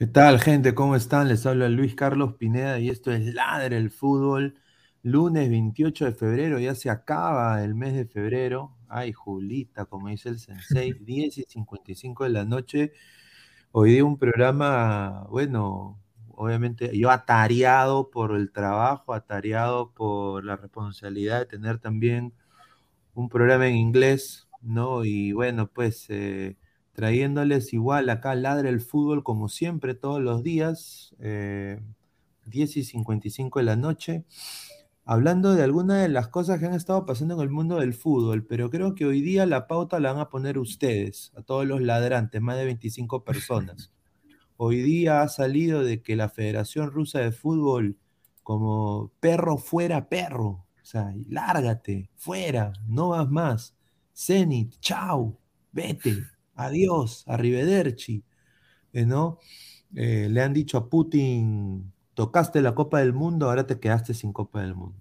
¿Qué 0.00 0.06
tal, 0.06 0.40
gente? 0.40 0.74
¿Cómo 0.74 0.96
están? 0.96 1.28
Les 1.28 1.44
habla 1.44 1.68
Luis 1.68 1.94
Carlos 1.94 2.36
Pineda 2.36 2.78
y 2.78 2.88
esto 2.88 3.12
es 3.12 3.34
Ladre 3.34 3.76
el 3.76 3.90
Fútbol. 3.90 4.58
Lunes 5.02 5.50
28 5.50 6.06
de 6.06 6.12
febrero, 6.12 6.58
ya 6.58 6.74
se 6.74 6.88
acaba 6.88 7.62
el 7.62 7.74
mes 7.74 7.92
de 7.92 8.06
febrero. 8.06 8.78
Ay, 8.88 9.12
Julita, 9.12 9.84
como 9.84 10.08
dice 10.08 10.30
el 10.30 10.38
Sensei, 10.38 10.94
10 11.04 11.36
y 11.36 11.42
55 11.42 12.24
de 12.24 12.30
la 12.30 12.46
noche. 12.46 12.92
Hoy 13.72 13.92
día 13.92 14.04
un 14.06 14.16
programa, 14.16 15.26
bueno, 15.28 16.00
obviamente 16.30 16.96
yo 16.96 17.10
atareado 17.10 18.10
por 18.10 18.34
el 18.34 18.52
trabajo, 18.52 19.12
atareado 19.12 19.92
por 19.92 20.46
la 20.46 20.56
responsabilidad 20.56 21.40
de 21.40 21.46
tener 21.46 21.78
también 21.78 22.32
un 23.12 23.28
programa 23.28 23.68
en 23.68 23.76
inglés, 23.76 24.48
¿no? 24.62 25.04
Y 25.04 25.32
bueno, 25.32 25.66
pues... 25.70 26.06
Eh, 26.08 26.56
trayéndoles 27.00 27.72
igual 27.72 28.10
acá 28.10 28.34
Ladre 28.34 28.68
el 28.68 28.82
Fútbol 28.82 29.24
como 29.24 29.48
siempre 29.48 29.94
todos 29.94 30.20
los 30.20 30.42
días, 30.42 31.16
10 31.16 31.22
eh, 31.22 31.80
y 32.52 32.66
55 32.84 33.58
de 33.58 33.64
la 33.64 33.76
noche, 33.76 34.26
hablando 35.06 35.54
de 35.54 35.62
algunas 35.62 36.02
de 36.02 36.10
las 36.10 36.28
cosas 36.28 36.60
que 36.60 36.66
han 36.66 36.74
estado 36.74 37.06
pasando 37.06 37.36
en 37.36 37.40
el 37.40 37.48
mundo 37.48 37.76
del 37.76 37.94
fútbol, 37.94 38.44
pero 38.44 38.68
creo 38.68 38.94
que 38.94 39.06
hoy 39.06 39.22
día 39.22 39.46
la 39.46 39.66
pauta 39.66 39.98
la 39.98 40.12
van 40.12 40.20
a 40.20 40.28
poner 40.28 40.58
ustedes, 40.58 41.32
a 41.36 41.40
todos 41.40 41.64
los 41.64 41.80
ladrantes, 41.80 42.42
más 42.42 42.58
de 42.58 42.66
25 42.66 43.24
personas. 43.24 43.94
Hoy 44.58 44.82
día 44.82 45.22
ha 45.22 45.28
salido 45.28 45.82
de 45.82 46.02
que 46.02 46.16
la 46.16 46.28
Federación 46.28 46.90
Rusa 46.90 47.20
de 47.20 47.32
Fútbol, 47.32 47.96
como 48.42 49.10
perro 49.20 49.56
fuera 49.56 50.10
perro, 50.10 50.66
o 50.82 50.84
sea, 50.84 51.14
lárgate, 51.30 52.10
fuera, 52.14 52.74
no 52.86 53.08
vas 53.08 53.30
más. 53.30 53.74
Zenit, 54.12 54.78
chao, 54.80 55.38
vete 55.72 56.26
adiós, 56.64 57.24
arrivederci, 57.26 58.24
eh, 58.92 59.06
¿no? 59.06 59.38
Eh, 59.94 60.28
le 60.30 60.42
han 60.42 60.52
dicho 60.52 60.78
a 60.78 60.88
Putin, 60.88 61.92
tocaste 62.14 62.62
la 62.62 62.74
Copa 62.74 63.00
del 63.00 63.12
Mundo, 63.12 63.48
ahora 63.48 63.66
te 63.66 63.80
quedaste 63.80 64.14
sin 64.14 64.32
Copa 64.32 64.60
del 64.62 64.74
Mundo. 64.74 65.00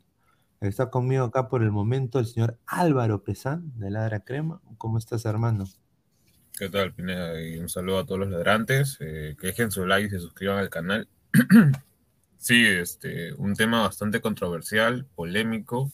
Está 0.62 0.90
conmigo 0.90 1.24
acá 1.24 1.48
por 1.48 1.64
el 1.64 1.72
momento 1.72 2.20
el 2.20 2.26
señor 2.26 2.58
Álvaro 2.66 3.24
Pesán, 3.24 3.72
de 3.78 3.92
Ladra 3.92 4.22
Crema. 4.22 4.62
¿Cómo 4.78 4.98
estás, 4.98 5.26
hermano? 5.26 5.66
¿Qué 6.58 6.68
tal, 6.70 6.94
Pineda? 6.94 7.42
Y 7.42 7.58
un 7.58 7.70
saludo 7.70 8.00
a 8.00 8.06
todos 8.06 8.20
los 8.20 8.30
ladrantes. 8.30 8.98
Eh, 9.00 9.38
que 9.40 9.48
dejen 9.48 9.72
su 9.72 9.86
like 9.86 10.08
y 10.08 10.10
se 10.10 10.20
suscriban 10.20 10.58
al 10.58 10.70
canal. 10.70 11.08
sí, 12.38 12.66
este, 12.66 13.34
un 13.36 13.56
tema 13.56 13.84
bastante 13.84 14.20
controversial, 14.20 15.06
polémico, 15.16 15.94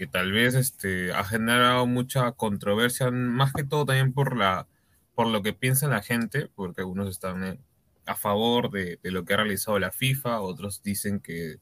que 0.00 0.06
tal 0.06 0.32
vez 0.32 0.54
este, 0.54 1.12
ha 1.12 1.24
generado 1.24 1.86
mucha 1.86 2.32
controversia, 2.32 3.10
más 3.10 3.52
que 3.52 3.64
todo 3.64 3.84
también 3.84 4.14
por, 4.14 4.34
la, 4.34 4.66
por 5.14 5.26
lo 5.26 5.42
que 5.42 5.52
piensa 5.52 5.88
la 5.88 6.00
gente, 6.00 6.48
porque 6.54 6.80
algunos 6.80 7.10
están 7.10 7.44
eh, 7.44 7.60
a 8.06 8.16
favor 8.16 8.70
de, 8.70 8.98
lo 9.02 9.26
que 9.26 9.34
ha 9.34 9.36
realizado 9.36 9.78
la 9.78 9.90
FIFA, 9.92 10.40
otros 10.40 10.82
dicen 10.82 11.20
que 11.20 11.56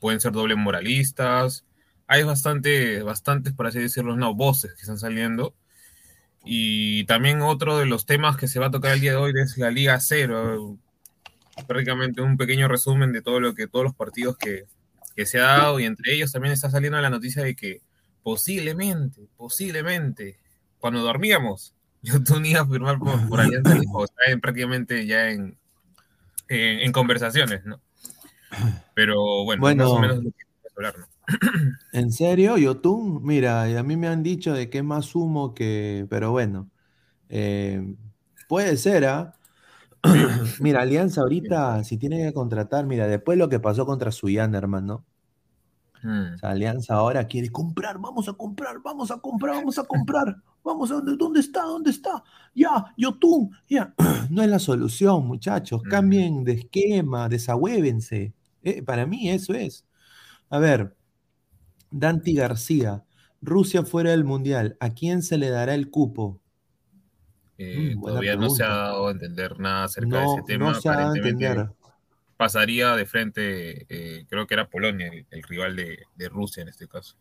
pueden 0.00 0.18
ser 0.18 0.32
doble 0.32 0.54
moralistas. 0.54 1.66
Hay 2.06 2.22
bastante, 2.22 3.02
bastantes, 3.02 3.52
por 3.52 3.66
así 3.66 3.80
decirlo, 3.80 4.16
no, 4.16 4.34
voces 4.34 4.72
que 4.72 4.80
están 4.80 4.98
saliendo. 4.98 5.54
Y 6.42 7.04
también 7.04 7.42
otro 7.42 7.76
de 7.76 7.84
los 7.84 8.06
temas 8.06 8.38
que 8.38 8.48
se 8.48 8.60
va 8.60 8.68
a 8.68 8.70
tocar 8.70 8.92
el 8.92 9.00
día 9.02 9.10
de 9.10 9.18
hoy 9.18 9.34
es 9.36 9.58
la 9.58 9.70
Liga 9.70 10.00
Cero. 10.00 10.78
Prácticamente 11.66 12.22
un 12.22 12.38
pequeño 12.38 12.66
resumen 12.66 13.12
de 13.12 13.20
todo 13.20 13.40
lo 13.40 13.54
que, 13.54 13.66
todos 13.66 13.84
los 13.84 13.94
partidos 13.94 14.38
que, 14.38 14.64
que 15.14 15.26
se 15.26 15.38
ha 15.38 15.44
dado 15.44 15.80
y 15.80 15.84
entre 15.84 16.14
ellos 16.14 16.32
también 16.32 16.52
está 16.52 16.70
saliendo 16.70 17.00
la 17.00 17.10
noticia 17.10 17.42
de 17.42 17.54
que 17.54 17.82
posiblemente, 18.22 19.28
posiblemente, 19.36 20.38
cuando 20.78 21.00
dormíamos, 21.02 21.74
YouTube 22.02 22.44
iba 22.44 22.60
a 22.60 22.66
firmar 22.66 22.98
por, 22.98 23.28
por 23.28 23.40
Alianza 23.40 23.78
o 23.92 24.04
está 24.04 24.24
en, 24.26 24.40
prácticamente 24.40 25.06
ya 25.06 25.30
en, 25.30 25.56
en, 26.48 26.80
en, 26.80 26.92
conversaciones, 26.92 27.64
¿no? 27.64 27.80
Pero 28.94 29.44
bueno, 29.44 29.60
Bueno. 29.60 29.84
más 29.84 29.92
o 29.92 29.98
menos 30.00 30.22
lo 30.22 30.30
que 30.30 30.44
hablar, 30.76 30.98
¿no? 30.98 31.06
¿En 31.92 32.12
serio, 32.12 32.58
Yotun? 32.58 33.24
Mira, 33.24 33.64
a 33.78 33.82
mí 33.82 33.96
me 33.96 34.08
han 34.08 34.22
dicho 34.22 34.52
de 34.52 34.68
que 34.68 34.78
es 34.78 34.84
más 34.84 35.14
humo 35.14 35.54
que. 35.54 36.06
Pero 36.10 36.32
bueno. 36.32 36.70
eh, 37.30 37.94
puede 38.48 38.76
ser, 38.76 39.06
¿ah? 39.06 39.34
Mira, 40.60 40.82
Alianza 40.82 41.22
ahorita, 41.22 41.82
si 41.84 41.96
tiene 41.96 42.18
que 42.18 42.32
contratar, 42.32 42.86
mira, 42.86 43.06
después 43.06 43.38
lo 43.38 43.48
que 43.48 43.60
pasó 43.60 43.86
contra 43.86 44.12
Suyana, 44.12 44.58
hermano. 44.58 45.04
Mm. 46.02 46.34
O 46.34 46.38
sea, 46.38 46.50
Alianza 46.50 46.94
ahora 46.94 47.26
quiere 47.26 47.50
comprar, 47.50 47.98
vamos 47.98 48.28
a 48.28 48.34
comprar, 48.34 48.76
vamos 48.82 49.10
a 49.10 49.18
comprar, 49.18 49.56
vamos 49.56 49.78
a 49.78 49.84
comprar. 49.84 50.36
Vamos 50.64 50.90
a 50.90 50.94
dónde, 50.94 51.16
¿dónde 51.18 51.40
está? 51.40 51.62
¿Dónde 51.62 51.90
está? 51.90 52.24
Ya, 52.54 52.86
Yotun, 52.96 53.50
ya. 53.68 53.94
No 54.30 54.42
es 54.42 54.48
la 54.48 54.58
solución, 54.58 55.26
muchachos. 55.26 55.82
Mm. 55.84 55.88
Cambien 55.88 56.44
de 56.44 56.52
esquema, 56.52 57.28
desahuévense. 57.28 58.32
Eh, 58.62 58.82
para 58.82 59.06
mí 59.06 59.28
eso 59.28 59.52
es. 59.52 59.84
A 60.48 60.58
ver, 60.58 60.96
Danti 61.90 62.34
García, 62.34 63.04
Rusia 63.42 63.82
fuera 63.84 64.10
del 64.10 64.24
Mundial, 64.24 64.76
¿a 64.80 64.90
quién 64.90 65.22
se 65.22 65.36
le 65.36 65.50
dará 65.50 65.74
el 65.74 65.90
cupo? 65.90 66.40
Eh, 67.58 67.94
Mm, 67.96 68.02
todavía 68.02 68.36
no 68.36 68.50
se 68.50 68.64
ha 68.64 68.68
dado 68.68 69.08
a 69.08 69.12
entender 69.12 69.58
nada 69.60 69.84
acerca 69.84 70.20
de 70.20 70.24
ese 70.26 70.42
tema. 70.42 70.72
no 70.72 70.74
se 70.74 70.88
ha 70.88 70.92
dado 70.92 71.06
a 71.06 71.10
Aparentemente 71.10 71.46
entender. 71.46 71.74
pasaría 72.36 72.96
de 72.96 73.06
frente, 73.06 73.86
eh, 73.88 74.26
creo 74.28 74.46
que 74.46 74.54
era 74.54 74.68
Polonia, 74.68 75.08
el, 75.08 75.26
el 75.30 75.42
rival 75.44 75.76
de, 75.76 75.98
de 76.16 76.28
Rusia 76.28 76.62
en 76.62 76.68
este 76.68 76.88
caso. 76.88 77.16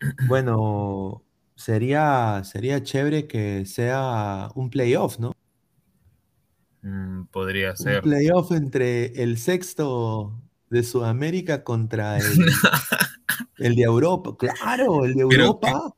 Bueno, 0.28 1.24
sería, 1.54 2.42
sería 2.44 2.82
chévere 2.82 3.26
que 3.26 3.64
sea 3.66 4.50
un 4.54 4.70
playoff, 4.70 5.18
¿no? 5.18 5.32
Mm, 6.82 7.24
podría 7.26 7.74
Un 7.76 7.76
ser. 7.76 8.02
playoff 8.02 8.52
entre 8.52 9.22
el 9.22 9.38
sexto 9.38 10.40
de 10.70 10.82
Sudamérica 10.82 11.64
contra 11.64 12.18
el, 12.18 12.24
el 13.58 13.74
de 13.76 13.82
Europa. 13.82 14.36
Claro, 14.38 15.04
el 15.04 15.14
de 15.14 15.22
Europa. 15.22 15.94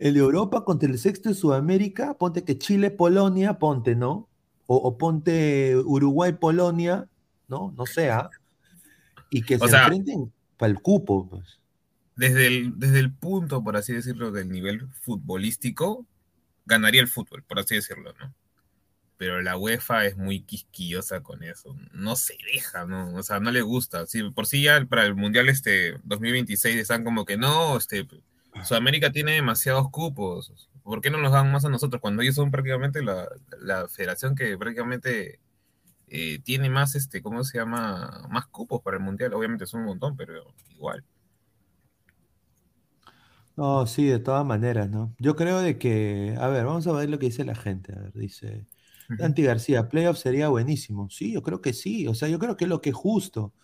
El 0.00 0.14
de 0.14 0.20
Europa 0.20 0.64
contra 0.64 0.88
el 0.88 0.98
sexto 0.98 1.28
de 1.28 1.34
Sudamérica. 1.36 2.14
Ponte 2.14 2.42
que 2.42 2.58
Chile, 2.58 2.90
Polonia, 2.90 3.58
ponte, 3.58 3.94
¿no? 3.94 4.28
O, 4.66 4.76
o 4.76 4.96
ponte 4.98 5.76
Uruguay, 5.76 6.32
Polonia, 6.32 7.06
¿no? 7.48 7.72
No 7.76 7.86
sea. 7.86 8.30
Y 9.30 9.42
que 9.42 9.56
O 9.56 9.58
se 9.60 9.68
sea- 9.68 9.82
enfrenten 9.82 10.32
para 10.56 10.72
el 10.72 10.80
cupo, 10.80 11.28
pues. 11.28 11.60
Desde 12.16 12.46
el, 12.48 12.78
desde 12.78 12.98
el 12.98 13.12
punto, 13.12 13.62
por 13.62 13.76
así 13.76 13.92
decirlo, 13.92 14.30
del 14.30 14.50
nivel 14.50 14.88
futbolístico, 15.02 16.04
ganaría 16.66 17.00
el 17.00 17.08
fútbol, 17.08 17.42
por 17.44 17.58
así 17.58 17.74
decirlo, 17.76 18.12
¿no? 18.20 18.34
Pero 19.16 19.40
la 19.42 19.56
UEFA 19.56 20.06
es 20.06 20.16
muy 20.16 20.40
quisquillosa 20.40 21.22
con 21.22 21.42
eso. 21.42 21.76
No 21.92 22.16
se 22.16 22.36
deja, 22.54 22.86
¿no? 22.86 23.14
O 23.14 23.22
sea, 23.22 23.38
no 23.38 23.50
le 23.50 23.60
gusta. 23.62 24.06
Sí, 24.06 24.22
por 24.30 24.46
sí 24.46 24.62
ya 24.62 24.84
para 24.86 25.04
el 25.04 25.14
Mundial 25.14 25.48
este 25.50 25.98
2026 26.04 26.76
están 26.76 27.04
como 27.04 27.24
que 27.26 27.36
no, 27.36 27.76
este, 27.76 28.06
Sudamérica 28.64 29.12
tiene 29.12 29.32
demasiados 29.32 29.90
cupos. 29.90 30.70
¿Por 30.82 31.00
qué 31.00 31.10
no 31.10 31.18
nos 31.18 31.32
dan 31.32 31.52
más 31.52 31.64
a 31.64 31.68
nosotros? 31.68 32.00
Cuando 32.00 32.22
ellos 32.22 32.34
son 32.34 32.50
prácticamente 32.50 33.02
la, 33.02 33.28
la 33.60 33.88
federación 33.88 34.34
que 34.34 34.56
prácticamente 34.58 35.40
eh, 36.08 36.40
tiene 36.40 36.70
más, 36.70 36.94
este, 36.96 37.22
¿cómo 37.22 37.44
se 37.44 37.58
llama? 37.58 38.26
Más 38.30 38.46
cupos 38.48 38.82
para 38.82 38.96
el 38.98 39.02
Mundial. 39.02 39.34
Obviamente 39.34 39.66
son 39.66 39.80
un 39.82 39.86
montón, 39.86 40.16
pero 40.16 40.54
igual. 40.70 41.04
No, 43.56 43.86
sí, 43.86 44.06
de 44.06 44.18
todas 44.18 44.44
maneras, 44.46 44.88
¿no? 44.90 45.14
Yo 45.18 45.36
creo 45.36 45.60
de 45.60 45.78
que, 45.78 46.34
a 46.38 46.48
ver, 46.48 46.64
vamos 46.64 46.86
a 46.86 46.92
ver 46.92 47.10
lo 47.10 47.18
que 47.18 47.26
dice 47.26 47.44
la 47.44 47.54
gente. 47.54 47.92
A 47.92 48.00
ver, 48.00 48.12
dice 48.14 48.66
Dante 49.18 49.42
García, 49.42 49.88
playoff 49.88 50.18
sería 50.18 50.48
buenísimo. 50.48 51.10
Sí, 51.10 51.32
yo 51.32 51.42
creo 51.42 51.60
que 51.60 51.72
sí. 51.74 52.06
O 52.06 52.14
sea, 52.14 52.28
yo 52.28 52.38
creo 52.38 52.56
que 52.56 52.64
es 52.64 52.70
lo 52.70 52.80
que 52.80 52.90
es 52.90 52.96
justo. 52.96 53.54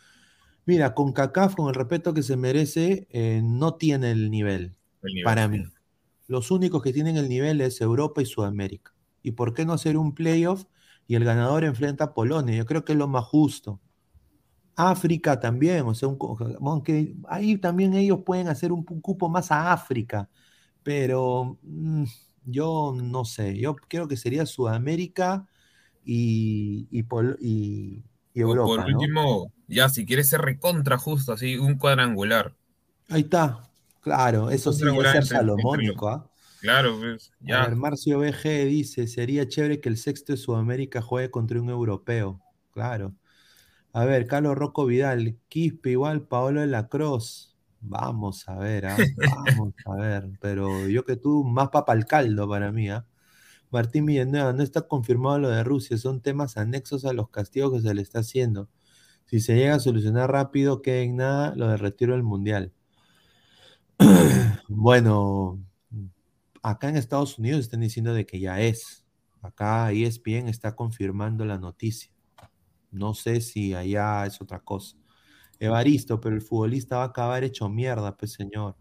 Mira, 0.66 0.94
con 0.94 1.12
CACAF, 1.12 1.54
con 1.54 1.68
el 1.68 1.74
respeto 1.74 2.12
que 2.12 2.22
se 2.22 2.36
merece, 2.36 3.06
eh, 3.10 3.40
no 3.42 3.74
tiene 3.76 4.10
el 4.10 4.30
nivel, 4.30 4.76
El 5.02 5.14
nivel, 5.14 5.24
para 5.24 5.48
mí. 5.48 5.62
Los 6.26 6.50
únicos 6.50 6.82
que 6.82 6.92
tienen 6.92 7.16
el 7.16 7.28
nivel 7.28 7.60
es 7.60 7.80
Europa 7.80 8.20
y 8.22 8.26
Sudamérica. 8.26 8.92
¿Y 9.22 9.32
por 9.32 9.54
qué 9.54 9.64
no 9.64 9.72
hacer 9.72 9.96
un 9.96 10.14
playoff 10.14 10.64
y 11.06 11.14
el 11.14 11.24
ganador 11.24 11.64
enfrenta 11.64 12.04
a 12.04 12.14
Polonia? 12.14 12.56
Yo 12.56 12.66
creo 12.66 12.84
que 12.84 12.92
es 12.92 12.98
lo 12.98 13.08
más 13.08 13.24
justo. 13.24 13.80
África 14.76 15.40
también, 15.40 15.86
o 15.86 15.94
sea, 15.94 16.08
un 16.08 16.18
aunque 16.60 17.14
ahí 17.28 17.56
también 17.58 17.94
ellos 17.94 18.20
pueden 18.26 18.48
hacer 18.48 18.72
un, 18.72 18.84
cupo 18.84 19.28
más 19.30 19.50
a 19.50 19.72
África, 19.72 20.28
pero 20.82 21.58
mm, 21.62 22.04
yo 22.44 22.94
no 23.02 23.24
sé, 23.24 23.58
yo 23.58 23.76
creo 23.76 24.08
que 24.08 24.16
sería 24.18 24.46
Sudamérica 24.46 25.46
y, 26.04 26.88
y, 26.90 27.02
Pol- 27.04 27.38
y- 28.36 28.42
O 28.44 28.54
por 28.64 28.80
¿no? 28.80 29.00
último, 29.00 29.52
ya 29.68 29.88
si 29.88 30.06
quieres 30.06 30.28
ser 30.28 30.40
recontra 30.42 30.98
justo, 30.98 31.32
así, 31.32 31.56
un 31.56 31.76
cuadrangular. 31.78 32.54
Ahí 33.08 33.22
está, 33.22 33.62
claro, 34.00 34.50
eso 34.50 34.72
sí, 34.72 34.82
cuadrangular 34.82 35.12
ser 35.12 35.26
salomónico, 35.26 36.08
¿ah? 36.08 36.30
Claro, 36.60 36.98
pues, 36.98 37.32
A 37.48 37.48
ya. 37.48 37.64
ver, 37.64 37.76
Marcio 37.76 38.18
BG 38.18 38.64
dice, 38.66 39.06
sería 39.06 39.48
chévere 39.48 39.80
que 39.80 39.88
el 39.88 39.96
sexto 39.96 40.32
de 40.32 40.36
Sudamérica 40.38 41.00
juegue 41.02 41.30
contra 41.30 41.60
un 41.60 41.70
europeo. 41.70 42.40
Claro. 42.72 43.14
A 43.92 44.04
ver, 44.04 44.26
Carlos 44.26 44.56
Rocco 44.56 44.86
Vidal, 44.86 45.38
Quispe 45.48 45.90
igual 45.92 46.26
Paolo 46.28 46.60
de 46.62 46.68
la 46.68 46.88
Cruz. 46.88 47.56
Vamos 47.80 48.48
a 48.48 48.56
ver, 48.56 48.86
¿ah? 48.86 49.10
Vamos 49.16 49.74
a 49.86 49.96
ver. 49.96 50.30
Pero 50.40 50.88
yo 50.88 51.04
que 51.04 51.16
tú, 51.16 51.44
más 51.44 51.70
papa 51.70 51.92
al 51.92 52.06
caldo 52.06 52.48
para 52.48 52.72
mí, 52.72 52.90
¿ah? 52.90 53.06
Martín 53.70 54.06
Villanueva, 54.06 54.52
no 54.52 54.62
está 54.62 54.82
confirmado 54.82 55.38
lo 55.38 55.48
de 55.48 55.64
Rusia, 55.64 55.98
son 55.98 56.20
temas 56.20 56.56
anexos 56.56 57.04
a 57.04 57.12
los 57.12 57.30
castigos 57.30 57.72
que 57.72 57.80
se 57.80 57.94
le 57.94 58.02
está 58.02 58.20
haciendo. 58.20 58.68
Si 59.26 59.40
se 59.40 59.56
llega 59.56 59.74
a 59.74 59.80
solucionar 59.80 60.30
rápido, 60.30 60.82
queda 60.82 61.00
en 61.00 61.16
nada 61.16 61.54
lo 61.56 61.68
del 61.68 61.78
retiro 61.78 62.12
del 62.14 62.22
Mundial. 62.22 62.72
Bueno, 64.68 65.60
acá 66.62 66.88
en 66.88 66.96
Estados 66.96 67.38
Unidos 67.38 67.60
están 67.60 67.80
diciendo 67.80 68.12
de 68.12 68.26
que 68.26 68.40
ya 68.40 68.60
es. 68.60 69.04
Acá 69.42 69.92
ESPN 69.92 70.48
está 70.48 70.74
confirmando 70.74 71.44
la 71.44 71.58
noticia. 71.58 72.10
No 72.90 73.14
sé 73.14 73.40
si 73.40 73.74
allá 73.74 74.26
es 74.26 74.40
otra 74.40 74.60
cosa. 74.60 74.96
Evaristo, 75.60 76.20
pero 76.20 76.34
el 76.34 76.42
futbolista 76.42 76.96
va 76.98 77.04
a 77.04 77.06
acabar 77.06 77.44
hecho 77.44 77.68
mierda, 77.68 78.16
pues 78.16 78.32
señor. 78.32 78.76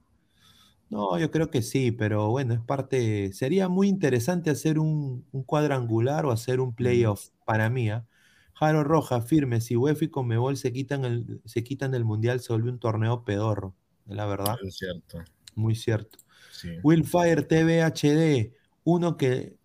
No, 0.90 1.18
yo 1.18 1.32
creo 1.32 1.50
que 1.50 1.62
sí, 1.62 1.92
pero 1.92 2.30
bueno, 2.30 2.54
es 2.54 2.62
parte. 2.62 3.34
Sería 3.34 3.68
muy 3.70 3.88
interesante 3.88 4.50
hacer 4.52 4.78
un, 4.80 5.28
un 5.32 5.44
cuadrangular 5.44 6.26
o 6.26 6.32
hacer 6.32 6.60
un 6.60 6.76
playoff 6.76 7.30
para 7.44 7.70
mí. 7.70 7.90
¿ah? 7.90 8.08
Jaro 8.54 8.84
Roja, 8.84 9.22
firme. 9.22 9.62
Si 9.62 9.76
UEFA 9.76 10.06
y 10.06 10.10
Conmebol 10.10 10.58
se 10.58 10.72
quitan 10.72 11.04
el, 11.06 11.42
se 11.46 11.64
quitan 11.64 11.92
del 11.92 12.06
mundial, 12.06 12.40
se 12.40 12.54
vuelve 12.54 12.70
un 12.70 12.80
torneo 12.80 13.26
pedorro. 13.26 13.76
La 14.06 14.26
verdad, 14.28 14.62
Es 14.62 14.78
cierto. 14.78 15.24
muy 15.56 15.76
cierto. 15.76 16.20
Sí. 16.50 16.70
Willfire 16.84 17.44
TV 17.44 17.84
HD, 17.84 18.54
uno 18.84 19.18
que 19.18 19.58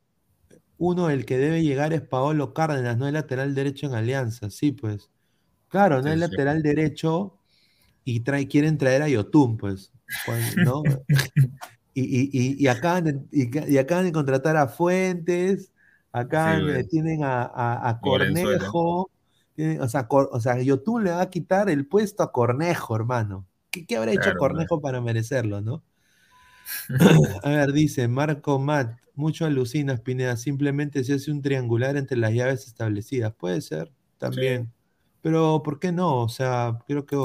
uno 0.78 1.10
el 1.10 1.26
que 1.26 1.38
debe 1.38 1.62
llegar 1.62 1.92
es 1.92 2.02
Paolo 2.02 2.54
Cárdenas, 2.54 2.96
no 2.98 3.06
es 3.06 3.12
lateral 3.12 3.54
derecho 3.54 3.86
en 3.86 3.94
Alianza, 3.94 4.50
sí, 4.50 4.72
pues. 4.72 5.10
Claro, 5.68 6.02
no 6.02 6.10
es 6.12 6.18
sí. 6.18 6.20
lateral 6.20 6.62
derecho 6.62 7.38
y 8.04 8.20
trae, 8.20 8.48
quieren 8.48 8.78
traer 8.78 9.02
a 9.02 9.08
Yotun, 9.08 9.56
pues, 9.58 9.92
cuan- 10.22 10.62
¿no? 10.62 10.84
y, 11.94 12.02
y- 12.02 12.30
y- 12.32 12.64
y 12.64 12.66
acaban 12.68 13.04
de, 13.30 13.78
acaban 13.80 14.04
de 14.04 14.12
contratar 14.12 14.56
a 14.56 14.68
Fuentes, 14.68 15.72
acaban 16.12 16.66
Sí, 16.66 16.88
tienen 16.88 17.24
a, 17.24 17.42
a-. 17.44 18.00
Cornejo, 18.00 19.10
tienen- 19.54 19.80
o 19.82 19.88
sea, 19.88 20.06
Cor- 20.08 20.28
o 20.32 20.40
sea, 20.40 20.60
Yotun 20.62 21.04
le 21.04 21.10
va 21.12 21.22
a 21.22 21.30
quitar 21.30 21.68
el 21.70 21.86
puesto 21.86 22.22
a 22.22 22.32
Cornejo, 22.32 22.96
hermano. 22.96 23.46
¿Qué, 23.70 23.86
qué 23.86 23.96
habrá 23.96 24.12
hecho 24.12 24.36
Cornejo 24.36 24.80
para 24.80 25.00
merecerlo, 25.00 25.60
no? 25.60 25.82
A 27.42 27.48
ver, 27.50 27.72
dice 27.72 28.08
Marco 28.08 28.58
Matt, 28.58 28.98
mucho 29.14 29.44
alucinas, 29.46 30.00
Pineda, 30.00 30.36
simplemente 30.36 31.04
se 31.04 31.14
hace 31.14 31.30
un 31.30 31.42
triangular 31.42 31.96
entre 31.96 32.16
las 32.16 32.32
llaves 32.32 32.66
establecidas. 32.66 33.34
Puede 33.34 33.60
ser, 33.60 33.92
también. 34.18 34.72
Pero, 35.22 35.62
¿por 35.62 35.78
qué 35.78 35.92
no? 35.92 36.22
O 36.22 36.28
sea, 36.28 36.78
creo 36.86 37.04
que, 37.06 37.16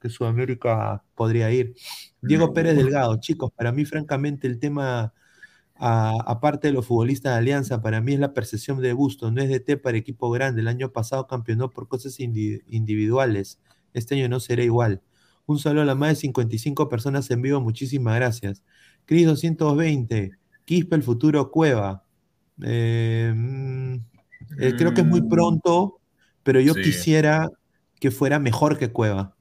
que 0.00 0.08
Sudamérica 0.10 1.02
podría 1.14 1.50
ir. 1.50 1.74
Diego 2.22 2.54
Pérez 2.54 2.76
Delgado, 2.76 3.16
chicos, 3.20 3.50
para 3.52 3.72
mí, 3.72 3.84
francamente, 3.84 4.46
el 4.46 4.58
tema, 4.58 5.12
aparte 5.74 6.68
de 6.68 6.72
los 6.72 6.86
futbolistas 6.86 7.32
de 7.32 7.38
Alianza, 7.38 7.82
para 7.82 8.00
mí 8.00 8.14
es 8.14 8.20
la 8.20 8.32
percepción 8.32 8.80
de 8.80 8.92
gusto. 8.92 9.30
No 9.30 9.42
es 9.42 9.48
de 9.48 9.60
T 9.60 9.76
para 9.76 9.96
equipo 9.96 10.30
grande. 10.30 10.60
El 10.60 10.68
año 10.68 10.92
pasado 10.92 11.26
campeonó 11.26 11.70
por 11.70 11.88
cosas 11.88 12.18
individuales. 12.20 13.60
Este 13.92 14.14
año 14.14 14.28
no 14.28 14.40
será 14.40 14.62
igual. 14.62 15.02
Un 15.46 15.58
saludo 15.58 15.82
a 15.82 15.86
las 15.86 15.96
más 15.96 16.10
de 16.10 16.16
55 16.16 16.88
personas 16.88 17.30
en 17.30 17.42
vivo. 17.42 17.60
Muchísimas 17.60 18.14
gracias. 18.16 18.62
Cris 19.04 19.26
220. 19.26 20.30
Quispe 20.64 20.96
el 20.96 21.02
futuro 21.02 21.50
Cueva. 21.50 22.04
Eh, 22.62 23.32
mm, 23.34 23.94
eh, 24.60 24.74
creo 24.78 24.94
que 24.94 25.00
es 25.00 25.06
muy 25.06 25.22
mm. 25.22 25.28
pronto 25.28 25.98
pero 26.42 26.60
yo 26.60 26.74
quisiera 26.74 27.48
que 28.00 28.10
fuera 28.10 28.38
mejor 28.38 28.78
que 28.78 28.90
Cueva. 28.90 29.36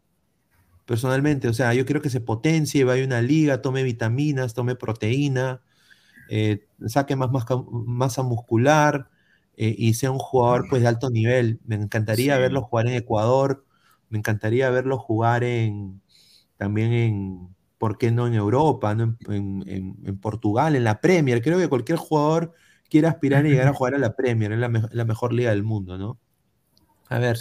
Personalmente, 0.85 1.47
o 1.47 1.53
sea, 1.53 1.73
yo 1.73 1.85
quiero 1.85 2.01
que 2.01 2.09
se 2.09 2.21
potencie, 2.21 2.83
vaya 2.83 3.03
a 3.03 3.05
una 3.07 3.21
liga, 3.21 3.61
tome 3.61 3.83
vitaminas, 3.83 4.53
tome 4.53 4.75
proteína, 4.75 5.61
eh, 6.29 6.67
saque 6.88 7.15
más 7.15 7.29
masa 7.71 8.23
muscular 8.23 9.09
eh, 9.57 9.75
y 9.77 9.93
sea 9.95 10.11
un 10.11 10.19
jugador 10.19 10.65
pues 10.69 10.81
de 10.81 10.88
alto 10.88 11.09
nivel. 11.09 11.59
Me 11.65 11.75
encantaría 11.75 12.38
verlo 12.38 12.61
jugar 12.63 12.88
en 12.88 12.93
Ecuador, 12.95 13.65
me 14.09 14.17
encantaría 14.17 14.69
verlo 14.69 14.97
jugar 14.97 15.43
en 15.43 16.01
también 16.57 16.93
en, 16.93 17.55
¿por 17.77 17.97
qué 17.97 18.11
no 18.11 18.27
en 18.27 18.35
Europa, 18.35 18.91
En, 18.91 20.19
Portugal, 20.21 20.75
en 20.75 20.83
la 20.83 21.01
Premier. 21.01 21.41
Creo 21.41 21.57
que 21.57 21.67
cualquier 21.69 21.97
jugador 21.97 22.53
quiere 22.89 23.07
aspirar 23.07 23.45
a 23.45 23.50
llegar 23.50 23.67
a 23.67 23.73
jugar 23.73 23.95
a 23.95 23.97
la 23.97 24.15
Premier, 24.15 24.51
es 24.53 24.59
la 24.59 25.05
mejor 25.05 25.33
liga 25.33 25.51
del 25.51 25.63
mundo, 25.63 25.97
¿no? 25.97 26.19
A 27.12 27.20
ver, 27.20 27.38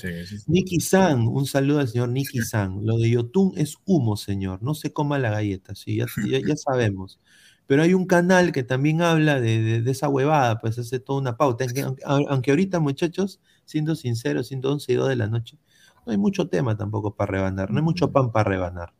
Nicky 0.48 0.80
San, 0.80 1.28
un 1.28 1.46
saludo 1.46 1.78
al 1.78 1.86
señor 1.86 2.08
Nicky 2.08 2.40
San. 2.40 2.84
Lo 2.84 2.98
de 2.98 3.08
Yotun 3.08 3.52
es 3.56 3.76
humo, 3.84 4.16
señor. 4.16 4.60
No 4.64 4.74
se 4.74 4.92
coma 4.92 5.16
la 5.20 5.30
galleta, 5.30 5.76
sí, 5.76 5.98
ya, 5.98 6.06
ya, 6.44 6.56
sabemos. 6.56 7.20
Pero 7.68 7.84
hay 7.84 7.94
un 7.94 8.04
canal 8.06 8.50
que 8.50 8.64
también 8.64 9.00
habla 9.00 9.40
de, 9.40 9.80
esa 9.86 10.08
huevada, 10.08 10.58
pues 10.58 10.76
hace 10.80 10.98
toda 10.98 11.20
una 11.20 11.36
pauta. 11.36 11.66
Aunque, 12.04 12.50
ahorita, 12.50 12.80
muchachos, 12.80 13.38
siendo 13.64 13.94
sinceros, 13.94 14.48
siendo 14.48 14.72
11 14.72 14.92
y 14.92 14.94
2 14.96 15.08
de 15.08 15.14
la 15.14 15.28
noche, 15.28 15.56
no 16.04 16.10
hay 16.10 16.18
mucho 16.18 16.48
tema 16.48 16.76
tampoco 16.76 17.14
para 17.14 17.30
rebanar, 17.30 17.70
no 17.70 17.76
hay 17.78 17.84
mucho 17.84 18.10
pan 18.10 18.32
para 18.32 18.50
rebanar. 18.50 18.92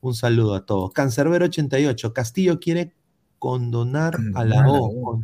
Un 0.00 0.14
saludo 0.14 0.54
a 0.54 0.64
todos. 0.64 0.90
Cancerbero 0.94 1.44
88, 1.44 2.14
Castillo 2.14 2.60
quiere 2.60 2.94
condonar 3.38 4.16
a 4.34 4.44
la 4.46 4.64
O. 4.68 5.20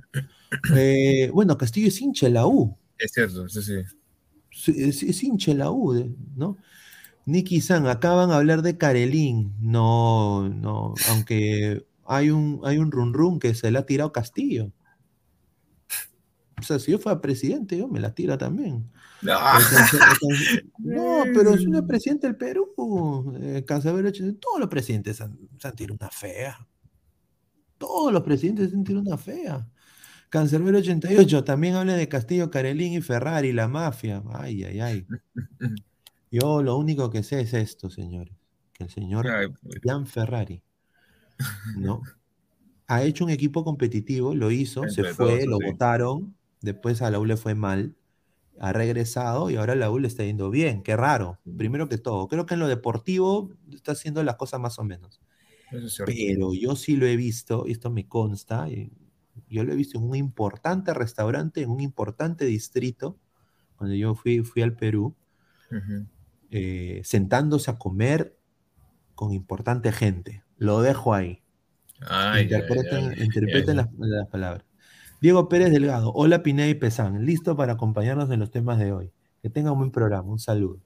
Eh, 0.77 1.31
bueno, 1.33 1.57
Castillo 1.57 1.89
es 1.89 1.99
hincha 2.03 2.27
de 2.27 2.33
la 2.33 2.47
U. 2.47 2.77
Es 2.99 3.13
cierto, 3.13 3.49
sí, 3.49 3.63
sí 3.63 3.83
es, 4.69 5.23
hincha 5.23 5.55
la 5.55 5.71
U, 5.71 6.15
¿no? 6.37 6.57
Nicky 7.27 7.61
San, 7.61 7.87
acaban 7.87 8.31
de 8.31 8.35
hablar 8.35 8.63
de 8.63 8.79
Karelín. 8.79 9.55
No, 9.61 10.49
no, 10.49 10.95
aunque 11.11 11.87
hay 12.07 12.31
un, 12.31 12.61
hay 12.65 12.79
un 12.79 12.91
run 12.91 13.15
run 13.15 13.39
que 13.39 13.55
se 13.55 13.71
le 13.71 13.79
ha 13.79 13.87
tirado 13.87 14.13
Castillo. 14.13 14.73
O 16.59 16.63
sea, 16.63 16.79
si 16.79 16.93
yo 16.93 16.99
fuera 16.99 17.21
presidente, 17.21 17.79
yo 17.79 17.89
me 17.89 18.01
la 18.01 18.15
tiro 18.15 18.37
también. 18.37 18.91
No, 19.23 19.33
pero 21.35 21.55
es 21.55 21.67
un 21.67 21.73
presidente 21.87 22.27
del 22.27 22.37
Perú. 22.37 23.35
Eh, 23.41 23.65
todos 23.65 24.61
los 24.61 24.69
presidentes 24.69 25.17
se 25.17 25.25
han, 25.25 25.77
tirado 25.77 25.97
una 25.99 26.11
fea. 26.11 26.69
Todos 27.79 28.13
los 28.13 28.23
presidentes 28.23 28.71
se 28.71 28.77
han 28.77 28.85
tirado 28.85 29.07
una 29.07 29.17
fea. 29.17 29.67
Cancerbero 30.31 30.79
88, 30.79 31.43
también 31.43 31.75
habla 31.75 31.95
de 31.95 32.09
Castillo, 32.09 32.51
Carelín 32.51 32.93
y 32.93 33.01
Ferrari, 33.01 33.53
la 33.53 33.67
mafia. 33.67 34.23
Ay, 34.33 34.63
ay, 34.63 34.81
ay. 34.81 35.07
Yo 36.31 36.63
lo 36.63 36.77
único 36.77 37.11
que 37.11 37.25
sé 37.25 37.41
es 37.41 37.53
esto, 37.53 37.91
señores. 37.91 38.33
Que 38.73 38.85
el 38.85 38.91
señor 38.91 39.27
Jan 39.83 40.07
Ferrari, 40.07 40.63
¿no? 41.77 42.03
Ha 42.87 43.03
hecho 43.03 43.25
un 43.25 43.31
equipo 43.31 43.65
competitivo, 43.65 44.35
lo 44.35 44.53
hizo, 44.53 44.89
se 44.89 45.03
fue, 45.05 45.47
lo 45.47 45.59
votaron, 45.59 46.37
después 46.61 47.03
a 47.03 47.11
la 47.11 47.19
U 47.19 47.25
le 47.25 47.37
fue 47.37 47.55
mal, 47.55 47.97
ha 48.61 48.73
regresado 48.73 49.51
y 49.51 49.57
ahora 49.57 49.75
la 49.75 49.91
U 49.91 49.99
le 49.99 50.07
está 50.07 50.25
yendo 50.25 50.51
bien. 50.51 50.83
Qué 50.83 50.97
raro, 50.97 51.41
primero 51.57 51.89
que 51.89 51.99
todo. 51.99 52.29
Creo 52.29 52.47
que 52.47 52.55
en 52.55 52.61
lo 52.61 52.69
deportivo 52.69 53.51
está 53.73 53.93
haciendo 53.93 54.23
las 54.23 54.37
cosas 54.37 54.61
más 54.61 54.79
o 54.79 54.85
menos. 54.85 55.21
Pero 56.07 56.55
yo 56.55 56.77
sí 56.77 56.97
lo 56.97 57.07
he 57.07 57.17
visto, 57.17 57.65
y 57.67 57.73
esto 57.73 57.91
me 57.91 58.09
consta, 58.09 58.69
y 58.69 58.93
yo 59.51 59.65
lo 59.65 59.73
he 59.73 59.77
visto 59.77 59.99
en 59.99 60.05
un 60.05 60.17
importante 60.17 60.95
restaurante, 60.95 61.63
en 61.63 61.71
un 61.71 61.81
importante 61.81 62.45
distrito, 62.45 63.19
cuando 63.77 63.97
yo 63.97 64.15
fui, 64.15 64.43
fui 64.43 64.63
al 64.63 64.75
Perú, 64.75 65.17
eh, 66.51 67.01
sentándose 67.05 67.71
a 67.71 67.79
comer 67.79 68.37
con 69.15 69.33
importante 69.33 69.93
gente. 69.93 70.43
Lo 70.57 70.83
dejo 70.83 71.15
ahí. 71.15 71.43
interpreten, 73.21 73.77
las, 73.77 73.89
palabras. 74.29 74.65
Diego 75.21 75.49
Pérez 75.49 75.71
Delgado, 75.71 76.13
hola 76.15 76.43
Pineda 76.43 76.69
y 76.69 76.75
Pesán, 76.75 77.27
listo 77.27 77.57
para 77.57 77.75
acompañarnos 77.75 78.31
en 78.31 78.41
los 78.41 78.51
temas 78.51 78.79
de 78.79 78.93
hoy. 78.93 79.13
Que 79.43 79.51
tengan 79.51 79.73
un 79.73 79.79
buen 79.81 79.91
programa, 79.91 80.31
un 80.31 80.39
saludo. 80.39 80.81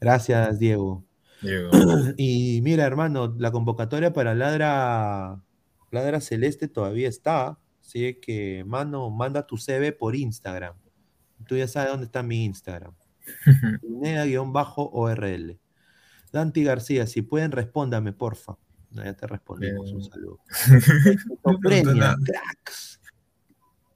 Gracias, 0.00 0.58
Diego. 0.58 1.04
Diego. 1.42 1.70
Y 2.16 2.60
mira, 2.62 2.84
hermano, 2.84 3.34
la 3.38 3.52
convocatoria 3.52 4.12
para 4.12 4.34
Ladra, 4.34 5.40
Ladra 5.90 6.20
Celeste 6.20 6.68
todavía 6.68 7.08
está. 7.08 7.58
Así 7.88 8.16
que, 8.20 8.64
mano, 8.66 9.08
manda 9.08 9.46
tu 9.46 9.56
CV 9.56 9.92
por 9.92 10.14
Instagram. 10.14 10.74
Tú 11.46 11.56
ya 11.56 11.66
sabes 11.66 11.88
dónde 11.90 12.04
está 12.04 12.22
mi 12.22 12.44
Instagram. 12.44 12.92
Pineda-ORL. 13.80 15.58
Dante 16.30 16.62
García, 16.64 17.06
si 17.06 17.22
pueden, 17.22 17.50
respóndame, 17.50 18.12
porfa. 18.12 18.58
ya 18.90 19.14
te 19.14 19.26
respondimos, 19.26 19.90
un 19.90 20.04
saludo. 20.04 20.38
Premia, 21.62 22.14
cracks. 22.26 23.00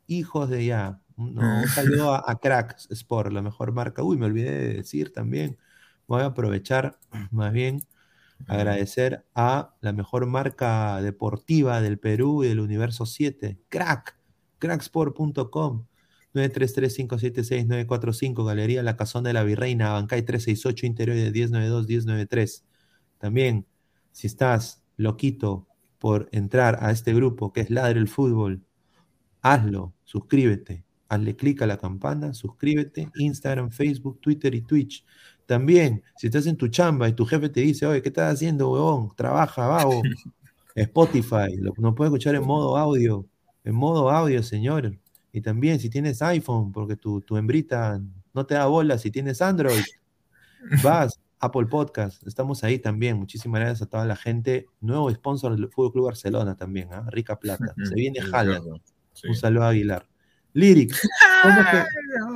Hijos 0.06 0.48
de 0.48 0.64
ya. 0.64 0.98
un 1.18 1.68
saludo 1.68 2.14
a, 2.14 2.40
Cracks 2.40 2.88
Sport, 2.90 3.30
la 3.30 3.42
mejor 3.42 3.72
marca. 3.72 4.02
Uy, 4.02 4.16
me 4.16 4.24
olvidé 4.24 4.52
de 4.52 4.72
decir 4.72 5.12
también. 5.12 5.58
Voy 6.06 6.22
a 6.22 6.26
aprovechar 6.26 6.98
más 7.30 7.52
bien 7.52 7.82
Agradecer 8.46 9.24
a 9.34 9.74
la 9.80 9.92
mejor 9.92 10.26
marca 10.26 11.02
deportiva 11.02 11.80
del 11.80 11.98
Perú 11.98 12.44
y 12.44 12.48
del 12.48 12.60
universo 12.60 13.06
7, 13.06 13.58
Crack, 13.68 14.16
cracksport.com. 14.58 15.86
933-576-945, 16.34 18.46
Galería 18.46 18.82
La 18.82 18.96
Casona 18.96 19.28
de 19.28 19.34
la 19.34 19.44
Virreina, 19.44 19.92
Bancay 19.92 20.22
368, 20.22 20.86
interior 20.86 21.16
de 21.16 21.32
1092-1093. 21.32 22.64
También, 23.18 23.66
si 24.12 24.26
estás 24.26 24.82
loquito 24.96 25.68
por 25.98 26.28
entrar 26.32 26.78
a 26.80 26.90
este 26.90 27.14
grupo 27.14 27.52
que 27.52 27.60
es 27.60 27.70
Ladre 27.70 28.00
el 28.00 28.08
Fútbol, 28.08 28.64
hazlo, 29.42 29.92
suscríbete, 30.04 30.84
hazle 31.08 31.36
clic 31.36 31.60
a 31.62 31.66
la 31.66 31.76
campana, 31.76 32.32
suscríbete, 32.32 33.10
Instagram, 33.16 33.70
Facebook, 33.70 34.20
Twitter 34.20 34.54
y 34.54 34.62
Twitch. 34.62 35.04
También, 35.46 36.02
si 36.16 36.28
estás 36.28 36.46
en 36.46 36.56
tu 36.56 36.68
chamba 36.68 37.08
y 37.08 37.12
tu 37.12 37.24
jefe 37.24 37.48
te 37.48 37.60
dice, 37.60 37.86
oye, 37.86 38.02
¿qué 38.02 38.08
estás 38.08 38.34
haciendo, 38.34 38.70
huevón? 38.70 39.10
Trabaja, 39.16 39.66
vago. 39.66 40.02
Spotify, 40.74 41.56
lo, 41.58 41.74
no 41.76 41.94
puedes 41.94 42.10
escuchar 42.10 42.34
en 42.34 42.44
modo 42.44 42.76
audio. 42.76 43.26
En 43.64 43.74
modo 43.74 44.10
audio, 44.10 44.42
señor. 44.42 44.98
Y 45.32 45.40
también, 45.40 45.80
si 45.80 45.90
tienes 45.90 46.22
iPhone, 46.22 46.72
porque 46.72 46.96
tu, 46.96 47.20
tu 47.20 47.36
hembrita 47.36 48.00
no 48.34 48.46
te 48.46 48.54
da 48.54 48.66
bola, 48.66 48.98
si 48.98 49.10
tienes 49.10 49.42
Android, 49.42 49.82
vas, 50.82 51.20
Apple 51.40 51.66
Podcast, 51.66 52.24
estamos 52.26 52.62
ahí 52.64 52.78
también. 52.78 53.18
Muchísimas 53.18 53.60
gracias 53.60 53.82
a 53.82 53.86
toda 53.86 54.06
la 54.06 54.16
gente. 54.16 54.66
Nuevo 54.80 55.10
sponsor 55.10 55.56
del 55.56 55.68
Fútbol 55.68 55.92
Club 55.92 56.04
Barcelona 56.06 56.54
también, 56.54 56.88
¿ah? 56.92 57.04
Rica 57.10 57.38
Plata. 57.38 57.74
Se 57.82 57.94
viene 57.94 58.20
Jala. 58.22 58.62
Un 59.28 59.34
saludo 59.34 59.64
a 59.64 59.70
Aguilar. 59.70 60.06
Lyrics. 60.54 61.08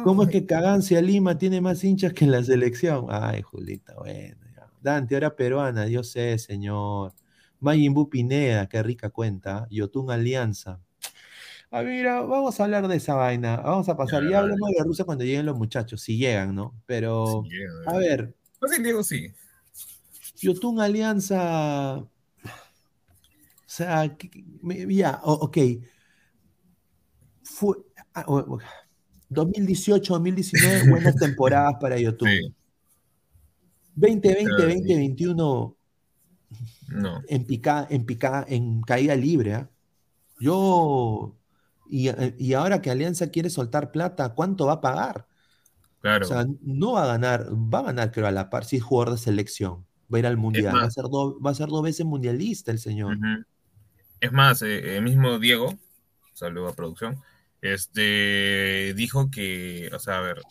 ¿Cómo 0.04 0.22
es 0.22 0.28
que, 0.28 0.44
Cagancia 0.46 1.00
Lima 1.02 1.36
tiene 1.38 1.60
más 1.60 1.82
hinchas 1.84 2.12
que 2.12 2.24
en 2.24 2.32
la 2.32 2.42
selección? 2.42 3.06
Ay, 3.10 3.42
Julita, 3.42 3.94
bueno. 3.94 4.36
Dante, 4.82 5.16
ahora 5.16 5.34
peruana, 5.34 5.88
yo 5.88 6.04
sé, 6.04 6.38
señor. 6.38 7.12
Mayimbu 7.60 8.08
Pineda, 8.08 8.68
qué 8.68 8.82
rica 8.82 9.10
cuenta. 9.10 9.66
Yotun 9.70 10.10
Alianza. 10.10 10.80
Ah, 11.70 11.82
mira, 11.82 12.22
vamos 12.22 12.60
a 12.60 12.64
hablar 12.64 12.86
de 12.86 12.96
esa 12.96 13.14
vaina. 13.14 13.56
Vamos 13.56 13.88
a 13.88 13.96
pasar. 13.96 14.22
Ya 14.28 14.38
hablemos 14.38 14.70
de 14.70 14.84
Rusia 14.84 15.04
cuando 15.04 15.24
lleguen 15.24 15.46
los 15.46 15.56
muchachos, 15.56 16.00
si 16.02 16.16
llegan, 16.16 16.54
¿no? 16.54 16.80
Pero, 16.86 17.42
a 17.86 17.96
ver. 17.96 18.34
Pues 18.60 18.80
Diego, 18.80 19.02
sí. 19.02 19.32
Yotun 20.40 20.80
Alianza. 20.80 21.96
O 21.96 22.08
sea, 23.66 24.16
ya, 24.88 25.20
ok. 25.24 25.58
Fue, 27.42 27.76
2018, 28.24 30.14
ah, 30.14 30.18
2019, 30.18 30.90
buenas 30.90 31.16
temporadas 31.20 31.74
para 31.80 31.98
YouTube. 31.98 32.28
2020, 33.94 34.50
2021, 34.50 35.76
no. 36.88 37.22
en, 37.28 37.44
pica, 37.46 37.86
en, 37.90 38.04
pica, 38.04 38.44
en 38.48 38.82
caída 38.82 39.14
libre. 39.16 39.54
¿ah? 39.54 39.70
Yo, 40.38 41.36
y, 41.88 42.52
ahora 42.52 42.82
que 42.82 42.90
Alianza 42.90 43.30
quiere 43.30 43.50
soltar 43.50 43.90
plata, 43.90 44.34
¿cuánto 44.34 44.66
va 44.66 44.74
a 44.74 44.80
pagar? 44.80 45.26
Claro. 46.00 46.26
O 46.26 46.28
sea, 46.28 46.46
no 46.62 46.92
va 46.92 47.04
a 47.04 47.06
ganar, 47.06 47.48
va 47.52 47.80
a 47.80 47.84
ganar, 47.84 48.12
creo, 48.12 48.26
a 48.26 48.30
la 48.30 48.50
par, 48.50 48.64
si 48.64 48.76
es 48.76 48.82
jugador 48.82 49.14
de 49.14 49.18
selección. 49.18 49.86
Va 50.12 50.18
a 50.18 50.20
ir 50.20 50.26
al 50.26 50.36
mundial, 50.36 50.74
va 50.74 50.84
a, 50.84 50.90
ser 50.90 51.04
dos, 51.10 51.34
va 51.44 51.50
a 51.50 51.54
ser 51.54 51.68
dos 51.68 51.82
veces 51.82 52.06
mundialista 52.06 52.70
el 52.70 52.78
señor. 52.78 53.18
Es 54.20 54.32
más, 54.32 54.62
eh, 54.62 54.96
el 54.96 55.02
mismo 55.02 55.38
Diego, 55.38 55.74
saludo 56.32 56.68
a 56.68 56.74
producción, 56.74 57.20
este, 57.62 58.94
dijo 58.94 59.30
que, 59.30 59.90
o 59.92 59.98
sea, 59.98 60.18
a 60.18 60.20
ver, 60.22 60.42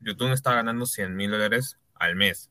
YouTube 0.00 0.32
está 0.32 0.54
ganando 0.54 0.86
100 0.86 1.16
mil 1.16 1.30
dólares 1.30 1.78
al 1.94 2.16
mes. 2.16 2.50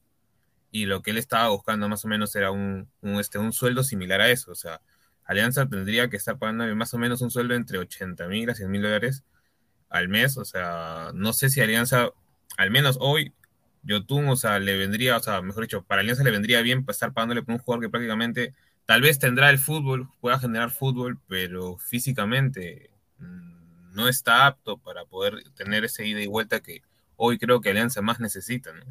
Y 0.71 0.85
lo 0.85 1.01
que 1.01 1.11
él 1.11 1.17
estaba 1.17 1.49
buscando 1.49 1.87
más 1.89 2.05
o 2.05 2.07
menos 2.07 2.35
era 2.35 2.51
un, 2.51 2.89
un, 3.01 3.19
este, 3.19 3.37
un 3.37 3.53
sueldo 3.53 3.83
similar 3.83 4.21
a 4.21 4.29
eso, 4.29 4.51
o 4.51 4.55
sea, 4.55 4.81
Alianza 5.25 5.67
tendría 5.67 6.09
que 6.09 6.17
estar 6.17 6.37
pagando 6.37 6.75
más 6.75 6.93
o 6.93 6.97
menos 6.97 7.21
un 7.21 7.31
sueldo 7.31 7.53
entre 7.55 7.77
80 7.77 8.27
mil 8.27 8.49
a 8.49 8.55
100 8.55 8.69
mil 8.69 8.81
dólares 8.81 9.23
al 9.89 10.09
mes, 10.09 10.37
o 10.37 10.45
sea, 10.45 11.11
no 11.13 11.33
sé 11.33 11.49
si 11.49 11.61
Alianza, 11.61 12.09
al 12.57 12.71
menos 12.71 12.97
hoy, 12.99 13.33
Yotun, 13.83 14.27
o 14.29 14.35
sea, 14.35 14.59
le 14.59 14.77
vendría, 14.77 15.17
o 15.17 15.19
sea, 15.19 15.41
mejor 15.41 15.63
dicho, 15.63 15.83
para 15.83 16.01
Alianza 16.01 16.23
le 16.23 16.31
vendría 16.31 16.61
bien 16.61 16.85
estar 16.87 17.13
pagándole 17.13 17.43
por 17.43 17.53
un 17.53 17.59
jugador 17.59 17.85
que 17.85 17.89
prácticamente 17.89 18.53
tal 18.85 19.01
vez 19.01 19.19
tendrá 19.19 19.49
el 19.49 19.59
fútbol, 19.59 20.09
pueda 20.19 20.39
generar 20.39 20.71
fútbol, 20.71 21.19
pero 21.27 21.77
físicamente 21.77 22.91
mm, 23.19 23.62
no 23.93 24.07
está 24.07 24.47
apto 24.47 24.77
para 24.77 25.05
poder 25.05 25.43
tener 25.53 25.85
ese 25.85 26.05
ida 26.05 26.21
y 26.21 26.27
vuelta 26.27 26.61
que 26.61 26.81
hoy 27.15 27.37
creo 27.37 27.61
que 27.61 27.69
Alianza 27.69 28.01
más 28.01 28.19
necesita, 28.19 28.73
¿no? 28.73 28.83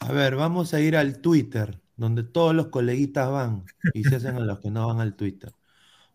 A 0.00 0.12
ver, 0.12 0.36
vamos 0.36 0.74
a 0.74 0.80
ir 0.80 0.96
al 0.96 1.20
Twitter, 1.20 1.80
donde 1.96 2.22
todos 2.22 2.54
los 2.54 2.68
coleguitas 2.68 3.30
van 3.30 3.64
y 3.92 4.04
se 4.04 4.16
hacen 4.16 4.36
a 4.36 4.40
los 4.40 4.60
que 4.60 4.70
no 4.70 4.86
van 4.86 5.00
al 5.00 5.16
Twitter. 5.16 5.52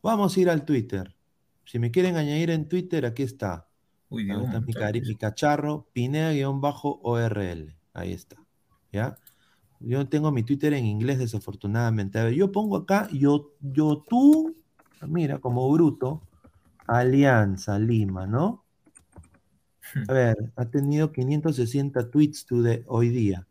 Vamos 0.02 0.36
a 0.36 0.40
ir 0.40 0.50
al 0.50 0.66
Twitter. 0.66 1.16
Si 1.66 1.80
me 1.80 1.92
quieren 1.92 2.16
añadir 2.18 2.50
en 2.50 2.68
Twitter, 2.68 3.06
aquí 3.06 3.24
está. 3.24 3.68
Uy, 4.10 4.26
Dios, 4.26 4.44
está 4.46 4.62
mi, 4.62 4.74
cari- 4.74 5.06
mi 5.06 5.16
cacharro, 5.16 5.88
Pineda-ORL. 5.94 7.76
Ahí 7.94 8.14
está. 8.14 8.38
¿Ya? 8.92 9.18
Yo 9.80 10.08
tengo 10.08 10.32
mi 10.32 10.44
Twitter 10.44 10.74
en 10.74 10.86
inglés, 10.86 11.20
desafortunadamente. 11.20 12.20
A 12.20 12.26
ver, 12.26 12.34
yo 12.34 12.52
pongo 12.52 12.78
acá, 12.78 13.10
yo, 13.12 13.54
yo 13.60 14.04
tú, 14.08 14.56
mira, 15.08 15.40
como 15.40 15.70
bruto, 15.72 16.22
Alianza 16.88 17.80
Lima, 17.80 18.28
¿no? 18.28 18.64
A 20.08 20.14
ver, 20.14 20.36
ha 20.56 20.66
tenido 20.66 21.12
560 21.12 22.10
tweets 22.10 22.46
today- 22.48 22.84
hoy 22.88 23.10
día. 23.10 23.48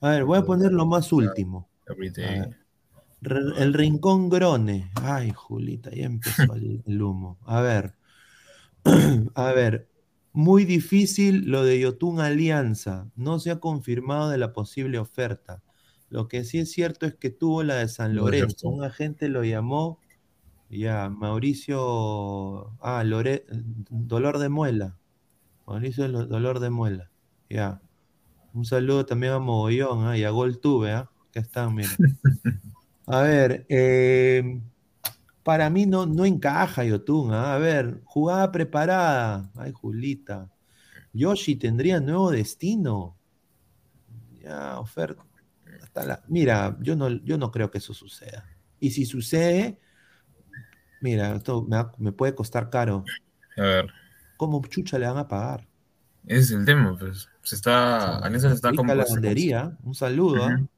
A 0.00 0.10
ver, 0.10 0.24
voy 0.24 0.38
a 0.38 0.42
poner 0.44 0.72
lo 0.72 0.86
más 0.86 1.12
último. 1.12 1.68
El 3.22 3.72
Rincón 3.74 4.28
Grone. 4.28 4.90
Ay, 4.94 5.32
Julita, 5.34 5.90
ya 5.90 6.06
empezó 6.06 6.54
el, 6.54 6.82
humo. 7.02 7.38
A 7.44 7.60
ver. 7.60 7.94
A 9.34 9.52
ver. 9.52 9.88
Muy 10.32 10.66
difícil 10.66 11.50
lo 11.50 11.64
de 11.64 11.80
Yotun 11.80 12.20
Alianza. 12.20 13.10
No 13.16 13.38
se 13.38 13.50
ha 13.50 13.58
confirmado 13.58 14.28
de 14.28 14.36
la 14.36 14.52
posible 14.52 14.98
oferta. 14.98 15.62
Lo 16.10 16.28
que 16.28 16.44
sí 16.44 16.58
es 16.58 16.70
cierto 16.70 17.06
es 17.06 17.14
que 17.14 17.30
tuvo 17.30 17.62
la 17.62 17.76
de 17.76 17.88
San 17.88 18.14
Lorenzo. 18.14 18.68
Un 18.68 18.84
agente 18.84 19.28
lo 19.28 19.44
llamó. 19.44 19.98
Ya, 20.68 21.08
Mauricio. 21.10 22.72
Ah, 22.80 23.02
Lore- 23.04 23.44
Dolor 23.90 24.38
de 24.38 24.48
Muela. 24.48 24.96
Mauricio 25.66 26.08
Lo- 26.08 26.26
Dolor 26.26 26.60
de 26.60 26.70
Muela. 26.70 27.10
Ya. 27.48 27.80
Un 28.52 28.64
saludo 28.64 29.04
también 29.06 29.32
a 29.34 29.38
Mogollón, 29.38 30.06
¿ah? 30.06 30.16
y 30.16 30.24
a 30.24 30.30
Gol 30.30 30.58
Tuve, 30.60 30.92
¿ah? 30.92 31.10
Que 31.32 31.40
están, 31.40 31.74
mira. 31.74 31.90
A 33.08 33.20
ver, 33.20 33.64
eh, 33.68 34.60
para 35.44 35.70
mí 35.70 35.86
no, 35.86 36.06
no 36.06 36.24
encaja 36.24 36.82
Yotun, 36.82 37.32
¿ah? 37.32 37.54
A 37.54 37.58
ver, 37.58 38.00
jugada 38.04 38.50
preparada. 38.50 39.48
Ay, 39.54 39.70
Julita. 39.72 40.50
Yoshi 41.12 41.54
tendría 41.54 42.00
nuevo 42.00 42.32
destino. 42.32 43.16
Ya, 44.42 44.80
oferta. 44.80 45.24
Hasta 45.82 46.04
la- 46.04 46.24
Mira, 46.26 46.76
yo 46.80 46.96
no, 46.96 47.08
yo 47.08 47.38
no 47.38 47.52
creo 47.52 47.70
que 47.70 47.78
eso 47.78 47.94
suceda. 47.94 48.44
Y 48.80 48.90
si 48.90 49.04
sucede, 49.06 49.78
mira, 51.00 51.34
esto 51.34 51.62
me, 51.62 51.76
va- 51.76 51.92
me 51.98 52.12
puede 52.12 52.34
costar 52.34 52.70
caro. 52.70 53.04
A 53.56 53.62
ver, 53.62 53.90
¿Cómo 54.36 54.60
chucha 54.66 54.98
le 54.98 55.06
van 55.06 55.16
a 55.18 55.28
pagar? 55.28 55.66
ese 56.26 56.40
es 56.40 56.50
el 56.50 56.64
tema, 56.64 56.96
pues. 56.98 57.28
Se 57.42 57.54
está, 57.54 58.18
Alianza 58.18 58.48
se 58.48 58.54
está 58.56 58.70
Rica 58.70 58.78
como. 58.82 58.94
lavandería, 58.94 59.76
un 59.84 59.94
saludo. 59.94 60.44
¿ah? 60.44 60.54
Ujú. 60.56 60.68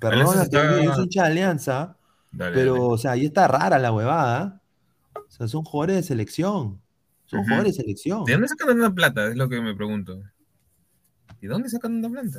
Que 0.00 0.08
está- 0.42 0.82
yo 0.82 0.94
soy 0.94 1.04
hincha 1.04 1.22
de 1.22 1.28
Alianza, 1.28 1.96
Dale, 2.32 2.54
pero, 2.54 2.72
dale. 2.74 2.84
o 2.86 2.98
sea, 2.98 3.12
ahí 3.12 3.26
está 3.26 3.46
rara 3.48 3.78
la 3.78 3.92
huevada. 3.92 4.60
O 5.14 5.30
sea, 5.30 5.46
son 5.48 5.62
jugadores 5.64 5.96
de 5.96 6.02
selección. 6.02 6.80
Son 7.26 7.40
Ujú. 7.40 7.44
jugadores 7.48 7.76
de 7.76 7.82
selección. 7.82 8.24
¿De 8.24 8.32
dónde 8.32 8.48
sacan 8.48 8.68
tanta 8.68 8.94
plata? 8.94 9.26
Es 9.28 9.36
lo 9.36 9.48
que 9.48 9.60
me 9.60 9.74
pregunto. 9.74 10.22
¿Y 11.40 11.46
dónde 11.46 11.68
sacan 11.68 12.00
tanta 12.02 12.20
plata? 12.22 12.38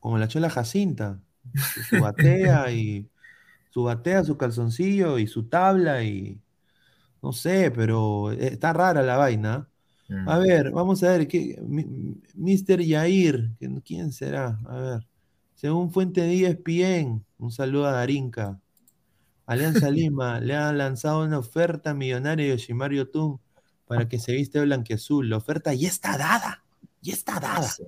Como 0.00 0.18
la 0.18 0.28
chola 0.28 0.50
Jacinta. 0.50 1.18
Su 1.90 2.00
batea 2.00 2.70
y. 2.70 3.08
Su 3.74 3.84
batea, 3.84 4.24
su 4.24 4.38
calzoncillo 4.38 5.18
y 5.18 5.26
su 5.28 5.48
tabla 5.48 6.04
y. 6.04 6.40
No 7.22 7.32
sé, 7.32 7.70
pero 7.72 8.32
eh, 8.32 8.48
está 8.54 8.72
rara 8.72 9.02
la 9.02 9.16
vaina. 9.18 9.68
Mm. 10.08 10.28
A 10.28 10.38
ver, 10.38 10.70
vamos 10.72 11.02
a 11.02 11.10
ver, 11.12 11.28
¿qué, 11.28 11.58
Mr. 12.34 12.82
Yair, 12.82 13.52
¿quién- 13.58 13.80
¿quién 13.82 14.12
será? 14.12 14.60
A 14.66 14.76
ver, 14.78 15.08
según 15.54 15.90
fuente 15.92 16.22
de 16.22 16.34
ESPN, 16.34 17.24
un 17.38 17.50
saludo 17.52 17.86
a 17.86 17.92
Darinka. 17.92 18.60
Alianza 19.46 19.90
Lima 19.90 20.40
le 20.40 20.54
ha 20.54 20.72
lanzado 20.72 21.24
una 21.24 21.38
oferta 21.38 21.94
millonaria 21.94 22.46
a 22.46 22.56
Yoshimaru 22.56 22.96
Yotun 22.96 23.40
para 23.86 24.08
que 24.08 24.18
se 24.18 24.32
viste 24.32 24.58
de 24.58 24.66
blanquiazul. 24.66 25.28
La 25.28 25.36
oferta 25.38 25.74
ya 25.74 25.88
está 25.88 26.16
dada, 26.18 26.64
ya 27.02 27.12
está 27.14 27.40
dada. 27.40 27.68
Sí. 27.68 27.84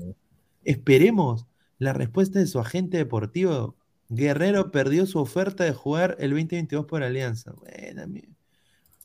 Esperemos 0.64 1.46
la 1.78 1.92
respuesta 1.92 2.38
de 2.38 2.46
su 2.46 2.58
agente 2.58 2.98
deportivo. 2.98 3.76
Guerrero 4.08 4.70
perdió 4.70 5.06
su 5.06 5.18
oferta 5.18 5.64
de 5.64 5.72
jugar 5.72 6.16
el 6.20 6.30
2022 6.30 6.86
por 6.86 7.02
Alianza. 7.02 7.52
Bueno, 7.52 8.06
mi- 8.06 8.22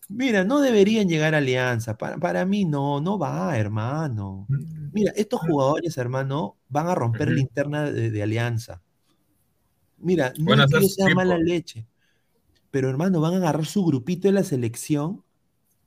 mira, 0.10 0.44
no 0.44 0.60
deberían 0.62 1.08
llegar 1.08 1.34
a 1.36 1.40
Alianza. 1.40 1.98
Para, 1.98 2.18
para 2.18 2.46
mí 2.46 2.66
no, 2.66 3.02
no 3.02 3.18
va, 3.18 3.58
hermano. 3.58 4.48
Mira, 4.94 5.12
estos 5.16 5.40
jugadores, 5.42 5.98
hermano, 5.98 6.58
van 6.70 6.88
a 6.88 6.96
romper 6.96 7.32
la 7.32 7.40
interna 7.40 7.90
de, 7.92 8.12
de 8.12 8.24
Alianza. 8.24 8.82
Mira, 9.98 10.34
no 10.38 10.46
Bueno, 10.46 10.64
es 10.66 10.72
que 10.72 10.82
sea 10.90 11.06
tiempo. 11.06 11.22
mala 11.24 11.38
leche, 11.38 11.86
pero 12.72 12.90
hermano, 12.90 13.22
van 13.22 13.36
a 13.36 13.38
agarrar 13.38 13.66
su 13.66 13.86
grupito 13.86 14.28
de 14.28 14.34
la 14.34 14.44
selección 14.44 15.24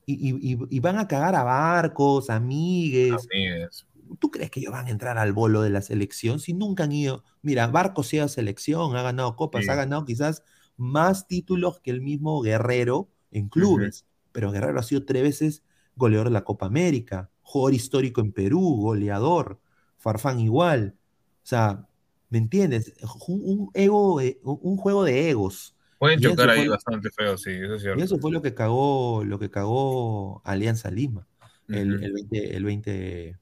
y, 0.07 0.14
y- 0.31 0.53
y- 0.55 0.59
y 0.70 0.81
van 0.81 0.98
a 0.98 1.09
cagar 1.09 1.35
a 1.35 1.42
barcos, 1.42 2.31
amigues. 2.31 3.12
Amigues. 3.33 3.87
¿Tú 4.18 4.31
crees 4.31 4.50
que 4.50 4.61
ellos 4.61 4.72
van 4.72 4.87
a 4.87 4.90
entrar 4.90 5.18
al 5.18 5.33
bolo 5.33 5.62
de 5.62 5.70
la 5.70 5.83
selección 5.83 6.40
si 6.40 6.53
nunca 6.55 6.85
han 6.85 6.92
ido? 6.92 7.24
Mira, 7.42 7.66
Barcos 7.68 8.12
ha 8.12 8.16
ido 8.16 8.24
a 8.24 8.29
selección, 8.29 8.96
ha 8.96 9.03
ganado 9.03 9.37
copas, 9.37 9.64
Sí. 9.64 9.70
ha 9.70 9.74
ganado 9.74 10.05
quizás 10.05 10.42
más 10.77 11.27
títulos 11.29 11.81
que 11.81 11.90
el 11.90 12.00
mismo 12.00 12.40
Guerrero 12.42 13.09
en 13.31 13.48
clubes, 13.48 14.07
pero 14.33 14.50
Guerrero 14.50 14.79
ha 14.79 14.83
sido 14.83 15.05
tres 15.05 15.22
veces 15.22 15.62
goleador 15.96 16.29
de 16.29 16.33
la 16.33 16.44
Copa 16.44 16.66
América, 16.66 17.31
jugador 17.42 17.74
histórico 17.74 18.20
en 18.20 18.33
Perú, 18.33 18.77
goleador, 18.81 19.61
Farfán 19.98 20.40
igual. 20.40 20.96
O 21.42 21.46
sea, 21.46 21.87
¿me 22.31 22.38
entiendes? 22.38 22.92
Un, 23.29 23.70
ego, 23.74 24.16
un 24.42 24.77
juego 24.77 25.05
de 25.05 25.31
egos. 25.31 25.77
Pueden 25.98 26.18
Y 26.18 26.22
chocar 26.24 26.50
ahí 26.50 26.61
fue- 26.61 26.68
bastante 26.70 27.11
feo, 27.11 27.38
sí, 27.38 27.50
eso 27.53 27.74
es 27.74 27.81
Y 27.81 27.85
cierto. 27.85 28.05
eso 28.05 28.18
fue 28.18 28.33
lo 28.33 28.42
que 28.42 28.55
cagó, 28.55 29.22
lo 29.24 29.38
que 29.38 29.50
cagó 29.50 30.42
Alianza 30.44 30.90
Lima 30.90 31.27
el, 31.68 32.12
20, 32.12 32.57
el 32.57 32.64
20 32.64 33.38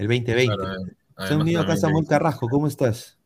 el 0.00 0.08
2020. 0.08 0.54
Claro, 0.56 0.72
eh, 0.72 1.26
Se 1.28 1.34
ha 1.34 1.38
unido 1.38 1.76
Samuel 1.76 2.04
de- 2.04 2.08
Carrasco, 2.08 2.48
¿cómo 2.48 2.66
estás? 2.66 3.18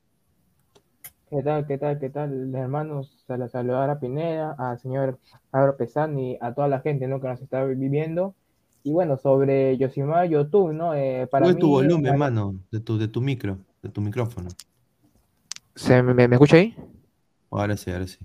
¿Qué 1.30 1.42
tal, 1.42 1.66
qué 1.66 1.78
tal, 1.78 1.98
qué 1.98 2.10
tal, 2.10 2.54
hermanos? 2.54 3.24
Sal- 3.26 3.48
Saludar 3.50 3.90
a 3.90 3.98
Pineda, 3.98 4.54
al 4.58 4.78
señor 4.78 5.18
Álvaro 5.52 5.76
Pesani, 5.76 6.38
a 6.40 6.52
toda 6.54 6.68
la 6.68 6.80
gente 6.80 7.08
¿no? 7.08 7.20
que 7.20 7.28
nos 7.28 7.40
está 7.40 7.64
viviendo. 7.64 8.34
Y 8.82 8.92
bueno, 8.92 9.16
sobre 9.16 9.76
Yoshimar 9.78 10.28
Yotun, 10.28 10.76
¿no? 10.76 10.94
Eh, 10.94 11.26
para 11.30 11.46
mí, 11.46 11.58
tu 11.58 11.68
volumen, 11.68 12.12
la- 12.12 12.18
mano, 12.18 12.54
de 12.70 12.80
tu, 12.80 12.98
de 12.98 13.08
tu 13.08 13.20
micro, 13.20 13.58
de 13.82 13.88
tu 13.88 14.00
micrófono. 14.00 14.50
¿Se 15.74 16.02
me, 16.02 16.14
me 16.28 16.34
escucha 16.36 16.56
ahí? 16.58 16.76
Ahora 17.50 17.76
sí, 17.76 17.90
ahora 17.90 18.06
sí. 18.06 18.18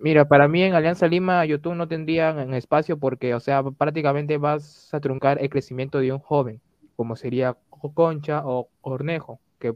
Mira, 0.00 0.26
para 0.26 0.48
mí 0.48 0.62
en 0.62 0.74
Alianza 0.74 1.06
Lima, 1.06 1.44
Yotun 1.44 1.78
no 1.78 1.86
tendría 1.88 2.30
en 2.42 2.52
espacio 2.54 2.98
porque, 2.98 3.34
o 3.34 3.40
sea, 3.40 3.62
prácticamente 3.62 4.38
vas 4.38 4.92
a 4.92 5.00
truncar 5.00 5.40
el 5.40 5.48
crecimiento 5.50 5.98
de 5.98 6.12
un 6.12 6.18
joven, 6.18 6.60
como 6.96 7.16
sería 7.16 7.56
Concha 7.94 8.42
o 8.44 8.68
Cornejo, 8.80 9.40
que, 9.58 9.74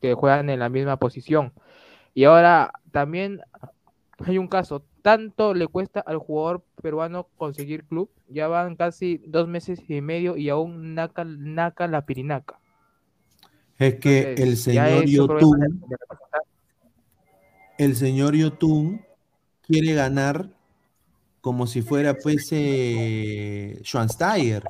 que 0.00 0.14
juegan 0.14 0.50
en 0.50 0.60
la 0.60 0.68
misma 0.68 0.96
posición. 0.98 1.52
Y 2.14 2.24
ahora 2.24 2.72
también 2.92 3.40
hay 4.18 4.38
un 4.38 4.48
caso, 4.48 4.84
tanto 5.02 5.54
le 5.54 5.66
cuesta 5.66 6.00
al 6.00 6.18
jugador 6.18 6.64
peruano 6.80 7.26
conseguir 7.36 7.84
club, 7.84 8.10
ya 8.28 8.46
van 8.48 8.76
casi 8.76 9.20
dos 9.26 9.48
meses 9.48 9.80
y 9.88 10.00
medio 10.00 10.36
y 10.36 10.48
aún 10.48 10.94
naca, 10.94 11.24
naca 11.24 11.88
la 11.88 12.06
pirinaca. 12.06 12.60
Es 13.78 13.96
que 13.96 14.34
el 14.34 14.56
Entonces, 14.56 14.62
señor 14.62 15.04
Yotun, 15.06 15.60
de 15.60 15.96
el 17.78 17.96
señor 17.96 18.36
Yotun 18.36 19.04
quiere 19.62 19.94
ganar 19.94 20.48
como 21.40 21.66
si 21.66 21.82
fuera 21.82 22.14
pues 22.14 22.48
eh, 22.52 23.80
Schweinsteiger. 23.82 24.64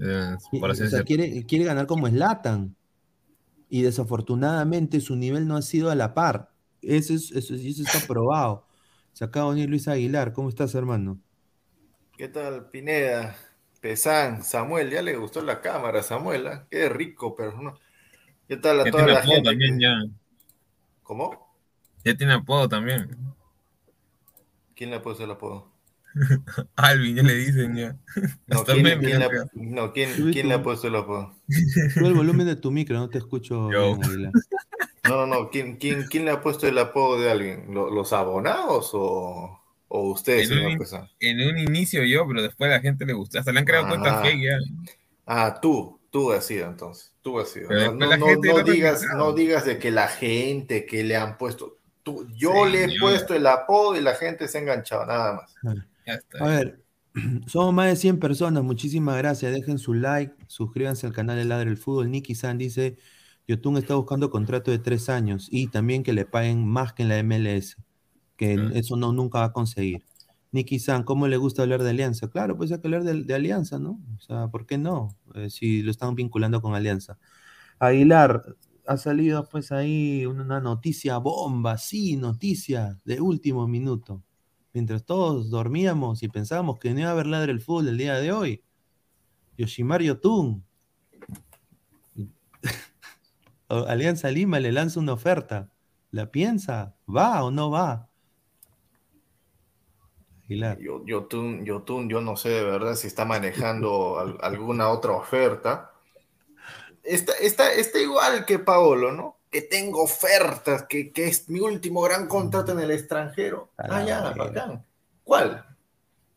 Eh, 0.00 0.36
Y- 0.52 0.60
por 0.60 0.70
así 0.70 0.82
o 0.82 0.86
sea, 0.86 1.02
decirlo. 1.02 1.04
quiere, 1.04 1.44
quiere 1.46 1.64
ganar 1.64 1.86
como 1.86 2.06
Slatan. 2.08 2.76
Y 3.70 3.82
desafortunadamente 3.82 5.00
su 5.00 5.16
nivel 5.16 5.46
no 5.48 5.56
ha 5.56 5.62
sido 5.62 5.90
a 5.90 5.94
la 5.94 6.14
par. 6.14 6.52
Eso, 6.82 7.14
es, 7.14 7.30
eso, 7.32 7.54
eso 7.54 7.82
está 7.82 8.06
probado. 8.06 8.66
Se 9.12 9.24
acaba 9.24 9.46
de 9.48 9.52
unir 9.54 9.70
Luis 9.70 9.88
Aguilar. 9.88 10.32
¿Cómo 10.32 10.48
estás, 10.48 10.74
hermano? 10.74 11.20
¿Qué 12.16 12.28
tal, 12.28 12.68
Pineda? 12.70 13.36
Pesán, 13.80 14.42
Samuel, 14.44 14.90
ya 14.90 15.02
le 15.02 15.16
gustó 15.16 15.40
la 15.42 15.60
cámara, 15.60 16.02
Samuel, 16.02 16.46
¿ah? 16.48 16.66
Qué 16.70 16.88
rico, 16.88 17.34
pero 17.36 17.60
no. 17.62 17.78
¿Qué 18.48 18.56
tal 18.58 18.80
a 18.80 18.84
Ya 18.84 18.90
toda 18.90 19.04
tiene 19.04 19.12
la 19.12 19.20
apodo 19.20 19.34
gente? 19.36 19.50
también, 19.50 19.78
ya. 19.80 19.94
¿Cómo? 21.02 21.48
Ya 22.04 22.16
tiene 22.16 22.32
apodo 22.32 22.68
también. 22.68 23.16
¿Quién 24.74 24.90
le 24.90 24.96
ha 24.96 25.02
puesto 25.02 25.24
el 25.24 25.30
apodo? 25.30 25.70
Alvin, 26.76 27.16
ya 27.16 27.22
le 27.22 27.34
dicen 27.34 27.76
ya. 27.76 27.96
No, 28.46 28.64
¿quién, 28.64 28.82
meme 28.82 29.04
quién 29.04 29.18
le, 29.20 29.28
le 29.28 29.38
ha, 29.38 29.42
han 29.42 29.48
no, 29.54 29.92
¿quién, 29.92 30.32
quién 30.32 30.48
le 30.48 30.54
ha 30.54 30.62
puesto 30.62 30.88
el 30.88 30.96
apodo? 30.96 31.34
Sube 31.94 32.08
el 32.08 32.14
volumen 32.14 32.46
de 32.46 32.56
tu 32.56 32.70
micro, 32.70 32.96
no 32.98 33.08
te 33.10 33.18
escucho 33.18 33.70
Yo. 33.70 33.96
bien. 33.96 34.32
No, 35.04 35.16
no, 35.16 35.26
no. 35.26 35.50
¿Quién, 35.50 35.76
quién, 35.76 36.04
quién 36.10 36.24
le 36.24 36.32
ha 36.32 36.40
puesto 36.42 36.66
el 36.66 36.76
apodo 36.78 37.20
de 37.20 37.30
alguien? 37.30 37.66
¿Lo- 37.72 37.90
¿Los 37.90 38.12
abonados 38.12 38.90
o, 38.92 39.60
o 39.88 40.10
ustedes, 40.10 40.50
En 40.50 40.58
un? 40.66 40.78
En 41.20 41.48
un 41.48 41.58
inicio 41.58 42.04
yo, 42.04 42.26
pero 42.26 42.42
después 42.42 42.70
a 42.70 42.74
la 42.74 42.80
gente 42.80 43.06
le 43.06 43.12
gustó. 43.14 43.38
Hasta 43.38 43.52
le 43.52 43.60
han 43.60 43.64
creado 43.64 43.86
Ah. 43.86 43.88
cuentas 43.90 44.20
fake 44.22 44.42
ya. 44.42 44.58
Ah, 45.26 45.58
tú, 45.62 45.98
tú 46.10 46.32
has 46.32 46.44
sido 46.44 46.66
entonces. 46.68 47.12
Tú 47.22 47.38
has 47.38 47.48
sido. 47.50 47.70
No, 47.70 47.94
no, 47.94 48.06
la 48.06 48.16
no- 48.16 48.26
digas, 48.64 49.02
no 49.16 49.32
digas 49.32 49.64
de 49.64 49.78
que 49.78 49.90
la 49.90 50.08
gente 50.08 50.84
que 50.84 51.04
le 51.04 51.16
han 51.16 51.38
puesto. 51.38 51.78
Tú, 52.02 52.26
yo 52.34 52.52
Sí, 52.66 52.72
le 52.72 52.84
he 52.84 52.94
yo- 52.94 53.00
puesto 53.00 53.34
el 53.34 53.46
apodo 53.46 53.96
y 53.96 54.00
la 54.00 54.14
gente 54.14 54.48
se 54.48 54.58
ha 54.58 54.60
enganchado, 54.62 55.06
nada 55.06 55.34
más. 55.34 55.56
Ya 56.08 56.14
está. 56.14 56.38
A 56.44 56.48
ver, 56.48 56.84
somos 57.46 57.74
más 57.74 57.88
de 57.88 57.96
100 57.96 58.18
personas. 58.18 58.64
Muchísimas 58.64 59.18
gracias. 59.18 59.52
Dejen 59.52 59.78
su 59.78 59.94
like, 59.94 60.34
suscríbanse 60.48 61.06
al 61.06 61.12
canal 61.12 61.36
de 61.36 61.44
Ladre 61.44 61.70
el 61.70 61.76
Fútbol. 61.76 62.10
Nicky 62.10 62.34
San 62.34 62.58
dice: 62.58 62.96
Yotun 63.46 63.76
está 63.76 63.94
buscando 63.94 64.30
contrato 64.30 64.70
de 64.70 64.78
tres 64.78 65.08
años 65.08 65.48
y 65.50 65.68
también 65.68 66.02
que 66.02 66.12
le 66.12 66.24
paguen 66.24 66.66
más 66.66 66.92
que 66.94 67.02
en 67.02 67.08
la 67.10 67.18
MLS. 67.22 67.76
Que 68.36 68.56
eso 68.74 68.96
no 68.96 69.12
nunca 69.12 69.40
va 69.40 69.46
a 69.46 69.52
conseguir. 69.52 70.02
Nicky 70.52 70.78
San, 70.78 71.02
¿cómo 71.02 71.28
le 71.28 71.36
gusta 71.36 71.62
hablar 71.62 71.82
de 71.82 71.90
Alianza? 71.90 72.28
Claro, 72.30 72.56
pues 72.56 72.72
hay 72.72 72.80
que 72.80 72.86
hablar 72.86 73.04
de, 73.04 73.24
de 73.24 73.34
Alianza, 73.34 73.78
¿no? 73.78 74.00
O 74.16 74.20
sea, 74.20 74.48
¿por 74.48 74.64
qué 74.66 74.78
no? 74.78 75.16
Eh, 75.34 75.50
si 75.50 75.82
lo 75.82 75.90
están 75.90 76.14
vinculando 76.14 76.62
con 76.62 76.74
Alianza. 76.74 77.18
Aguilar, 77.78 78.56
ha 78.86 78.96
salido 78.96 79.48
pues 79.48 79.72
ahí 79.72 80.26
una 80.26 80.60
noticia 80.60 81.18
bomba, 81.18 81.78
sí, 81.78 82.16
noticia 82.16 82.98
de 83.04 83.20
último 83.20 83.68
minuto. 83.68 84.22
Mientras 84.72 85.04
todos 85.04 85.50
dormíamos 85.50 86.22
y 86.22 86.28
pensábamos 86.28 86.78
que 86.78 86.92
no 86.92 87.00
iba 87.00 87.08
a 87.08 87.12
haber 87.12 87.26
ladre 87.26 87.52
el 87.52 87.60
fútbol 87.60 87.88
el 87.88 87.98
día 87.98 88.14
de 88.14 88.32
hoy. 88.32 88.62
Yoshimar 89.56 90.02
Yotun. 90.02 90.64
Alianza 93.68 94.30
Lima 94.30 94.60
le 94.60 94.72
lanza 94.72 95.00
una 95.00 95.12
oferta. 95.14 95.70
¿La 96.10 96.30
piensa? 96.30 96.94
¿Va 97.06 97.42
o 97.44 97.50
no 97.50 97.70
va? 97.70 98.08
Aguilar. 100.44 100.78
Yo, 100.78 101.04
Yotun, 101.04 101.64
Yotun, 101.66 102.08
yo 102.08 102.20
no 102.22 102.36
sé 102.36 102.48
de 102.50 102.64
verdad 102.64 102.94
si 102.94 103.06
está 103.06 103.24
manejando 103.26 104.18
al- 104.20 104.38
alguna 104.40 104.88
otra 104.88 105.12
oferta. 105.12 105.92
Está, 107.02 107.32
está, 107.40 107.72
está 107.72 107.98
igual 108.00 108.44
que 108.46 108.58
Paolo, 108.58 109.12
¿no? 109.12 109.37
Que 109.50 109.62
tengo 109.62 110.02
ofertas, 110.02 110.84
que, 110.88 111.10
que 111.12 111.26
es 111.28 111.48
mi 111.48 111.60
último 111.60 112.02
gran 112.02 112.26
contrato 112.28 112.72
en 112.72 112.80
el 112.80 112.90
extranjero. 112.90 113.70
Ah, 113.78 114.02
ya, 114.04 114.20
bacán. 114.36 114.84
¿Cuál? 115.24 115.64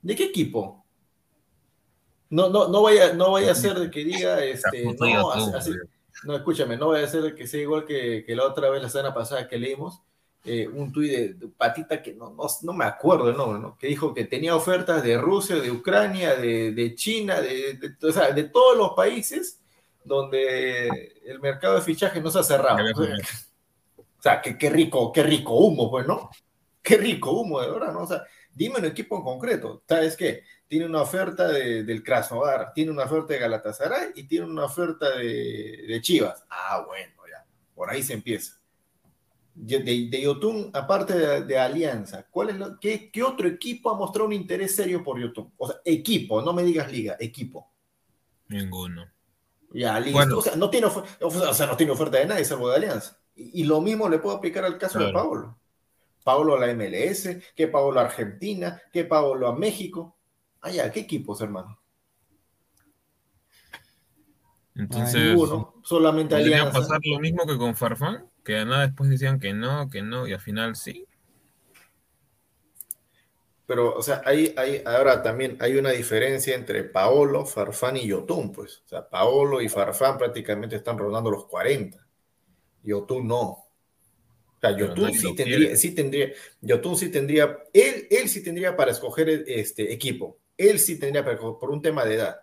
¿De 0.02 0.15
qué 0.15 0.26
equipo? 0.26 0.84
No, 2.30 2.50
no, 2.50 2.69
no 2.69 2.82
vaya, 2.82 3.13
no 3.13 3.32
vaya 3.32 3.52
a 3.52 3.56
ser 3.56 3.78
de 3.78 3.91
que 3.91 4.06
diga, 4.06 4.43
este, 4.43 4.86
no, 4.97 5.32
así- 5.32 5.52
así- 5.54 5.74
no, 6.24 6.36
escúchame, 6.36 6.78
no 6.78 6.89
vaya 6.89 7.06
a 7.06 7.10
ser 7.10 7.21
de 7.24 7.36
que 7.36 7.45
sea 7.47 7.62
igual 7.62 7.86
que, 7.86 8.24
que 8.26 8.36
la 8.36 8.45
otra 8.45 8.69
vez, 8.69 8.82
la 8.82 8.89
semana 8.89 9.13
pasada 9.13 9.47
que 9.50 9.58
leímos, 9.58 10.02
eh, 10.45 10.67
un 10.67 10.91
tuit 10.91 11.12
de, 11.12 11.34
de 11.34 11.47
Patita 11.50 12.02
que 12.02 12.13
no, 12.13 12.30
no, 12.32 12.43
no 12.63 12.74
me 12.74 12.86
acuerdo 12.86 13.30
el 13.30 13.38
nombre, 13.38 13.60
¿no? 13.60 13.78
Que 13.78 13.88
dijo 13.88 14.13
que 14.13 14.24
tenía 14.26 14.56
ofertas 14.56 15.04
de 15.04 15.17
Rusia, 15.17 15.58
de 15.58 15.69
Ucrania, 15.71 16.36
de, 16.36 16.71
de 16.71 16.95
China, 16.95 17.41
de, 17.41 17.74
de- 17.74 18.08
o 18.08 18.12
sea, 18.12 18.32
de 18.32 18.45
todos 18.45 18.78
los 18.78 18.91
países 18.93 19.60
donde 20.04 20.88
el 21.26 21.40
mercado 21.40 21.76
de 21.76 21.82
fichaje 21.82 22.22
no 22.22 22.30
se 22.32 22.40
ha 22.40 22.44
cerrado. 22.44 22.78
O 23.98 24.22
sea, 24.24 24.40
que, 24.40 24.56
qué 24.56 24.70
rico, 24.70 25.12
qué 25.12 25.24
rico 25.24 25.56
humo, 25.56 25.90
pues, 25.90 26.06
¿no? 26.06 26.30
Qué 26.84 26.96
rico 26.96 27.32
humo, 27.32 27.60
de 27.60 27.72
verdad, 27.72 27.92
¿no? 27.92 28.02
O 28.04 28.08
sea, 28.08 28.22
dime 28.54 28.78
un 28.78 28.86
equipo 28.86 29.18
en 29.18 29.24
concreto. 29.24 29.82
¿Sabes 29.90 30.16
qué? 30.16 30.44
Tiene 30.68 30.86
una 30.86 31.02
oferta 31.02 31.48
de- 31.48 31.84
del 31.84 32.04
Krasnodar, 32.04 32.72
tiene 32.72 32.92
una 32.92 33.06
oferta 33.06 33.34
de 33.34 33.40
Galatasaray 33.40 34.12
y 34.16 34.24
tiene 34.28 34.46
una 34.46 34.66
oferta 34.66 35.10
de, 35.18 35.86
de 35.88 36.02
Chivas. 36.02 36.46
Ah, 36.52 36.84
bueno, 36.86 37.14
ya. 37.28 37.44
Por 37.74 37.90
ahí 37.90 38.04
se 38.04 38.14
empieza. 38.14 38.60
De, 39.56 39.80
de, 39.80 40.08
de 40.12 40.22
Yotun, 40.22 40.70
aparte 40.72 41.18
de, 41.18 41.42
de 41.44 41.58
Alianza, 41.58 42.28
¿cuál 42.30 42.50
es 42.52 42.58
lo- 42.58 42.80
qué, 42.80 43.10
qué 43.10 43.24
otro 43.24 43.48
equipo 43.48 43.90
ha 43.90 43.98
mostrado 43.98 44.28
un 44.28 44.34
interés 44.34 44.76
serio 44.76 45.04
por 45.04 45.20
Yotun? 45.20 45.52
O 45.58 45.66
sea, 45.68 45.78
equipo, 45.84 46.44
no 46.44 46.54
me 46.54 46.62
digas 46.64 46.92
liga, 46.92 47.18
equipo. 47.20 47.72
Ninguno. 48.50 49.08
Ya, 49.73 49.99
listo. 49.99 50.17
Bueno. 50.17 50.38
O, 50.38 50.41
sea, 50.41 50.55
no 50.55 50.69
tiene 50.69 50.88
o 50.88 51.53
sea, 51.53 51.67
no 51.67 51.77
tiene 51.77 51.91
oferta 51.91 52.17
de 52.17 52.25
nadie 52.25 52.45
salvo 52.45 52.69
de 52.69 52.75
Alianza. 52.75 53.17
Y, 53.36 53.62
y 53.62 53.63
lo 53.63 53.81
mismo 53.81 54.10
le 54.10 54.19
puedo 54.19 54.36
aplicar 54.36 54.65
al 54.65 54.77
caso 54.77 54.99
de. 54.99 55.12
Pablo. 55.12 55.57
Pablo 56.23 56.55
a 56.55 56.65
la 56.65 56.73
MLS, 56.73 57.38
que 57.55 57.67
Pablo 57.67 57.99
a 57.99 58.03
Argentina, 58.03 58.81
que 58.91 59.05
Pablo 59.05 59.47
a 59.47 59.55
México. 59.55 60.17
Ah, 60.62 60.69
ya, 60.69 60.91
¿qué 60.91 61.01
equipos, 61.01 61.41
hermano? 61.41 61.79
Entonces, 64.75 65.31
Ninguno, 65.31 65.75
solamente 65.84 66.36
Alianza. 66.36 66.71
pasar 66.79 66.99
lo 67.03 67.19
mismo 67.19 67.45
que 67.45 67.57
con 67.57 67.75
Farfán, 67.75 68.29
que 68.43 68.63
nada 68.65 68.88
después 68.88 69.10
decían 69.10 69.39
que 69.39 69.53
no, 69.53 69.89
que 69.89 70.01
no, 70.01 70.27
y 70.27 70.34
al 70.34 70.39
final 70.39 70.75
sí. 70.75 71.07
Pero, 73.65 73.95
o 73.95 74.02
sea, 74.02 74.21
hay, 74.26 74.54
hay, 74.58 74.82
ahora 74.86 75.21
también 75.21 75.58
hay 75.60 75.78
una 75.78 75.91
diferencia 75.91 76.56
entre 76.56 76.84
Paolo, 76.84 77.45
Farfán 77.45 77.97
y 77.97 78.08
Yotun, 78.08 78.52
pues. 78.52 78.82
O 78.86 78.88
sea, 78.88 79.08
Paolo 79.10 79.62
y 79.62 79.69
Farfán 79.69 80.17
prácticamente 80.17 80.76
están 80.76 80.97
rondando 80.97 81.32
los 81.32 81.45
40. 81.45 82.06
Yotun 82.84 83.28
no. 83.28 83.41
O 83.41 84.60
sea, 84.60 84.78
Yotun 84.78 85.13
sí 85.13 85.34
tendría, 85.36 85.76
sí 85.78 85.95
tendría, 85.95 86.32
Yotun 86.62 86.97
sí 86.97 87.10
tendría, 87.10 87.58
él, 87.74 88.08
él 88.10 88.30
sí 88.30 88.43
tendría 88.43 88.76
para 88.76 88.91
escoger 88.91 89.30
este 89.47 89.93
equipo. 89.93 90.39
Él 90.58 90.78
sí 90.78 91.00
tendría 91.00 91.24
para, 91.24 91.38
por 91.38 91.71
un 91.71 91.82
tema 91.82 92.04
de 92.04 92.15
edad. 92.15 92.41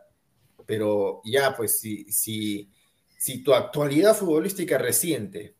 Pero 0.66 1.20
ya, 1.24 1.54
pues, 1.57 1.78
si, 1.78 2.11
si, 2.11 2.70
si 3.18 3.42
tu 3.42 3.52
actualidad 3.52 4.16
futbolística 4.16 4.78
reciente 4.78 5.58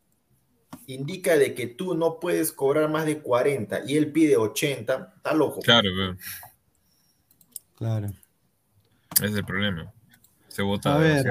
indica 0.87 1.37
de 1.37 1.54
que 1.54 1.66
tú 1.66 1.94
no 1.94 2.18
puedes 2.18 2.52
cobrar 2.52 2.90
más 2.90 3.07
de 3.07 3.20
40 3.20 3.85
y 3.87 3.96
él 3.96 4.11
pide 4.12 4.37
80, 4.37 5.14
está 5.16 5.35
loco. 5.35 5.61
Claro, 5.61 5.88
pero 5.96 6.16
Claro. 7.76 8.07
ese 9.16 9.26
es 9.26 9.35
el 9.35 9.44
problema. 9.44 9.92
Se 10.48 10.62
vota 10.62 10.94
A 10.94 10.98
ver, 10.98 11.26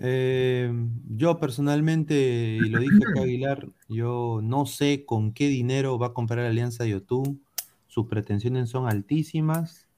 eh, 0.00 0.72
yo 1.08 1.38
personalmente, 1.40 2.14
y 2.14 2.68
lo 2.68 2.78
dije 2.78 2.96
acá 3.10 3.22
Aguilar, 3.22 3.68
yo 3.88 4.40
no 4.42 4.66
sé 4.66 5.04
con 5.04 5.32
qué 5.32 5.48
dinero 5.48 5.98
va 5.98 6.08
a 6.08 6.12
comprar 6.14 6.44
Alianza 6.46 6.86
Yotun. 6.86 7.42
Sus 7.88 8.06
pretensiones 8.06 8.70
son 8.70 8.88
altísimas. 8.88 9.88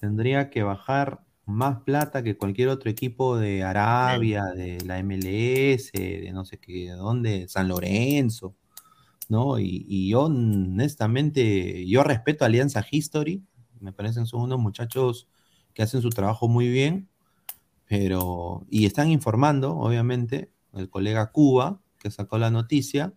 Tendría 0.00 0.50
que 0.50 0.62
bajar 0.62 1.23
más 1.46 1.80
plata 1.82 2.22
que 2.22 2.36
cualquier 2.36 2.68
otro 2.68 2.90
equipo 2.90 3.36
de 3.36 3.62
Arabia, 3.62 4.44
de 4.46 4.80
la 4.84 4.98
MLS, 4.98 5.92
de 5.92 6.30
no 6.32 6.44
sé 6.44 6.58
qué, 6.58 6.90
de 6.90 6.96
dónde, 6.96 7.48
San 7.48 7.68
Lorenzo, 7.68 8.56
¿no? 9.28 9.58
Y, 9.58 9.84
y 9.88 10.10
yo, 10.10 10.22
honestamente, 10.24 11.86
yo 11.86 12.02
respeto 12.04 12.44
a 12.44 12.48
Alianza 12.48 12.84
History. 12.90 13.44
Me 13.80 13.92
parecen 13.92 14.26
son 14.26 14.42
unos 14.42 14.60
muchachos 14.60 15.28
que 15.74 15.82
hacen 15.82 16.02
su 16.02 16.10
trabajo 16.10 16.48
muy 16.48 16.68
bien 16.68 17.08
pero 17.86 18.66
y 18.70 18.86
están 18.86 19.10
informando, 19.10 19.76
obviamente, 19.76 20.50
el 20.72 20.90
colega 20.90 21.30
Cuba, 21.32 21.80
que 21.98 22.10
sacó 22.10 22.38
la 22.38 22.50
noticia, 22.50 23.14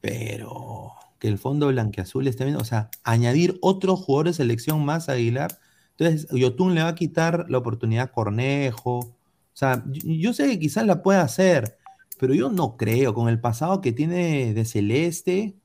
pero 0.00 0.92
que 1.18 1.28
el 1.28 1.38
fondo 1.38 1.68
blanqueazul 1.68 2.28
está 2.28 2.44
viendo, 2.44 2.62
o 2.62 2.64
sea, 2.64 2.90
añadir 3.02 3.58
otro 3.60 3.96
jugador 3.96 4.28
de 4.28 4.34
selección 4.34 4.84
más 4.84 5.08
a 5.08 5.12
Aguilar, 5.12 5.58
entonces 5.98 6.28
Yotun 6.30 6.74
le 6.74 6.82
va 6.82 6.88
a 6.88 6.94
quitar 6.94 7.46
la 7.50 7.58
oportunidad 7.58 8.04
a 8.04 8.12
Cornejo, 8.12 8.98
o 9.00 9.16
sea, 9.54 9.84
yo, 9.88 10.02
yo 10.04 10.32
sé 10.32 10.48
que 10.48 10.58
quizás 10.60 10.86
la 10.86 11.02
pueda 11.02 11.22
hacer, 11.22 11.76
pero 12.18 12.34
yo 12.34 12.50
no 12.50 12.76
creo, 12.76 13.14
con 13.14 13.28
el 13.28 13.40
pasado 13.40 13.80
que 13.80 13.92
tiene 13.92 14.54
de 14.54 14.64
Celeste, 14.64 15.56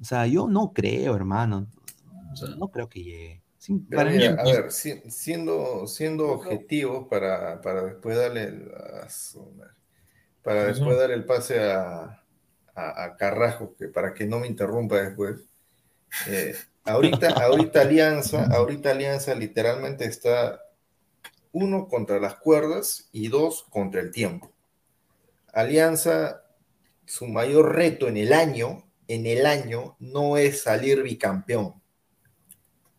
o 0.00 0.04
sea, 0.04 0.26
yo 0.26 0.48
no 0.48 0.72
creo, 0.72 1.16
hermano, 1.16 1.68
o 2.32 2.36
sea, 2.36 2.48
no 2.56 2.70
creo 2.70 2.88
que 2.88 3.02
llegue. 3.04 3.42
Sí, 3.58 3.72
mí- 3.74 4.24
a 4.26 4.44
ver, 4.44 4.72
si- 4.72 5.00
siendo, 5.10 5.86
siendo 5.86 6.28
objetivo 6.30 7.08
para, 7.08 7.60
para 7.60 7.84
después 7.84 8.16
darle 8.16 8.52
para 10.42 10.64
después 10.64 10.98
dar 10.98 11.10
el 11.10 11.24
pase 11.24 11.60
a, 11.60 12.22
a, 12.74 13.04
a 13.04 13.16
Carrasco, 13.16 13.74
que 13.76 13.88
para 13.88 14.14
que 14.14 14.26
no 14.26 14.38
me 14.40 14.46
interrumpa 14.46 14.96
después. 14.96 15.40
eh, 16.28 16.54
ahorita, 16.88 17.28
ahorita 17.28 17.82
Alianza, 17.82 18.46
ahorita 18.46 18.90
Alianza 18.90 19.34
literalmente 19.34 20.04
está 20.04 20.60
uno 21.52 21.88
contra 21.88 22.18
las 22.18 22.36
cuerdas 22.36 23.08
y 23.12 23.28
dos 23.28 23.64
contra 23.70 24.00
el 24.00 24.10
tiempo. 24.10 24.52
Alianza, 25.52 26.42
su 27.04 27.26
mayor 27.26 27.74
reto 27.74 28.08
en 28.08 28.16
el 28.16 28.32
año, 28.32 28.84
en 29.06 29.26
el 29.26 29.46
año, 29.46 29.96
no 29.98 30.36
es 30.36 30.62
salir 30.62 31.02
bicampeón. 31.02 31.80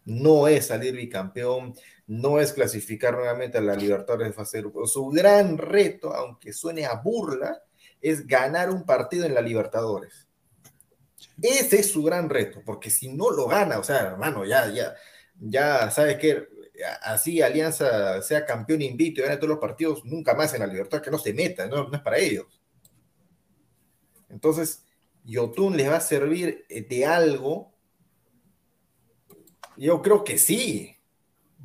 No 0.05 0.47
es 0.47 0.67
salir 0.67 0.95
bicampeón, 0.95 1.75
no 2.07 2.39
es 2.39 2.53
clasificar 2.53 3.13
nuevamente 3.13 3.59
a 3.59 3.61
la 3.61 3.75
Libertadores 3.75 4.29
de 4.29 4.33
fase. 4.33 4.63
Su 4.85 5.09
gran 5.09 5.57
reto, 5.57 6.13
aunque 6.13 6.53
suene 6.53 6.85
a 6.85 6.95
burla, 6.95 7.61
es 8.01 8.25
ganar 8.25 8.71
un 8.71 8.83
partido 8.83 9.25
en 9.25 9.35
la 9.35 9.41
Libertadores. 9.41 10.28
Ese 11.41 11.79
es 11.79 11.91
su 11.91 12.03
gran 12.03 12.29
reto, 12.29 12.61
porque 12.65 12.89
si 12.89 13.13
no 13.13 13.29
lo 13.31 13.47
gana, 13.47 13.79
o 13.79 13.83
sea, 13.83 14.01
hermano, 14.01 14.45
ya, 14.45 14.69
ya, 14.71 14.95
ya, 15.39 15.89
¿sabes 15.91 16.17
qué? 16.17 16.47
Así 17.01 17.41
Alianza 17.41 18.21
sea 18.21 18.45
campeón 18.45 18.81
invito 18.81 19.21
y 19.21 19.23
gane 19.23 19.37
todos 19.37 19.49
los 19.49 19.59
partidos, 19.59 20.03
nunca 20.05 20.33
más 20.33 20.53
en 20.53 20.61
la 20.61 20.67
libertad, 20.67 21.01
que 21.01 21.11
no 21.11 21.17
se 21.17 21.33
meta, 21.33 21.67
no, 21.67 21.91
es 21.93 22.01
para 22.01 22.17
ellos. 22.17 22.61
Entonces, 24.29 24.83
Yotun 25.23 25.75
les 25.75 25.89
va 25.89 25.97
a 25.97 26.01
servir 26.01 26.65
de 26.67 27.05
algo. 27.05 27.73
Yo 29.77 30.01
creo 30.01 30.23
que 30.23 30.37
sí, 30.37 30.97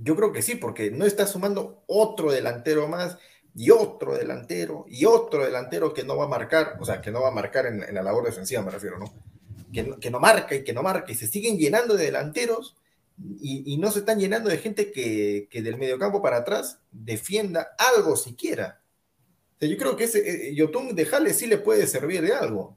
yo 0.01 0.17
creo 0.17 0.33
que 0.33 0.43
sí, 0.43 0.57
porque 0.57 0.91
no 0.91 1.05
está 1.05 1.27
sumando 1.27 1.85
otro 1.87 2.33
delantero 2.33 2.89
más 2.89 3.19
y 3.55 3.71
otro 3.71 4.17
delantero 4.17 4.85
y 4.89 5.05
otro 5.05 5.45
delantero 5.45 5.93
que 5.93 6.05
no 6.05 6.17
va 6.17 6.25
a 6.25 6.29
marcar, 6.29 6.77
o 6.81 6.85
sea, 6.85 7.01
que 7.01 7.11
no 7.11 7.23
va 7.23 7.29
a 7.29 7.33
marcar 7.33 7.67
en 7.67 7.95
la 7.95 8.03
labor 8.03 8.25
defensiva, 8.25 8.63
me 8.63 8.71
refiero, 8.71 8.99
¿no? 8.99 9.34
Que, 9.75 10.11
no, 10.11 10.21
marca 10.21 10.55
y 10.55 10.65
que 10.65 10.73
no 10.73 10.83
marca, 10.83 11.11
y 11.11 11.15
se 11.15 11.27
siguen 11.27 11.59
llenando 11.59 11.97
de 11.97 12.05
delanteros 12.05 12.77
y, 13.41 13.77
no 13.79 13.91
se 13.91 14.01
están 14.01 14.19
llenando 14.19 14.51
de 14.51 14.59
gente 14.59 14.91
que, 14.91 15.49
del 15.51 15.79
mediocampo 15.79 16.23
para 16.23 16.39
atrás 16.39 16.81
defienda 16.91 17.75
algo 17.79 18.17
siquiera. 18.17 18.81
yo 19.61 19.77
creo 19.77 19.97
que 19.97 20.05
ese 20.05 20.49
eh, 20.49 20.55
Yotun 20.55 20.95
de 20.95 21.07
Jale 21.07 21.33
sí 21.33 21.47
le 21.47 21.59
puede 21.59 21.87
servir 21.87 22.23
de 22.23 22.35
algo. 22.35 22.77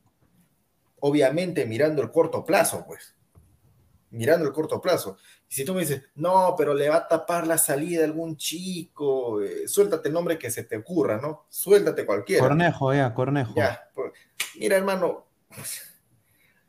Obviamente 1.00 1.66
mirando 1.66 2.02
el 2.02 2.12
corto 2.12 2.44
plazo, 2.46 2.86
pues. 2.88 3.16
Mirando 4.10 4.46
el 4.46 4.54
corto 4.54 4.80
plazo. 4.80 5.18
Y 5.50 5.56
si 5.56 5.66
tú 5.66 5.74
me 5.74 5.82
dices, 5.82 6.04
no, 6.16 6.56
pero 6.58 6.74
le 6.74 6.90
va 6.90 6.98
a 6.98 7.08
tapar 7.08 7.48
la 7.48 7.58
salida 7.58 8.02
a 8.02 8.06
algún 8.06 8.38
chico, 8.38 9.42
eh, 9.42 9.68
suéltate 9.68 10.10
el 10.10 10.14
nombre 10.14 10.38
que 10.38 10.52
se 10.52 10.64
te 10.64 10.78
ocurra, 10.78 11.18
¿no? 11.18 11.46
Suéltate 11.50 12.06
cualquiera. 12.06 12.42
Cornejo, 12.48 12.94
ya, 12.94 13.14
Cornejo. 13.14 13.54
Ya, 13.56 13.90
mira, 14.60 14.78
hermano, 14.78 15.28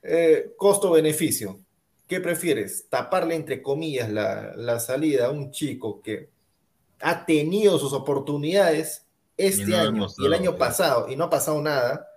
eh, 0.03 0.55
costo-beneficio. 0.57 1.61
¿Qué 2.07 2.21
prefieres? 2.21 2.87
¿Taparle, 2.89 3.35
entre 3.35 3.61
comillas, 3.63 4.11
la, 4.11 4.81
salida 4.81 5.27
a 5.27 5.31
un 5.31 5.51
chico 5.51 6.01
que 6.01 6.31
ha 7.01 7.27
tenido 7.27 7.79
sus 7.79 7.93
oportunidades 7.93 9.07
este 9.37 9.77
año 9.77 10.07
y 10.17 10.27
el 10.27 10.35
año 10.35 10.57
pasado 10.57 11.09
y 11.09 11.17
no 11.17 11.25
ha 11.25 11.31
pasado 11.31 11.61
nada? 11.61 12.09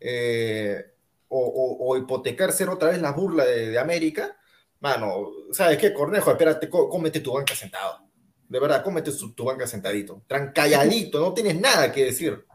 Eh, 0.00 0.84
o, 1.30 1.96
hipotecar 1.96 2.52
ser 2.52 2.68
otra 2.68 2.90
vez 2.90 3.00
la 3.00 3.12
burla 3.12 3.44
de, 3.44 3.78
América, 3.78 4.36
mano, 4.80 5.30
¿sabes 5.52 5.78
qué, 5.78 5.92
Cornejo? 5.92 6.30
Espérate, 6.30 6.68
cómete 6.68 7.20
tu 7.20 7.32
banca 7.32 7.54
sentado. 7.54 8.00
De 8.48 8.58
verdad, 8.58 8.82
cómete 8.82 9.12
tu 9.12 9.44
banca 9.44 9.66
sentadito. 9.66 10.22
Trancalladito, 10.26 11.20
no 11.20 11.34
tienes 11.34 11.60
nada 11.60 11.92
que 11.92 12.06
decir. 12.06 12.46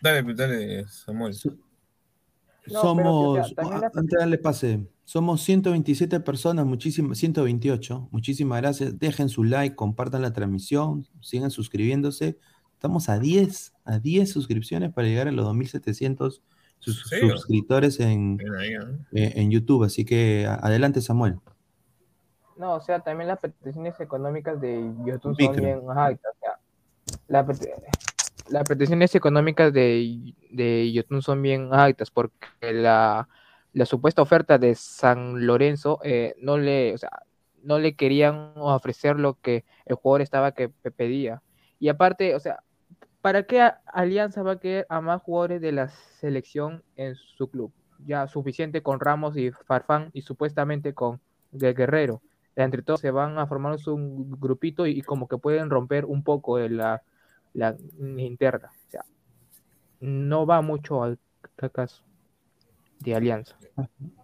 Dale, 0.00 0.34
dale, 0.34 0.88
Samuel 0.88 1.34
somos, 2.70 3.54
antes 3.58 4.10
de 4.10 4.18
darle 4.18 4.38
pase, 4.38 4.86
somos 5.04 5.42
127 5.42 6.20
personas, 6.20 6.66
muchísimas, 6.66 7.18
128. 7.18 8.08
Muchísimas 8.10 8.60
gracias. 8.60 8.98
Dejen 8.98 9.28
su 9.28 9.44
like, 9.44 9.74
compartan 9.74 10.22
la 10.22 10.32
transmisión, 10.32 11.06
sigan 11.20 11.50
suscribiéndose. 11.50 12.38
Estamos 12.74 13.08
a 13.08 13.18
10, 13.18 13.72
a 13.84 13.98
10 13.98 14.30
suscripciones 14.30 14.92
para 14.92 15.08
llegar 15.08 15.28
a 15.28 15.32
los 15.32 15.44
2700 15.44 16.42
suscriptores 16.78 18.00
en, 18.00 18.38
eh, 19.12 19.32
en 19.36 19.50
YouTube. 19.50 19.84
Así 19.84 20.04
que 20.04 20.46
adelante, 20.46 21.00
Samuel. 21.00 21.38
No, 22.56 22.74
o 22.74 22.80
sea, 22.80 23.00
también 23.00 23.28
las 23.28 23.40
peticiones 23.40 23.98
económicas 24.00 24.60
de 24.60 24.92
YouTube 25.04 25.34
son 25.40 25.56
bien 25.56 25.80
altas. 25.94 26.34
la, 27.26 27.46
las 28.50 28.64
pretensiones 28.64 29.14
económicas 29.14 29.72
de, 29.72 30.34
de 30.50 30.92
Yotun 30.92 31.22
son 31.22 31.40
bien 31.40 31.72
altas 31.72 32.10
porque 32.10 32.72
la, 32.72 33.28
supuesta 33.84 34.22
oferta 34.22 34.58
de 34.58 34.74
San 34.74 35.46
Lorenzo 35.46 36.00
eh, 36.02 36.34
no 36.40 36.58
le, 36.58 36.94
o 36.94 36.98
sea, 36.98 37.22
no 37.62 37.78
le 37.78 37.94
querían 37.94 38.52
ofrecer 38.56 39.18
lo 39.18 39.34
que 39.34 39.64
el 39.86 39.96
jugador 39.96 40.22
estaba 40.22 40.52
que 40.52 40.68
pedía. 40.68 41.42
Y 41.78 41.88
aparte, 41.88 42.34
o 42.34 42.40
sea, 42.40 42.62
¿para 43.22 43.44
qué 43.44 43.70
Alianza 43.86 44.42
va 44.42 44.52
a 44.52 44.60
querer 44.60 44.86
a 44.88 45.00
más 45.00 45.22
jugadores 45.22 45.60
de 45.60 45.72
la 45.72 45.88
selección 45.88 46.82
en 46.96 47.14
su 47.14 47.48
club? 47.48 47.72
Ya 48.06 48.26
suficiente 48.26 48.82
con 48.82 48.98
Ramos 48.98 49.36
y 49.36 49.50
Farfán 49.50 50.10
y 50.12 50.22
supuestamente 50.22 50.94
con 50.94 51.20
Guerrero. 51.52 52.22
Entre 52.56 52.82
todos 52.82 53.00
se 53.00 53.10
van 53.10 53.38
a 53.38 53.46
formar 53.46 53.76
un 53.86 54.32
grupito 54.38 54.86
y, 54.86 54.98
y 54.98 55.02
como 55.02 55.28
que 55.28 55.38
pueden 55.38 55.70
romper 55.70 56.04
un 56.04 56.22
poco 56.24 56.58
la 56.58 57.02
la 57.54 57.76
interna. 58.18 58.70
O 58.86 58.90
sea, 58.90 59.04
no 60.00 60.46
va 60.46 60.62
mucho 60.62 61.02
al 61.02 61.18
caso 61.72 62.02
de 63.00 63.14
Alianza. 63.14 63.56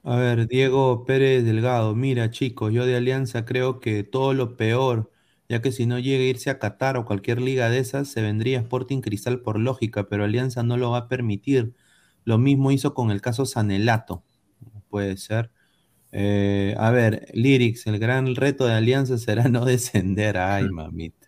A 0.04 0.16
ver, 0.16 0.46
Diego 0.48 1.04
Pérez 1.04 1.44
Delgado, 1.44 1.94
mira 1.94 2.30
chicos, 2.30 2.72
yo 2.72 2.86
de 2.86 2.96
Alianza 2.96 3.44
creo 3.44 3.80
que 3.80 4.04
todo 4.04 4.34
lo 4.34 4.56
peor, 4.56 5.10
ya 5.48 5.62
que 5.62 5.72
si 5.72 5.86
no 5.86 5.98
llega 5.98 6.22
a 6.22 6.26
irse 6.26 6.50
a 6.50 6.58
Qatar 6.58 6.96
o 6.96 7.04
cualquier 7.04 7.40
liga 7.40 7.68
de 7.70 7.78
esas, 7.78 8.08
se 8.08 8.22
vendría 8.22 8.60
Sporting 8.60 9.00
Cristal 9.00 9.40
por 9.40 9.58
lógica, 9.58 10.08
pero 10.08 10.24
Alianza 10.24 10.62
no 10.62 10.76
lo 10.76 10.90
va 10.90 10.98
a 10.98 11.08
permitir. 11.08 11.74
Lo 12.24 12.38
mismo 12.38 12.70
hizo 12.72 12.94
con 12.94 13.10
el 13.10 13.20
caso 13.20 13.46
Sanelato, 13.46 14.24
puede 14.90 15.16
ser. 15.16 15.50
Eh, 16.12 16.74
a 16.78 16.90
ver, 16.90 17.28
Lyrics, 17.34 17.86
el 17.86 17.98
gran 17.98 18.34
reto 18.36 18.66
de 18.66 18.74
Alianza 18.74 19.18
será 19.18 19.48
no 19.48 19.64
descender. 19.66 20.38
Ay, 20.38 20.68
mamita. 20.70 21.25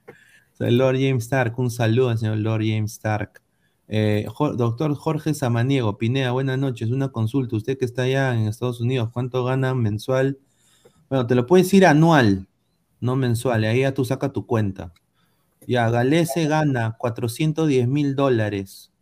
Lord 0.59 0.97
James 0.97 1.25
Stark, 1.25 1.59
un 1.59 1.71
saludo 1.71 2.11
al 2.11 2.19
señor 2.19 2.39
Lord 2.39 2.63
James 2.63 2.93
Stark. 2.93 3.43
Eh, 3.87 4.27
doctor 4.57 4.95
Jorge 4.95 5.33
Samaniego, 5.33 5.97
Pinea, 5.97 6.33
buenas 6.33 6.59
noches. 6.59 6.91
Una 6.91 7.09
consulta. 7.11 7.57
Usted 7.57 7.79
que 7.79 7.85
está 7.85 8.03
allá 8.03 8.35
en 8.35 8.49
Estados 8.49 8.81
Unidos, 8.81 9.11
¿cuánto 9.13 9.45
gana 9.45 9.75
mensual? 9.75 10.39
Bueno, 11.09 11.27
te 11.27 11.35
lo 11.35 11.47
puedes 11.47 11.67
decir 11.67 11.87
anual, 11.87 12.49
no 13.01 13.17
mensual. 13.17 13.65
Ahí 13.65 13.81
ya 13.81 13.95
tú 13.95 14.05
saca 14.05 14.33
tu 14.33 14.47
cuenta. 14.47 14.93
Ya, 15.67 15.89
Galese 15.91 16.47
gana 16.49 16.97
410 16.99 17.89
mil 17.89 18.17
dólares. 18.17 18.93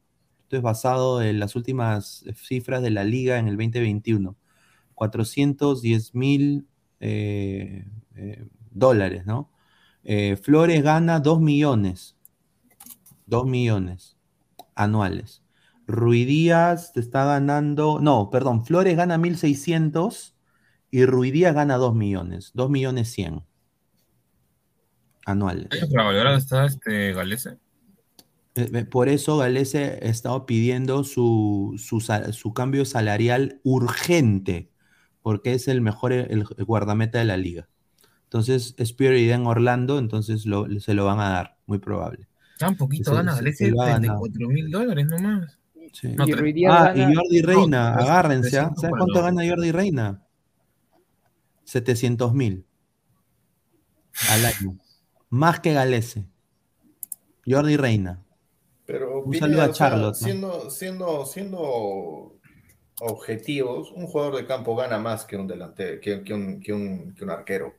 Esto 0.43 0.57
es 0.57 0.63
basado 0.63 1.23
en 1.23 1.41
las 1.41 1.57
últimas 1.57 2.25
cifras 2.35 2.83
de 2.83 2.91
la 2.91 3.05
liga 3.05 3.39
en 3.39 3.49
el 3.49 3.57
2021. 3.57 4.37
410 4.95 6.15
mil 6.15 6.67
eh, 7.01 7.87
eh, 8.15 8.47
dólares, 8.71 9.27
¿no? 9.27 9.51
Eh, 10.09 10.37
Flores 10.37 10.85
gana 10.85 11.19
2 11.19 11.41
millones. 11.41 12.17
2 13.27 13.45
millones 13.45 14.17
anuales. 14.77 15.43
Ruidías 15.89 16.93
te 16.93 17.01
está 17.01 17.25
ganando. 17.25 17.99
No, 18.01 18.31
perdón. 18.31 18.65
Flores 18.65 18.97
gana 18.97 19.19
1.600 19.19 20.35
y 20.93 21.05
Ruidías 21.07 21.55
gana 21.57 21.77
2 21.77 21.97
millones. 21.97 22.53
2 22.55 22.71
millones 22.71 23.11
100 23.11 23.43
anuales. 25.25 25.69
¿Para 25.93 26.37
está 26.37 26.67
este 26.67 27.13
Galese? 27.13 27.59
Eh, 28.55 28.71
eh, 28.73 28.85
por 28.85 29.09
eso 29.09 29.39
Galese 29.39 29.99
ha 30.03 30.07
estado 30.07 30.47
pidiendo 30.47 31.03
su, 31.03 31.75
su, 31.79 32.55
cambio 32.55 32.85
salarial 32.85 33.61
urgente, 33.65 34.71
porque 35.21 35.55
es 35.55 35.67
el 35.67 35.81
mejor 35.81 36.13
el 36.13 36.45
guardameta 36.45 37.19
de 37.19 37.25
la 37.25 37.37
liga. 37.37 37.69
Entonces, 38.27 38.75
Spear 38.85 39.15
y 39.15 39.31
en 39.31 39.47
Orlando, 39.47 39.99
entonces 39.99 40.43
se 40.43 40.95
lo 40.95 41.05
van 41.05 41.21
a 41.21 41.31
dar, 41.31 41.57
muy 41.67 41.79
probable. 41.79 42.27
Tan 42.59 42.77
poquito 42.77 43.15
gana, 43.15 43.41
le 43.41 43.53
34 43.53 44.49
mil 44.49 44.71
dólares 44.71 45.07
nomás. 45.07 45.59
Sí. 45.93 46.15
ah, 46.69 46.93
y 46.95 47.15
Jordi 47.15 47.43
Reina, 47.43 47.95
agárrense. 47.95 48.59
¿ah? 48.59 48.73
¿Sabes 48.77 48.97
cuánto 48.99 49.23
gana 49.23 49.49
Jordi 49.49 49.73
Reina? 49.73 50.23
700 51.65 52.35
mil 52.35 52.65
al 54.31 54.45
año. 54.47 54.79
Más 55.31 55.61
que 55.61 55.73
Galese. 55.73 56.27
Jordi 57.47 57.77
Reina. 57.77 58.23
Pero, 58.87 59.23
un 59.23 59.35
saludo 59.35 59.63
a 59.63 59.73
Charlotte. 59.73 60.15
siendo, 60.15 60.71
siendo, 60.71 61.27
siendo 61.27 62.39
objetivos, 63.01 63.91
un 63.93 64.07
jugador 64.07 64.37
de 64.37 64.47
campo 64.47 64.77
gana 64.77 64.99
más 64.99 65.25
que 65.25 65.37
un 65.37 65.47
delantero, 65.47 66.01
que, 66.01 66.23
que, 66.23 66.33
un, 66.33 66.61
que, 66.61 66.73
un, 66.73 67.15
que 67.15 67.25
un 67.25 67.31
arquero. 67.31 67.75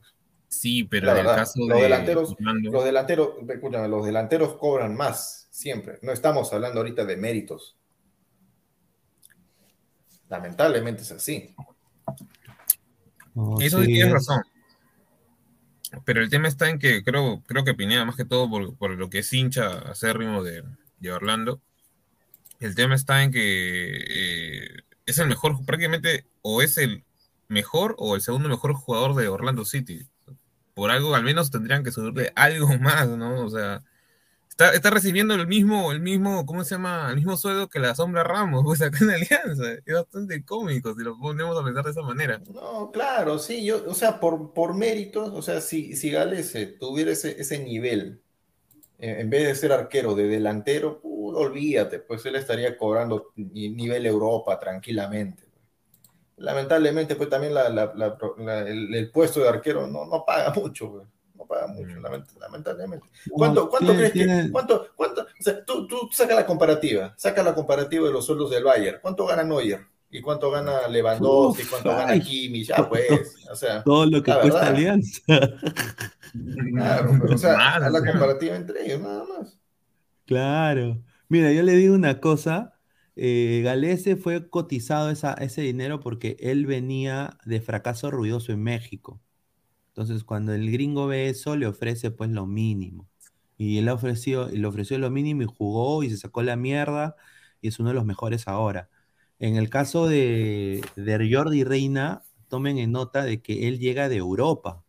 Sí, 0.48 0.86
pero 0.86 1.12
en 1.12 1.18
el 1.18 1.26
caso 1.26 1.60
los 1.68 1.82
Delanteros, 1.82 2.36
los 2.40 2.84
delanteros, 2.84 3.30
escúchame, 3.50 3.88
los 3.88 4.06
delanteros 4.06 4.56
cobran 4.58 4.96
más, 4.96 5.48
siempre. 5.52 6.00
No 6.02 6.12
estamos 6.12 6.52
hablando 6.54 6.80
ahorita 6.80 7.06
de 7.06 7.18
méritos. 7.18 7.78
Lamentablemente 10.30 11.02
es 11.04 11.12
así. 11.12 11.54
Eso 13.60 13.82
sí 13.82 13.88
tienes 13.88 14.12
razón. 14.12 14.42
Pero 16.06 16.22
el 16.22 16.30
tema 16.30 16.48
está 16.48 16.70
en 16.70 16.80
que 16.80 17.04
creo, 17.04 17.44
creo 17.46 17.64
que 17.64 17.74
Pineda, 17.74 18.06
más 18.06 18.16
que 18.16 18.26
todo 18.26 18.50
por, 18.50 18.76
por 18.78 18.92
lo 18.92 19.10
que 19.10 19.20
es 19.20 19.34
hincha 19.34 19.80
acérrimo 19.80 20.44
de, 20.44 20.64
de 21.00 21.12
Orlando, 21.12 21.62
el 22.60 22.76
tema 22.76 22.96
está 22.96 23.24
en 23.24 23.32
que 23.32 23.98
eh, 24.10 24.82
es 25.06 25.18
el 25.18 25.28
mejor, 25.28 25.64
prácticamente, 25.66 26.26
o 26.42 26.62
es 26.62 26.78
el 26.78 27.04
mejor 27.48 27.96
o 28.00 28.16
el 28.16 28.22
segundo 28.22 28.50
mejor 28.50 28.74
jugador 28.74 29.16
de 29.16 29.28
Orlando 29.28 29.64
City. 29.64 30.08
Por 30.78 30.92
algo, 30.92 31.16
al 31.16 31.24
menos 31.24 31.52
tendrían 31.52 31.84
que 31.84 31.92
subirle 31.92 32.32
algo 32.36 32.70
más, 32.80 33.10
¿no? 33.10 33.46
O 33.46 33.50
sea, 33.50 33.84
está, 34.50 34.74
está 34.74 34.90
recibiendo 34.92 35.36
el 35.36 35.48
mismo, 35.48 35.92
el 35.92 36.02
mismo, 36.02 36.46
¿cómo 36.46 36.64
se 36.64 36.76
llama? 36.76 37.10
El 37.10 37.18
mismo 37.18 37.38
sueldo 37.38 37.70
que 37.70 37.80
la 37.80 37.96
sombra 37.96 38.24
Ramos, 38.24 38.64
pues 38.66 38.82
acá 38.82 39.00
en 39.02 39.12
Alianza. 39.12 39.74
Es 39.86 39.94
bastante 39.96 40.44
cómico 40.46 40.96
si 40.96 41.04
lo 41.04 41.18
ponemos 41.20 41.60
a 41.60 41.64
pensar 41.66 41.86
de 41.86 41.92
esa 41.92 42.04
manera. 42.04 42.42
No, 42.54 42.92
claro, 42.92 43.40
sí, 43.40 43.66
yo, 43.66 43.84
o 43.90 43.94
sea, 43.94 44.20
por, 44.20 44.54
por 44.54 44.76
méritos, 44.76 45.30
o 45.34 45.42
sea, 45.42 45.62
si, 45.62 45.96
si 45.96 46.12
Gales 46.12 46.56
eh, 46.56 46.68
tuviera 46.68 47.12
ese, 47.12 47.40
ese 47.42 47.60
nivel, 47.60 48.22
eh, 49.00 49.18
en 49.22 49.30
vez 49.30 49.48
de 49.48 49.56
ser 49.56 49.72
arquero 49.74 50.16
de 50.16 50.28
delantero, 50.28 51.00
uh, 51.04 51.36
olvídate, 51.38 52.00
pues 52.00 52.26
él 52.28 52.36
estaría 52.36 52.78
cobrando 52.78 53.32
ni- 53.36 53.70
nivel 53.70 54.06
Europa 54.06 54.60
tranquilamente. 54.60 55.44
Lamentablemente, 56.38 57.16
pues 57.16 57.30
también 57.30 57.54
la- 57.54 57.70
la- 57.70 57.94
la- 57.96 58.18
la- 58.38 58.60
el, 58.62 58.94
el 58.94 59.12
puesto 59.12 59.40
de 59.42 59.50
arquero 59.50 59.88
no, 59.88 60.06
no 60.06 60.24
paga 60.26 60.54
mucho, 60.54 60.92
pues, 60.92 61.08
no 61.36 61.46
paga 61.46 61.68
mucho, 61.68 61.96
Mm. 62.00 62.04
lament- 62.06 62.40
lamentablemente. 62.40 63.08
¿Cuánto, 63.32 63.70
cuánto 63.70 63.94
crees 63.96 64.12
que, 64.14 64.50
cuánto, 64.52 64.88
cuánto, 64.96 65.22
o 65.24 65.26
sea, 65.44 65.66
tú, 65.66 65.88
tú 65.88 66.10
saca 66.12 66.36
la 66.36 66.46
comparativa, 66.46 67.14
saca 67.18 67.42
la 67.44 67.56
comparativa 67.56 68.06
de 68.08 68.14
los 68.14 68.26
sueldos 68.26 68.52
del 68.52 68.64
Bayern, 68.64 69.00
¿cuánto 69.02 69.26
gana 69.26 69.44
Neuer? 69.44 69.82
¿Y 70.10 70.22
cuánto 70.22 70.50
gana 70.52 70.88
Lewandowski? 70.88 71.64
Uf, 71.64 71.70
¿Cuánto 71.70 71.90
gana. 71.90 72.18
Kimmich? 72.20 72.68
Ya 72.70 72.88
pues, 72.88 73.36
o 73.52 73.56
sea, 73.56 73.84
Todo 73.84 74.06
lo 74.06 74.24
que 74.24 74.32
cuesta 74.32 74.60
verdad. 74.60 74.68
Alianza. 74.76 75.22
claro, 76.74 77.18
pero, 77.22 77.36
o 77.36 77.38
sea, 77.38 77.80
la 77.80 78.00
comparativa 78.00 78.56
entre 78.56 78.86
ellos, 78.86 79.02
nada 79.02 79.26
más. 79.26 79.58
Claro. 80.26 81.02
Mira, 81.30 81.52
yo 81.52 81.62
le 81.64 81.74
digo 81.74 81.96
una 81.96 82.20
cosa. 82.22 82.77
Eh, 83.18 83.62
Galese 83.64 84.16
fue 84.18 84.50
cotizado 84.50 85.10
esa- 85.12 85.34
ese 85.36 85.62
dinero 85.64 86.00
porque 86.02 86.38
él 86.40 86.66
venía 86.68 87.38
de 87.46 87.62
fracaso 87.62 88.12
ruidoso 88.12 88.52
en 88.54 88.64
México. 88.64 89.22
Entonces, 89.90 90.24
cuando 90.24 90.54
el 90.54 90.72
gringo 90.72 91.08
ve 91.08 91.30
eso, 91.30 91.56
le 91.56 91.68
ofrece 91.68 92.12
pues 92.12 92.30
lo 92.32 92.46
mínimo. 92.48 93.08
Y 93.58 93.80
él 93.80 93.90
ofreció, 93.90 94.48
le 94.50 94.68
ofreció 94.68 94.98
lo 95.00 95.10
mínimo 95.12 95.44
y 95.44 95.46
jugó 95.48 96.04
y 96.04 96.10
se 96.12 96.18
sacó 96.18 96.44
la 96.44 96.56
mierda 96.58 97.16
y 97.62 97.70
es 97.70 97.80
uno 97.80 97.90
de 97.90 97.96
los 97.96 98.06
mejores 98.06 98.48
ahora. 98.48 98.90
En 99.40 99.56
el 99.58 99.70
caso 99.70 100.08
de, 100.08 100.84
de 100.96 101.30
Jordi 101.34 101.64
Reina, 101.64 102.24
tomen 102.50 102.78
en 102.80 102.92
nota 102.92 103.24
de 103.26 103.42
que 103.42 103.68
él 103.68 103.80
llega 103.80 104.10
de 104.10 104.18
Europa. 104.18 104.84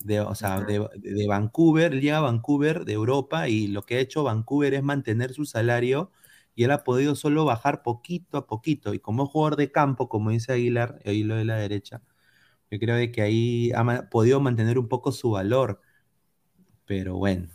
De, 0.00 0.20
o 0.20 0.34
sea, 0.34 0.62
de, 0.62 0.86
de 0.96 1.26
Vancouver, 1.28 1.92
él 1.92 2.00
llega 2.00 2.18
a 2.18 2.20
Vancouver 2.22 2.84
de 2.84 2.92
Europa 2.94 3.48
y 3.48 3.68
lo 3.68 3.82
que 3.82 3.96
ha 3.96 4.00
hecho 4.00 4.24
Vancouver 4.24 4.74
es 4.74 4.82
mantener 4.82 5.32
su 5.32 5.44
salario 5.44 6.10
y 6.54 6.64
él 6.64 6.70
ha 6.72 6.84
podido 6.84 7.14
solo 7.14 7.44
bajar 7.44 7.82
poquito 7.82 8.38
a 8.38 8.46
poquito. 8.46 8.94
Y 8.94 8.98
como 9.00 9.26
jugador 9.26 9.56
de 9.56 9.72
campo, 9.72 10.08
como 10.08 10.30
dice 10.30 10.52
Aguilar, 10.52 10.98
ahí 11.04 11.22
lo 11.24 11.36
de 11.36 11.44
la 11.44 11.56
derecha, 11.56 12.02
yo 12.70 12.78
creo 12.78 12.96
de 12.96 13.12
que 13.12 13.22
ahí 13.22 13.72
ha 13.74 13.84
ma- 13.84 14.08
podido 14.10 14.40
mantener 14.40 14.78
un 14.78 14.88
poco 14.88 15.12
su 15.12 15.30
valor. 15.32 15.80
Pero 16.86 17.16
bueno, 17.16 17.48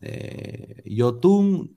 eh, 0.00 0.82
Yotun, 0.86 1.76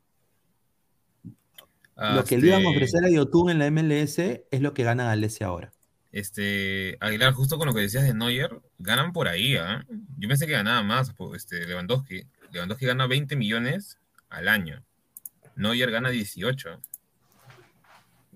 Ah, 1.95 2.15
lo 2.15 2.23
que 2.23 2.37
le 2.37 2.47
iban 2.47 2.59
a 2.59 2.63
este, 2.63 2.75
ofrecer 2.75 3.03
a 3.05 3.09
Yotun 3.09 3.49
en 3.49 3.59
la 3.59 3.67
MLS 3.67 4.45
es 4.51 4.61
lo 4.61 4.73
que 4.73 4.83
gana 4.83 5.05
Galecia 5.05 5.47
ahora. 5.47 5.73
Este, 6.11 6.97
Aguilar, 6.99 7.33
justo 7.33 7.57
con 7.57 7.67
lo 7.67 7.73
que 7.73 7.81
decías 7.81 8.03
de 8.03 8.13
Neuer, 8.13 8.61
ganan 8.79 9.13
por 9.13 9.27
ahí, 9.27 9.55
¿ah? 9.55 9.85
Yo 10.17 10.27
pensé 10.29 10.45
que 10.45 10.53
ganaba 10.53 10.81
más, 10.83 11.13
este, 11.35 11.65
Lewandowski. 11.65 12.23
Lewandowski 12.51 12.85
gana 12.85 13.07
20 13.07 13.35
millones 13.35 13.97
al 14.29 14.47
año. 14.47 14.83
Neuer 15.57 15.91
gana 15.91 16.09
18. 16.09 16.79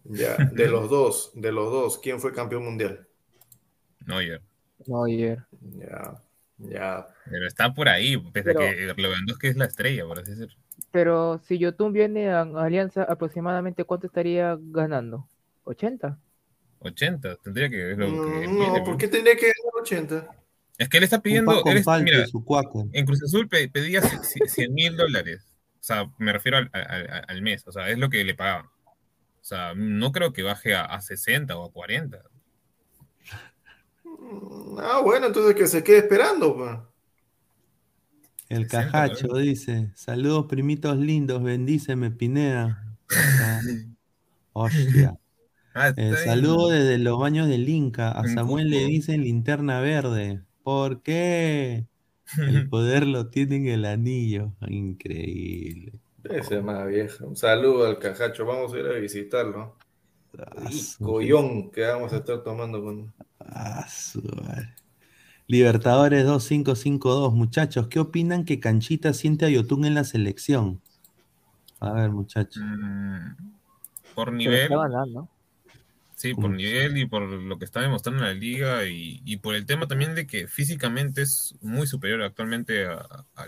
Ya, 0.05 0.35
de 0.37 0.67
los 0.67 0.89
dos, 0.89 1.31
de 1.35 1.51
los 1.51 1.71
dos, 1.71 1.99
¿quién 1.99 2.19
fue 2.19 2.33
campeón 2.33 2.65
mundial? 2.65 3.07
Neuer. 4.05 4.41
Neuer. 4.87 5.45
Ya, 5.77 6.15
ya. 6.57 7.07
Pero 7.29 7.47
está 7.47 7.73
por 7.73 7.87
ahí, 7.87 8.17
pese 8.31 8.53
Pero- 8.53 8.61
a 8.61 8.71
que 8.95 9.01
Lewandowski 9.01 9.47
es 9.47 9.57
la 9.57 9.65
estrella, 9.65 10.05
por 10.05 10.19
así 10.19 10.31
decirlo. 10.31 10.55
Pero 10.91 11.37
si 11.37 11.59
Yotun 11.59 11.93
viene 11.93 12.29
a 12.31 12.41
Alianza, 12.41 13.03
aproximadamente 13.03 13.83
¿cuánto 13.83 14.07
estaría 14.07 14.57
ganando? 14.59 15.27
¿80? 15.65 16.17
80, 16.79 17.35
tendría 17.43 17.69
que 17.69 17.77
ver 17.77 17.97
lo 17.99 18.05
que 18.07 18.11
Mm, 18.11 18.41
pide, 18.41 18.47
No, 18.47 18.73
¿por 18.73 18.83
pues. 18.85 18.97
qué 18.97 19.07
tendría 19.07 19.35
que 19.35 19.45
ganar 19.45 19.81
80? 19.81 20.27
Es 20.79 20.89
que 20.89 20.97
él 20.97 21.03
está 21.03 21.21
pidiendo, 21.21 21.63
él 21.63 21.77
es- 21.77 21.85
mira, 22.03 22.25
su 22.25 22.43
cuaco. 22.43 22.87
en 22.91 23.05
Cruz 23.05 23.21
Azul 23.23 23.47
pe- 23.47 23.69
pedía 23.69 24.01
100 24.01 24.73
mil 24.73 24.97
dólares. 24.97 25.45
O 25.81 25.83
sea, 25.83 26.11
me 26.19 26.33
refiero 26.33 26.57
al, 26.59 26.69
al- 26.73 27.25
al 27.27 27.41
mes. 27.41 27.67
O 27.67 27.71
sea, 27.73 27.89
es 27.89 27.97
lo 27.99 28.09
que 28.09 28.23
le 28.23 28.35
pagaban. 28.35 28.67
O 28.67 29.43
sea, 29.43 29.73
no 29.75 30.11
creo 30.13 30.33
que 30.33 30.43
baje 30.43 30.75
a, 30.75 30.85
a 30.85 31.01
60 31.01 31.57
o 31.57 31.65
a 31.65 31.71
40. 31.73 32.23
Mm, 34.03 34.77
Ah, 34.79 35.01
bueno, 35.03 35.27
entonces 35.27 35.55
que 35.55 35.67
se 35.67 35.83
quede 35.83 35.97
esperando, 35.99 36.55
pues. 36.55 36.77
El 38.49 38.67
60, 38.67 38.91
cajacho 38.91 39.27
¿no? 39.27 39.37
dice, 39.37 39.91
saludos 39.95 40.45
primitos 40.47 40.97
lindos, 40.97 41.41
bendíceme 41.41 42.11
Pineda. 42.11 42.85
Hostia. 44.53 45.17
Ah, 45.73 45.93
Eh, 45.95 46.15
bien. 46.15 46.17
saludo 46.17 46.69
desde 46.69 46.97
los 46.97 47.19
baños 47.19 47.47
del 47.47 47.67
Inca. 47.69 48.11
A 48.11 48.27
Samuel 48.27 48.69
le 48.69 48.85
dicen 48.85 49.23
linterna 49.23 49.79
verde. 49.81 50.43
¿Por 50.63 51.01
qué? 51.03 51.87
El 52.37 52.67
poder 52.69 53.05
lo 53.05 53.27
tiene 53.27 53.57
en 53.57 53.67
el 53.67 53.85
anillo. 53.85 54.51
Increíble. 54.67 55.93
Ese 56.23 56.61
más 56.61 56.87
viejo. 56.87 57.25
Un 57.25 57.35
saludo 57.35 57.87
al 57.87 57.99
cajacho. 57.99 58.45
Vamos 58.45 58.73
a 58.73 58.79
ir 58.79 58.85
a 58.85 58.93
visitarlo. 58.93 59.75
Ah, 60.37 60.69
Collón 60.99 61.71
que 61.71 61.81
vamos 61.81 62.13
a 62.13 62.17
estar 62.17 62.43
tomando 62.43 62.81
con. 62.83 63.13
ah. 63.39 63.85
Libertadores 65.47 66.25
2552. 66.25 67.33
Muchachos, 67.33 67.87
¿qué 67.89 67.99
opinan 67.99 68.45
que 68.45 68.59
Canchita 68.61 69.13
siente 69.13 69.45
a 69.45 69.49
Yotun 69.49 69.83
en 69.83 69.95
la 69.95 70.05
selección? 70.05 70.81
A 71.81 71.91
ver, 71.91 72.11
muchachos. 72.11 72.63
Mm, 72.63 73.51
por 74.15 74.31
nivel, 74.31 74.61
está 74.61 74.77
ganando. 74.77 75.27
Sí, 76.21 76.35
por 76.35 76.51
nivel 76.51 76.97
y 76.97 77.07
por 77.07 77.23
lo 77.23 77.57
que 77.57 77.65
está 77.65 77.81
demostrando 77.81 78.23
en 78.23 78.29
la 78.29 78.33
liga 78.35 78.85
y, 78.85 79.21
y 79.25 79.37
por 79.37 79.55
el 79.55 79.65
tema 79.65 79.87
también 79.87 80.13
de 80.13 80.27
que 80.27 80.47
físicamente 80.47 81.23
es 81.23 81.55
muy 81.61 81.87
superior 81.87 82.21
actualmente 82.21 82.85
a, 82.85 83.25
a, 83.35 83.47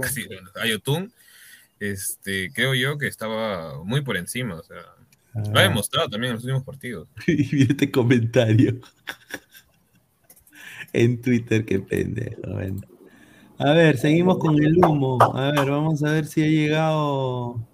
casi 0.00 0.26
Yotun, 0.68 1.12
este, 1.80 2.52
creo 2.52 2.74
yo 2.74 2.98
que 2.98 3.08
estaba 3.08 3.82
muy 3.82 4.02
por 4.02 4.16
encima. 4.16 4.54
O 4.54 4.62
sea, 4.62 4.76
lo 5.34 5.58
ha 5.58 5.62
Ah, 5.62 5.62
demostrado 5.62 6.08
también 6.08 6.30
en 6.30 6.34
los 6.36 6.44
últimos 6.44 6.64
partidos. 6.64 7.08
y 7.26 7.48
mira 7.52 7.70
este 7.70 7.90
comentario. 7.90 8.80
en 10.92 11.20
Twitter, 11.20 11.64
qué 11.64 11.80
pendejo. 11.80 12.40
bueno. 12.44 12.80
A 13.58 13.72
ver, 13.72 13.98
seguimos 13.98 14.38
con 14.38 14.62
el 14.62 14.76
humo. 14.78 15.18
A 15.20 15.50
ver, 15.50 15.68
vamos 15.68 16.04
a 16.04 16.12
ver 16.12 16.26
si 16.26 16.42
ha 16.44 16.46
llegado. 16.46 17.67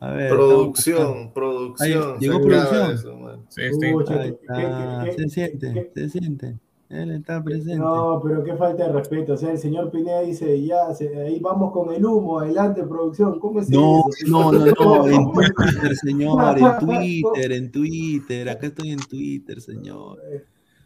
A 0.00 0.10
ver, 0.10 0.26
estamos 0.32 0.46
Producción, 0.48 1.32
producción. 1.32 2.02
Ahí, 2.14 2.18
llegó 2.20 2.40
producción. 2.40 2.90
eso, 2.92 3.16
man. 3.16 3.40
Sí, 3.48 3.62
sí. 3.80 3.92
Pucha, 3.92 4.20
Ahí 4.20 4.30
¿qué- 4.32 4.36
está, 4.42 5.04
qué- 5.04 5.10
qué- 5.16 5.22
se 5.22 5.28
siente, 5.30 5.90
qué- 5.94 6.00
se 6.00 6.08
siente. 6.10 6.58
Él 6.88 7.10
está 7.10 7.42
presente. 7.42 7.78
No, 7.78 8.20
pero 8.22 8.44
qué 8.44 8.54
falta 8.54 8.86
de 8.86 8.92
respeto. 8.92 9.32
O 9.32 9.36
sea, 9.36 9.50
el 9.50 9.58
señor 9.58 9.90
Pineda 9.90 10.20
dice, 10.20 10.62
ya, 10.64 10.94
se- 10.94 11.20
ahí 11.20 11.40
vamos 11.40 11.72
con 11.72 11.92
el 11.92 12.04
humo, 12.04 12.38
adelante, 12.38 12.82
producción. 12.84 13.40
¿Cómo 13.40 13.60
es 13.60 13.68
No, 13.70 14.04
eso? 14.08 14.28
no, 14.28 14.52
no, 14.52 14.66
no, 14.66 15.06
en 15.08 15.32
Twitter, 15.32 15.96
señor, 15.96 16.58
en 16.58 16.78
Twitter, 16.86 17.52
en 17.52 17.72
Twitter, 17.72 18.48
acá 18.50 18.66
estoy 18.68 18.90
en 18.90 19.00
Twitter, 19.00 19.60
señor. 19.60 20.18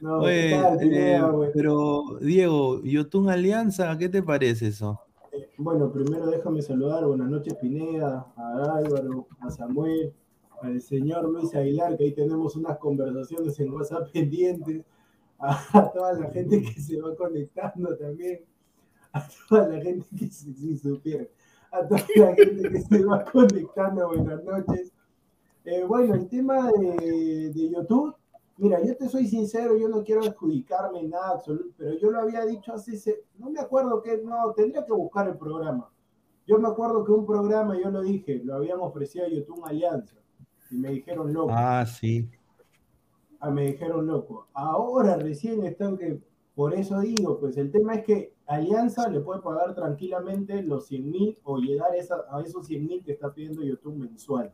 No, 0.01 0.21
Oye, 0.21 0.49
¿qué 0.49 0.59
tal, 0.63 0.79
Pineda, 0.79 1.29
eh, 1.45 1.51
pero 1.53 2.03
Diego, 2.23 2.83
Yotun 2.83 3.29
Alianza, 3.29 3.99
¿qué 3.99 4.09
te 4.09 4.23
parece 4.23 4.69
eso? 4.69 4.99
Bueno, 5.63 5.93
primero 5.93 6.27
déjame 6.27 6.63
saludar, 6.63 7.05
buenas 7.05 7.29
noches 7.29 7.53
Pineda, 7.57 8.27
a 8.35 8.77
Álvaro, 8.79 9.27
a 9.41 9.51
Samuel, 9.51 10.11
al 10.63 10.81
señor 10.81 11.29
Luis 11.29 11.55
Aguilar, 11.55 11.99
que 11.99 12.05
ahí 12.05 12.13
tenemos 12.15 12.57
unas 12.57 12.79
conversaciones 12.79 13.61
en 13.61 13.71
WhatsApp 13.71 14.11
pendientes, 14.15 14.87
a 15.39 15.91
toda 15.93 16.15
la 16.15 16.31
gente 16.31 16.63
que 16.63 16.81
se 16.81 16.99
va 16.99 17.15
conectando 17.15 17.95
también, 17.95 18.41
a 19.13 19.29
toda 19.51 19.69
la 19.69 19.83
gente 19.83 20.07
que 20.19 20.29
se, 20.29 20.51
si 20.55 20.79
supiera, 20.79 21.27
a 21.71 21.87
toda 21.87 22.07
la 22.17 22.35
gente 22.35 22.71
que 22.71 22.81
se 22.81 23.05
va 23.05 23.23
conectando, 23.31 24.09
buenas 24.09 24.43
noches. 24.43 24.95
Eh, 25.67 25.85
bueno, 25.85 26.15
el 26.15 26.27
tema 26.27 26.73
de, 26.73 27.53
de 27.53 27.71
YouTube, 27.71 28.17
mira, 28.61 28.83
yo 28.85 28.97
te 28.97 29.09
soy 29.09 29.27
sincero, 29.27 29.77
yo 29.77 29.89
no 29.89 30.03
quiero 30.05 30.23
adjudicarme 30.23 31.03
nada 31.05 31.31
absoluto, 31.31 31.71
pero 31.77 31.95
yo 31.99 32.11
lo 32.11 32.21
había 32.21 32.45
dicho 32.45 32.73
hace, 32.73 33.25
no 33.39 33.51
me 33.51 33.59
acuerdo 33.61 34.01
que, 34.03 34.19
no, 34.19 34.53
tendría 34.53 34.85
que 34.85 34.93
buscar 34.93 35.29
el 35.29 35.37
programa. 35.37 35.91
Yo 36.47 36.59
me 36.59 36.69
acuerdo 36.69 37.05
que 37.05 37.13
un 37.13 37.27
programa, 37.27 37.79
yo 37.81 37.91
lo 37.91 38.03
dije, 38.03 38.41
lo 38.45 38.55
habían 38.55 38.81
ofrecido 38.81 39.25
a 39.25 39.29
YouTube 39.29 39.65
Alianza, 39.65 40.17
y 40.71 40.77
me 40.77 40.91
dijeron 40.91 41.33
loco, 41.33 41.53
Ah, 41.53 41.85
sí. 41.87 42.29
ah, 43.41 43.51
me 43.51 43.67
dijeron 43.67 44.07
loco. 44.07 44.49
Ahora 44.53 45.17
recién 45.17 45.65
están 45.65 45.97
que 45.97 46.21
Por 46.55 46.75
eso 46.75 47.01
digo, 47.01 47.39
pues 47.41 47.57
el 47.57 47.71
tema 47.71 47.95
es 47.95 48.05
que 48.05 48.35
Alianza 48.47 49.09
le 49.09 49.21
puede 49.21 49.41
pagar 49.41 49.75
tranquilamente 49.75 50.63
los 50.63 50.89
100 50.89 51.11
mil 51.11 51.39
o 51.45 51.57
llegar 51.59 51.93
a, 51.93 51.97
esa- 51.97 52.25
a 52.31 52.43
esos 52.43 52.67
100 52.67 52.85
mil 52.87 53.03
que 53.03 53.13
está 53.13 53.33
pidiendo 53.33 53.63
YouTube 53.63 53.95
mensual. 53.97 54.53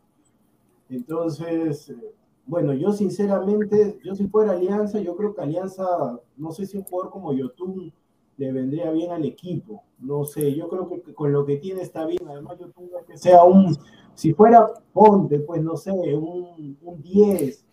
Entonces, 0.88 1.88
eh, 1.90 2.14
bueno, 2.46 2.72
yo 2.74 2.92
sinceramente, 2.92 3.98
yo 4.04 4.14
si 4.14 4.28
fuera 4.28 4.52
Alianza, 4.52 5.00
yo 5.00 5.16
creo 5.16 5.34
que 5.34 5.42
Alianza, 5.42 6.20
no 6.36 6.52
sé 6.52 6.66
si 6.66 6.76
un 6.76 6.84
jugador 6.84 7.10
como 7.10 7.32
YouTube 7.32 7.92
le 8.36 8.52
vendría 8.52 8.90
bien 8.90 9.10
al 9.10 9.24
equipo. 9.24 9.82
No 9.98 10.24
sé, 10.24 10.54
yo 10.54 10.68
creo 10.68 10.88
que 10.88 11.14
con 11.14 11.32
lo 11.32 11.44
que 11.44 11.56
tiene 11.56 11.82
está 11.82 12.06
bien. 12.06 12.22
Además, 12.28 12.58
YouTube 12.58 12.90
no 12.90 12.98
es 12.98 13.06
que 13.06 13.18
sea 13.18 13.44
un, 13.44 13.76
si 14.14 14.32
fuera 14.32 14.66
Ponte, 14.92 15.40
pues 15.40 15.62
no 15.62 15.76
sé, 15.76 15.90
un, 15.90 16.78
un 16.80 17.02
10, 17.02 17.64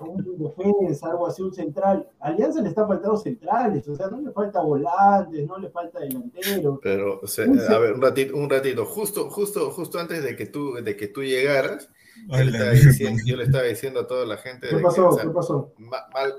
un, 0.00 0.38
defensa, 0.38 1.10
algo 1.10 1.26
así, 1.26 1.42
un 1.42 1.54
central. 1.54 2.08
Alianza 2.20 2.60
le 2.60 2.68
está 2.68 2.86
faltando 2.86 3.16
centrales, 3.16 3.88
o 3.88 3.94
sea, 3.94 4.08
no 4.08 4.20
le 4.20 4.32
falta 4.32 4.60
volantes, 4.60 5.46
no 5.46 5.58
le 5.58 5.70
falta 5.70 6.00
delanteros. 6.00 6.80
Pero, 6.82 7.20
o 7.22 7.26
sea, 7.26 7.44
a 7.44 7.78
ver, 7.78 7.94
un 7.94 8.02
ratito, 8.02 8.36
un 8.36 8.50
ratito, 8.50 8.84
justo, 8.84 9.30
justo, 9.30 9.70
justo 9.70 9.98
antes 9.98 10.22
de 10.22 10.36
que 10.36 10.46
tú, 10.46 10.74
de 10.74 10.96
que 10.96 11.08
tú 11.08 11.22
llegaras, 11.22 11.90
yo 12.28 12.36
le, 12.44 12.50
estaba 12.50 12.70
diciendo, 12.72 13.22
yo 13.24 13.36
le 13.36 13.44
estaba 13.44 13.64
diciendo 13.64 14.00
a 14.00 14.06
toda 14.06 14.26
la 14.26 14.36
gente 14.38 14.66
de 14.66 14.72
¿Qué 14.72 14.76
que, 14.78 14.82
pasó? 14.82 15.08
o 15.08 15.12
sea, 15.12 15.24
¿Qué 15.24 15.30
pasó? 15.30 15.72
ma- 15.78 16.06
mal, 16.12 16.34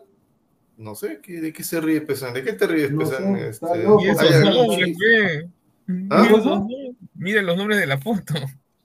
no 0.78 0.96
sé, 0.96 1.20
¿qué- 1.22 1.42
¿de 1.42 1.54
qué 1.54 1.64
se 1.64 1.80
ríe 1.82 2.02
Pesan? 2.02 2.34
¿De 2.34 2.44
qué 2.44 2.54
te 2.54 2.68
ríes 2.68 2.92
No 2.92 3.06
sé, 3.06 3.16
Este, 3.50 3.84
loco. 3.84 4.04
Y 4.04 4.10
esos 4.10 4.32
nombres. 4.46 5.46
¿Ah? 6.12 6.66
Mira, 7.16 7.42
los 7.42 7.58
nombres 7.58 7.80
de 7.80 7.88
la 7.88 7.98
foto. 7.98 8.34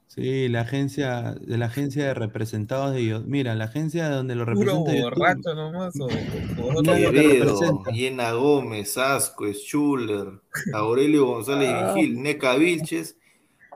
Sí, 0.07 0.49
la 0.49 0.61
agencia, 0.61 1.35
de 1.41 1.59
la 1.59 1.67
agencia 1.67 2.07
de 2.07 2.15
representados 2.15 2.95
de 2.95 3.05
YouTube. 3.05 3.27
Mira, 3.27 3.55
la 3.57 3.65
agencia 3.65 4.09
donde 4.11 4.37
lo 4.37 4.45
Puro 4.45 4.61
representa 4.61 4.93
YouTube. 4.95 5.11
borracho 5.11 5.55
nomás. 5.57 6.01
O, 6.01 6.05
o- 6.07 6.83
que 6.83 6.93
Quevedo. 7.11 7.83
Yena 7.93 8.31
Gómez, 8.33 8.97
Asco, 8.97 9.45
Schuller, 9.53 10.41
Aurelio 10.73 11.27
González 11.27 11.95
Vigil, 11.97 12.23
Neca 12.23 12.55
Vilches, 12.55 13.17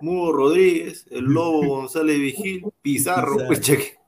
Mugo 0.01 0.31
Rodríguez, 0.33 1.07
el 1.11 1.25
Lobo 1.25 1.67
González 1.67 2.19
Vigil, 2.21 2.63
Pizarro, 2.83 3.33
Pizarro. 3.33 3.47
pues 3.47 3.61
cheque. 3.61 3.99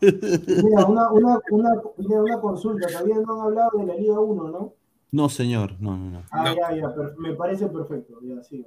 Mira, 0.00 0.86
una, 0.86 1.10
una, 1.10 1.38
una, 1.50 1.70
mira, 1.98 2.22
una 2.22 2.40
consulta, 2.40 2.86
todavía 2.88 3.16
no 3.20 3.34
han 3.34 3.40
hablado 3.46 3.70
de 3.78 3.86
la 3.86 3.94
Liga 3.94 4.18
1, 4.20 4.48
¿no? 4.50 4.74
No, 5.12 5.28
señor, 5.28 5.76
no, 5.80 5.96
no, 5.96 6.10
no. 6.10 6.22
Ah, 6.30 6.44
No. 6.44 6.54
ya, 6.56 6.74
ya, 6.76 6.94
me 7.18 7.34
parece 7.34 7.68
perfecto, 7.68 8.18
ya, 8.22 8.42
sí, 8.42 8.66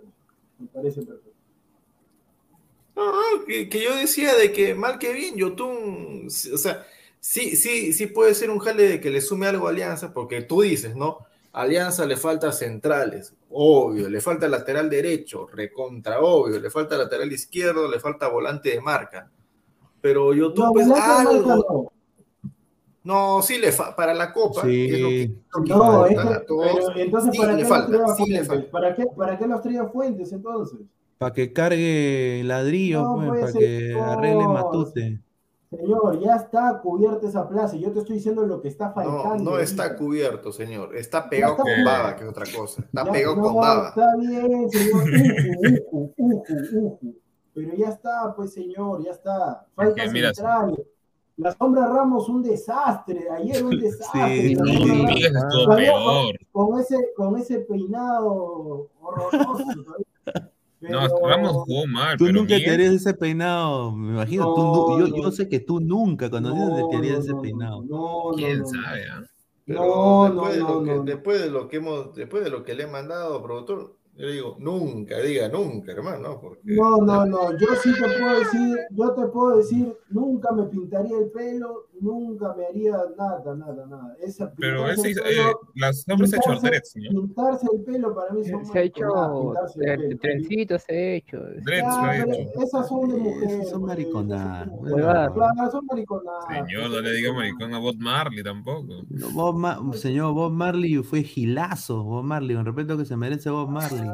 me 0.59 0.67
parece 0.67 1.01
perfecto. 1.01 1.31
No, 2.95 3.05
no, 3.11 3.45
que, 3.45 3.69
que 3.69 3.83
yo 3.83 3.95
decía 3.95 4.33
de 4.35 4.51
que 4.51 4.73
mal 4.73 4.97
que 4.97 5.13
bien, 5.13 5.35
Yotun, 5.35 6.27
o 6.27 6.57
sea, 6.57 6.85
sí, 7.19 7.55
sí, 7.55 7.93
sí 7.93 8.07
puede 8.07 8.33
ser 8.33 8.49
un 8.49 8.59
jale 8.59 8.83
de 8.83 9.01
que 9.01 9.11
le 9.11 9.21
sume 9.21 9.45
algo 9.47 9.67
a 9.67 9.71
Alianza, 9.71 10.13
porque 10.13 10.41
tú 10.41 10.61
dices, 10.61 10.95
¿no? 10.95 11.19
A 11.51 11.61
Alianza 11.63 12.05
le 12.05 12.17
falta 12.17 12.51
centrales, 12.51 13.35
obvio, 13.51 14.09
le 14.09 14.21
falta 14.21 14.47
lateral 14.47 14.89
derecho, 14.89 15.47
recontra, 15.47 16.21
obvio, 16.21 16.59
le 16.59 16.69
falta 16.71 16.97
lateral 16.97 17.31
izquierdo, 17.31 17.87
le 17.89 17.99
falta 17.99 18.29
volante 18.29 18.69
de 18.69 18.81
marca. 18.81 19.29
Pero 20.01 20.33
Yotun, 20.33 20.65
No, 20.65 20.73
pues 20.73 20.85
de 20.85 20.91
marca 20.91 21.19
algo. 21.21 21.55
no. 21.55 21.91
No, 23.03 23.41
sí 23.41 23.57
le 23.57 23.71
falta, 23.71 23.95
para 23.95 24.13
la 24.13 24.33
Copa, 24.33 24.63
Sí. 24.63 24.85
es 24.91 24.99
lo 24.99 25.07
que, 25.07 25.31
lo 25.55 25.63
que 25.63 25.69
No, 25.69 26.05
es 26.05 26.15
pero 26.17 26.91
entonces, 26.97 27.31
Sí, 27.31 27.37
¿para 27.39 27.53
le 27.53 27.61
qué 27.61 27.65
falta, 27.65 27.91
los 27.97 28.17
sí. 28.17 28.37
¿Para 28.71 28.93
qué, 28.95 29.05
¿Para 29.15 29.37
qué 29.37 29.47
los 29.47 29.91
Fuentes 29.93 30.31
entonces? 30.33 30.79
Para 31.17 31.33
que 31.33 31.53
cargue 31.53 32.41
ladrillo, 32.43 33.01
No, 33.03 33.15
pues, 33.15 33.29
pues, 33.29 33.41
para 33.53 33.59
que 33.59 33.89
no. 33.93 34.03
arregle 34.03 34.47
Matute. 34.49 35.19
Señor, 35.69 36.19
ya 36.21 36.35
está 36.35 36.79
cubierta 36.81 37.27
esa 37.27 37.47
plaza. 37.47 37.75
Yo 37.77 37.91
te 37.91 37.99
estoy 37.99 38.17
diciendo 38.17 38.45
lo 38.45 38.61
que 38.61 38.67
está 38.69 38.89
No, 38.89 38.93
faltando. 38.93 39.51
no 39.51 39.57
está 39.59 39.83
ahorita. 39.83 39.97
cubierto, 39.99 40.51
señor. 40.51 40.95
Está 40.95 41.29
pegado 41.29 41.53
está 41.53 41.63
con 41.63 41.71
cubierto. 41.73 41.91
baba, 41.91 42.15
que 42.15 42.23
es 42.23 42.29
otra 42.29 42.45
cosa. 42.55 42.81
Está 42.83 43.05
Ya- 43.05 43.11
pegado 43.11 43.35
no, 43.37 43.41
con 43.41 43.55
baba. 43.55 43.89
Está 43.89 44.15
bien, 44.17 44.69
señor. 44.69 45.03
Uju, 45.91 46.13
uju, 46.17 46.43
uju, 46.49 46.97
uju. 47.01 47.15
Pero 47.57 47.73
ya 47.75 47.89
está, 47.89 48.35
pues, 48.35 48.53
señor, 48.53 49.03
ya 49.03 49.09
está. 49.11 49.65
Falta 49.73 50.05
mira, 50.11 50.31
centrales. 50.31 50.79
La 51.37 51.51
sombra 51.53 51.87
Ramos, 51.87 52.29
un 52.29 52.43
desastre. 52.43 53.27
Ayer 53.31 53.63
un 53.65 53.79
desastre. 53.81 54.41
Sí, 54.49 54.53
estuvo 54.53 55.65
Con- 55.65 55.75
peor. 55.75 56.35
Con 56.51 56.79
ese, 56.79 56.97
con 57.15 57.35
ese 57.37 57.59
peinado 57.61 58.89
horroroso. 59.01 59.65
No, 60.81 60.99
Ramos 61.27 61.51
jugó 61.65 61.87
mal, 61.87 62.15
Tú 62.17 62.25
pero 62.25 62.37
nunca 62.37 62.49
te 62.49 62.55
Miguel- 62.57 62.73
harías 62.75 62.93
ese 62.93 63.13
peinado, 63.15 63.91
me 63.91 64.13
imagino. 64.13 64.43
No, 64.45 64.53
tú 64.53 64.99
nu- 64.99 65.07
yo, 65.07 65.15
yo 65.23 65.31
sé 65.31 65.49
que 65.49 65.59
tú 65.59 65.79
nunca 65.79 66.29
conocido 66.29 66.77
No, 66.77 66.89
te 66.89 66.97
harías 66.97 67.15
no, 67.17 67.23
ese 67.23 67.33
no, 67.33 67.41
peinado. 67.41 67.83
No, 67.83 68.31
quién 68.35 68.65
sabe. 68.67 69.01
Pero 69.65 69.83
No, 69.83 70.23
después, 70.25 70.35
no, 70.35 70.51
de 70.51 70.59
lo 70.59 70.67
no, 70.79 70.83
que, 70.83 70.95
no. 70.95 71.03
después 71.03 71.41
de 71.41 71.49
lo 71.49 71.67
que 71.67 71.77
hemos, 71.77 72.13
después 72.13 72.43
de 72.43 72.49
lo 72.51 72.63
que 72.63 72.75
le 72.75 72.83
he 72.83 72.87
mandado, 72.87 73.41
productor, 73.41 73.96
yo 74.17 74.25
le 74.25 74.33
digo, 74.33 74.55
nunca, 74.59 75.19
diga 75.19 75.47
nunca, 75.47 75.91
hermano, 75.91 76.39
porque 76.41 76.61
No, 76.63 76.97
no, 76.97 77.25
no, 77.25 77.57
yo 77.57 77.67
sí 77.81 77.93
te 77.93 78.19
puedo 78.19 78.39
decir, 78.39 78.77
yo 78.91 79.13
te 79.13 79.27
puedo 79.27 79.57
decir, 79.57 79.95
nunca 80.09 80.51
me 80.51 80.63
pintaría 80.63 81.17
el 81.19 81.29
pelo, 81.29 81.86
nunca 82.01 82.53
me 82.55 82.65
haría 82.65 82.97
nada, 83.17 83.55
nada, 83.55 83.85
nada. 83.87 84.15
Esa, 84.21 84.51
Pero 84.57 84.87
ese, 84.89 85.11
el 85.11 85.17
eh, 85.17 85.21
pelo- 85.23 85.59
las 85.75 86.05
hombres 86.09 86.29
se 86.31 86.35
ha 86.37 86.39
hecho 86.39 86.59
dreads, 86.61 86.93
¿no? 87.11 87.21
Pintarse 87.21 87.67
el 87.73 87.81
pelo 87.83 88.15
para 88.15 88.33
mí 88.33 88.43
son 88.45 88.65
Se 88.65 88.79
ha 88.79 88.81
hecho 88.83 89.01
pelo. 89.77 90.17
trencitos, 90.21 90.81
se 90.83 90.93
ha 90.93 91.13
hecho. 91.15 91.37
Dreads 91.63 91.87
lo 91.87 92.01
ha 92.03 92.17
hecho. 92.17 92.61
esas 92.63 92.87
son 92.87 93.09
de 93.09 93.17
mujeres. 93.17 93.51
Esas 93.53 93.69
son 93.69 93.85
mariconadas. 93.85 94.69
Claro, 94.85 95.35
son 95.71 95.85
mariconadas. 95.85 96.45
Señor, 96.67 96.89
no 96.89 97.01
le 97.01 97.11
diga 97.13 97.33
maricón 97.33 97.73
a 97.73 97.79
Bob 97.79 97.95
Marley 97.97 98.43
tampoco. 98.43 99.03
No, 99.09 99.29
Bob 99.31 99.55
Ma- 99.57 99.79
señor, 99.93 100.33
Bob 100.33 100.51
Marley 100.51 100.95
fue 101.03 101.23
gilazo, 101.23 102.03
Bob 102.03 102.23
Marley, 102.23 102.55
con 102.55 102.65
respeto 102.65 102.97
que 102.97 103.05
se 103.05 103.17
merece 103.17 103.49
Bob 103.49 103.69
Marley. 103.69 104.09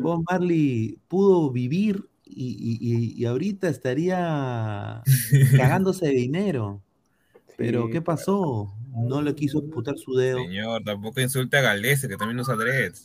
Bob 0.00 0.24
Marley 0.30 0.98
pudo 1.08 1.50
vivir 1.50 2.08
y, 2.26 2.78
y- 2.80 3.14
y- 3.20 3.24
ahorita 3.26 3.68
estaría 3.68 5.02
cagándose 5.56 6.06
de 6.06 6.12
dinero. 6.12 6.82
Pero, 7.56 7.86
Sí, 7.86 7.92
¿qué 7.92 8.02
pasó? 8.02 8.74
No 8.96 9.22
le 9.22 9.34
quiso 9.34 9.64
putar 9.70 9.96
su 9.98 10.14
dedo. 10.14 10.38
Señor, 10.38 10.82
tampoco 10.84 11.20
insulte 11.20 11.56
a 11.58 11.62
Galese, 11.62 12.08
que 12.08 12.16
también 12.16 12.40
usa 12.40 12.56
dreads. 12.56 13.04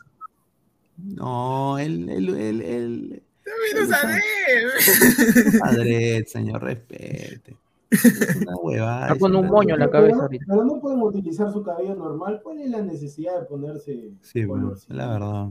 No, 0.97 1.77
él, 1.79 2.09
él, 2.09 2.29
él, 2.29 2.61
él- 2.61 3.23
También 3.43 3.87
usa 3.87 3.97
Usa- 3.97 4.07
dreads. 4.09 5.59
Padre, 5.59 6.25
señor, 6.27 6.63
respete. 6.63 7.55
Es 7.91 8.35
una 8.37 8.55
huevada. 8.57 9.01
Está 9.03 9.13
es 9.15 9.19
con 9.19 9.35
un 9.35 9.47
moño 9.47 9.73
en 9.75 9.79
la 9.79 9.89
Pero 9.89 10.03
cabeza 10.03 10.21
ahorita. 10.23 10.45
Pero 10.47 10.63
no 10.63 10.79
pueden 10.79 11.01
utilizar 11.01 11.51
su 11.51 11.63
cabello 11.63 11.95
normal. 11.95 12.39
¿Cuál 12.43 12.59
es 12.61 12.69
la 12.69 12.81
necesidad 12.81 13.39
de 13.39 13.45
ponerse 13.47 14.11
Sí, 14.21 14.45
bueno, 14.45 14.73
la 14.89 15.07
verdad. 15.07 15.47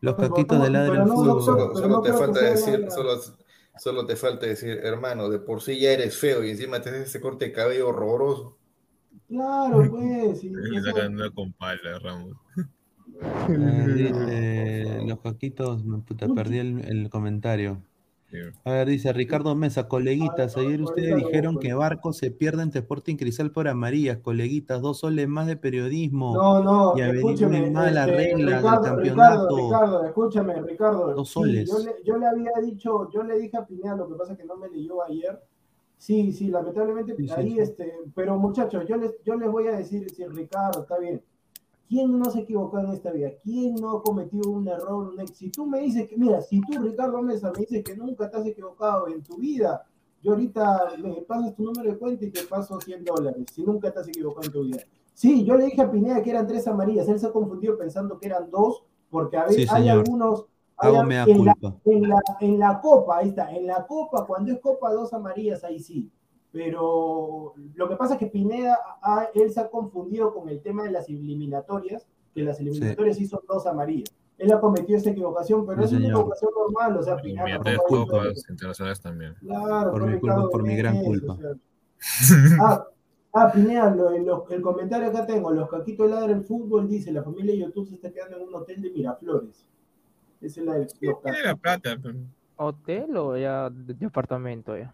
Los 0.00 0.14
caquitos 0.16 0.62
de 0.62 0.70
ladre 0.70 0.96
no- 0.98 1.02
el 1.02 1.08
no- 1.08 1.14
fútbol. 1.14 1.42
solo, 1.42 1.68
pero 1.72 1.74
solo 1.74 1.88
no 1.96 2.02
te 2.02 2.12
falta 2.12 2.40
decir, 2.40 2.86
solo, 2.90 3.10
solo 3.78 4.06
te 4.06 4.16
falta 4.16 4.46
decir, 4.46 4.80
hermano, 4.82 5.28
de 5.28 5.38
por 5.38 5.60
sí 5.62 5.78
ya 5.78 5.90
eres 5.92 6.16
feo 6.16 6.44
y 6.44 6.50
encima 6.50 6.80
te 6.80 6.90
haces 6.90 7.08
ese 7.08 7.20
corte 7.20 7.46
de 7.46 7.52
cabello 7.52 7.88
horroroso. 7.88 8.56
Claro, 9.28 9.88
pues. 9.90 10.42
Y 10.44 10.52
sacando 10.84 11.32
con 11.34 11.52
pala, 11.52 11.98
Ramos. 11.98 12.36
Eh, 13.48 13.86
dice, 13.94 15.02
los 15.06 15.20
caquitos, 15.20 15.84
me 15.84 15.98
puta, 15.98 16.28
perdí 16.28 16.58
el, 16.58 16.80
el 16.86 17.10
comentario. 17.10 17.82
A 18.64 18.70
ver, 18.72 18.88
dice 18.88 19.12
Ricardo 19.12 19.54
Mesa, 19.54 19.88
coleguitas, 19.88 20.56
ayer 20.56 20.80
ustedes 20.82 21.16
dijeron 21.16 21.58
que 21.58 21.74
Barco 21.74 22.12
se 22.12 22.30
pierde 22.30 22.62
ante 22.62 22.78
Sporting 22.80 23.16
Cristal 23.16 23.50
por 23.50 23.68
amarillas, 23.68 24.18
coleguitas, 24.18 24.80
dos 24.82 24.98
soles 25.00 25.28
más 25.28 25.46
de 25.46 25.56
periodismo. 25.56 26.34
No, 26.34 26.62
no, 26.62 26.94
Y 26.96 27.00
escúcheme. 27.02 27.70
mal 27.70 27.94
las 27.94 28.08
este, 28.08 28.16
reglas 28.16 28.62
del 28.62 28.62
Ricardo, 28.62 28.82
campeonato. 28.82 29.02
Ricardo, 29.02 29.56
Ricardo, 29.56 30.04
escúchame, 30.06 30.62
Ricardo. 30.62 31.14
Dos 31.14 31.28
Sí, 31.28 31.34
soles. 31.34 31.68
yo, 31.70 31.78
le, 31.78 31.94
yo 32.04 32.16
le 32.18 32.26
había 32.26 32.52
dicho, 32.62 33.10
yo 33.12 33.22
le 33.22 33.38
dije 33.38 33.56
a 33.56 33.66
Pineda, 33.66 33.96
lo 33.96 34.08
que 34.08 34.14
pasa 34.14 34.32
es 34.32 34.38
que 34.38 34.44
no 34.44 34.56
me 34.56 34.68
leyó 34.68 35.02
ayer. 35.04 35.40
Sí, 35.98 36.32
sí, 36.32 36.48
lamentablemente 36.48 37.14
sí, 37.16 37.28
ahí, 37.36 37.50
sí. 37.52 37.58
este, 37.60 37.92
pero 38.14 38.38
muchachos, 38.38 38.84
yo 38.88 38.96
les, 38.96 39.12
yo 39.22 39.34
les 39.34 39.50
voy 39.50 39.66
a 39.68 39.72
decir, 39.76 40.08
si 40.08 40.24
Ricardo, 40.26 40.80
está 40.82 40.98
bien. 40.98 41.20
¿Quién 41.90 42.16
no 42.16 42.30
se 42.30 42.42
equivocó 42.42 42.78
en 42.78 42.90
esta 42.90 43.10
vida? 43.10 43.30
¿Quién 43.42 43.74
no 43.74 43.96
ha 43.96 44.02
cometido 44.04 44.48
un 44.48 44.68
error? 44.68 45.08
Un 45.08 45.26
Si 45.26 45.50
tú 45.50 45.66
me 45.66 45.80
dices 45.80 46.08
que, 46.08 46.16
mira, 46.16 46.40
si 46.40 46.60
tú, 46.60 46.80
Ricardo 46.80 47.20
Mesa, 47.20 47.50
me 47.52 47.58
dices 47.62 47.82
que 47.82 47.96
nunca 47.96 48.30
te 48.30 48.36
has 48.36 48.46
equivocado 48.46 49.08
en 49.08 49.24
tu 49.24 49.36
vida, 49.38 49.84
yo 50.22 50.30
ahorita 50.30 50.92
me 51.02 51.14
pasas 51.22 51.52
tu 51.56 51.64
número 51.64 51.90
de 51.90 51.98
cuenta 51.98 52.24
y 52.24 52.30
te 52.30 52.44
paso 52.44 52.80
100 52.80 53.04
dólares, 53.04 53.44
si 53.52 53.64
nunca 53.64 53.92
te 53.92 53.98
has 53.98 54.06
equivocado 54.08 54.46
en 54.46 54.52
tu 54.52 54.62
vida. 54.62 54.78
Sí, 55.14 55.44
yo 55.44 55.56
le 55.56 55.64
dije 55.64 55.82
a 55.82 55.90
Pineda 55.90 56.22
que 56.22 56.30
eran 56.30 56.46
tres 56.46 56.68
amarillas, 56.68 57.08
él 57.08 57.18
se 57.18 57.26
ha 57.26 57.32
confundido 57.32 57.76
pensando 57.76 58.20
que 58.20 58.26
eran 58.28 58.48
dos, 58.52 58.84
porque 59.10 59.36
a 59.36 59.46
veces 59.46 59.68
Sí, 59.68 59.74
hay 59.74 59.88
algunos... 59.88 60.46
hay 60.76 60.94
en 60.94 61.44
la- 61.44 61.54
culpa. 61.54 61.76
en 61.86 62.08
la, 62.08 62.20
en 62.40 62.58
la 62.60 62.80
copa, 62.80 63.18
ahí 63.18 63.30
está, 63.30 63.50
en 63.50 63.66
la 63.66 63.84
copa, 63.88 64.24
cuando 64.28 64.52
es 64.52 64.60
copa 64.60 64.92
dos 64.92 65.12
amarillas, 65.12 65.64
ahí 65.64 65.80
sí. 65.80 66.08
Pero 66.52 67.54
lo 67.74 67.88
que 67.88 67.96
pasa 67.96 68.14
es 68.14 68.18
que 68.20 68.26
Pineda, 68.26 68.76
ah, 69.02 69.28
él 69.34 69.50
se 69.52 69.60
ha 69.60 69.68
confundido 69.70 70.34
con 70.34 70.48
el 70.48 70.60
tema 70.60 70.82
de 70.84 70.90
las 70.90 71.08
eliminatorias, 71.08 72.06
que 72.34 72.42
las 72.42 72.58
eliminatorias 72.60 73.16
sí, 73.16 73.26
son 73.26 73.40
dos 73.48 73.66
amarillas. 73.66 74.08
Él 74.38 74.52
ha 74.52 74.60
cometido 74.60 74.98
esa 74.98 75.10
equivocación, 75.10 75.66
pero 75.66 75.86
Sí, 75.86 75.94
es 75.94 76.00
una 76.00 76.08
equivocación 76.08 76.50
normal, 76.56 76.96
o 76.96 77.02
sea, 77.02 77.16
Pineda 77.18 77.58
copas 77.86 78.26
hecho- 78.38 78.52
internacionales 78.52 79.00
también. 79.00 79.34
Claro, 79.40 79.90
Por 79.92 80.06
mi 80.06 80.18
culpa, 80.18 80.48
por 80.50 80.62
mi 80.62 80.76
gran 80.76 81.02
culpa. 81.02 81.34
o 81.34 81.36
sea. 81.36 81.52
Ah, 82.62 82.86
Ah, 83.32 83.52
Pineda, 83.52 83.94
lo- 83.94 84.10
lo- 84.18 84.48
el 84.50 84.60
comentario 84.60 85.06
acá 85.08 85.24
tengo, 85.24 85.52
los 85.52 85.68
caquitos 85.70 86.10
ladran 86.10 86.38
el 86.38 86.44
fútbol, 86.44 86.88
dice, 86.88 87.12
la 87.12 87.22
familia 87.22 87.52
de 87.52 87.60
YouTube 87.60 87.86
se 87.86 87.94
está 87.94 88.10
quedando 88.10 88.38
en 88.38 88.42
un 88.48 88.54
hotel 88.56 88.82
de 88.82 88.90
Miraflores. 88.90 89.64
Esa 90.40 90.60
es 90.60 90.66
la 90.66 90.72
de 90.74 90.82
los 90.84 90.94
Tiene 90.98 91.42
la 91.44 91.54
plata, 91.54 91.96
pero 92.02 92.18
¿Hotel 92.56 93.16
o 93.16 93.36
ya 93.36 93.70
de, 93.70 93.94
de 93.94 94.06
apartamento 94.06 94.76
ya? 94.76 94.92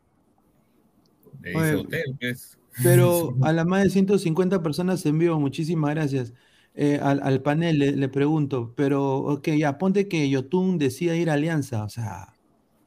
Le 1.43 1.51
dice 1.51 1.74
Oye, 1.74 1.74
hotel, 1.76 2.16
pues. 2.20 2.59
Pero 2.82 3.37
a 3.43 3.53
las 3.53 3.66
más 3.66 3.82
de 3.84 3.91
150 3.91 4.62
personas 4.62 5.05
en 5.07 5.18
vivo, 5.18 5.39
muchísimas 5.41 5.95
gracias. 5.95 6.32
Eh, 6.74 6.99
al, 7.03 7.20
al 7.22 7.43
panel 7.43 7.78
le, 7.78 7.93
le 7.93 8.09
pregunto, 8.09 8.74
pero 8.76 9.16
ok, 9.18 9.49
ya 9.59 9.78
ponte 9.78 10.09
que 10.09 10.28
Yotun 10.28 10.76
decida 10.78 11.16
ir 11.16 11.30
a 11.30 11.34
Alianza, 11.34 11.84
o 11.84 11.89
sea, 11.89 12.34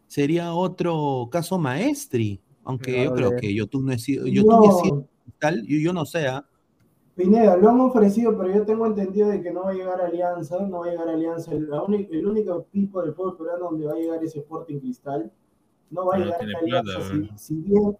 sería 0.08 0.54
otro 0.54 1.30
caso 1.32 1.58
maestri, 1.58 2.42
aunque 2.64 3.04
yo 3.04 3.14
creo 3.14 3.36
que 3.36 3.54
Yotun 3.56 3.88
no 3.88 3.92
es 3.94 4.04
sido, 4.04 4.28
Yotun 4.28 5.08
tal, 5.40 5.66
yo, 5.66 5.78
yo 5.80 5.94
no 5.94 6.06
sé, 6.06 6.28
¿ah? 6.28 6.46
Pineda, 7.16 7.58
lo 7.58 7.70
han 7.70 7.80
ofrecido, 7.82 8.38
pero 8.38 8.54
yo 8.54 8.66
tengo 8.66 8.86
entendido 8.86 9.28
de 9.30 9.42
que 9.42 9.52
no 9.52 9.64
va 9.64 9.72
a 9.72 9.74
llegar 9.74 10.00
a 10.02 10.06
Alianza, 10.08 10.60
no 10.68 10.80
va 10.80 10.88
a 10.88 10.90
llegar 10.92 11.10
a 11.10 11.14
Alianza. 11.14 11.52
El, 11.52 11.70
uni- 11.70 12.08
el 12.12 12.26
único 12.28 12.60
equipo 12.72 13.02
del 13.02 13.14
fútbol 13.14 13.38
peruano 13.38 13.66
donde 13.72 13.86
va 13.88 13.94
a 13.94 13.96
llegar 13.96 14.24
es 14.24 14.36
Sporting 14.36 14.80
Cristal. 14.80 15.32
No 15.92 16.06
va 16.06 16.16
a 16.16 16.20
No 16.20 16.26
llegar 16.26 16.42
a 16.42 16.60
Alianza, 16.60 17.00
plata, 17.00 17.36
si, 17.38 17.56
si 17.56 17.62
bien... 17.62 17.98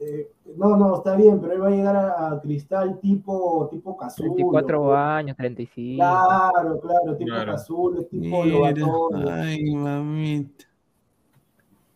eh, 0.00 0.30
no, 0.56 0.76
no, 0.76 0.96
está 0.96 1.16
bien, 1.16 1.40
pero 1.40 1.52
él 1.54 1.62
va 1.62 1.68
a 1.68 1.70
llegar 1.70 1.96
a, 1.96 2.30
a 2.32 2.40
Cristal 2.40 2.98
tipo, 3.00 3.68
tipo 3.70 3.96
Casulo. 3.96 4.34
34 4.34 4.94
años, 4.96 5.36
35. 5.36 5.96
Claro, 5.96 6.80
claro, 6.80 7.16
tipo 7.16 7.30
Claro. 7.30 7.52
Casulo, 7.52 8.02
tipo 8.04 8.44
Lobatón. 8.44 9.28
ay, 9.28 9.74
mamita. 9.74 10.64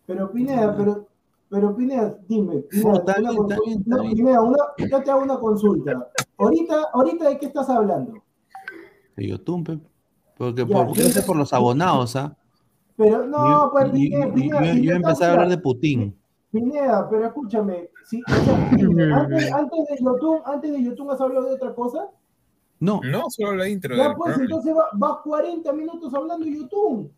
Pero 0.06 0.30
Pineda, 0.32 0.74
pero, 0.76 1.06
pero 1.50 1.76
Pineda, 1.76 2.16
dime, 2.26 2.58
Pineda, 2.62 2.88
No, 2.90 2.96
está 2.98 3.16
una 3.18 3.30
bien, 3.30 3.42
está 3.42 3.56
consul- 3.56 3.64
bien, 3.66 3.78
está 3.80 3.96
no, 3.96 4.02
bien. 4.02 4.14
Pineda, 4.16 4.40
una- 4.42 4.64
yo 4.90 5.02
te 5.02 5.10
hago 5.10 5.22
una 5.22 5.38
consulta. 5.38 6.08
Ahorita, 6.38 6.82
ahorita 6.94 7.28
de 7.28 7.38
qué 7.38 7.46
estás 7.46 7.68
hablando? 7.68 8.14
De 9.16 9.26
Yotun, 9.26 9.64
pe. 9.64 9.78
Porque, 10.36 10.64
Ya, 10.64 10.84
no 10.84 10.94
sé 10.94 11.20
yo- 11.20 11.26
por 11.26 11.36
los 11.36 11.52
abonados, 11.52 12.14
¿ah? 12.16 12.36
Pero 12.96 13.26
no, 13.26 13.48
Yo- 13.66 13.70
pues 13.72 13.90
Pineda, 13.90 14.26
yo- 14.28 14.34
Pineda, 14.34 14.60
yo- 14.64 14.74
yo 14.74 14.82
yo 14.82 14.92
empecé 14.94 15.24
a 15.24 15.30
hablar 15.32 15.48
de 15.48 15.58
Putin. 15.58 16.16
Pineda, 16.50 17.08
pero 17.10 17.26
escúchame, 17.26 17.90
si, 18.04 18.22
o 18.22 18.44
sea, 18.44 18.70
antes, 19.20 19.52
antes 19.52 19.86
de 19.88 19.96
YouTube, 20.02 20.40
antes 20.46 20.72
de 20.72 20.82
YouTube 20.82 21.10
has 21.10 21.20
hablado 21.20 21.46
de 21.46 21.54
otra 21.54 21.74
cosa, 21.74 22.08
No, 22.80 23.00
No, 23.04 23.24
solo 23.28 23.56
la 23.56 23.68
intro 23.68 23.94
ya 23.96 24.14
pues 24.14 24.34
programa. 24.34 24.44
entonces 24.44 24.74
va- 24.76 24.88
vas 24.94 25.16
40 25.24 25.72
minutos 25.72 26.14
hablando 26.14 26.44
de 26.46 26.54
YouTube. 26.56 27.12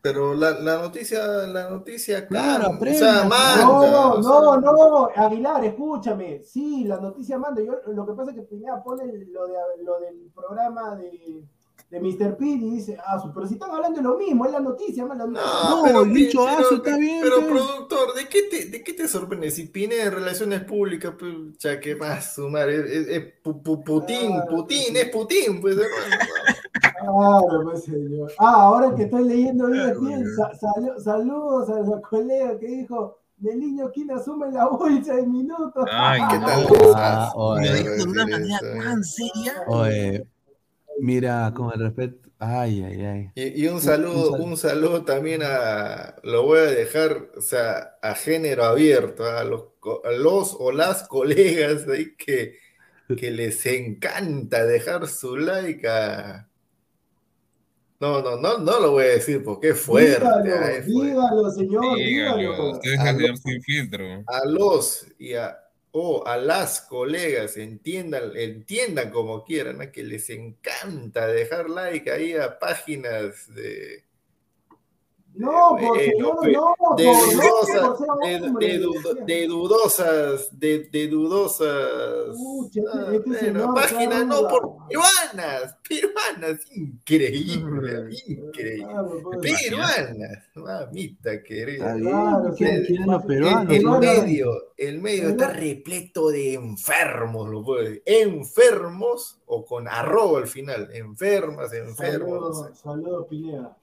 Pero 0.00 0.34
la, 0.34 0.50
la 0.58 0.78
noticia, 0.82 1.24
la 1.46 1.70
noticia, 1.70 2.26
Claro, 2.26 2.70
o 2.70 2.72
aprenda, 2.74 2.98
sea, 2.98 3.28
claro. 3.28 3.28
manda, 3.28 4.20
No, 4.20 4.38
o 4.50 4.60
no, 4.60 4.72
no, 4.72 5.08
Aguilar, 5.14 5.64
escúchame. 5.64 6.42
Sí, 6.42 6.84
la 6.84 6.96
noticia 6.98 7.38
manda. 7.38 7.62
Yo, 7.62 7.74
lo 7.86 8.04
que 8.06 8.12
pasa 8.12 8.30
es 8.32 8.36
que 8.36 8.42
Pineda 8.42 8.82
pone 8.82 9.04
lo, 9.06 9.46
de, 9.46 9.54
lo 9.84 10.00
del 10.00 10.28
programa 10.34 10.96
de, 10.96 11.44
de 11.92 12.00
Mr. 12.00 12.38
P 12.38 12.46
y 12.46 12.58
dice, 12.70 12.96
ah, 13.06 13.18
su- 13.20 13.30
pero 13.34 13.46
si 13.46 13.52
están 13.54 13.70
hablando 13.70 13.98
de 13.98 14.02
lo 14.02 14.16
mismo, 14.16 14.46
es 14.46 14.52
la 14.52 14.60
noticia, 14.60 15.04
más 15.04 15.18
la 15.18 15.26
No, 15.26 15.32
No, 15.32 15.82
pero, 15.84 16.02
el 16.04 16.14
dicho 16.14 16.42
pero- 16.42 16.58
aso 16.66 16.74
está 16.76 16.96
bien, 16.96 17.18
Pero, 17.22 17.36
pe. 17.40 17.46
productor, 17.48 18.14
¿de 18.14 18.28
qué, 18.28 18.42
te, 18.50 18.64
¿de 18.70 18.82
qué 18.82 18.94
te 18.94 19.06
sorprende? 19.06 19.50
Si 19.50 19.66
Pine 19.66 19.96
de 19.96 20.10
Relaciones 20.10 20.64
Públicas, 20.64 21.12
pucha, 21.18 21.78
¿qué 21.80 21.94
más 21.94 22.34
sumar? 22.34 22.70
Es, 22.70 22.90
es- 22.90 23.08
es 23.08 23.22
pu- 23.44 23.62
pu- 23.62 23.84
Putin, 23.84 24.30
Claro, 24.32 24.46
Putin, 24.56 24.78
sí. 24.86 24.96
es 24.96 25.08
Putin, 25.10 25.60
pues. 25.60 25.76
Claro, 26.80 27.60
pues 27.64 27.84
señor. 27.84 28.32
Ah, 28.38 28.62
ahora 28.62 28.94
que 28.94 29.02
estoy 29.02 29.24
leyendo 29.28 29.66
Claro, 29.66 30.00
bien, 30.00 30.24
salu- 30.24 30.98
saludos 30.98 31.68
a 31.68 31.80
la 31.80 32.00
colega 32.00 32.58
que 32.58 32.66
dijo, 32.68 33.18
del 33.36 33.58
niño 33.58 33.90
quien 33.92 34.10
asume 34.12 34.50
la 34.50 34.66
bolsa 34.68 35.14
de 35.16 35.26
minutos. 35.26 35.84
Ay, 35.90 36.20
¿Qué 36.30 36.38
tal? 36.38 36.66
Ah, 36.96 37.30
¿Cómo 37.34 37.44
oye. 37.50 37.66
se 37.66 37.72
Lo 37.72 37.78
dijo 37.92 37.94
de 37.96 38.10
una 38.10 38.26
manera 38.26 38.58
tan 38.84 39.04
seria. 39.04 39.52
Oye, 39.66 40.26
mira, 41.02 41.52
con 41.54 41.72
el 41.74 41.80
respeto. 41.80 42.30
Ay, 42.38 42.82
ay, 42.82 43.04
ay. 43.04 43.30
Y, 43.34 43.64
y 43.64 43.68
un 43.68 43.80
saludo, 43.80 44.32
un 44.32 44.32
sal- 44.32 44.40
un 44.42 44.56
saludo 44.56 45.04
también 45.04 45.42
a, 45.44 46.16
lo 46.24 46.42
voy 46.44 46.58
a 46.60 46.62
dejar, 46.62 47.30
o 47.36 47.40
sea, 47.40 47.98
a 48.02 48.14
género 48.14 48.64
abierto, 48.64 49.24
a 49.24 49.44
los, 49.44 49.64
a 50.04 50.10
los 50.10 50.56
o 50.58 50.72
las 50.72 51.06
colegas 51.06 51.86
ahí 51.88 52.16
que, 52.16 52.56
que 53.16 53.30
les 53.30 53.64
encanta 53.66 54.64
dejar 54.66 55.06
su 55.06 55.36
like 55.36 55.86
a... 55.88 56.48
No, 58.00 58.20
no, 58.20 58.36
no, 58.36 58.58
no 58.58 58.80
lo 58.80 58.90
voy 58.90 59.04
a 59.04 59.08
decir 59.08 59.44
porque 59.44 59.68
es 59.70 59.80
fuerte. 59.80 60.24
dígalo, 60.84 61.50
señor, 61.52 61.96
Dígalo, 61.96 62.36
dígalo. 62.38 62.70
ustedes 62.72 62.98
a 62.98 63.12
leer 63.12 63.36
sin 63.36 63.62
filtro. 63.62 64.04
A 64.26 64.44
los 64.44 65.06
y 65.20 65.34
a, 65.34 65.56
o 65.92 66.26
a 66.26 66.36
las 66.38 66.80
colegas 66.80 67.56
entiendan, 67.56 68.32
entiendan 68.36 69.10
como 69.10 69.44
quieran, 69.44 69.78
¿no? 69.78 69.92
que 69.92 70.02
les 70.02 70.30
encanta 70.30 71.26
dejar 71.26 71.68
like 71.70 72.10
ahí 72.10 72.34
a 72.34 72.58
páginas 72.58 73.54
de... 73.54 74.04
No, 75.34 75.78
señor, 75.78 76.36
pues, 76.40 76.52
no, 76.52 76.96
de 76.96 77.04
no, 77.04 77.14
ser 77.64 77.80
de, 78.40 78.46
hombre. 78.46 78.66
de 78.68 78.78
du- 78.78 78.94
de 79.26 79.46
dudosas, 79.46 80.48
de, 80.58 80.78
de 80.92 81.08
dudosas 81.08 82.36
este- 82.66 82.82
ah, 82.92 83.08
este 83.14 83.38
señor 83.38 83.74
páginas 83.74 84.26
no 84.26 84.46
por 84.48 84.76
peruanas, 84.88 85.76
peruanas, 85.88 86.60
increíble, 86.72 88.10
increíble, 88.26 88.76
Claro, 88.84 89.20
pues. 89.22 89.52
peruanas, 89.62 90.38
mamita 90.54 91.42
querida. 91.42 91.94
bien, 91.94 92.08
Claro, 92.10 92.54
¿quién- 92.56 92.80
sí. 92.84 92.86
quién 92.88 93.00
es 93.02 93.06
los 93.06 93.24
El, 93.70 94.00
medio, 94.00 94.50
el 94.76 95.00
medio 95.00 95.28
está 95.30 95.48
repleto 95.48 96.28
de 96.30 96.54
enfermos, 96.54 97.48
lo 97.48 97.64
puedo 97.64 97.84
decir. 97.84 98.02
Enfermos 98.04 99.40
o 99.46 99.64
con 99.64 99.88
arroba 99.88 100.40
al 100.40 100.46
final. 100.46 100.90
Enfermas, 100.92 101.72
enfermos. 101.72 102.28
no. 102.40 102.52
Saludos, 102.54 102.78
saludos, 102.78 103.26
Pineda. 103.28 103.76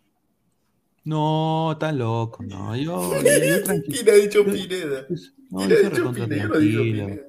No, 1.06 1.72
está 1.74 1.92
loco, 1.92 2.44
no. 2.44 2.76
Yo, 2.76 3.14
yo, 3.16 3.22
yo 3.22 3.64
tranquilo. 3.64 3.98
¿Quién 4.04 4.10
ha 4.10 4.18
dicho 4.18 4.46
Pineda? 4.46 5.06
No, 5.50 5.58
¿Quién 5.60 5.70
yo 5.70 5.76
ha 5.78 5.90
dicho 5.90 6.12
Pineda? 6.14 6.44
No 6.48 6.60
dicho 6.60 6.78
tranquilo. 6.80 6.84
Pineda. 6.84 7.24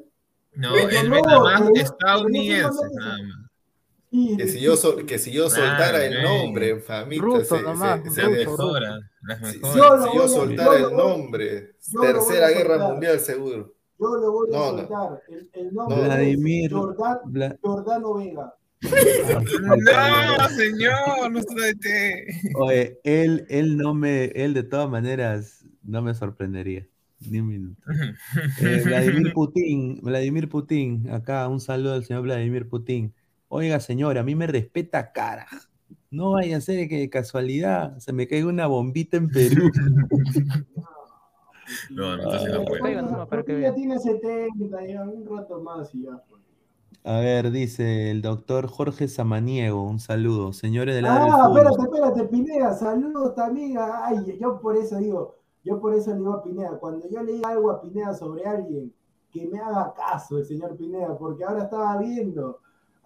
No, 0.54 0.76
él 0.76 1.08
no, 1.08 1.14
ve 1.14 1.22
nada 1.22 1.40
más 1.40 1.60
nada 1.60 3.26
Que 4.38 4.48
si 4.48 4.60
yo, 4.60 4.76
sol- 4.76 5.06
que 5.06 5.18
si 5.18 5.30
yo 5.30 5.48
soltara 5.48 5.98
Ah, 5.98 6.04
el 6.04 6.22
nombre, 6.24 6.80
famita, 6.80 7.22
Ruso 7.22 7.56
se, 7.56 7.62
nomás, 7.62 8.02
se- 8.02 8.10
Se 8.10 8.28
mejora, 8.28 8.98
Si, 9.44 9.52
si- 9.54 9.60
Yo 9.60 10.28
soltara 10.28 10.76
el 10.78 10.96
nombre, 10.96 11.76
Tercera 12.00 12.48
Guerra 12.50 12.74
soltar. 12.74 12.90
Mundial 12.90 13.20
seguro. 13.20 13.72
Yo 14.00 14.16
le 14.16 14.26
voy 14.28 14.48
a 14.48 14.52
No, 14.58 14.72
no. 14.72 14.78
soltar. 14.78 15.22
El, 15.28 15.50
el 15.52 15.74
nombre 15.74 16.04
Vladimir- 16.04 16.72
Bla- 16.72 17.58
Jordano 17.62 18.14
Vega. 18.14 18.54
No, 18.82 20.48
señor, 20.48 21.30
no. 21.30 21.40
Oye, 22.56 22.98
él, 23.04 23.46
él 23.48 23.76
no 23.76 23.94
me, 23.94 24.24
él 24.26 24.54
de 24.54 24.62
todas 24.62 24.88
maneras 24.88 25.64
no 25.82 26.02
me 26.02 26.14
sorprendería. 26.14 26.86
Ni 27.28 27.40
un 27.40 27.48
minuto. 27.48 27.82
Eh, 28.62 28.82
Vladimir 28.84 29.32
Putin, 29.34 30.00
Vladimir 30.02 30.48
Putin, 30.48 31.10
acá 31.10 31.46
un 31.48 31.60
saludo 31.60 31.92
al 31.94 32.04
señor 32.04 32.22
Vladimir 32.22 32.66
Putin. 32.68 33.12
Oiga, 33.48 33.80
señor, 33.80 34.16
a 34.16 34.22
mí 34.22 34.34
me 34.34 34.46
respeta 34.46 35.12
cara. 35.12 35.46
No 36.10 36.32
vaya 36.32 36.56
a 36.56 36.60
ser 36.60 36.88
que 36.88 36.98
de 36.98 37.10
casualidad 37.10 37.98
se 37.98 38.12
me 38.14 38.26
caiga 38.26 38.46
una 38.46 38.66
bombita 38.66 39.16
en 39.18 39.28
Perú. 39.28 39.70
No, 41.88 42.16
no 42.16 42.22
está 42.24 42.36
haciendo 42.38 42.62
Ah. 42.62 42.64
fuera. 42.66 42.84
Oiga, 42.84 43.02
nomás, 43.02 43.28
para 43.28 43.44
que 43.44 43.52
ya 43.52 43.58
vea. 43.58 43.74
tiene 43.76 43.96
70, 44.00 44.50
A 47.02 47.18
ver, 47.20 47.50
dice 47.50 48.10
el 48.10 48.20
doctor 48.20 48.66
Jorge 48.68 49.08
Samaniego, 49.08 49.82
un 49.82 50.00
saludo. 50.00 50.52
Señores 50.52 50.94
del 50.94 51.04
del 51.04 51.12
Ah, 51.12 51.46
Fútbol. 51.48 51.58
espérate, 51.66 51.82
espérate, 51.84 52.24
Pineda, 52.24 52.74
saludos 52.74 53.34
también. 53.34 53.78
Ay, 53.80 54.38
yo 54.38 54.60
por 54.60 54.76
eso 54.76 54.98
digo, 54.98 55.36
yo 55.64 55.80
por 55.80 55.94
eso 55.94 56.10
le 56.10 56.18
digo 56.18 56.34
a 56.34 56.42
Pineda, 56.42 56.78
cuando 56.78 57.08
yo 57.08 57.22
le 57.22 57.32
diga 57.32 57.48
algo 57.50 57.70
a 57.70 57.80
Pineda 57.80 58.14
sobre 58.14 58.44
alguien, 58.44 58.92
que 59.32 59.46
me 59.48 59.58
haga 59.60 59.94
caso 59.94 60.38
el 60.38 60.44
señor 60.44 60.76
Pineda, 60.76 61.16
porque 61.16 61.44
ahora 61.44 61.64
estaba 61.64 61.96
viendo. 61.98 62.58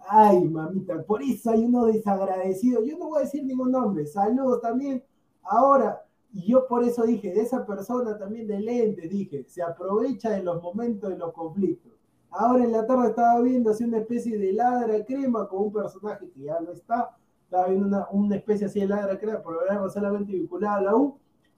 Ay, 0.07 0.43
mamita, 0.43 1.01
por 1.03 1.23
eso 1.23 1.51
hay 1.51 1.63
uno 1.65 1.85
desagradecido. 1.85 2.83
Yo 2.83 2.97
no 2.97 3.07
voy 3.07 3.19
a 3.21 3.25
decir 3.25 3.43
ningún 3.45 3.71
nombre. 3.71 4.05
Saludos 4.05 4.61
también. 4.61 5.03
Ahora, 5.41 6.03
y 6.33 6.45
yo 6.51 6.67
por 6.67 6.83
eso 6.83 7.03
dije, 7.05 7.31
de 7.33 7.41
esa 7.41 7.65
persona 7.65 8.17
también 8.17 8.45
de 8.47 8.59
lentes, 8.59 9.09
dije, 9.09 9.45
se 9.47 9.63
aprovecha 9.63 10.31
de 10.31 10.43
los 10.43 10.61
momentos 10.61 11.09
de 11.09 11.17
los 11.17 11.31
conflictos. 11.33 11.93
Ahora 12.37 12.63
en 12.63 12.71
la 12.71 12.85
tarde 12.85 13.07
estaba 13.07 13.39
viendo 13.41 13.71
así 13.71 13.83
una 13.83 13.99
especie 13.99 14.37
de 14.37 14.53
ladra 14.53 15.03
crema 15.05 15.47
con 15.47 15.63
un 15.63 15.71
personaje 15.71 16.29
que 16.29 16.41
ya 16.41 16.59
no 16.59 16.71
está. 16.71 17.15
Estaba 17.45 17.67
viendo 17.67 17.87
una, 17.87 18.07
una 18.11 18.35
especie 18.35 18.65
así 18.67 18.79
de 18.81 18.87
ladra 18.87 19.17
crema, 19.19 19.41
programa 19.41 19.89
solamente 19.89 20.33
vinculada 20.33 20.77
a 20.77 20.81
la 20.81 20.95
U. 20.95 21.17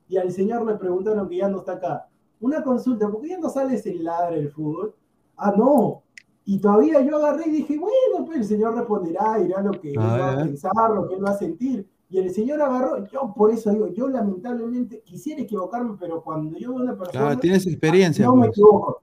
Y 0.10 0.18
al 0.18 0.32
señor 0.32 0.66
le 0.66 0.76
preguntaron 0.76 1.28
que 1.28 1.38
ya 1.38 1.50
no 1.50 1.60
está 1.60 1.74
acá. 1.74 2.08
Una 2.40 2.62
consulta, 2.64 3.10
¿por 3.10 3.22
qué 3.22 3.30
ya 3.30 3.40
no 3.40 3.50
sales 3.50 3.86
en 3.86 4.04
ladra 4.04 4.36
el 4.36 4.50
fútbol? 4.52 4.94
Ah, 5.38 5.54
no. 5.58 6.04
Y 6.46 6.60
todavía 6.60 7.02
yo 7.02 7.18
agarré 7.18 7.50
y 7.50 7.52
dije, 7.52 7.78
bueno, 7.78 8.26
pues 8.26 8.38
el 8.38 8.46
señor 8.46 8.76
responderá, 8.76 9.38
dirá 9.40 9.62
lo 9.62 9.72
que 9.72 9.92
él 9.92 10.00
va 10.00 10.34
a 10.34 10.44
pensar, 10.44 10.92
lo 10.94 11.08
que 11.08 11.16
él 11.16 11.26
va 11.26 11.32
a 11.32 11.38
sentir. 11.38 11.90
Y 12.10 12.20
el 12.20 12.30
señor 12.32 12.62
agarró, 12.62 13.06
yo 13.08 13.34
por 13.36 13.52
eso 13.52 13.70
digo, 13.72 13.88
yo 13.88 14.08
lamentablemente 14.08 15.02
quisiera 15.02 15.42
equivocarme, 15.42 15.98
pero 16.00 16.24
cuando 16.24 16.58
yo 16.58 16.70
veo 16.70 16.80
a 16.80 16.84
una 16.84 16.98
persona, 16.98 17.20
Claro, 17.26 17.40
tienes 17.40 17.68
experiencia. 17.68 18.26
no 18.26 18.36
me 18.36 18.48
pues. 18.48 18.58
equivoco. 18.60 19.02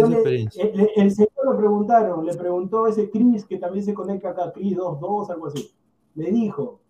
Experiencia. 0.00 0.64
el, 0.64 0.88
el 0.96 1.10
señor 1.10 1.30
le 1.50 1.56
preguntaron, 1.56 2.24
le 2.24 2.34
preguntó 2.34 2.86
ese 2.86 3.10
Chris 3.10 3.44
que 3.44 3.58
también 3.58 3.84
se 3.84 3.94
conecta 3.94 4.30
acá, 4.30 4.52
Chris 4.52 4.76
22, 4.76 5.30
algo 5.30 5.46
así. 5.46 5.70
Le 6.14 6.30
dijo, 6.30 6.80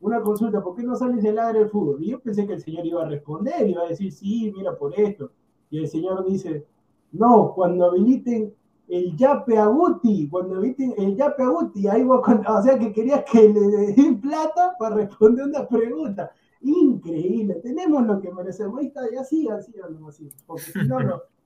una 0.00 0.20
consulta, 0.20 0.62
¿por 0.62 0.76
qué 0.76 0.82
no 0.82 0.94
sales 0.94 1.22
del 1.22 1.38
área 1.38 1.60
del 1.60 1.70
fútbol? 1.70 2.02
Y 2.02 2.10
yo 2.10 2.20
pensé 2.20 2.46
que 2.46 2.54
el 2.54 2.62
señor 2.62 2.86
iba 2.86 3.02
a 3.02 3.08
responder, 3.08 3.68
iba 3.68 3.82
a 3.82 3.88
decir, 3.88 4.12
sí, 4.12 4.52
mira 4.56 4.76
por 4.76 4.98
esto. 4.98 5.30
Y 5.70 5.78
el 5.78 5.88
señor 5.88 6.24
dice, 6.24 6.66
no, 7.12 7.52
cuando 7.54 7.86
habiliten 7.86 8.54
el 8.88 9.16
Yape 9.16 9.58
a 9.58 9.66
Guti, 9.66 10.28
cuando 10.28 10.56
habiliten 10.56 10.94
el 10.96 11.16
Yape 11.16 11.42
a 11.42 11.48
Guti, 11.48 11.88
ahí 11.88 12.04
voy 12.04 12.20
a 12.24 12.58
o 12.58 12.62
sea 12.62 12.78
que 12.78 12.92
quería 12.92 13.24
que 13.24 13.48
le 13.48 13.92
den 13.92 14.20
plata 14.20 14.74
para 14.78 14.96
responder 14.96 15.46
una 15.46 15.66
pregunta. 15.66 16.30
Increíble, 16.60 17.54
tenemos 17.56 18.06
lo 18.06 18.20
que 18.20 18.32
merecemos. 18.32 18.78
Ahí 18.78 18.86
está, 18.86 19.02
ya 19.12 19.24
sigan, 19.24 19.62
sigan 19.62 19.98
así, 20.08 20.30
porque 20.46 20.64
si 20.64 20.86
no, 20.86 21.00
no. 21.00 21.20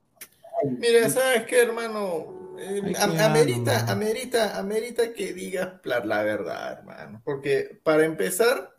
Ay, 0.61 0.69
Mira, 0.79 1.09
¿sabes 1.09 1.43
qué, 1.45 1.61
hermano? 1.61 2.57
Eh, 2.59 2.93
am- 2.99 3.11
dar, 3.11 3.19
amerita, 3.19 3.91
amerita, 3.91 4.57
amerita 4.57 5.13
que 5.13 5.33
digas 5.33 5.79
la, 5.83 6.03
la 6.05 6.23
verdad, 6.23 6.73
hermano. 6.79 7.21
Porque 7.25 7.79
para 7.83 8.05
empezar, 8.05 8.71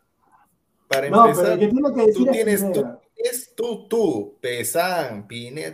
para 0.87 1.07
No, 1.07 1.27
empezar, 1.27 1.59
que 1.59 1.67
tú 2.13 2.25
es 2.25 2.31
tienes, 2.31 2.71
tú, 2.71 2.85
es 3.15 3.55
tú, 3.55 3.87
tú, 3.87 4.37
Pesan, 4.41 5.27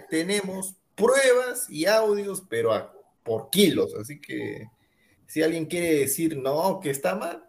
tenemos 0.09 0.75
pruebas 0.95 1.69
y 1.69 1.85
audios, 1.85 2.43
pero 2.49 2.73
a- 2.73 2.91
por 3.23 3.49
kilos. 3.49 3.93
Así 3.95 4.19
que 4.19 4.67
si 5.27 5.43
alguien 5.43 5.65
quiere 5.65 5.95
decir 5.99 6.37
no, 6.37 6.79
que 6.81 6.89
está 6.89 7.15
mal, 7.15 7.43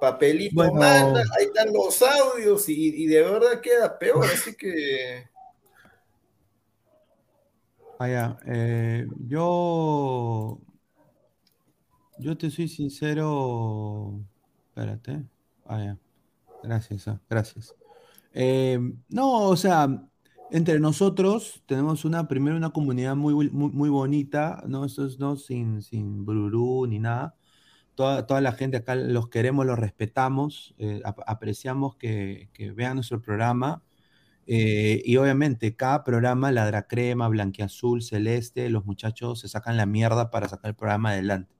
papelito 0.00 0.54
Bueno. 0.56 0.74
manda, 0.74 1.20
ahí 1.38 1.46
están 1.46 1.72
los 1.72 2.02
audios 2.02 2.68
y, 2.68 3.04
y 3.04 3.06
de 3.06 3.22
verdad 3.22 3.60
queda 3.60 3.98
peor. 3.98 4.24
Así 4.32 4.56
que 4.56 5.28
Ah, 7.98 8.08
ya, 8.08 8.38
eh, 8.46 9.06
yo, 9.26 10.60
yo 12.18 12.36
te 12.36 12.50
soy 12.50 12.68
sincero. 12.68 14.20
Espérate. 14.68 15.24
Ah, 15.64 15.78
ya. 15.84 15.98
Gracias, 16.62 17.08
ah, 17.08 17.20
gracias. 17.30 17.74
Eh, 18.34 18.78
no, 19.10 19.48
o 19.48 19.56
sea, 19.56 19.88
entre 20.50 20.80
nosotros 20.80 21.62
tenemos 21.66 22.04
una, 22.04 22.28
primero 22.28 22.56
una 22.56 22.70
comunidad 22.70 23.16
muy, 23.16 23.34
muy, 23.50 23.70
muy 23.70 23.90
bonita, 23.90 24.62
¿no? 24.68 24.84
Es 24.86 24.98
no 25.20 25.36
sin, 25.36 25.82
sin 25.82 26.24
bururú 26.24 26.86
ni 26.88 26.98
nada. 27.00 27.36
Toda, 27.96 28.26
toda 28.26 28.40
la 28.42 28.52
gente 28.52 28.78
acá 28.78 28.94
los 28.96 29.28
queremos, 29.28 29.66
los 29.66 29.78
respetamos, 29.78 30.74
eh, 30.78 31.02
ap- 31.04 31.20
apreciamos 31.26 31.96
que, 31.96 32.50
que 32.54 32.72
vean 32.72 32.96
nuestro 32.96 33.20
programa. 33.22 33.82
Eh, 34.50 35.02
y 35.04 35.18
obviamente 35.18 35.76
cada 35.76 36.04
programa, 36.04 36.50
Ladra 36.50 36.88
Crema, 36.88 37.28
Blanquiazul, 37.28 38.02
Celeste, 38.02 38.70
los 38.70 38.86
muchachos 38.86 39.40
se 39.40 39.48
sacan 39.48 39.76
la 39.76 39.84
mierda 39.84 40.30
para 40.30 40.48
sacar 40.48 40.70
el 40.70 40.74
programa 40.74 41.10
adelante. 41.10 41.54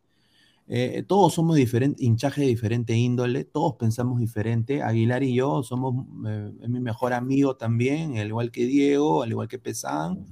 Eh, 0.68 1.05
todos 1.07 1.34
somos 1.34 1.57
diferentes, 1.57 2.03
hinchaje 2.03 2.41
de 2.43 2.47
diferente 2.47 2.95
índole, 2.95 3.45
todos 3.45 3.74
pensamos 3.74 4.18
diferente. 4.18 4.82
Aguilar 4.82 5.22
y 5.22 5.34
yo 5.34 5.62
somos, 5.62 6.07
eh, 6.26 6.51
mi 6.66 6.80
mejor 6.80 7.12
amigo 7.12 7.57
también, 7.57 8.16
al 8.16 8.28
igual 8.28 8.51
que 8.51 8.64
Diego, 8.64 9.22
al 9.22 9.30
igual 9.32 9.49
que 9.49 9.59
Pesán, 9.59 10.24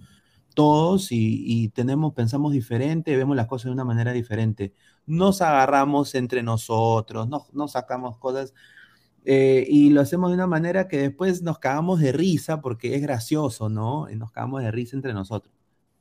todos 0.54 1.09
y, 1.11 1.68
tenemos, 1.74 2.14
pensamos 2.14 2.52
diferente, 2.52 3.16
vemos 3.16 3.36
las 3.36 3.46
cosas 3.48 3.66
de 3.66 3.72
una 3.72 3.84
manera 3.84 4.12
diferente. 4.12 4.72
Nos 5.04 5.42
agarramos 5.42 6.14
entre 6.14 6.42
nosotros, 6.42 7.28
nos, 7.28 7.52
nos 7.52 7.72
sacamos 7.72 8.16
cosas 8.18 8.54
eh, 9.27 9.66
y 9.68 9.91
lo 9.91 10.01
hacemos 10.03 10.31
de 10.31 10.37
una 10.37 10.49
manera 10.49 10.89
que 10.89 10.99
después 10.99 11.43
nos 11.43 11.59
cagamos 11.61 12.01
de 12.01 12.12
risa 12.12 12.62
porque 12.62 12.95
es 12.97 13.03
gracioso, 13.03 13.68
¿no? 13.70 14.11
Y 14.11 14.16
nos 14.16 14.33
cagamos 14.33 14.62
de 14.62 14.70
risa 14.72 14.97
entre 14.97 15.14
nosotros. 15.14 15.55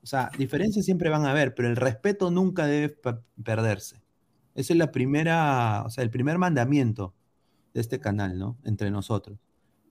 O 0.03 0.07
sea, 0.07 0.31
diferencias 0.37 0.85
siempre 0.85 1.09
van 1.09 1.25
a 1.25 1.31
haber, 1.31 1.55
pero 1.55 1.67
el 1.69 1.75
respeto 1.77 2.31
nunca 2.31 2.67
debe 2.67 2.89
per- 2.89 3.23
perderse. 3.43 4.01
Esa 4.55 4.73
es 4.73 4.79
la 4.79 4.91
primera, 4.91 5.83
o 5.85 5.89
sea, 5.89 6.03
el 6.03 6.11
primer 6.11 6.37
mandamiento 6.37 7.15
de 7.73 7.81
este 7.81 7.99
canal, 7.99 8.37
¿no? 8.39 8.57
Entre 8.65 8.91
nosotros. 8.91 9.39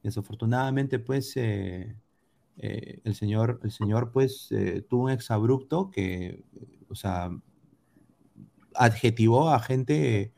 Desafortunadamente, 0.02 0.98
pues, 1.00 1.36
eh, 1.36 1.96
eh, 2.58 3.00
el 3.04 3.14
señor, 3.14 3.60
el 3.64 3.72
señor, 3.72 4.12
pues, 4.12 4.48
eh, 4.52 4.82
tuvo 4.88 5.04
un 5.04 5.10
exabrupto 5.12 5.90
que, 5.90 6.44
o 6.88 6.94
sea, 6.94 7.30
adjetivó 8.74 9.50
a 9.50 9.60
gente 9.60 10.32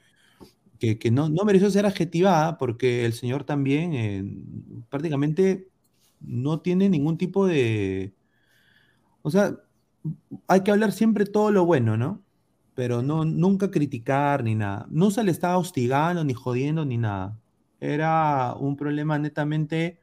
que, 0.78 0.98
que 0.98 1.10
no, 1.10 1.28
no 1.28 1.44
mereció 1.44 1.70
ser 1.70 1.86
adjetivada 1.86 2.58
porque 2.58 3.04
el 3.04 3.12
señor 3.12 3.44
también 3.44 3.94
eh, 3.94 4.24
prácticamente 4.88 5.68
no 6.20 6.60
tiene 6.60 6.88
ningún 6.88 7.18
tipo 7.18 7.46
de... 7.46 8.14
O 9.22 9.30
sea, 9.30 9.56
hay 10.48 10.62
que 10.62 10.70
hablar 10.70 10.92
siempre 10.92 11.26
todo 11.26 11.50
lo 11.50 11.64
bueno, 11.66 11.96
¿no? 11.96 12.22
Pero 12.74 13.02
no, 13.02 13.24
nunca 13.24 13.70
criticar 13.70 14.44
ni 14.44 14.54
nada. 14.54 14.86
No 14.90 15.10
se 15.10 15.24
le 15.24 15.30
estaba 15.32 15.58
hostigando, 15.58 16.24
ni 16.24 16.34
jodiendo, 16.34 16.84
ni 16.84 16.98
nada. 16.98 17.40
Era 17.80 18.54
un 18.54 18.76
problema 18.76 19.18
netamente 19.18 20.00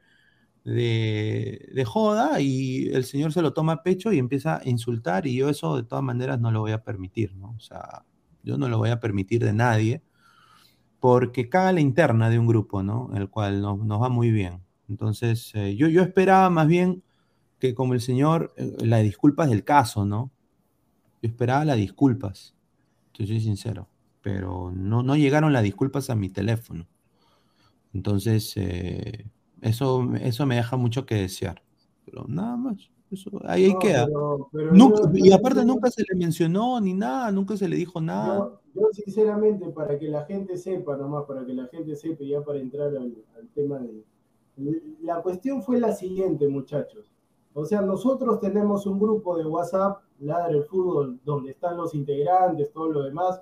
de, 0.64 1.70
de 1.74 1.84
joda 1.84 2.40
y 2.40 2.88
el 2.88 3.04
señor 3.04 3.32
se 3.32 3.42
lo 3.42 3.52
toma 3.54 3.74
a 3.74 3.82
pecho 3.82 4.12
y 4.12 4.18
empieza 4.18 4.58
a 4.58 4.68
insultar 4.68 5.26
y 5.26 5.36
yo 5.36 5.48
eso 5.50 5.76
de 5.76 5.84
todas 5.84 6.04
maneras 6.04 6.40
no 6.40 6.50
lo 6.50 6.60
voy 6.60 6.72
a 6.72 6.82
permitir, 6.84 7.34
¿no? 7.36 7.54
O 7.56 7.60
sea, 7.60 8.04
yo 8.42 8.58
no 8.58 8.68
lo 8.68 8.78
voy 8.78 8.90
a 8.90 9.00
permitir 9.00 9.44
de 9.44 9.52
nadie 9.52 10.02
porque 11.04 11.50
caga 11.50 11.70
la 11.72 11.82
interna 11.82 12.30
de 12.30 12.38
un 12.38 12.46
grupo, 12.46 12.82
¿no? 12.82 13.10
El 13.14 13.28
cual 13.28 13.60
nos, 13.60 13.78
nos 13.84 14.00
va 14.00 14.08
muy 14.08 14.30
bien. 14.30 14.62
Entonces, 14.88 15.50
eh, 15.54 15.76
yo, 15.76 15.86
yo 15.88 16.00
esperaba 16.00 16.48
más 16.48 16.66
bien 16.66 17.02
que 17.58 17.74
como 17.74 17.92
el 17.92 18.00
señor, 18.00 18.54
eh, 18.56 18.72
las 18.80 19.02
disculpas 19.02 19.50
del 19.50 19.64
caso, 19.64 20.06
¿no? 20.06 20.30
Yo 21.20 21.28
esperaba 21.28 21.66
las 21.66 21.76
disculpas, 21.76 22.54
te 23.14 23.26
soy 23.26 23.38
sincero, 23.42 23.86
pero 24.22 24.72
no, 24.74 25.02
no 25.02 25.14
llegaron 25.14 25.52
las 25.52 25.62
disculpas 25.62 26.08
a 26.08 26.14
mi 26.14 26.30
teléfono. 26.30 26.86
Entonces, 27.92 28.54
eh, 28.56 29.26
eso, 29.60 30.08
eso 30.22 30.46
me 30.46 30.56
deja 30.56 30.78
mucho 30.78 31.04
que 31.04 31.16
desear. 31.16 31.62
Pero 32.06 32.24
nada 32.28 32.56
más, 32.56 32.76
eso, 33.10 33.30
ahí, 33.44 33.74
No, 33.74 33.78
queda. 33.78 34.06
pero- 34.06 34.48
pero 34.50 34.72
Nunca- 34.72 35.02
yo- 35.12 35.18
y 35.26 35.28
yo- 35.28 35.34
aparte 35.36 35.60
yo- 35.60 35.66
nunca 35.66 35.90
se 35.90 36.02
le 36.08 36.18
mencionó 36.18 36.80
ni 36.80 36.94
nada, 36.94 37.30
nunca 37.30 37.58
se 37.58 37.68
le 37.68 37.76
dijo 37.76 38.00
nada. 38.00 38.38
Yo, 38.38 38.60
yo 38.74 38.88
sinceramente, 38.92 39.68
para 39.70 39.98
que 39.98 40.08
la 40.08 40.24
gente 40.24 40.56
sepa, 40.56 40.96
nomás, 40.96 41.24
para 41.24 41.44
que 41.46 41.54
la 41.54 41.66
gente 41.68 41.94
sepa, 41.96 42.24
ya 42.24 42.42
para 42.42 42.58
entrar 42.58 42.88
al, 42.88 43.14
al 43.36 43.48
tema 43.54 43.78
de... 43.78 44.04
La 45.02 45.20
cuestión 45.22 45.62
fue 45.62 45.80
la 45.80 45.92
siguiente, 45.92 46.46
muchachos. 46.48 47.10
O 47.54 47.64
sea, 47.64 47.80
nosotros 47.82 48.40
tenemos 48.40 48.86
un 48.86 48.98
grupo 48.98 49.36
de 49.36 49.44
WhatsApp, 49.46 49.98
Ladra 50.20 50.50
el 50.56 50.64
Fútbol, 50.64 51.18
donde 51.24 51.52
están 51.52 51.76
los 51.76 51.94
integrantes, 51.94 52.72
todo 52.72 52.88
lo 52.88 53.02
demás, 53.02 53.40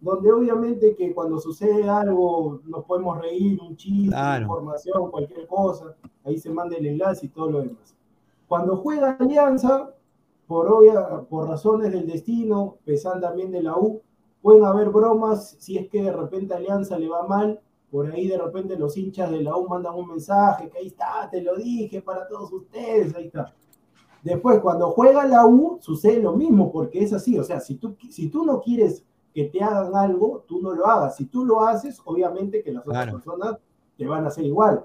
donde 0.00 0.32
obviamente 0.32 0.94
que 0.96 1.12
cuando 1.14 1.38
sucede 1.38 1.88
algo 1.88 2.60
nos 2.64 2.84
podemos 2.84 3.18
reír, 3.20 3.58
un 3.60 3.76
chiste, 3.76 4.08
Claro. 4.10 4.42
información, 4.44 5.10
cualquier 5.10 5.46
cosa, 5.46 5.94
ahí 6.24 6.38
se 6.38 6.50
manda 6.50 6.76
el 6.76 6.86
enlace 6.86 7.26
y 7.26 7.28
todo 7.28 7.50
lo 7.50 7.60
demás. 7.60 7.94
Cuando 8.48 8.76
juega 8.76 9.12
Alianza, 9.20 9.94
por, 10.46 10.66
obvia, 10.72 11.20
por 11.28 11.48
razones 11.48 11.92
del 11.92 12.06
destino, 12.06 12.76
pesan 12.84 13.20
también 13.20 13.50
de 13.50 13.62
la 13.62 13.76
U, 13.76 14.00
pueden 14.42 14.64
haber 14.64 14.90
bromas 14.90 15.56
si 15.58 15.78
es 15.78 15.88
que 15.88 16.02
de 16.02 16.12
repente 16.12 16.54
Alianza 16.54 16.98
le 16.98 17.08
va 17.08 17.26
mal, 17.26 17.60
por 17.90 18.10
ahí 18.10 18.28
de 18.28 18.38
repente 18.38 18.76
los 18.76 18.96
hinchas 18.96 19.30
de 19.30 19.42
la 19.42 19.56
U 19.56 19.68
mandan 19.68 19.94
un 19.94 20.08
mensaje 20.08 20.68
que 20.70 20.78
ahí 20.78 20.86
está, 20.86 21.28
te 21.30 21.42
lo 21.42 21.56
dije 21.56 22.02
para 22.02 22.26
todos 22.28 22.52
ustedes, 22.52 23.14
ahí 23.14 23.26
está. 23.26 23.54
Después, 24.22 24.60
cuando 24.60 24.90
juega 24.90 25.26
la 25.26 25.46
U, 25.46 25.78
sucede 25.80 26.20
lo 26.20 26.34
mismo, 26.34 26.70
porque 26.70 27.02
es 27.02 27.12
así, 27.12 27.38
o 27.38 27.44
sea, 27.44 27.58
si 27.58 27.76
tú, 27.76 27.96
si 28.10 28.28
tú 28.28 28.44
no 28.44 28.60
quieres 28.60 29.04
que 29.34 29.44
te 29.44 29.62
hagan 29.62 29.94
algo, 29.94 30.44
tú 30.46 30.60
no 30.60 30.72
lo 30.72 30.86
hagas. 30.86 31.16
Si 31.16 31.26
tú 31.26 31.44
lo 31.44 31.62
haces, 31.62 32.00
obviamente 32.04 32.62
que 32.62 32.72
las 32.72 32.86
otras 32.86 33.10
personas 33.10 33.56
te 33.96 34.06
van 34.06 34.24
a 34.24 34.28
hacer 34.28 34.44
igual. 34.44 34.84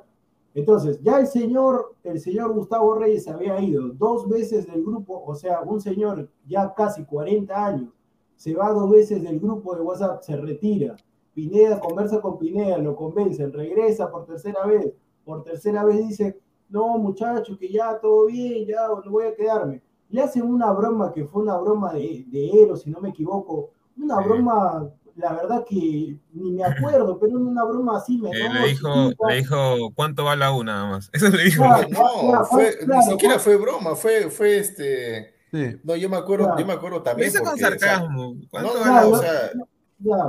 Entonces, 0.53 1.01
ya 1.01 1.19
el 1.19 1.27
señor, 1.27 1.95
el 2.03 2.19
señor 2.19 2.53
Gustavo 2.53 2.95
Reyes 2.95 3.27
había 3.27 3.59
ido 3.59 3.89
dos 3.89 4.29
veces 4.29 4.67
del 4.67 4.83
grupo, 4.83 5.21
o 5.25 5.35
sea, 5.35 5.61
un 5.61 5.81
señor 5.81 6.29
ya 6.47 6.73
casi 6.73 7.03
40 7.03 7.65
años, 7.65 7.93
se 8.35 8.53
va 8.53 8.69
dos 8.71 8.89
veces 8.89 9.21
del 9.23 9.39
grupo 9.39 9.75
de 9.75 9.81
WhatsApp, 9.81 10.21
se 10.21 10.35
retira. 10.37 10.95
Pineda 11.33 11.79
conversa 11.79 12.21
con 12.21 12.37
Pineda, 12.39 12.77
lo 12.77 12.95
convencen, 12.95 13.51
regresa 13.51 14.09
por 14.09 14.25
tercera 14.25 14.65
vez. 14.65 14.93
Por 15.25 15.43
tercera 15.43 15.83
vez 15.83 16.07
dice, 16.07 16.39
no, 16.69 16.97
muchachos, 16.97 17.57
que 17.57 17.71
ya 17.71 17.99
todo 17.99 18.27
bien, 18.27 18.65
ya 18.65 18.87
no 18.87 19.11
voy 19.11 19.25
a 19.25 19.35
quedarme. 19.35 19.81
Le 20.09 20.21
hacen 20.21 20.43
una 20.43 20.71
broma 20.71 21.11
que 21.11 21.25
fue 21.25 21.41
una 21.43 21.57
broma 21.57 21.93
de, 21.93 22.23
de 22.27 22.63
Eros, 22.63 22.81
si 22.83 22.89
no 22.89 23.01
me 23.01 23.09
equivoco. 23.09 23.71
Una 23.97 24.17
Sí. 24.19 24.23
broma, 24.25 24.89
la 25.15 25.33
verdad 25.33 25.65
que 25.67 26.17
ni 26.33 26.51
me 26.51 26.63
acuerdo, 26.63 27.17
pero 27.19 27.37
una 27.37 27.63
broma 27.63 27.97
así 27.97 28.17
me 28.17 28.29
Eh, 28.29 28.49
le, 28.53 28.67
dijo, 28.69 28.89
le 29.27 29.35
dijo, 29.35 29.91
¿cuánto 29.95 30.25
va 30.25 30.35
la 30.35 30.51
U 30.53 30.63
nada 30.63 30.89
más? 30.89 31.09
Eso 31.13 31.29
le 31.29 31.43
dijo. 31.43 31.63
Claro. 31.63 31.87
No, 31.91 32.45
fue, 32.45 32.77
claro, 32.77 33.01
ni 33.01 33.11
siquiera 33.11 33.35
claro. 33.35 33.39
fue 33.39 33.55
broma, 33.57 33.95
fue, 33.95 34.29
fue 34.29 34.57
este. 34.57 35.34
Sí. 35.55 35.77
No, 35.83 35.95
yo 35.95 36.09
me 36.09 36.17
acuerdo, 36.17 36.45
Claro. 36.45 36.59
yo 36.59 36.65
me 36.65 36.73
acuerdo 36.73 37.01
también. 37.03 37.31
con 37.33 37.43
porque, 37.45 37.53
o 37.53 37.57
sea, 37.57 37.69
sarcasmo. 37.69 38.35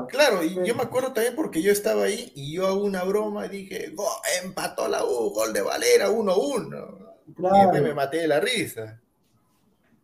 claro, 0.09 0.43
y 0.45 0.51
Sí. 0.51 0.61
yo 0.65 0.75
me 0.75 0.83
acuerdo 0.83 1.13
también 1.13 1.35
porque 1.35 1.61
yo 1.63 1.73
estaba 1.73 2.05
ahí 2.05 2.31
y 2.35 2.55
yo 2.55 2.67
hago 2.67 2.85
una 2.85 3.03
broma 3.05 3.47
y 3.47 3.49
dije, 3.49 3.91
"Go- 3.95 4.05
empató 4.45 4.89
la 4.89 5.05
U, 5.05 5.31
gol 5.35 5.53
de 5.53 5.63
Valera, 5.63 6.11
1-1. 6.11 6.99
Y 7.27 7.33
después 7.43 7.73
me 7.73 7.79
claro. 7.81 7.95
maté 7.97 8.19
de 8.19 8.29
la 8.29 8.41
risa. 8.41 9.01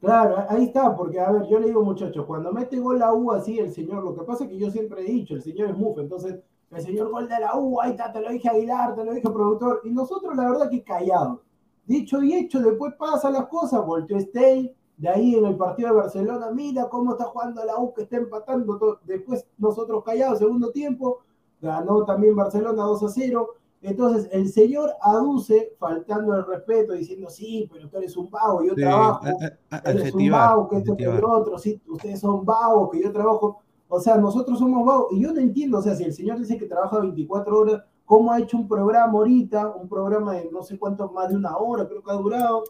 Claro, 0.00 0.44
ahí 0.48 0.64
está, 0.64 0.96
porque 0.96 1.20
a 1.20 1.30
ver, 1.30 1.42
yo 1.48 1.60
le 1.60 1.68
digo 1.68 1.84
muchachos, 1.84 2.26
cuando 2.26 2.50
mete 2.52 2.76
gol 2.80 2.98
la 2.98 3.12
U 3.14 3.30
así, 3.30 3.60
el 3.60 3.72
señor, 3.72 4.02
lo 4.02 4.16
que 4.16 4.22
pasa 4.22 4.42
es 4.44 4.50
que 4.50 4.58
yo 4.58 4.68
siempre 4.70 5.02
he 5.02 5.04
dicho, 5.04 5.34
el 5.34 5.42
señor 5.42 5.70
es 5.70 5.76
mufo, 5.76 6.00
entonces 6.00 6.40
el 6.72 6.80
señor 6.82 7.10
gol 7.10 7.28
de 7.28 7.38
la 7.38 7.56
U, 7.56 7.80
ahí 7.80 7.92
está, 7.92 8.12
te 8.12 8.20
lo 8.20 8.30
dije 8.30 8.48
Aguilar, 8.48 8.96
te 8.96 9.04
lo 9.04 9.12
dije 9.14 9.30
productor, 9.30 9.80
y 9.84 9.90
nosotros 9.90 10.34
la 10.34 10.50
verdad 10.50 10.68
que 10.68 10.82
callados. 10.82 11.38
Dicho 11.86 12.20
y 12.22 12.34
hecho, 12.34 12.60
después 12.60 12.94
pasan 12.98 13.34
las 13.34 13.46
cosas, 13.46 13.84
volteó 13.86 14.16
Stay, 14.18 14.74
de 15.02 15.08
ahí 15.08 15.34
en 15.34 15.44
el 15.46 15.56
partido 15.56 15.88
de 15.88 15.96
Barcelona, 15.96 16.50
mira 16.52 16.88
cómo 16.88 17.10
está 17.12 17.24
jugando 17.24 17.64
la 17.64 17.76
U 17.76 17.92
que 17.92 18.02
está 18.02 18.18
empatando, 18.18 18.78
todo. 18.78 19.00
después 19.04 19.44
nosotros 19.58 20.04
callados, 20.04 20.38
segundo 20.38 20.70
tiempo, 20.70 21.18
ganó 21.60 22.04
también 22.04 22.36
Barcelona 22.36 22.84
2 22.84 23.02
a 23.02 23.08
0, 23.08 23.48
entonces 23.82 24.28
el 24.30 24.48
señor 24.48 24.92
aduce 25.00 25.74
faltando 25.76 26.36
el 26.36 26.46
respeto, 26.46 26.92
diciendo, 26.92 27.28
sí, 27.30 27.68
pero 27.72 27.88
tú 27.88 27.96
eres 27.96 28.16
un 28.16 28.30
vago, 28.30 28.62
yo 28.62 28.74
Sí, 28.76 28.80
trabajo, 28.80 29.26
a- 29.70 29.76
a- 29.76 29.90
eres 29.90 30.14
un 30.14 30.30
vago, 30.30 30.68
que 30.68 30.76
esto 30.76 30.96
que 30.96 31.04
lo 31.20 31.32
otro, 31.32 31.58
sí, 31.58 31.82
ustedes 31.88 32.20
son 32.20 32.44
vagos, 32.44 32.90
que 32.92 33.02
yo 33.02 33.10
trabajo, 33.12 33.58
o 33.88 33.98
sea, 33.98 34.16
nosotros 34.18 34.56
somos 34.60 34.86
vagos, 34.86 35.06
y 35.10 35.20
yo 35.20 35.32
no 35.32 35.40
entiendo, 35.40 35.78
o 35.78 35.82
sea, 35.82 35.96
si 35.96 36.04
el 36.04 36.12
señor 36.12 36.38
dice 36.38 36.56
que 36.56 36.66
trabaja 36.66 37.00
24 37.00 37.58
horas, 37.58 37.82
¿cómo 38.04 38.30
ha 38.30 38.38
hecho 38.38 38.56
un 38.56 38.68
programa 38.68 39.14
ahorita, 39.18 39.68
un 39.74 39.88
programa 39.88 40.34
de 40.34 40.48
no 40.52 40.62
sé 40.62 40.78
cuánto, 40.78 41.10
más 41.10 41.28
de 41.30 41.34
una 41.36 41.56
hora, 41.56 41.88
creo 41.88 42.04
que 42.04 42.10
ha 42.12 42.14
durado, 42.14 42.62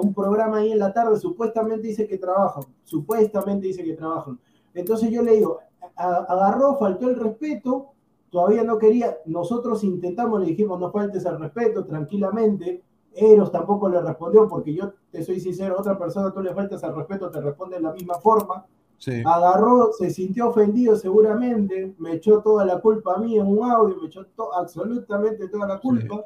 un 0.00 0.14
programa 0.14 0.58
ahí 0.58 0.72
en 0.72 0.78
la 0.78 0.92
tarde, 0.92 1.18
supuestamente 1.18 1.86
dice 1.88 2.06
que 2.06 2.18
trabajan, 2.18 2.64
supuestamente 2.84 3.66
dice 3.66 3.84
que 3.84 3.94
trabajan. 3.94 4.38
Entonces 4.74 5.10
yo 5.10 5.22
le 5.22 5.32
digo, 5.32 5.58
a- 5.96 6.24
agarró, 6.28 6.76
faltó 6.76 7.08
el 7.08 7.16
respeto, 7.16 7.88
todavía 8.30 8.64
no 8.64 8.78
quería, 8.78 9.18
nosotros 9.26 9.84
intentamos, 9.84 10.40
le 10.40 10.46
dijimos, 10.46 10.80
no 10.80 10.90
faltes 10.90 11.24
el 11.26 11.38
respeto, 11.38 11.84
tranquilamente, 11.84 12.82
Eros 13.14 13.52
tampoco 13.52 13.90
le 13.90 14.00
respondió, 14.00 14.48
porque 14.48 14.72
yo 14.74 14.94
te 15.10 15.22
soy 15.22 15.38
sincero, 15.38 15.76
otra 15.78 15.98
persona 15.98 16.32
tú 16.32 16.40
le 16.40 16.54
faltas 16.54 16.82
al 16.82 16.96
respeto, 16.96 17.30
te 17.30 17.42
responde 17.42 17.76
de 17.76 17.82
la 17.82 17.92
misma 17.92 18.14
forma, 18.14 18.64
Sí. 18.96 19.22
agarró, 19.26 19.92
se 19.92 20.08
sintió 20.08 20.48
ofendido 20.48 20.96
seguramente, 20.96 21.94
me 21.98 22.14
echó 22.14 22.40
toda 22.40 22.64
la 22.64 22.80
culpa 22.80 23.14
a 23.14 23.18
mí 23.18 23.36
en 23.38 23.46
un 23.46 23.70
audio, 23.70 23.96
me 24.00 24.06
echó 24.06 24.24
to- 24.34 24.54
absolutamente 24.54 25.48
toda 25.48 25.66
la 25.66 25.78
culpa, 25.78 26.24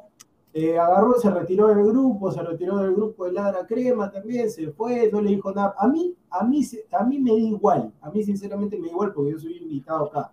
eh, 0.59 0.77
agarró, 0.79 1.13
se 1.19 1.29
retiró 1.29 1.67
del 1.67 1.83
grupo, 1.85 2.31
se 2.31 2.41
retiró 2.41 2.77
del 2.77 2.93
grupo 2.95 3.25
de 3.25 3.33
Ladra 3.33 3.65
Crema 3.67 4.11
también, 4.11 4.49
se 4.49 4.71
fue, 4.71 5.09
no 5.11 5.21
le 5.21 5.29
dijo 5.31 5.51
nada. 5.51 5.75
A 5.77 5.87
mí, 5.87 6.15
a 6.29 6.43
mí, 6.43 6.61
a 6.91 7.03
mí 7.03 7.19
me 7.19 7.31
da 7.31 7.37
igual, 7.37 7.91
a 8.01 8.09
mí 8.11 8.23
sinceramente 8.23 8.77
me 8.77 8.87
da 8.87 8.91
igual 8.93 9.13
porque 9.13 9.31
yo 9.31 9.39
soy 9.39 9.57
invitado 9.57 10.05
acá. 10.05 10.31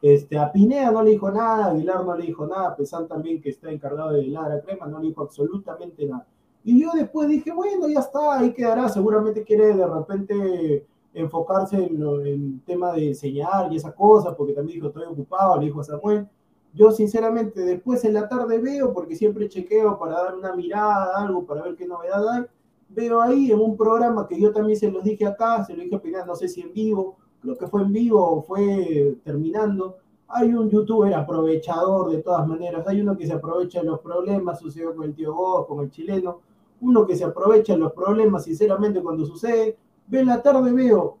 Este, 0.00 0.36
a 0.38 0.50
Pineda 0.50 0.90
no 0.90 1.02
le 1.02 1.12
dijo 1.12 1.30
nada, 1.30 1.66
a 1.66 1.70
Aguilar 1.70 2.04
no 2.04 2.16
le 2.16 2.26
dijo 2.26 2.46
nada, 2.46 2.74
Pesán 2.76 3.06
también 3.06 3.40
que 3.40 3.50
está 3.50 3.70
encargado 3.70 4.10
de 4.12 4.26
Ladra 4.26 4.60
Crema, 4.60 4.86
no 4.86 4.98
le 4.98 5.08
dijo 5.08 5.22
absolutamente 5.22 6.06
nada. 6.06 6.26
Y 6.64 6.80
yo 6.82 6.90
después 6.94 7.28
dije, 7.28 7.52
bueno, 7.52 7.88
ya 7.88 8.00
está, 8.00 8.38
ahí 8.38 8.52
quedará, 8.52 8.88
seguramente 8.88 9.42
quiere 9.44 9.74
de 9.74 9.86
repente 9.86 10.86
enfocarse 11.14 11.76
en, 11.76 12.00
lo- 12.00 12.20
en 12.20 12.26
el 12.54 12.60
tema 12.66 12.92
de 12.92 13.08
enseñar 13.08 13.72
y 13.72 13.76
esa 13.76 13.92
cosa, 13.94 14.34
porque 14.36 14.52
también 14.54 14.76
dijo, 14.76 14.88
estoy 14.88 15.04
ocupado, 15.04 15.56
le 15.58 15.66
dijo 15.66 15.80
a 15.80 15.84
Samuel. 15.84 16.26
Yo 16.74 16.90
sinceramente 16.90 17.60
después 17.60 18.04
en 18.04 18.14
la 18.14 18.28
tarde 18.28 18.58
veo, 18.58 18.92
porque 18.94 19.14
siempre 19.14 19.48
chequeo 19.48 19.98
para 19.98 20.22
dar 20.22 20.34
una 20.36 20.54
mirada, 20.54 21.18
algo, 21.18 21.44
para 21.44 21.62
ver 21.62 21.76
qué 21.76 21.86
novedad 21.86 22.26
hay, 22.30 22.44
veo 22.88 23.20
ahí 23.20 23.50
en 23.50 23.60
un 23.60 23.76
programa 23.76 24.26
que 24.26 24.40
yo 24.40 24.52
también 24.52 24.78
se 24.78 24.90
los 24.90 25.04
dije 25.04 25.26
acá, 25.26 25.64
se 25.64 25.74
lo 25.74 25.82
dije 25.82 25.96
a 25.96 26.00
Pinar, 26.02 26.26
no 26.26 26.34
sé 26.34 26.48
si 26.48 26.62
en 26.62 26.72
vivo, 26.72 27.16
creo 27.40 27.56
que 27.56 27.66
fue 27.66 27.82
en 27.82 27.92
vivo 27.92 28.22
o 28.22 28.42
fue 28.42 29.18
terminando, 29.24 29.96
hay 30.28 30.54
un 30.54 30.70
youtuber 30.70 31.12
aprovechador 31.14 32.10
de 32.10 32.22
todas 32.22 32.46
maneras, 32.46 32.86
hay 32.86 33.02
uno 33.02 33.16
que 33.16 33.26
se 33.26 33.34
aprovecha 33.34 33.80
de 33.80 33.86
los 33.86 34.00
problemas, 34.00 34.60
sucedió 34.60 34.94
con 34.94 35.04
el 35.04 35.14
tío 35.14 35.34
Goz, 35.34 35.66
con 35.66 35.80
el 35.80 35.90
chileno, 35.90 36.40
uno 36.80 37.06
que 37.06 37.16
se 37.16 37.24
aprovecha 37.24 37.74
de 37.74 37.80
los 37.80 37.92
problemas 37.92 38.44
sinceramente 38.44 39.02
cuando 39.02 39.26
sucede, 39.26 39.76
ve 40.06 40.20
en 40.20 40.28
la 40.28 40.42
tarde 40.42 40.72
veo 40.72 41.18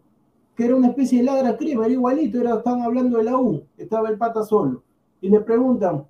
que 0.56 0.64
era 0.64 0.76
una 0.76 0.88
especie 0.88 1.18
de 1.18 1.24
ladra 1.24 1.56
crema, 1.56 1.84
era 1.84 1.94
igualito, 1.94 2.40
era, 2.40 2.56
estaban 2.56 2.82
hablando 2.82 3.18
de 3.18 3.24
la 3.24 3.38
U, 3.38 3.62
estaba 3.76 4.08
el 4.08 4.18
pata 4.18 4.42
solo, 4.44 4.82
y 5.22 5.30
le 5.30 5.40
preguntan, 5.40 6.04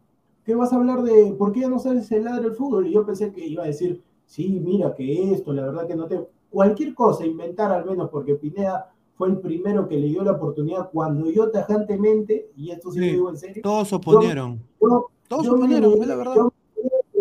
¿qué 0.44 0.54
vas 0.56 0.72
a 0.72 0.76
hablar 0.76 1.02
de, 1.02 1.34
por 1.38 1.52
qué 1.52 1.60
ya 1.60 1.68
no 1.68 1.78
sabes 1.78 2.10
el 2.10 2.24
ladra 2.24 2.40
del 2.42 2.54
fútbol? 2.54 2.88
Y 2.88 2.92
yo 2.94 3.06
pensé 3.06 3.30
que 3.30 3.46
iba 3.46 3.62
a 3.62 3.66
decir, 3.66 4.02
sí, 4.26 4.58
mira 4.64 4.94
que 4.94 5.32
esto, 5.32 5.52
la 5.52 5.62
verdad 5.66 5.86
que 5.86 5.94
no 5.94 6.06
te, 6.06 6.26
cualquier 6.50 6.94
cosa, 6.94 7.24
inventar 7.24 7.70
al 7.70 7.84
menos, 7.84 8.10
porque 8.10 8.34
Pineda 8.34 8.90
fue 9.14 9.28
el 9.28 9.38
primero 9.38 9.86
que 9.86 9.98
le 9.98 10.08
dio 10.08 10.24
la 10.24 10.32
oportunidad 10.32 10.90
cuando 10.90 11.30
yo 11.30 11.50
tajantemente, 11.50 12.50
y 12.56 12.70
esto 12.70 12.90
sí, 12.90 12.98
Sí, 12.98 13.06
lo 13.06 13.12
digo 13.12 13.30
en 13.30 13.36
serio, 13.36 13.62
Todos 13.62 13.92
oponieron. 13.92 14.60
yo, 14.80 15.10
Todos 15.28 15.42
se 15.42 15.48
yo 15.50 15.54
oponieron, 15.56 15.92
es 15.92 16.06
la 16.08 16.16
verdad. 16.16 16.34
yo 16.34 16.52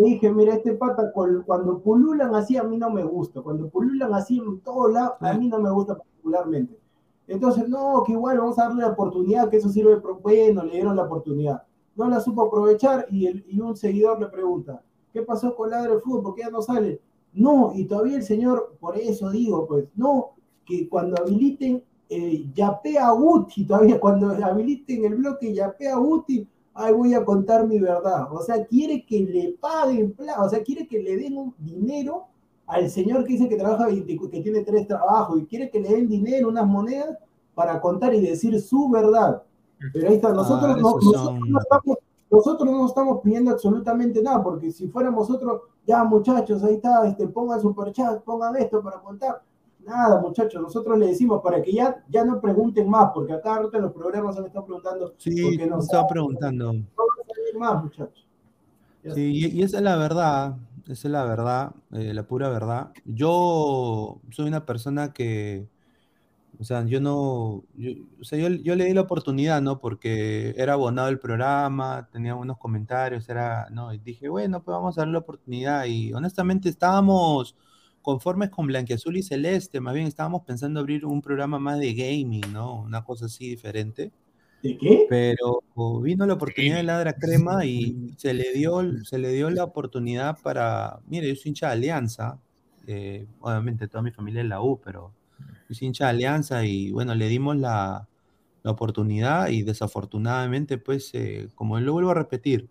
dije, 0.02 0.32
mira, 0.32 0.54
este 0.54 0.72
pata 0.72 1.12
cuando 1.12 1.78
pululan 1.78 2.34
así 2.34 2.56
a 2.56 2.64
mí 2.64 2.76
no 2.78 2.90
me 2.90 3.04
gusta, 3.04 3.40
cuando 3.42 3.68
pululan 3.68 4.12
así 4.14 4.38
en 4.38 4.60
todos 4.60 4.92
lados, 4.92 5.12
a 5.20 5.32
Sí. 5.34 5.38
mí 5.38 5.48
no 5.48 5.60
me 5.60 5.70
gusta 5.70 5.96
particularmente. 5.96 6.76
Entonces, 7.28 7.68
no, 7.68 8.02
que 8.04 8.12
igual 8.12 8.38
vamos 8.38 8.58
a 8.58 8.64
darle 8.64 8.80
la 8.82 8.88
oportunidad, 8.90 9.48
que 9.48 9.58
eso 9.58 9.68
sirve, 9.68 10.00
bueno, 10.22 10.64
le 10.64 10.72
dieron 10.72 10.96
la 10.96 11.04
oportunidad. 11.04 11.62
No 11.96 12.08
la 12.08 12.20
supo 12.20 12.42
aprovechar 12.42 13.06
y, 13.10 13.26
el- 13.26 13.44
y 13.48 13.60
un 13.60 13.76
seguidor 13.76 14.20
le 14.20 14.26
pregunta, 14.28 14.82
¿qué 15.12 15.22
pasó 15.22 15.54
con 15.54 15.70
Ladre 15.70 15.92
del 15.92 16.00
Fútbol? 16.00 16.22
¿Por 16.22 16.34
qué 16.34 16.42
ya 16.42 16.50
no 16.50 16.62
sale? 16.62 17.00
No, 17.34 17.72
y 17.74 17.84
todavía 17.84 18.16
el 18.16 18.22
señor, 18.22 18.76
por 18.80 18.96
eso 18.98 19.30
digo, 19.30 19.66
pues, 19.66 19.86
no, 19.96 20.30
que 20.64 20.88
cuando 20.88 21.16
habiliten 21.20 21.82
eh, 22.08 22.44
Yapea 22.54 23.10
Guti, 23.10 23.64
todavía 23.64 23.98
cuando 23.98 24.30
habiliten 24.44 25.04
el 25.04 25.14
bloque 25.16 25.52
Yapea 25.54 25.96
Guti, 25.96 26.46
ay, 26.74 26.92
voy 26.92 27.14
a 27.14 27.24
contar 27.24 27.66
mi 27.66 27.78
verdad. 27.78 28.32
O 28.32 28.42
sea, 28.42 28.64
quiere 28.66 29.04
que 29.04 29.20
le 29.20 29.56
paguen, 29.60 30.14
o 30.38 30.48
sea, 30.48 30.62
quiere 30.62 30.86
que 30.86 31.00
le 31.02 31.16
den 31.16 31.36
un 31.38 31.54
dinero 31.58 32.26
al 32.66 32.88
señor 32.90 33.24
que 33.24 33.34
dice 33.34 33.48
que 33.48 33.56
trabaja 33.56 33.86
20 33.86 34.16
que 34.30 34.40
tiene 34.40 34.62
tres 34.62 34.86
trabajos 34.86 35.40
y 35.40 35.46
quiere 35.46 35.70
que 35.70 35.80
le 35.80 35.88
den 35.90 36.08
dinero, 36.08 36.48
unas 36.48 36.66
monedas, 36.66 37.18
para 37.54 37.80
contar 37.80 38.14
y 38.14 38.20
decir 38.20 38.58
su 38.60 38.88
verdad. 38.88 39.42
Pero 39.92 40.08
ahí 40.08 40.14
está, 40.14 40.32
nosotros, 40.32 40.70
Ah, 40.70 40.76
no, 40.76 40.82
nosotros 40.82 41.12
son- 41.22 41.50
no 41.50 41.58
estamos, 41.60 41.96
nosotros 42.30 42.70
no 42.70 42.86
estamos 42.86 43.20
pidiendo 43.22 43.50
absolutamente 43.50 44.22
nada, 44.22 44.42
porque 44.42 44.70
si 44.70 44.88
fuéramos 44.88 45.28
nosotros, 45.28 45.62
ya 45.86 46.04
muchachos, 46.04 46.62
ahí 46.64 46.74
está, 46.74 47.06
este, 47.06 47.26
pongan 47.28 47.60
superchat, 47.60 48.22
pongan 48.22 48.56
esto 48.56 48.82
para 48.82 49.00
contar. 49.00 49.42
Nada, 49.84 50.20
muchachos, 50.20 50.62
nosotros 50.62 50.96
le 50.96 51.08
decimos 51.08 51.42
para 51.42 51.60
que 51.60 51.72
ya, 51.72 52.04
ya 52.08 52.24
no 52.24 52.40
pregunten 52.40 52.88
más, 52.88 53.10
porque 53.12 53.32
acá 53.32 53.56
ahorita 53.56 53.78
en 53.78 53.82
los 53.84 53.92
programas 53.92 54.36
han 54.38 54.46
estado 54.46 54.64
preguntando 54.64 55.12
Sí, 55.18 55.34
no 55.42 55.76
me 55.76 55.82
estaba 55.82 55.84
saben, 55.86 56.06
preguntando. 56.08 56.64
no 56.72 56.72
van 56.72 57.18
a 57.20 57.34
salir 57.34 57.58
más, 57.58 57.82
muchachos. 57.82 58.26
Sí, 59.14 59.20
y, 59.32 59.46
y 59.58 59.62
esa 59.64 59.78
es 59.78 59.82
la 59.82 59.96
verdad, 59.96 60.54
esa 60.84 61.08
es 61.08 61.12
la 61.12 61.24
verdad, 61.24 61.72
eh, 61.90 62.14
la 62.14 62.22
pura 62.22 62.48
verdad. 62.48 62.92
Yo 63.04 64.20
soy 64.30 64.46
una 64.46 64.64
persona 64.64 65.12
que, 65.12 65.66
o 66.62 66.64
sea, 66.64 66.84
yo 66.86 67.00
no, 67.00 67.64
yo, 67.74 67.90
o 68.20 68.24
sea, 68.24 68.38
yo, 68.38 68.48
yo 68.48 68.76
le 68.76 68.84
di 68.84 68.94
la 68.94 69.00
oportunidad, 69.00 69.60
¿no? 69.60 69.80
Porque 69.80 70.54
era 70.56 70.74
abonado 70.74 71.08
el 71.08 71.18
programa, 71.18 72.08
tenía 72.12 72.36
unos 72.36 72.56
comentarios, 72.56 73.28
era, 73.28 73.68
¿no? 73.72 73.92
Y 73.92 73.98
dije, 73.98 74.28
bueno, 74.28 74.62
pues 74.62 74.72
vamos 74.76 74.96
a 74.96 75.00
darle 75.00 75.14
la 75.14 75.18
oportunidad. 75.18 75.86
Y 75.86 76.12
honestamente 76.12 76.68
estábamos 76.68 77.56
conformes 78.00 78.50
con 78.50 78.68
Blanquiazul 78.68 79.16
y 79.16 79.24
Celeste, 79.24 79.80
más 79.80 79.94
bien 79.94 80.06
estábamos 80.06 80.42
pensando 80.44 80.78
abrir 80.78 81.04
un 81.04 81.20
programa 81.20 81.58
más 81.58 81.80
de 81.80 81.94
gaming, 81.94 82.52
¿no? 82.52 82.82
Una 82.82 83.02
cosa 83.02 83.26
así 83.26 83.48
diferente. 83.48 84.12
¿De 84.62 84.78
qué? 84.78 85.06
Pero 85.08 85.64
vino 86.00 86.24
la 86.26 86.34
oportunidad 86.34 86.76
de 86.76 86.84
Ladra 86.84 87.14
Crema 87.14 87.64
y 87.64 88.14
se 88.18 88.34
le 88.34 88.52
dio, 88.52 88.82
se 89.02 89.18
le 89.18 89.32
dio 89.32 89.50
la 89.50 89.64
oportunidad 89.64 90.38
para. 90.40 91.00
Mire, 91.08 91.28
yo 91.28 91.34
soy 91.34 91.48
hincha 91.48 91.66
de 91.66 91.72
Alianza. 91.72 92.38
eh, 92.86 93.26
obviamente 93.40 93.88
toda 93.88 94.02
mi 94.02 94.12
familia 94.12 94.42
es 94.42 94.48
la 94.48 94.60
U, 94.62 94.80
pero 94.84 95.12
soy 95.74 95.88
hincha 95.88 96.04
de 96.06 96.10
Alianza 96.10 96.64
y 96.64 96.90
bueno, 96.92 97.14
le 97.14 97.28
dimos 97.28 97.56
la, 97.56 98.08
la 98.62 98.70
oportunidad 98.72 99.48
y 99.48 99.62
desafortunadamente, 99.62 100.78
pues, 100.78 101.10
eh, 101.14 101.48
como 101.54 101.80
lo 101.80 101.92
vuelvo 101.94 102.10
a 102.10 102.14
repetir, 102.14 102.70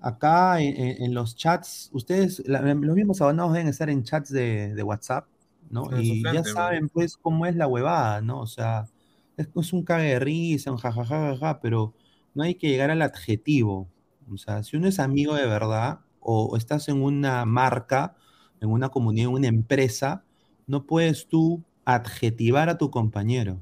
acá 0.00 0.60
en, 0.60 0.76
en- 1.02 1.14
los 1.14 1.36
chats, 1.36 1.90
ustedes, 1.92 2.42
la- 2.48 2.62
los 2.62 2.96
mismos 2.96 3.20
abonados 3.20 3.52
deben 3.54 3.68
estar 3.68 3.90
en 3.90 4.02
chats 4.04 4.30
de, 4.32 4.74
de 4.74 4.82
WhatsApp, 4.82 5.28
¿no? 5.70 5.90
Su 6.02 6.16
Y 6.16 6.30
ya 6.30 6.44
saben, 6.44 6.88
pues, 6.88 7.16
cómo 7.16 7.46
es 7.46 7.56
la 7.56 7.66
huevada, 7.68 8.20
¿no? 8.22 8.40
O 8.40 8.46
sea, 8.46 8.90
es, 9.36 9.48
es 9.54 9.72
un 9.72 9.84
cague 9.84 10.08
de 10.10 10.18
risa, 10.18 10.70
un 10.72 10.78
jajajaja, 10.78 11.60
pero 11.60 11.94
no 12.34 12.42
hay 12.42 12.54
que 12.56 12.68
llegar 12.68 12.90
al 12.90 13.02
adjetivo. 13.02 13.90
O 14.32 14.36
sea, 14.36 14.62
si 14.62 14.76
uno 14.76 14.88
es 14.88 14.98
amigo 14.98 15.34
de 15.34 15.46
verdad 15.46 16.00
o, 16.20 16.44
o 16.46 16.56
estás 16.56 16.88
en 16.88 17.02
una 17.02 17.44
marca, 17.44 18.16
en 18.60 18.70
una 18.70 18.88
comunidad, 18.90 19.28
en 19.28 19.34
una 19.34 19.48
empresa, 19.48 20.24
no 20.66 20.86
puedes 20.86 21.28
tú 21.28 21.64
adjetivar 21.84 22.68
a 22.68 22.78
tu 22.78 22.90
compañero, 22.90 23.58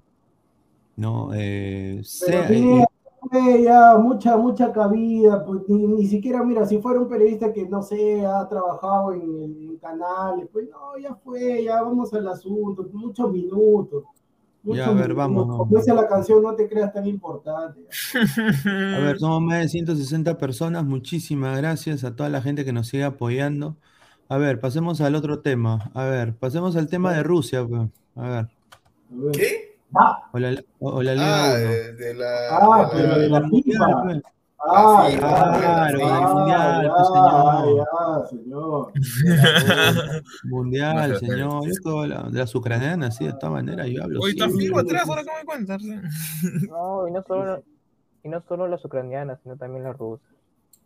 ¿no? 0.97 1.31
Eh, 1.35 2.01
sea- 2.05 2.49
eh, 3.33 3.63
ya 3.63 3.97
mucha, 3.99 4.37
mucha 4.37 4.73
cabida, 4.73 5.45
pues 5.45 5.63
ni, 5.69 5.87
ni 5.87 6.07
siquiera, 6.07 6.43
mira, 6.43 6.67
si 6.67 6.79
fuera 6.79 7.01
un 7.01 7.09
periodista 7.09 7.53
que 7.53 7.69
no 7.69 7.83
sé, 7.83 8.25
ha 8.27 8.49
trabajado 8.49 9.13
en, 9.13 9.23
en 9.23 9.77
canales, 9.77 10.49
pues 10.53 10.69
no, 10.71 10.99
ya 10.99 11.15
fue, 11.15 11.65
ya 11.65 11.83
vamos 11.83 12.13
al 12.15 12.27
asunto, 12.29 12.89
muchos 12.93 13.31
minutos. 13.31 14.05
Ya, 14.63 14.73
muchos 14.73 14.89
a 14.89 14.93
ver, 14.93 15.15
vamos, 15.15 15.47
Como 15.57 15.77
dice 15.77 15.95
la 15.95 16.07
canción, 16.07 16.43
no 16.43 16.55
te 16.55 16.69
creas 16.69 16.93
tan 16.93 17.07
importante. 17.07 17.81
A 18.15 18.99
ver, 19.01 19.19
somos 19.19 19.41
más 19.43 19.61
de 19.61 19.69
160 19.69 20.37
personas. 20.37 20.85
Muchísimas 20.85 21.57
gracias 21.57 22.05
a 22.05 22.15
toda 22.15 22.29
la 22.29 22.43
gente 22.43 22.65
que 22.65 22.73
nos 22.73 22.89
sigue 22.89 23.05
apoyando. 23.05 23.77
A 24.29 24.37
ver, 24.37 24.61
pasemos 24.61 25.01
al 25.01 25.15
otro 25.15 25.41
tema. 25.41 25.91
A 25.95 26.05
ver, 26.05 26.37
pasemos 26.37 26.77
al 26.77 26.89
tema 26.89 27.13
de 27.15 27.23
Rusia. 27.23 27.67
pues. 27.67 27.89
A 28.21 28.29
ver. 28.29 28.47
¿Qué? 29.33 29.77
O 30.33 30.39
la, 30.39 30.63
o 30.79 31.03
la 31.03 31.13
Ah, 31.19 31.55
de, 31.57 31.93
de 31.95 32.15
la. 32.15 32.27
Ah, 32.51 32.89
de 32.93 32.97
pero 32.97 33.19
de 33.19 33.29
la 33.29 33.41
FIFA. 33.49 33.87
Ah, 34.63 35.07
Sí, 35.09 35.15
ya, 35.15 35.21
claro, 35.21 36.35
mundial, 36.35 36.93
pues, 36.95 37.09
señor. 38.29 38.29
señor. 38.29 38.93
Mundial, 40.45 41.19
señor. 41.19 42.09
La- 42.09 42.23
de 42.31 42.39
las 42.39 42.55
ucranianas, 42.55 43.17
sí, 43.17 43.25
de 43.27 43.33
todas 43.33 43.53
maneras, 43.53 43.87
yo 43.89 44.05
hablo. 44.05 44.27
Está 44.27 44.49
fijo 44.51 44.79
atrás, 44.79 45.09
ahora 45.09 45.23
que 45.23 45.31
me 45.39 45.45
cuentas. 45.47 45.83
No, 46.69 47.09
y 47.09 47.11
no 47.13 47.23
solo, 47.27 47.63
y 48.23 48.29
no 48.29 48.43
solo 48.47 48.69
las 48.69 48.85
ucranianas, 48.85 49.39
sino 49.43 49.57
también 49.57 49.85
las 49.85 49.97
rusas. 49.97 50.27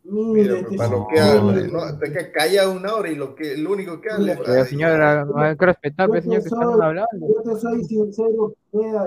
Mire, 0.07 0.43
Mira, 0.43 0.59
este 0.59 0.77
para 0.77 0.89
lo 0.91 1.07
que 1.07 1.19
habla, 1.19 1.67
¿no? 1.67 1.97
Te 1.97 2.11
queda 2.11 2.31
callado 2.31 2.73
una 2.73 2.93
hora 2.93 3.09
y 3.09 3.15
lo 3.15 3.33
que 3.33 3.57
lo 3.57 3.71
único 3.71 3.99
que 3.99 4.09
habla 4.11 4.33
es. 4.33 4.39
Pero, 4.45 4.65
señora, 4.65 5.25
hay 5.35 5.57
que 5.57 5.65
respetar, 5.65 6.07
Yo 6.07 6.11
pues, 6.13 6.23
señor, 6.23 6.43
que 6.43 6.49
soy- 6.49 6.59
están 6.61 6.81
hablando. 6.81 7.27
Yo 7.27 7.41
te 7.41 7.59
soy 7.59 7.83
sincero, 7.85 8.53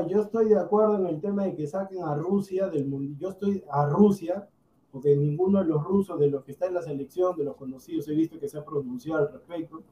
yo 0.08 0.20
estoy 0.22 0.48
de 0.48 0.58
acuerdo 0.58 0.96
en 0.98 1.06
el 1.06 1.20
tema 1.20 1.44
de 1.44 1.54
que 1.54 1.66
saquen 1.68 2.02
a 2.02 2.16
Rusia 2.16 2.68
del 2.68 2.86
mundo. 2.86 3.14
Yo 3.20 3.28
estoy 3.30 3.62
a 3.70 3.86
Rusia, 3.88 4.48
porque 4.90 5.14
ninguno 5.16 5.60
de 5.62 5.66
los 5.66 5.84
rusos, 5.84 6.18
de 6.18 6.30
los 6.30 6.42
que 6.42 6.50
está 6.52 6.66
en 6.66 6.74
la 6.74 6.82
selección, 6.82 7.36
de 7.36 7.44
los 7.44 7.54
conocidos, 7.56 8.08
he 8.08 8.14
visto 8.14 8.40
que 8.40 8.48
se 8.48 8.58
ha 8.58 8.64
pronunciado 8.64 9.20
al 9.20 9.32
respecto. 9.32 9.82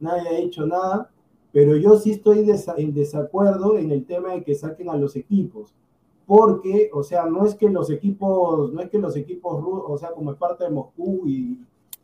Nadie 0.00 0.28
ha 0.28 0.38
hecho 0.38 0.64
nada, 0.64 1.10
pero 1.52 1.76
yo 1.76 1.98
sí 1.98 2.12
estoy 2.12 2.46
desa- 2.46 2.74
en 2.78 2.94
desacuerdo 2.94 3.76
en 3.76 3.90
el 3.90 4.06
tema 4.06 4.32
de 4.32 4.44
que 4.44 4.54
saquen 4.54 4.88
a 4.88 4.96
los 4.96 5.14
equipos. 5.14 5.74
Porque, 6.28 6.90
o 6.92 7.02
sea, 7.02 7.24
no 7.24 7.46
es 7.46 7.54
que 7.54 7.70
los 7.70 7.88
equipos, 7.90 8.70
no 8.74 8.82
es 8.82 8.90
que 8.90 8.98
los 8.98 9.16
equipos 9.16 9.62
rusos, 9.62 9.84
o 9.88 9.96
sea, 9.96 10.10
como 10.10 10.30
es 10.32 10.36
parte 10.36 10.64
de 10.64 10.70
Moscú 10.70 11.26
y, 11.26 11.58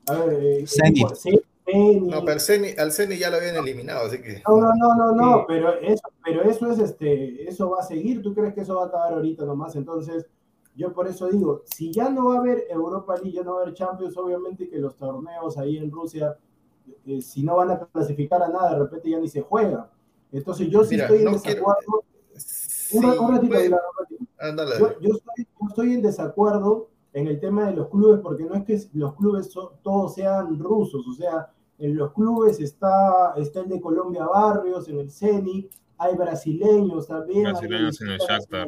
a 0.08 0.14
ver, 0.14 0.32
eh, 0.42 0.64
Zenit. 0.66 1.04
equipo- 1.04 1.14
Zenit, 1.14 2.02
No, 2.02 2.20
pero 2.20 2.32
al 2.32 2.40
Ceni, 2.40 2.68
al 2.78 2.90
ya 3.18 3.28
lo 3.28 3.36
habían 3.36 3.56
eliminado, 3.56 4.06
así 4.06 4.22
que. 4.22 4.42
no, 4.48 4.56
no, 4.60 4.72
no, 4.74 4.94
no, 4.96 5.12
no, 5.14 5.38
Sí. 5.40 5.44
pero 5.46 5.74
eso, 5.78 6.08
pero 6.24 6.42
eso 6.42 6.70
es 6.70 6.78
este, 6.78 7.46
eso 7.46 7.68
va 7.68 7.80
a 7.80 7.82
seguir. 7.82 8.22
¿Tú 8.22 8.32
crees 8.32 8.54
que 8.54 8.62
eso 8.62 8.76
va 8.76 8.84
a 8.84 8.86
acabar 8.86 9.12
ahorita 9.12 9.44
nomás? 9.44 9.76
Entonces, 9.76 10.24
yo 10.74 10.94
por 10.94 11.06
eso 11.06 11.28
digo, 11.28 11.60
si 11.66 11.92
ya 11.92 12.08
no 12.08 12.28
va 12.28 12.36
a 12.36 12.38
haber 12.38 12.64
Europa 12.70 13.16
League, 13.16 13.32
ya 13.32 13.42
no 13.42 13.52
va 13.56 13.58
a 13.60 13.62
haber 13.64 13.74
Champions, 13.74 14.16
obviamente 14.16 14.70
que 14.70 14.78
los 14.78 14.96
torneos 14.96 15.58
ahí 15.58 15.76
en 15.76 15.90
Rusia, 15.90 16.38
eh, 17.06 17.20
si 17.20 17.42
no 17.42 17.56
van 17.56 17.72
a 17.72 17.78
clasificar 17.78 18.42
a 18.42 18.48
nada, 18.48 18.70
de 18.72 18.78
repente 18.84 19.10
ya 19.10 19.18
ni 19.20 19.28
se 19.28 19.42
juega. 19.42 19.90
Entonces, 20.32 20.68
yo 20.70 20.82
sí 20.82 20.94
Mira, 20.94 21.04
estoy 21.04 21.18
en 21.18 21.24
no 21.26 21.30
quiero- 21.42 21.60
desacuerdo. 21.60 22.04
Sí, 23.00 23.04
un, 23.06 23.12
ra- 23.12 23.20
un 23.20 23.32
ratito, 23.34 23.48
pues, 23.52 23.60
Aguilar, 23.60 23.80
un 23.90 23.98
ratito. 24.04 24.24
ándale. 24.38 24.78
Yo, 24.78 25.00
yo 25.00 25.14
estoy, 25.14 25.44
yo 25.60 25.66
estoy 25.68 25.92
en 25.94 26.02
desacuerdo 26.02 26.88
en 27.12 27.26
el 27.28 27.38
tema 27.40 27.66
de 27.66 27.72
los 27.76 27.88
clubes, 27.88 28.20
porque 28.20 28.44
no 28.44 28.54
es 28.54 28.64
que 28.64 28.80
los 28.94 29.14
clubes 29.14 29.52
so- 29.52 29.74
todos 29.82 30.14
sean 30.14 30.58
rusos, 30.58 31.06
o 31.06 31.12
sea, 31.14 31.50
en 31.78 31.96
los 31.96 32.12
clubes 32.12 32.60
está, 32.60 33.34
está 33.36 33.60
el 33.60 33.68
de 33.68 33.80
Colombia 33.80 34.26
Barrios, 34.26 34.88
en 34.88 34.98
el 35.00 35.10
CENI, 35.10 35.68
hay 35.98 36.16
brasileños 36.16 37.06
también, 37.06 37.46
hay 37.46 37.52
Brasileños 37.52 38.00
en 38.00 38.10
el 38.10 38.18
Shakhtar. 38.18 38.66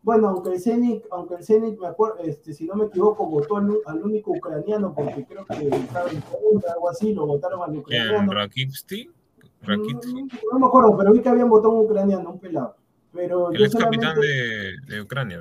Bueno, 0.00 0.28
aunque 0.28 0.50
el 0.50 0.60
Zenit, 0.60 1.04
aunque 1.10 1.34
el 1.34 1.44
Zenit, 1.44 1.78
me 1.78 1.88
acuerdo, 1.88 2.18
este, 2.20 2.52
si 2.54 2.64
no 2.66 2.74
me 2.76 2.84
equivoco, 2.86 3.26
votó 3.26 3.56
al, 3.56 3.68
al 3.84 4.02
único 4.02 4.30
ucraniano, 4.30 4.94
porque 4.94 5.24
creo 5.26 5.44
que 5.44 5.68
estaba 5.68 6.08
en 6.08 6.20
contra, 6.22 6.72
algo 6.72 6.88
así, 6.88 7.12
lo 7.12 7.26
votaron 7.26 7.62
al 7.62 7.76
ucraniano. 7.76 8.32
¿Rakipsti? 8.32 9.10
¿Rakitsi? 9.62 10.14
Mm, 10.22 10.28
No 10.52 10.58
me 10.60 10.66
acuerdo, 10.66 10.96
pero 10.96 11.12
vi 11.12 11.20
que 11.20 11.28
habían 11.28 11.50
votado 11.50 11.74
un 11.74 11.84
ucraniano, 11.84 12.30
un 12.30 12.38
pelado. 12.38 12.76
Pero 13.12 13.52
yo 13.52 13.64
ex 13.64 13.74
capitán 13.74 14.20
de, 14.20 14.76
de 14.86 15.00
Ucrania. 15.00 15.38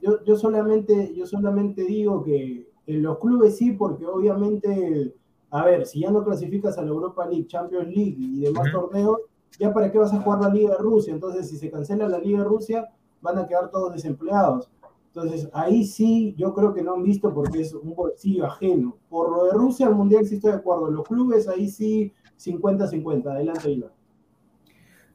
yo, 0.00 0.24
yo 0.24 0.36
solamente, 0.36 1.14
yo 1.14 1.26
solamente 1.26 1.84
digo 1.84 2.24
que 2.24 2.68
en 2.86 3.02
los 3.02 3.18
clubes 3.18 3.56
sí, 3.58 3.72
porque 3.72 4.06
obviamente, 4.06 5.14
a 5.50 5.64
ver, 5.64 5.86
si 5.86 6.00
ya 6.00 6.10
no 6.10 6.24
clasificas 6.24 6.78
a 6.78 6.82
la 6.82 6.88
Europa 6.88 7.26
League, 7.26 7.46
Champions 7.46 7.88
League 7.88 8.16
y 8.18 8.40
demás 8.40 8.72
torneos, 8.72 9.18
ya 9.58 9.72
para 9.72 9.92
qué 9.92 9.98
vas 9.98 10.14
a 10.14 10.22
jugar 10.22 10.40
la 10.40 10.48
Liga 10.48 10.70
de 10.70 10.78
Rusia. 10.78 11.12
Entonces, 11.12 11.48
si 11.50 11.58
se 11.58 11.70
cancela 11.70 12.08
la 12.08 12.18
Liga 12.18 12.38
de 12.38 12.44
Rusia, 12.44 12.88
van 13.20 13.38
a 13.38 13.46
quedar 13.46 13.70
todos 13.70 13.92
desempleados. 13.92 14.70
Entonces, 15.08 15.50
ahí 15.52 15.84
sí, 15.84 16.34
yo 16.38 16.54
creo 16.54 16.72
que 16.72 16.82
no 16.82 16.94
han 16.94 17.02
visto 17.02 17.34
porque 17.34 17.60
es 17.60 17.74
un 17.74 17.94
bolsillo 17.94 18.46
ajeno. 18.46 18.96
Por 19.08 19.30
lo 19.30 19.44
de 19.46 19.52
Rusia, 19.52 19.86
al 19.86 19.94
Mundial 19.94 20.26
sí 20.26 20.36
estoy 20.36 20.52
de 20.52 20.58
acuerdo. 20.58 20.90
Los 20.90 21.06
clubes, 21.06 21.48
ahí 21.48 21.68
sí, 21.68 22.12
50-50. 22.38 23.26
Adelante, 23.26 23.70
Iván. 23.70 23.90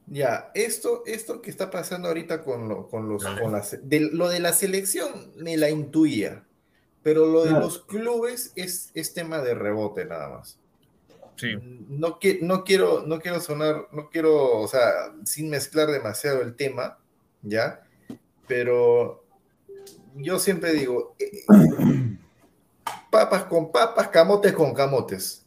Ya, 0.07 0.51
esto, 0.53 1.03
esto 1.05 1.41
que 1.41 1.49
está 1.49 1.71
pasando 1.71 2.09
ahorita 2.09 2.43
con 2.43 2.67
lo, 2.67 2.87
con 2.89 3.07
los, 3.09 3.23
con 3.23 3.51
las, 3.53 3.77
de, 3.87 4.01
lo 4.01 4.27
de 4.29 4.39
la 4.41 4.51
selección 4.53 5.31
me 5.37 5.55
la 5.57 5.69
intuía, 5.69 6.43
pero 7.01 7.25
lo 7.25 7.43
de 7.43 7.49
Claro. 7.51 7.65
los 7.65 7.79
clubes 7.85 8.51
es, 8.55 8.91
es 8.93 9.13
tema 9.13 9.39
de 9.41 9.55
rebote 9.55 10.05
nada 10.05 10.29
más. 10.29 10.59
Sí. 11.37 11.55
No, 11.89 12.19
qui- 12.19 12.41
no 12.41 12.63
quiero, 12.63 13.03
no 13.07 13.19
quiero 13.19 13.39
sonar, 13.39 13.87
no 13.91 14.09
quiero, 14.09 14.59
o 14.59 14.67
sea, 14.67 15.13
sin 15.23 15.49
mezclar 15.49 15.89
demasiado 15.89 16.41
el 16.41 16.55
tema, 16.55 16.99
¿ya? 17.41 17.83
Pero 18.47 19.23
yo 20.15 20.37
siempre 20.37 20.73
digo, 20.73 21.15
eh, 21.17 21.43
papas 23.09 23.45
con 23.45 23.71
papas, 23.71 24.09
camotes 24.09 24.53
con 24.53 24.73
camotes. 24.73 25.42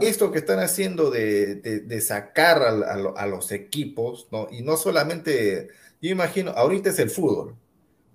Esto 0.00 0.30
que 0.32 0.38
están 0.38 0.58
haciendo 0.60 1.10
de, 1.10 1.56
de- 1.56 1.80
de 1.80 2.00
sacar 2.00 2.62
a, 2.62 2.68
a 2.92 2.96
lo- 2.96 3.16
a 3.16 3.26
los 3.26 3.52
equipos, 3.52 4.28
¿no? 4.32 4.46
Y 4.50 4.62
no 4.62 4.76
solamente, 4.76 5.68
yo 6.00 6.10
imagino, 6.10 6.50
ahorita 6.52 6.90
es 6.90 6.98
el 6.98 7.10
fútbol. 7.10 7.54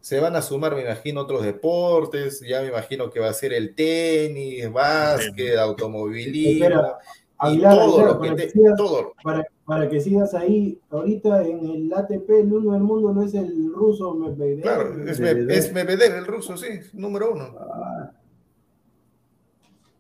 Se 0.02 0.20
van 0.20 0.36
a 0.36 0.42
sumar, 0.42 0.76
me 0.76 0.82
imagino, 0.82 1.22
otros 1.22 1.44
deportes, 1.44 2.42
ya 2.42 2.62
me 2.62 2.68
imagino 2.68 3.10
que 3.10 3.20
va 3.22 3.30
a 3.30 3.34
ser 3.34 3.54
el 3.54 3.74
tenis, 3.74 4.70
básquet, 4.72 5.58
automovilismo, 5.58 6.66
Espera, 6.66 6.98
y 7.44 7.46
Aguilar, 7.48 7.76
todo 7.78 8.06
lo 8.06 8.22
que 8.22 8.28
para 8.28 8.36
te- 8.36 8.44
que 8.48 8.50
sigas- 8.52 8.78
todo. 8.78 9.14
para, 9.24 9.46
para 9.66 9.90
que 9.90 10.02
sigas 10.02 10.34
ahí, 10.34 10.80
ahorita 10.90 11.44
en 11.46 11.66
el 11.70 11.94
ATP, 11.94 12.30
el 12.42 12.52
uno 12.54 12.74
del 12.74 12.84
mundo 12.84 13.14
no 13.14 13.24
es 13.24 13.34
el 13.34 13.72
ruso 13.74 14.14
Medvedev. 14.14 14.62
Claro, 14.62 14.90
es, 15.10 15.20
Medvedev. 15.22 15.48
Me- 15.48 15.58
es 15.58 15.72
Medvedev, 15.74 16.16
el 16.18 16.26
ruso, 16.28 16.58
sí, 16.58 16.68
número 16.94 17.32
uno. 17.34 17.56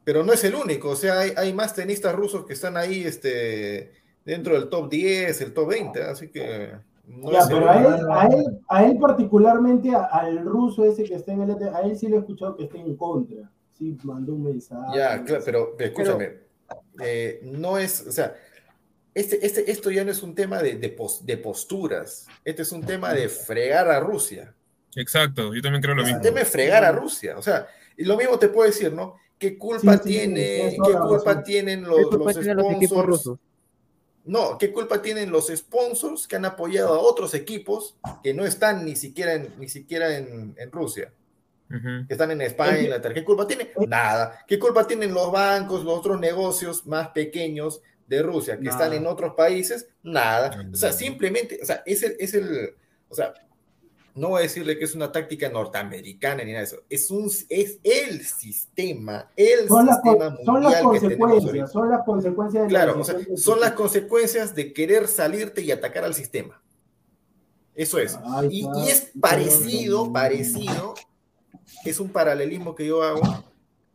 Pero 0.03 0.23
no 0.23 0.33
es 0.33 0.43
el 0.43 0.55
único, 0.55 0.89
o 0.89 0.95
sea, 0.95 1.19
hay, 1.19 1.31
hay 1.37 1.53
más 1.53 1.73
tenistas 1.73 2.13
rusos 2.13 2.45
que 2.45 2.53
están 2.53 2.75
ahí 2.77 3.03
este, 3.05 3.93
dentro 4.25 4.53
del 4.53 4.67
top 4.69 4.89
10, 4.89 5.39
el 5.41 5.53
top 5.53 5.69
20, 5.69 6.03
así 6.03 6.29
que 6.29 6.71
no 7.07 7.31
Ya, 7.31 7.39
es 7.39 7.49
el 7.49 7.55
pero 7.57 7.69
a 7.69 7.77
él, 7.77 7.85
a 8.11 8.25
él, 8.27 8.59
a 8.67 8.85
él 8.85 8.97
particularmente, 8.99 9.95
a- 9.95 10.03
al 10.05 10.39
ruso 10.43 10.83
ese 10.85 11.03
que 11.05 11.15
está 11.15 11.31
en 11.31 11.41
el 11.43 11.51
ATP, 11.51 11.73
a 11.75 11.81
él 11.81 11.97
sí 11.97 12.07
le 12.07 12.17
he 12.17 12.19
escuchado 12.19 12.55
que 12.57 12.63
está 12.65 12.77
en 12.77 12.95
contra. 12.97 13.49
Sí, 13.77 13.97
mandó 14.03 14.33
un 14.33 14.43
mensaje. 14.43 14.97
Ya, 14.97 15.23
claro, 15.23 15.41
pero 15.45 15.75
escúchame, 15.79 16.33
eh, 17.01 17.39
no 17.43 17.77
es, 17.77 18.05
o 18.05 18.11
sea, 18.11 18.35
este, 19.15 19.45
este, 19.45 19.71
esto 19.71 19.89
ya 19.89 20.03
no 20.03 20.11
es 20.11 20.21
un 20.23 20.35
tema 20.35 20.61
de, 20.61 20.75
de, 20.75 20.89
pos- 20.89 21.25
de 21.25 21.37
posturas, 21.37 22.27
este 22.43 22.61
es 22.63 22.71
un 22.71 22.83
tema 22.83 23.13
de 23.13 23.29
fregar 23.29 23.89
a 23.89 23.99
Rusia. 23.99 24.53
Exacto, 24.95 25.53
yo 25.55 25.61
también 25.61 25.81
creo 25.81 25.95
lo 25.95 26.01
Es 26.01 26.07
un 26.09 26.13
mismo. 26.15 26.21
tema 26.23 26.39
de 26.39 26.45
fregar 26.45 26.83
a 26.83 26.91
Rusia, 26.91 27.37
o 27.37 27.41
sea, 27.41 27.67
y 27.97 28.03
lo 28.05 28.17
mismo 28.17 28.37
te 28.37 28.49
puedo 28.49 28.67
decir, 28.67 28.91
¿no? 28.93 29.15
¿Qué 29.37 29.57
culpa 29.57 29.93
Sí, 29.97 29.99
sí, 30.03 30.09
tiene, 30.09 30.77
qué 30.85 30.93
culpa 31.07 31.43
tienen 31.43 31.81
¿Qué 31.83 31.87
los, 31.89 32.05
culpa 32.07 32.25
los 32.25 32.33
tienen 32.39 32.57
los 32.57 32.65
equipos 32.71 32.87
sponsors? 32.89 33.07
rusos? 33.07 33.39
No, 34.25 34.57
¿qué 34.57 34.71
culpa 34.71 35.01
tienen 35.01 35.31
los 35.31 35.47
sponsors 35.47 36.27
que 36.27 36.37
han 36.37 36.45
apoyado 36.45 36.93
a 36.93 36.99
otros 36.99 37.33
equipos 37.33 37.97
que 38.23 38.33
no 38.33 38.45
están 38.45 38.85
ni 38.85 38.95
siquiera 38.95 39.33
en, 39.33 39.53
ni 39.59 39.67
siquiera 39.67 40.15
en, 40.17 40.55
en 40.57 40.71
Rusia? 40.71 41.11
Que 41.69 42.05
están 42.13 42.29
en 42.29 42.41
España, 42.41 42.73
Oye. 42.73 42.83
Inglaterra. 42.83 43.15
¿Qué 43.15 43.23
culpa 43.23 43.47
tienen? 43.47 43.69
Nada. 43.87 44.45
¿Qué 44.47 44.59
culpa 44.59 44.85
tienen 44.85 45.11
los 45.13 45.31
bancos, 45.31 45.83
los 45.83 45.97
otros 45.97 46.19
negocios 46.19 46.85
más 46.85 47.09
pequeños 47.09 47.81
de 48.05 48.21
Rusia 48.21 48.57
que 48.57 48.65
Nada. 48.65 48.77
están 48.85 48.93
en 48.93 49.07
otros 49.07 49.33
países? 49.33 49.87
Nada. 50.03 50.67
O 50.71 50.75
sea, 50.75 50.91
Mm. 50.91 50.93
simplemente, 50.93 51.59
o 51.61 51.65
sea, 51.65 51.81
es 51.85 52.03
el, 52.03 52.15
es 52.19 52.33
el, 52.35 52.75
o 53.09 53.15
sea, 53.15 53.33
no 54.15 54.29
voy 54.29 54.39
a 54.39 54.43
decirle 54.43 54.77
que 54.77 54.85
es 54.85 54.93
una 54.93 55.11
táctica 55.11 55.49
norteamericana 55.49 56.43
ni 56.43 56.51
nada 56.51 56.59
de 56.59 56.65
eso. 56.65 56.83
Es 56.89 57.09
un, 57.09 57.31
es 57.49 57.79
el 57.83 58.23
sistema, 58.23 59.31
el 59.35 59.67
Son 59.67 59.85
las, 59.85 59.99
son 60.03 60.61
tenemos 60.61 60.75
consecuencias, 60.81 61.71
son 61.71 61.89
las 61.89 62.05
consecuencias 62.05 62.67
de 62.67 62.73
la 62.73 62.91
o 62.93 63.03
sea, 63.03 63.17
son 63.35 63.59
las 63.59 63.71
consecuencias 63.73 64.53
de 64.53 64.71
querer 64.71 65.07
salirte 65.07 65.61
y 65.61 65.71
atacar 65.71 66.03
al 66.03 66.13
sistema. 66.13 66.61
Eso 67.75 67.97
es. 67.97 68.19
Y, 68.51 68.67
y 68.75 68.89
es 68.89 69.11
parecido, 69.19 70.13
parecido, 70.13 70.93
es 71.83 71.99
un 71.99 72.09
paralelismo 72.09 72.75
que 72.75 72.85
yo 72.85 73.01
hago 73.01 73.21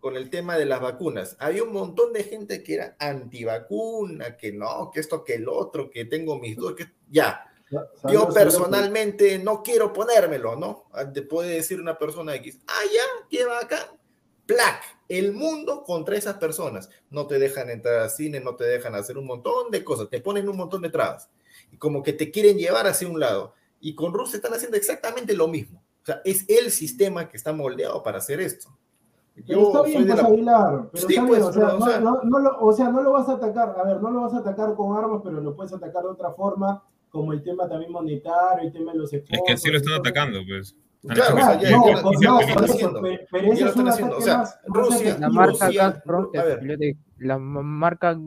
con 0.00 0.16
el 0.16 0.30
tema 0.30 0.56
de 0.56 0.64
las 0.64 0.80
vacunas. 0.80 1.36
Había 1.38 1.62
un 1.62 1.72
montón 1.72 2.12
de 2.12 2.24
gente 2.24 2.62
que 2.62 2.74
era 2.74 2.96
antivacuna, 2.98 4.36
que 4.36 4.52
no, 4.52 4.90
que 4.92 5.00
esto, 5.00 5.24
que 5.24 5.34
el 5.34 5.48
otro, 5.48 5.90
que 5.90 6.04
tengo 6.04 6.38
mis 6.38 6.56
dudas, 6.56 6.74
que 6.76 6.86
ya. 7.08 7.44
Yo 8.08 8.28
personalmente 8.28 9.38
no 9.38 9.62
quiero 9.62 9.92
ponérmelo, 9.92 10.56
¿no? 10.56 10.84
Ah, 10.92 11.10
Te 11.10 11.22
puede 11.22 11.50
decir 11.54 11.80
una 11.80 11.98
persona 11.98 12.34
X, 12.36 12.60
ah, 12.66 12.80
ya, 12.92 13.26
qué 13.28 13.42
acá. 13.62 13.92
Plac, 14.46 14.82
el 15.08 15.32
mundo 15.34 15.82
contra 15.84 16.16
esas 16.16 16.36
personas. 16.36 16.88
No 17.10 17.26
te 17.26 17.38
dejan 17.38 17.68
entrar 17.68 18.00
al 18.00 18.10
cine, 18.10 18.40
no 18.40 18.56
te 18.56 18.64
dejan 18.64 18.94
hacer 18.94 19.18
un 19.18 19.26
montón 19.26 19.70
de 19.70 19.84
cosas, 19.84 20.08
te 20.08 20.20
ponen 20.20 20.48
un 20.48 20.56
montón 20.56 20.80
de 20.80 20.88
trabas. 20.88 21.28
Y 21.70 21.76
como 21.76 22.02
que 22.02 22.14
te 22.14 22.30
quieren 22.30 22.56
llevar 22.56 22.86
hacia 22.86 23.08
un 23.08 23.20
lado. 23.20 23.52
Y 23.80 23.94
con 23.94 24.14
Rusia 24.14 24.36
están 24.36 24.54
haciendo 24.54 24.76
exactamente 24.78 25.34
lo 25.34 25.48
mismo. 25.48 25.82
O 26.02 26.06
sea, 26.06 26.22
es 26.24 26.46
el 26.48 26.70
sistema 26.70 27.28
que 27.28 27.36
está 27.36 27.52
moldeado 27.52 28.02
para 28.02 28.18
hacer 28.18 28.40
esto. 28.40 28.70
Pero 29.34 29.46
Yo 29.46 29.66
está 29.68 29.82
bien, 29.82 30.06
pues, 30.06 30.18
la- 30.22 30.26
Aguilar. 30.28 30.88
Pero 30.92 31.06
Sí, 31.06 31.14
está 31.14 31.26
pues, 31.26 31.38
bien, 31.38 31.42
o 31.42 31.52
sea, 31.52 31.66
pero, 31.66 31.76
o 31.76 32.00
no, 32.00 32.00
no- 32.00 32.20
no 32.24 32.38
lo, 32.38 32.58
o 32.60 32.72
sea, 32.72 32.88
no 32.88 33.02
lo 33.02 33.12
vas 33.12 33.28
a 33.28 33.32
atacar. 33.34 33.76
A 33.78 33.82
ver, 33.84 34.00
no 34.00 34.10
lo 34.10 34.22
vas 34.22 34.32
a 34.32 34.38
atacar 34.38 34.74
con 34.74 34.96
armas, 34.96 35.20
pero 35.22 35.40
lo 35.42 35.54
puedes 35.54 35.72
atacar 35.74 36.02
de 36.02 36.08
otra 36.08 36.32
forma, 36.32 36.82
como 37.10 37.32
el 37.32 37.42
tema 37.42 37.68
también 37.68 37.90
monetario, 37.92 38.66
el 38.66 38.72
tema 38.72 38.92
de 38.92 38.98
los 38.98 39.12
Es 39.12 39.22
que 39.46 39.52
así 39.52 39.70
lo 39.70 39.76
están 39.78 39.94
atacando, 39.94 40.40
pues. 40.46 40.74
Claro, 41.06 41.22
hecho 41.22 41.34
o 41.36 41.38
sea, 41.38 41.58
que- 41.58 41.64
ya- 41.64 41.70
no, 41.70 41.84
no, 42.02 42.40
eso, 42.40 42.58
haciendo. 42.64 43.02
pe- 43.02 43.26
pero 43.30 43.52
es 43.52 43.76
un 43.76 43.88
ataque 43.88 44.02
O 44.02 44.20
sea, 44.20 44.38
más- 44.38 44.60
Rusia- 44.66 45.16
La 45.20 45.28
marca 45.28 45.66
Rusia- 45.66 45.90
Gazprom 45.90 46.28
se 46.32 46.38
a 46.38 46.42
ver. 46.42 46.48
desafilió 46.50 46.76
de 46.76 46.96
la 47.18 47.38
ma- 47.38 47.62
marca 47.62 48.18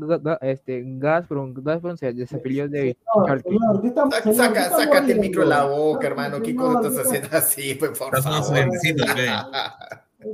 este, 0.42 0.82
Gazprom, 0.86 1.54
Gazprom 1.54 1.98
se 1.98 2.14
desafilió 2.14 2.70
de 2.70 2.80
Señor, 2.98 3.26
Schalke. 3.26 3.50
señor, 3.50 3.82
¿qué 3.82 3.88
estamos- 3.90 4.14
Saca, 4.16 4.24
señor, 4.24 4.36
¿qué 4.36 4.44
saca- 4.56 4.62
estamos 4.64 4.84
sácate 4.86 5.12
el 5.12 5.20
micro 5.20 5.44
de 5.44 5.50
la 5.50 5.66
boca, 5.66 6.08
hermano. 6.08 6.42
¿Qué 6.42 6.56
cosa 6.56 6.80
estás 6.88 6.94
¿qué 6.94 7.02
haciendo 7.10 7.38
así? 7.38 7.76
Pues, 7.76 7.92
por 7.92 7.98
favor. 7.98 8.12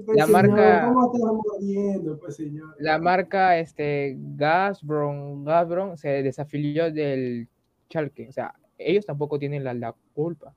Pues, 0.06 0.18
La 0.18 0.26
señor, 0.26 0.30
marca- 0.50 0.86
¿Cómo 0.94 1.06
estás 1.14 1.32
mordiendo, 1.32 2.20
pues, 2.20 2.36
señor? 2.36 2.76
La 2.80 3.00
marca 3.00 3.58
este, 3.58 4.16
Gazprom, 4.36 5.44
Gazprom 5.44 5.96
se 5.98 6.10
desafilió 6.24 6.92
del 6.92 7.48
Schalke. 7.90 8.28
O 8.30 8.32
sea, 8.32 8.54
ellos 8.78 9.06
tampoco 9.06 9.40
tienen 9.40 9.64
la, 9.64 9.74
la 9.74 9.96
culpa. 10.14 10.54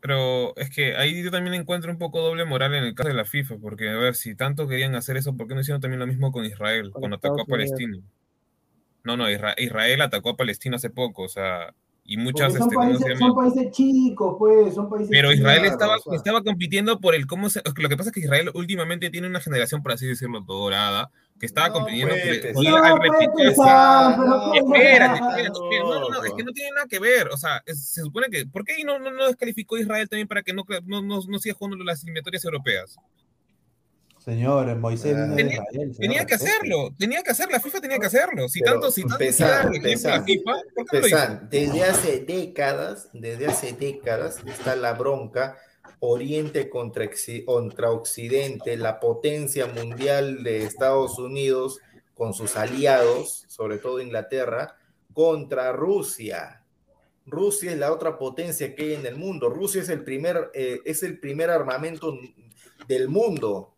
Pero 0.00 0.56
es 0.56 0.70
que 0.70 0.94
ahí 0.96 1.22
yo 1.24 1.30
también 1.30 1.54
encuentro 1.54 1.90
un 1.90 1.98
poco 1.98 2.20
doble 2.20 2.44
moral 2.44 2.74
en 2.74 2.84
el 2.84 2.94
caso 2.94 3.08
de 3.08 3.14
la 3.16 3.24
FIFA, 3.24 3.56
porque 3.60 3.88
a 3.90 3.96
ver, 3.96 4.14
si 4.14 4.36
tanto 4.36 4.68
querían 4.68 4.94
hacer 4.94 5.16
eso, 5.16 5.36
¿por 5.36 5.48
qué 5.48 5.54
no 5.54 5.60
hicieron 5.60 5.80
también 5.80 5.98
lo 5.98 6.06
mismo 6.06 6.30
con 6.30 6.44
Israel, 6.44 6.92
Con 6.92 7.00
cuando 7.00 7.16
atacó 7.16 7.40
a 7.40 7.44
Unidos. 7.44 7.48
Palestina? 7.48 7.98
No, 9.02 9.16
no, 9.16 9.28
Isra- 9.28 9.54
Israel 9.58 10.02
atacó 10.02 10.30
a 10.30 10.36
Palestina 10.36 10.76
hace 10.76 10.90
poco, 10.90 11.22
o 11.22 11.28
sea, 11.28 11.74
y 12.04 12.16
muchas, 12.16 12.52
son, 12.52 12.62
este, 12.62 12.74
¿cómo 12.76 12.86
se 12.86 12.90
países, 13.04 13.20
llama? 13.20 13.26
son 13.26 13.36
países 13.36 13.72
chicos, 13.72 14.36
pues, 14.38 14.74
son 14.74 14.88
países 14.88 15.08
Pero. 15.10 15.32
Israel 15.32 15.64
estaba, 15.64 15.96
o 15.96 16.00
sea. 16.00 16.14
estaba 16.14 16.42
compitiendo 16.44 17.00
por 17.00 17.14
el 17.16 17.26
cómo 17.26 17.50
se, 17.50 17.60
lo 17.76 17.88
que 17.88 17.96
pasa 17.96 18.10
es 18.10 18.14
que 18.14 18.20
Israel 18.20 18.50
últimamente 18.54 19.10
tiene 19.10 19.26
una 19.26 19.40
generación, 19.40 19.82
por 19.82 19.92
así 19.92 20.06
decirlo, 20.06 20.40
dorada, 20.42 21.10
que 21.38 21.46
estaba 21.46 21.68
No 21.68 21.74
compitiendo 21.74 22.14
pesar, 23.36 24.16
¿cómo? 24.16 24.54
Espérate, 24.54 25.20
no. 25.48 26.08
No, 26.10 26.24
es 26.24 26.32
que 26.32 26.42
no 26.42 26.52
tiene 26.52 26.70
nada 26.72 26.86
que 26.88 26.98
ver. 26.98 27.28
O 27.28 27.36
sea, 27.36 27.62
es- 27.66 27.88
se 27.90 28.00
supone 28.02 28.26
que. 28.30 28.46
¿Por 28.46 28.64
qué 28.64 28.82
no, 28.84 28.98
no, 28.98 29.10
no 29.10 29.26
descalificó 29.26 29.76
a 29.76 29.80
Israel 29.80 30.08
también 30.08 30.26
para 30.28 30.42
que 30.42 30.52
no, 30.52 30.64
no, 30.86 31.02
no, 31.02 31.20
no 31.26 31.38
siga 31.38 31.54
jugando 31.54 31.82
las 31.84 32.02
eliminatorias 32.02 32.44
europeas? 32.44 32.96
Señor, 34.18 34.76
Moisés 34.76 35.14
vino 35.14 35.28
de 35.28 35.36
Tenía- 35.36 35.52
Israel. 35.54 35.70
señor, 35.94 35.96
Tenía 35.98 36.26
que 36.26 36.34
hacerlo, 36.34 36.94
tenía 36.98 37.22
que 37.22 37.30
hacerlo. 37.30 37.52
La 37.52 37.60
FIFA 37.60 37.80
tenía 37.80 37.98
que 37.98 38.06
hacerlo. 38.06 38.48
Si 38.48 38.60
Pero, 38.60 38.72
tanto, 38.72 38.90
si 38.90 39.02
tanto 39.02 39.16
dar 39.18 39.24
ejemplo 39.74 40.10
a 40.10 40.16
la 40.18 40.22
FIFA, 40.22 40.52
¿por 40.74 40.86
qué 40.86 40.96
no 40.96 41.00
lo 41.00 41.06
hizo? 41.06 41.40
Desde 41.50 41.84
hace 41.84 42.20
décadas, 42.26 43.08
desde 43.14 43.46
hace 43.46 43.72
décadas 43.72 44.40
está 44.44 44.76
la 44.76 44.92
bronca 44.94 45.56
Oriente 46.00 46.68
contra, 46.70 47.06
Occidente, 47.90 48.76
la 48.76 49.00
potencia 49.00 49.66
mundial 49.66 50.42
de 50.44 50.64
Estados 50.64 51.18
Unidos 51.18 51.80
con 52.14 52.34
sus 52.34 52.56
aliados, 52.56 53.44
sobre 53.48 53.78
todo 53.78 54.00
Inglaterra, 54.00 54.76
contra 55.12 55.72
Rusia. 55.72 56.64
Rusia 57.26 57.72
es 57.72 57.78
la 57.78 57.92
otra 57.92 58.18
potencia 58.18 58.74
que 58.74 58.82
hay 58.84 58.94
en 58.94 59.06
el 59.06 59.16
mundo. 59.16 59.50
Rusia 59.50 59.82
es 59.82 59.88
el 59.88 60.04
primer, 60.04 60.50
eh, 60.54 60.80
es 60.84 61.02
el 61.02 61.18
primer 61.18 61.50
armamento 61.50 62.16
del 62.86 63.08
mundo. 63.08 63.74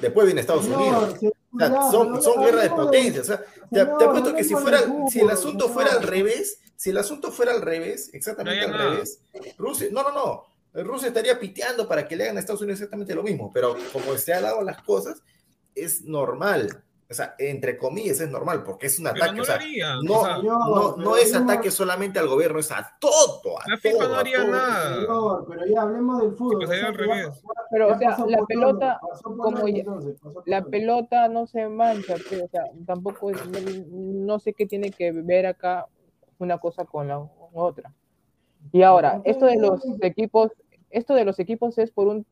Después 0.00 0.26
viene 0.26 0.40
Estados 0.40 0.64
Señor, 0.64 0.80
Unidos. 0.80 1.14
señor, 1.18 1.32
O 1.52 1.58
sea, 1.58 1.68
ya, 1.68 1.90
son, 1.90 2.22
son 2.22 2.42
guerras 2.42 2.62
de 2.62 2.68
hablemos 2.70 2.86
potencia. 2.86 3.20
O 3.20 3.24
sea, 3.24 3.44
te, 3.70 3.80
apuesto 3.80 4.34
que 4.34 4.44
si 4.44 4.54
fuera, 4.54 4.80
si 5.10 5.20
el 5.20 5.30
asunto 5.30 5.68
fuera 5.68 5.92
al 5.92 6.02
revés, 6.02 6.60
si 6.76 6.90
el 6.90 6.98
asunto 6.98 7.30
fuera 7.32 7.52
al 7.52 7.62
revés, 7.62 8.10
exactamente 8.12 8.60
No 8.66 8.72
al 8.72 8.78
nada. 8.78 8.90
revés, 8.92 9.20
Rusia, 9.56 9.88
no, 9.90 10.02
no, 10.02 10.12
no, 10.12 10.44
Rusia 10.74 11.08
estaría 11.08 11.38
piteando 11.40 11.88
para 11.88 12.06
que 12.06 12.14
le 12.16 12.24
hagan 12.24 12.36
a 12.36 12.40
Estados 12.40 12.60
Unidos 12.60 12.80
exactamente 12.80 13.14
lo 13.14 13.22
mismo, 13.22 13.50
pero 13.52 13.74
como 13.92 14.14
se 14.16 14.32
han 14.34 14.42
dado 14.42 14.62
las 14.62 14.82
cosas, 14.82 15.22
es 15.74 16.04
normal. 16.04 16.84
O 17.10 17.14
sea, 17.14 17.34
entre 17.38 17.78
comillas 17.78 18.20
es 18.20 18.28
normal, 18.28 18.62
porque 18.64 18.86
es 18.88 18.98
un 18.98 19.06
Pero 19.10 19.24
ataque. 19.24 19.36
no 19.38 19.42
o 19.42 19.46
sea, 19.46 19.58
no, 20.02 20.20
o 20.20 20.24
sea, 20.26 20.36
Señor, 20.36 20.58
no, 20.58 20.94
pero 20.94 20.96
no 20.98 21.16
es 21.16 21.32
hablemos- 21.34 21.52
ataque 21.54 21.70
solamente 21.70 22.18
al 22.18 22.28
gobierno, 22.28 22.58
es 22.58 22.70
a 22.70 22.96
todo. 23.00 23.58
A 23.58 23.70
La 23.70 23.76
FIFA 23.78 23.98
todo, 23.98 24.08
no 24.10 24.14
haría 24.16 24.36
todo. 24.42 24.50
nada. 24.50 24.94
Señor, 25.00 25.46
pero 25.48 25.66
ya 25.66 25.82
hablemos 25.82 26.20
del 26.22 26.32
fútbol. 26.36 26.56
pues 26.66 26.70
ahí 26.70 26.76
o 26.76 26.80
sea, 26.80 26.88
al 26.90 26.96
que 26.98 27.06
ya- 27.06 27.14
revés. 27.14 27.42
Pero, 27.70 27.88
o 27.94 27.98
sea, 27.98 28.18
la 28.26 28.44
pelota, 28.46 29.00
como 29.24 29.68
ya- 29.68 29.78
entonces, 29.78 30.16
la 30.44 30.60
todo. 30.60 30.70
pelota 30.70 31.28
no 31.28 31.46
se 31.46 31.66
mancha, 31.68 32.14
pues, 32.28 32.42
o 32.42 32.48
sea, 32.48 32.62
tampoco 32.86 33.30
es- 33.30 33.46
no, 33.46 33.86
no 34.26 34.38
sé 34.38 34.52
qué 34.52 34.66
tiene 34.66 34.90
que 34.90 35.10
ver 35.12 35.46
acá 35.46 35.86
una 36.38 36.58
cosa 36.58 36.84
con 36.84 37.08
la 37.08 37.18
otra. 37.54 37.90
Y 38.72 38.82
ahora, 38.82 39.20
esto 39.24 39.46
de 39.46 39.56
los 39.56 39.82
equipos, 40.02 40.52
esto 40.90 41.14
de 41.14 41.24
los 41.24 41.38
equipos 41.38 41.78
es 41.78 41.90
por 41.90 42.06
un 42.08 42.26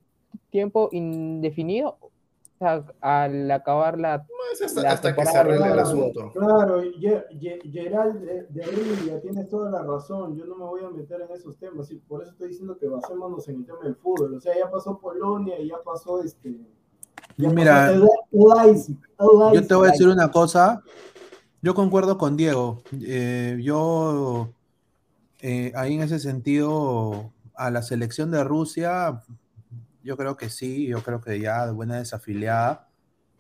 tiempo 0.51 0.89
indefinido, 0.93 1.97
o 2.01 2.11
sea, 2.59 2.85
al 3.01 3.51
acabar 3.51 3.99
la 3.99 4.19
No, 4.19 4.25
es 4.53 4.63
hasta, 4.63 4.83
La 4.83 4.91
hasta 4.93 5.15
que 5.15 5.25
se 5.27 5.37
arregle 5.39 5.67
el 5.73 5.79
asunto. 5.79 6.33
Claro, 6.33 6.83
Ge- 6.99 7.25
Ge- 7.39 7.61
Gerald 7.71 8.21
de, 8.21 8.43
de 8.49 8.63
Rivia, 8.65 9.21
tienes 9.21 9.49
toda 9.49 9.71
la 9.71 9.83
razón. 9.83 10.37
Yo 10.37 10.45
no 10.47 10.57
me 10.57 10.65
voy 10.65 10.83
a 10.85 10.91
meter 10.91 11.21
en 11.23 11.31
esos 11.37 11.57
temas. 11.59 11.91
y 11.91 11.97
por 11.97 12.23
eso 12.23 12.33
estoy 12.33 12.49
diciendo 12.49 12.77
que 12.79 12.87
basémonos 12.89 13.47
en 13.49 13.57
el 13.57 13.67
tema 13.67 13.81
del 13.85 13.97
fútbol. 13.97 14.35
O 14.35 14.41
sea, 14.41 14.55
ya 14.57 14.71
pasó 14.71 14.99
Polonia 14.99 15.59
y 15.59 15.69
ya 15.69 15.77
pasó 15.85 16.23
este. 16.23 16.57
Ya 17.37 17.51
Mira, 17.51 17.89
pasó 17.89 17.93
el- 17.93 18.03
el 18.33 19.49
el 19.49 19.55
Yo 19.63 19.67
te 19.67 19.75
voy 19.75 19.89
a 19.89 19.91
decir 19.93 20.09
una 20.09 20.31
cosa. 20.31 20.83
Yo 21.61 21.75
concuerdo 21.75 22.17
con 22.17 22.37
Diego. 22.37 22.83
Eh, 23.03 23.59
yo, 23.63 24.49
eh, 25.49 25.73
ahí 25.77 25.95
en 25.95 26.03
ese 26.03 26.19
sentido, 26.19 27.33
a 27.55 27.71
la 27.71 27.83
selección 27.83 28.33
de 28.33 28.43
Rusia, 28.43 29.23
yo 30.03 30.17
creo 30.17 30.37
que 30.37 30.51
sí, 30.51 30.89
yo 30.89 31.05
creo 31.05 31.21
que 31.21 31.39
ya 31.39 31.67
de 31.67 31.73
buena 31.73 31.99
desafiliada. 31.99 32.89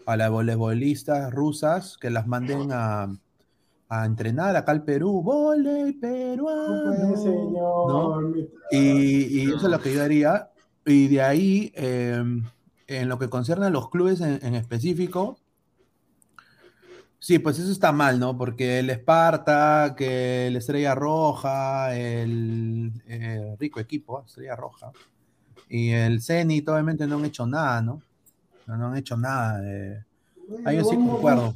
A 0.07 0.17
las 0.17 0.31
voleibolistas 0.31 1.33
rusas 1.33 1.99
que 2.01 2.11
las 2.11 2.29
manden 2.29 2.71
a, 2.71 3.09
a 3.89 4.07
entrenar 4.07 4.55
acá 4.55 4.71
al 4.71 4.85
Perú. 4.85 5.21
¡Voley 5.21 5.95
No 5.95 6.01
peruano! 6.01 7.15
Y, 8.71 9.41
y 9.41 9.49
eso 9.49 9.67
es 9.67 9.73
lo 9.73 9.81
que 9.81 9.93
yo 9.93 10.05
haría. 10.05 10.51
Y 10.85 11.09
de 11.09 11.23
ahí, 11.23 11.73
eh, 11.75 12.23
en 12.87 13.09
lo 13.09 13.19
que 13.19 13.29
concierne 13.29 13.67
a 13.67 13.71
los 13.71 13.91
clubes 13.91 14.21
en, 14.21 14.39
en 14.43 14.55
específico, 14.55 15.41
sí, 17.19 17.39
pues 17.39 17.59
eso 17.59 17.71
está 17.73 17.93
mal, 17.93 18.19
¿no? 18.19 18.37
Porque 18.37 18.79
el 18.81 18.91
Esparta, 18.91 19.95
que 19.97 20.47
el 20.49 20.57
Estrella 20.57 20.95
Roja, 20.95 21.97
el 21.97 22.93
eh, 23.07 23.57
rico 23.59 23.81
equipo, 23.81 24.23
Estrella 24.27 24.57
Roja, 24.57 24.93
y 25.69 25.91
el 25.91 26.23
Zenit, 26.23 26.69
obviamente 26.69 27.07
no 27.07 27.17
han 27.17 27.25
hecho 27.25 27.47
nada, 27.47 27.83
¿no? 27.83 28.01
No, 28.67 28.77
no 28.77 28.87
han 28.89 28.97
hecho 28.97 29.17
nada. 29.17 29.61
eh. 29.65 30.05
Ahí 30.65 30.77
yo 30.77 30.85
sí 30.85 30.97
Vamos- 30.97 31.13
concuerdo. 31.15 31.55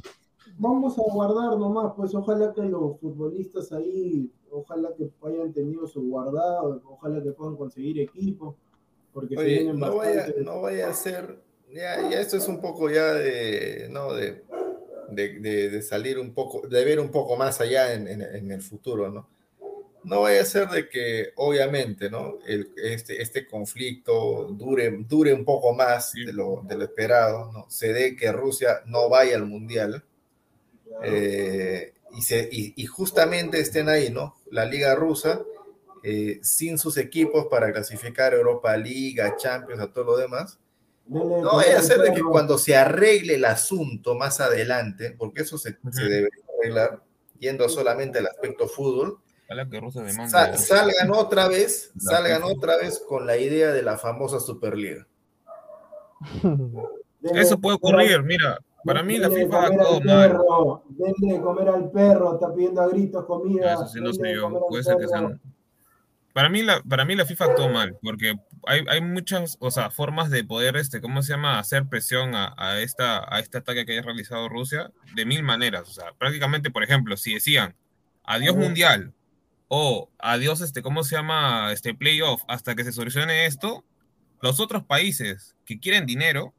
Vamos 0.57 0.99
a 0.99 1.01
guardar 1.11 1.57
nomás, 1.57 1.93
pues 1.95 2.13
ojalá 2.13 2.53
que 2.53 2.61
los 2.61 2.99
futbolistas 2.99 3.71
ahí, 3.71 4.29
ojalá 4.51 4.89
que 4.95 5.09
hayan 5.25 5.51
tenido 5.53 5.87
su 5.87 6.01
guardado, 6.03 6.81
ojalá 6.85 7.23
que 7.23 7.31
puedan 7.31 7.55
conseguir 7.55 7.99
equipo, 8.01 8.55
porque 9.13 9.35
se 9.35 9.41
Oye, 9.41 9.49
vienen 9.59 9.79
no 9.79 9.95
vaya, 9.95 10.15
bastante. 10.17 10.41
no 10.43 10.61
vaya 10.61 10.89
a 10.89 10.93
ser, 10.93 11.41
ya, 11.73 12.07
ya 12.09 12.19
esto 12.19 12.37
es 12.37 12.47
un 12.47 12.59
poco 12.61 12.89
ya 12.91 13.13
de, 13.13 13.87
no, 13.91 14.13
de, 14.13 14.43
de, 15.11 15.39
de- 15.39 15.69
de 15.69 15.81
salir 15.81 16.19
un 16.19 16.33
poco, 16.33 16.67
de 16.67 16.85
ver 16.85 16.99
un 16.99 17.11
poco 17.11 17.35
más 17.37 17.61
allá 17.61 17.93
en, 17.93 18.07
en- 18.07 18.21
en 18.21 18.51
el 18.51 18.61
futuro, 18.61 19.09
¿no? 19.11 19.29
No 20.03 20.21
vaya 20.21 20.41
a 20.41 20.45
ser 20.45 20.69
de 20.69 20.89
que, 20.89 21.31
obviamente, 21.35 22.09
¿no? 22.09 22.39
El, 22.47 22.71
este, 22.77 23.21
este 23.21 23.47
conflicto 23.47 24.45
dure, 24.53 24.91
dure 25.07 25.33
un 25.33 25.45
poco 25.45 25.73
más 25.73 26.13
de 26.13 26.33
lo, 26.33 26.63
de 26.67 26.75
lo 26.75 26.85
esperado, 26.85 27.51
¿no? 27.53 27.65
Se 27.69 27.93
dé 27.93 28.15
que 28.15 28.31
Rusia 28.31 28.81
no 28.87 29.09
vaya 29.09 29.35
al 29.37 29.45
Mundial, 29.45 30.03
eh, 31.03 31.93
y, 32.17 32.21
se, 32.21 32.49
y, 32.51 32.73
y 32.75 32.85
justamente 32.85 33.59
estén 33.59 33.89
ahí, 33.89 34.09
¿no? 34.09 34.35
La 34.51 34.65
Liga 34.65 34.95
Rusa, 34.95 35.41
eh, 36.03 36.39
sin 36.43 36.77
sus 36.79 36.97
equipos 36.97 37.47
para 37.49 37.71
clasificar 37.71 38.33
a 38.33 38.37
Europa 38.37 38.75
League, 38.77 39.21
a 39.21 39.35
Champions, 39.37 39.81
a 39.81 39.93
todo 39.93 40.05
lo 40.05 40.17
demás. 40.17 40.59
Denle 41.11 41.41
No 41.41 41.59
al 41.59 41.83
ser 41.83 41.99
de 41.99 42.13
que 42.13 42.21
cuando 42.21 42.57
se 42.57 42.73
arregle 42.73 43.35
el 43.35 43.43
asunto 43.43 44.15
más 44.15 44.39
adelante, 44.39 45.13
porque 45.17 45.41
eso 45.41 45.57
se, 45.57 45.77
se 45.91 46.03
debería 46.03 46.43
arreglar, 46.57 47.03
yendo 47.37 47.67
solamente 47.67 48.19
al 48.19 48.27
aspecto 48.27 48.65
fútbol, 48.65 49.19
que 49.69 50.57
salgan 50.57 51.11
otra 51.11 51.49
vez, 51.49 51.91
La 51.95 52.11
salgan 52.11 52.43
otra 52.43 52.77
vez 52.77 53.03
con 53.05 53.27
la 53.27 53.35
idea 53.35 53.73
de 53.73 53.81
la 53.81 53.97
famosa 53.97 54.39
Superliga. 54.39 55.05
Denle 57.19 57.41
Eso 57.41 57.59
puede 57.59 57.75
ocurrir, 57.75 58.23
mira. 58.23 58.57
Para 58.85 59.03
mí 59.03 59.17
la 59.17 59.27
denle 59.27 59.45
FIFA 59.45 59.67
comer 59.67 59.79
todo 59.79 59.95
al 59.97 60.03
mal. 60.05 60.31
perro, 60.31 60.83
denle 60.89 61.33
de 61.33 61.41
comer 61.41 61.69
al 61.69 61.91
perro, 61.91 62.33
está 62.35 62.53
pidiendo 62.53 62.81
a 62.81 62.87
gritos 62.87 63.25
comida. 63.25 63.73
Eso 63.73 63.87
sí 63.87 63.99
no 63.99 64.13
sé 64.13 64.33
yo. 64.33 64.67
Puede 64.69 64.83
ser 64.83 64.97
que 64.97 65.07
perro. 65.07 65.37
Para 66.33 66.49
mí, 66.49 66.63
la, 66.63 66.81
para 66.83 67.03
mí 67.03 67.15
la 67.15 67.25
FIFA 67.25 67.45
actuó 67.45 67.69
mal, 67.69 67.97
porque 68.01 68.35
hay, 68.65 68.83
hay 68.87 69.01
muchas, 69.01 69.57
o 69.59 69.69
sea, 69.69 69.91
formas 69.91 70.29
de 70.29 70.43
poder, 70.45 70.77
este, 70.77 71.01
¿cómo 71.01 71.21
se 71.23 71.33
llama?, 71.33 71.59
hacer 71.59 71.87
presión 71.87 72.35
a, 72.35 72.53
a 72.57 72.79
esta, 72.79 73.33
a 73.33 73.39
este 73.39 73.57
ataque 73.57 73.85
que 73.85 73.93
haya 73.93 74.01
realizado 74.01 74.47
Rusia 74.47 74.91
de 75.13 75.25
mil 75.25 75.43
maneras. 75.43 75.89
O 75.89 75.91
sea, 75.91 76.13
prácticamente, 76.17 76.71
por 76.71 76.83
ejemplo, 76.83 77.17
si 77.17 77.33
decían 77.33 77.75
adiós 78.23 78.55
mundial 78.55 79.13
o 79.67 80.09
adiós, 80.19 80.61
este, 80.61 80.81
¿cómo 80.81 81.03
se 81.03 81.15
llama?, 81.15 81.71
este 81.73 81.93
playoff 81.93 82.43
hasta 82.47 82.75
que 82.75 82.83
se 82.83 82.93
solucione 82.93 83.45
esto, 83.45 83.83
los 84.41 84.59
otros 84.59 84.85
países 84.85 85.55
que 85.65 85.79
quieren 85.79 86.05
dinero 86.05 86.53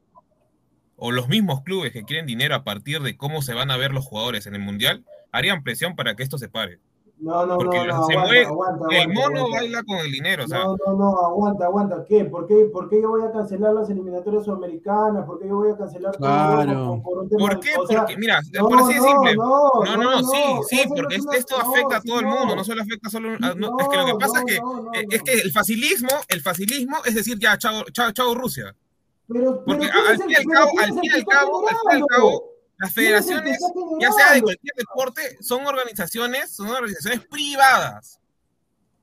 o 0.95 1.11
los 1.11 1.27
mismos 1.27 1.63
clubes 1.63 1.91
que 1.91 2.03
quieren 2.03 2.25
dinero 2.27 2.55
a 2.55 2.63
partir 2.63 3.01
de 3.01 3.17
cómo 3.17 3.41
se 3.41 3.53
van 3.53 3.71
a 3.71 3.77
ver 3.77 3.91
los 3.91 4.05
jugadores 4.05 4.45
en 4.45 4.55
el 4.55 4.61
Mundial, 4.61 5.03
harían 5.31 5.63
presión 5.63 5.95
para 5.95 6.15
que 6.15 6.23
esto 6.23 6.37
se 6.37 6.47
pare. 6.47 6.79
No, 7.19 7.45
no, 7.45 7.57
Porque 7.57 7.77
no, 7.77 7.85
no, 7.85 8.05
se 8.05 8.13
aguanta, 8.13 8.27
mueve, 8.27 8.45
aguanta, 8.45 8.85
el 8.97 9.07
mono 9.13 9.21
aguanta. 9.37 9.57
baila 9.57 9.83
con 9.83 9.97
el 9.97 10.11
dinero, 10.11 10.43
o 10.43 10.47
sea, 10.47 10.59
No, 10.65 10.75
no, 10.87 10.93
no, 10.97 11.19
aguanta, 11.19 11.65
aguanta. 11.65 12.03
¿Qué? 12.05 12.25
¿Por 12.25 12.47
qué, 12.47 12.65
por 12.65 12.89
qué 12.89 13.01
yo 13.01 13.09
voy 13.11 13.21
a 13.23 13.31
cancelar 13.31 13.73
las 13.73 13.89
eliminatorias 13.89 14.43
sudamericanas? 14.43 15.25
¿Por 15.25 15.39
qué 15.39 15.47
yo 15.47 15.55
voy 15.55 15.71
a 15.71 15.77
cancelar 15.77 16.11
todo 16.17 16.27
Claro. 16.27 17.01
por, 17.03 17.29
por 17.29 17.39
¿por 17.39 17.53
de- 17.53 17.59
qué? 17.61 17.77
o 17.79 17.87
sea, 17.87 17.99
Porque, 17.99 18.17
mira, 18.17 18.41
no, 18.53 18.67
por 18.67 18.79
así 18.79 18.93
de 18.95 18.99
no, 18.99 19.05
simple. 19.05 19.35
no, 19.35 19.71
No, 19.85 19.97
no, 19.97 20.11
no, 20.21 20.23
sí, 20.23 20.43
sí, 20.69 20.81
porque 20.89 21.15
es 21.15 21.19
es- 21.21 21.25
una- 21.25 21.37
esto 21.37 21.57
no, 21.57 21.69
afecta 21.71 21.95
a 21.97 22.01
sí, 22.01 22.07
todo 22.09 22.19
el 22.19 22.25
mundo, 22.25 22.55
no 22.57 22.63
solo 22.65 22.81
afecta 22.81 23.09
solo 23.09 23.29
a- 23.29 23.53
no, 23.55 23.77
es 23.79 23.87
que 23.87 23.97
lo 23.97 24.05
que 24.05 24.13
pasa 24.15 24.33
no, 24.33 24.39
es 24.39 24.45
que 24.45 24.59
no, 24.61 24.73
no, 24.73 24.81
no. 24.83 24.91
es 25.09 25.23
que 25.23 25.33
el 25.33 25.51
facilismo, 25.53 26.09
el 26.27 26.41
facilismo 26.41 26.97
es 27.05 27.15
decir, 27.15 27.37
ya 27.39 27.57
chao, 27.57 27.83
chao, 27.93 28.11
chao 28.11 28.35
Rusia. 28.35 28.75
Pero, 29.29 29.63
Porque 29.63 29.87
pero 29.87 29.91
¿quién 29.93 30.07
al 30.07 30.17
fin 30.17 30.29
y 30.31 30.35
al 30.35 30.43
cabo, 30.45 30.69
al 30.81 30.85
fin 30.93 30.99
y 31.03 31.09
al 31.09 31.25
cabo, 31.25 31.59
al 31.69 31.75
fin 31.75 31.77
y 31.91 31.95
al 32.01 32.05
cabo, 32.07 32.43
las 32.77 32.93
¿Quién 32.93 33.15
es 33.15 33.29
el 33.29 33.43
que 33.43 33.51
federaciones, 33.51 33.59
ya 33.99 34.11
sea 34.11 34.33
de 34.33 34.41
cualquier 34.41 34.75
deporte, 34.75 35.37
son 35.41 35.65
organizaciones, 35.65 36.55
son 36.55 36.69
organizaciones 36.69 37.25
privadas. 37.27 38.19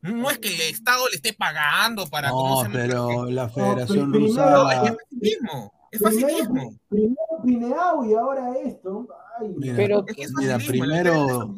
No 0.03 0.31
es 0.31 0.39
que 0.39 0.55
el 0.55 0.61
Estado 0.63 1.09
le 1.09 1.17
esté 1.17 1.33
pagando 1.35 2.07
para 2.07 2.29
No, 2.31 2.63
pero 2.73 3.27
la 3.27 3.49
Federación 3.49 4.13
Rusa. 4.13 4.51
No, 4.51 4.71
es 4.71 4.97
facilismo, 4.97 5.73
es 5.91 6.03
Primero, 6.03 6.27
facilismo. 6.29 6.79
primero 6.89 7.17
Pineau 7.45 8.05
y 8.05 8.15
ahora 8.15 8.53
esto. 8.65 9.09
Ay, 9.39 9.49
Mira, 9.57 10.59
primero-. 10.59 11.55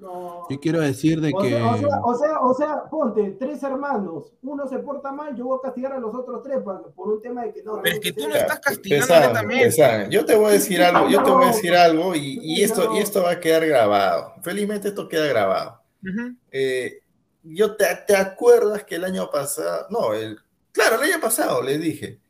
No. 0.00 0.46
Yo 0.48 0.60
quiero 0.60 0.80
decir 0.80 1.20
de 1.20 1.32
O 1.34 1.38
que. 1.40 1.48
sea, 1.50 1.70
o, 1.72 1.76
sea, 1.78 2.00
o, 2.04 2.14
sea, 2.14 2.40
o 2.40 2.54
sea, 2.54 2.82
ponte, 2.90 3.30
tres 3.38 3.62
hermanos, 3.62 4.32
uno 4.42 4.66
se 4.68 4.78
porta 4.78 5.12
mal, 5.12 5.34
yo 5.36 5.46
voy 5.46 5.58
a 5.58 5.66
castigar 5.66 5.92
a 5.92 5.98
los 5.98 6.14
otros 6.14 6.42
tres 6.42 6.58
pa- 6.64 6.82
por 6.94 7.08
un 7.08 7.20
tema 7.20 7.42
de 7.44 7.52
que 7.52 7.62
no. 7.62 7.80
Pero 7.82 7.96
es 7.96 8.00
que 8.00 8.12
tú 8.12 8.26
no 8.28 8.32
sea, 8.34 8.42
estás 8.42 8.60
castigando 8.60 9.06
Pesan, 9.08 9.48
pesan. 9.48 10.10
Yo 10.10 10.24
te 10.24 10.36
voy 10.36 10.46
a 10.46 10.52
decir 10.52 10.82
algo, 10.82 11.08
yo 11.08 11.22
te 11.22 11.30
voy 11.30 11.44
a 11.44 11.48
decir 11.48 11.74
algo 11.74 12.14
y, 12.14 12.38
y 12.42 12.62
esto, 12.62 12.94
y 12.94 12.98
esto 12.98 13.22
va 13.24 13.32
a 13.32 13.40
quedar 13.40 13.66
grabado. 13.66 14.34
Felizmente 14.42 14.88
esto 14.88 15.08
queda 15.08 15.26
grabado. 15.26 15.80
Ujú. 16.02 16.34
Eh, 16.52 17.00
yo 17.42 17.74
te, 17.76 17.86
te 18.06 18.16
acuerdas 18.16 18.84
que 18.84 18.96
el 18.96 19.04
año 19.04 19.30
pasado, 19.30 19.86
no, 19.90 20.12
el, 20.14 20.38
claro, 20.72 20.96
el 21.02 21.10
año 21.12 21.20
pasado 21.20 21.62
les 21.62 21.80
dije, 21.80 22.20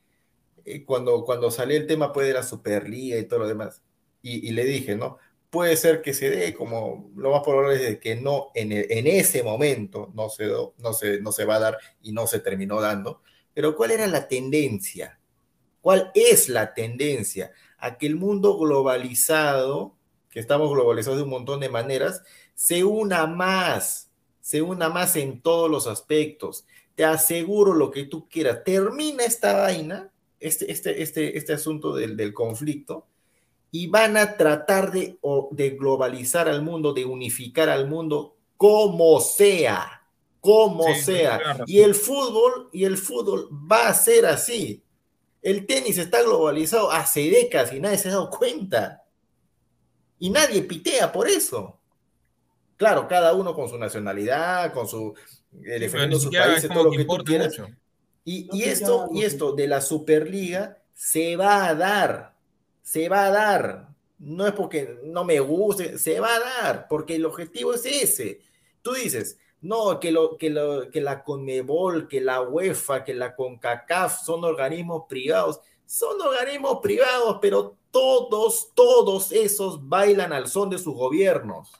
eh, 0.64 0.84
cuando, 0.84 1.24
cuando 1.24 1.50
salió 1.50 1.76
el 1.76 1.86
tema 1.86 2.12
pues, 2.12 2.26
de 2.28 2.34
la 2.34 2.42
Superliga 2.42 3.18
y 3.18 3.24
todo 3.24 3.40
lo 3.40 3.48
demás, 3.48 3.82
y, 4.22 4.48
y 4.48 4.52
le 4.52 4.64
dije, 4.64 4.96
¿no? 4.96 5.18
Puede 5.50 5.76
ser 5.76 6.02
que 6.02 6.12
se 6.12 6.28
dé, 6.28 6.54
como 6.54 7.10
lo 7.16 7.30
más 7.30 7.42
probable 7.42 7.92
es 7.92 7.98
que 8.00 8.16
no, 8.16 8.48
en, 8.54 8.70
en 8.72 9.06
ese 9.06 9.42
momento 9.42 10.12
no 10.14 10.28
se, 10.28 10.46
no, 10.46 10.92
se, 10.92 11.20
no 11.22 11.32
se 11.32 11.44
va 11.46 11.56
a 11.56 11.60
dar 11.60 11.78
y 12.02 12.12
no 12.12 12.26
se 12.26 12.40
terminó 12.40 12.80
dando, 12.80 13.22
pero 13.54 13.74
¿cuál 13.74 13.92
era 13.92 14.06
la 14.06 14.28
tendencia? 14.28 15.18
¿Cuál 15.80 16.10
es 16.14 16.48
la 16.48 16.74
tendencia? 16.74 17.52
A 17.78 17.96
que 17.96 18.06
el 18.06 18.16
mundo 18.16 18.58
globalizado, 18.58 19.96
que 20.30 20.38
estamos 20.38 20.70
globalizados 20.70 21.18
de 21.18 21.24
un 21.24 21.30
montón 21.30 21.60
de 21.60 21.68
maneras, 21.68 22.22
se 22.54 22.84
una 22.84 23.26
más, 23.26 24.10
se 24.40 24.60
una 24.60 24.88
más 24.90 25.16
en 25.16 25.40
todos 25.40 25.70
los 25.70 25.86
aspectos. 25.86 26.66
Te 26.94 27.04
aseguro 27.04 27.72
lo 27.72 27.90
que 27.90 28.04
tú 28.04 28.28
quieras. 28.28 28.64
Termina 28.64 29.24
esta 29.24 29.54
vaina, 29.54 30.12
este, 30.40 30.70
este, 30.70 31.02
este, 31.02 31.38
este 31.38 31.52
asunto 31.52 31.94
del, 31.94 32.16
del 32.16 32.34
conflicto, 32.34 33.06
y 33.70 33.86
van 33.86 34.16
a 34.16 34.36
tratar 34.36 34.92
de, 34.92 35.18
de 35.50 35.70
globalizar 35.70 36.48
al 36.48 36.62
mundo, 36.62 36.92
de 36.92 37.04
unificar 37.04 37.68
al 37.68 37.88
mundo 37.88 38.36
como 38.56 39.20
sea, 39.20 40.02
como 40.40 40.84
Sí, 40.94 41.00
sea. 41.02 41.64
Y 41.66 41.80
el 41.80 41.94
fútbol, 41.94 42.70
y 42.72 42.84
el 42.84 42.96
fútbol 42.96 43.48
va 43.50 43.88
a 43.88 43.94
ser 43.94 44.26
así. 44.26 44.82
El 45.42 45.66
tenis 45.66 45.98
está 45.98 46.22
globalizado 46.22 46.90
hace 46.90 47.30
décadas 47.30 47.72
y 47.72 47.80
nadie 47.80 47.98
se 47.98 48.08
ha 48.08 48.12
dado 48.12 48.30
cuenta. 48.30 49.04
Y 50.18 50.30
nadie 50.30 50.62
pitea 50.62 51.12
por 51.12 51.28
eso. 51.28 51.78
Claro, 52.76 53.06
cada 53.08 53.34
uno 53.34 53.54
con 53.54 53.68
su 53.68 53.78
nacionalidad, 53.78 54.72
con 54.72 54.88
su 54.88 55.14
eh, 55.64 55.78
defendiendo 55.78 56.16
ni 56.16 56.20
su 56.20 56.24
siquiera 56.24 56.46
país, 56.46 56.64
es 56.64 56.70
todo 56.70 56.84
lo 56.84 56.90
que 56.90 56.98
que 56.98 57.04
tú 57.04 57.24
quieras. 57.24 57.56
Y, 58.24 58.44
No 58.44 58.56
y 58.56 58.62
esto, 58.64 59.08
y 59.12 59.22
esto 59.22 59.52
de 59.52 59.68
la 59.68 59.80
Superliga 59.80 60.78
se 60.94 61.36
va 61.36 61.66
a 61.66 61.74
dar, 61.74 62.34
se 62.88 63.06
va 63.10 63.26
a 63.26 63.30
dar. 63.30 63.88
No 64.18 64.46
es 64.46 64.54
porque 64.54 64.98
no 65.04 65.22
me 65.22 65.38
guste, 65.40 65.98
se 65.98 66.20
va 66.20 66.34
a 66.34 66.38
dar, 66.40 66.88
porque 66.88 67.16
el 67.16 67.26
objetivo 67.26 67.74
es 67.74 67.84
ese. 67.84 68.40
Tú 68.80 68.94
dices, 68.94 69.38
no, 69.60 70.00
que, 70.00 70.10
lo, 70.10 70.38
que, 70.38 70.48
lo, 70.48 70.90
que 70.90 71.02
la 71.02 71.22
Conmebol, 71.22 72.08
que 72.08 72.22
la 72.22 72.40
UEFA, 72.40 73.04
que 73.04 73.12
la 73.12 73.36
CONCACAF 73.36 74.24
son 74.24 74.42
organismos 74.42 75.04
privados. 75.06 75.60
Son 75.84 76.18
organismos 76.20 76.78
privados, 76.82 77.38
pero 77.42 77.76
todos, 77.90 78.70
todos 78.74 79.32
esos 79.32 79.86
bailan 79.86 80.32
al 80.32 80.48
son 80.48 80.70
de 80.70 80.78
sus 80.78 80.94
gobiernos. 80.94 81.70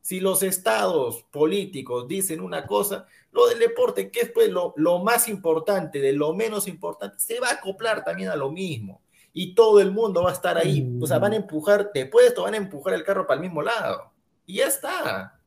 Si 0.00 0.20
los 0.20 0.44
estados 0.44 1.24
políticos 1.32 2.06
dicen 2.06 2.40
una 2.40 2.68
cosa, 2.68 3.06
lo 3.32 3.48
del 3.48 3.58
deporte, 3.58 4.12
que 4.12 4.20
es 4.20 4.30
pues 4.30 4.48
lo, 4.48 4.74
lo 4.76 5.00
más 5.00 5.28
importante, 5.28 6.00
de 6.00 6.12
lo 6.12 6.34
menos 6.34 6.68
importante, 6.68 7.18
se 7.18 7.40
va 7.40 7.48
a 7.48 7.54
acoplar 7.54 8.04
también 8.04 8.28
a 8.28 8.36
lo 8.36 8.52
mismo. 8.52 9.00
Y 9.32 9.54
todo 9.54 9.80
el 9.80 9.92
mundo 9.92 10.22
va 10.22 10.30
a 10.30 10.34
estar 10.34 10.58
ahí. 10.58 10.98
O 11.00 11.06
sea, 11.06 11.18
van 11.18 11.32
a 11.32 11.36
empujar, 11.36 11.90
después 11.94 12.24
de 12.24 12.28
esto 12.28 12.42
van 12.42 12.54
a 12.54 12.58
empujar 12.58 12.94
el 12.94 13.04
carro 13.04 13.26
para 13.26 13.36
el 13.36 13.46
mismo 13.46 13.62
lado. 13.62 14.10
Y 14.46 14.58
ya 14.58 14.66
está. 14.66 15.38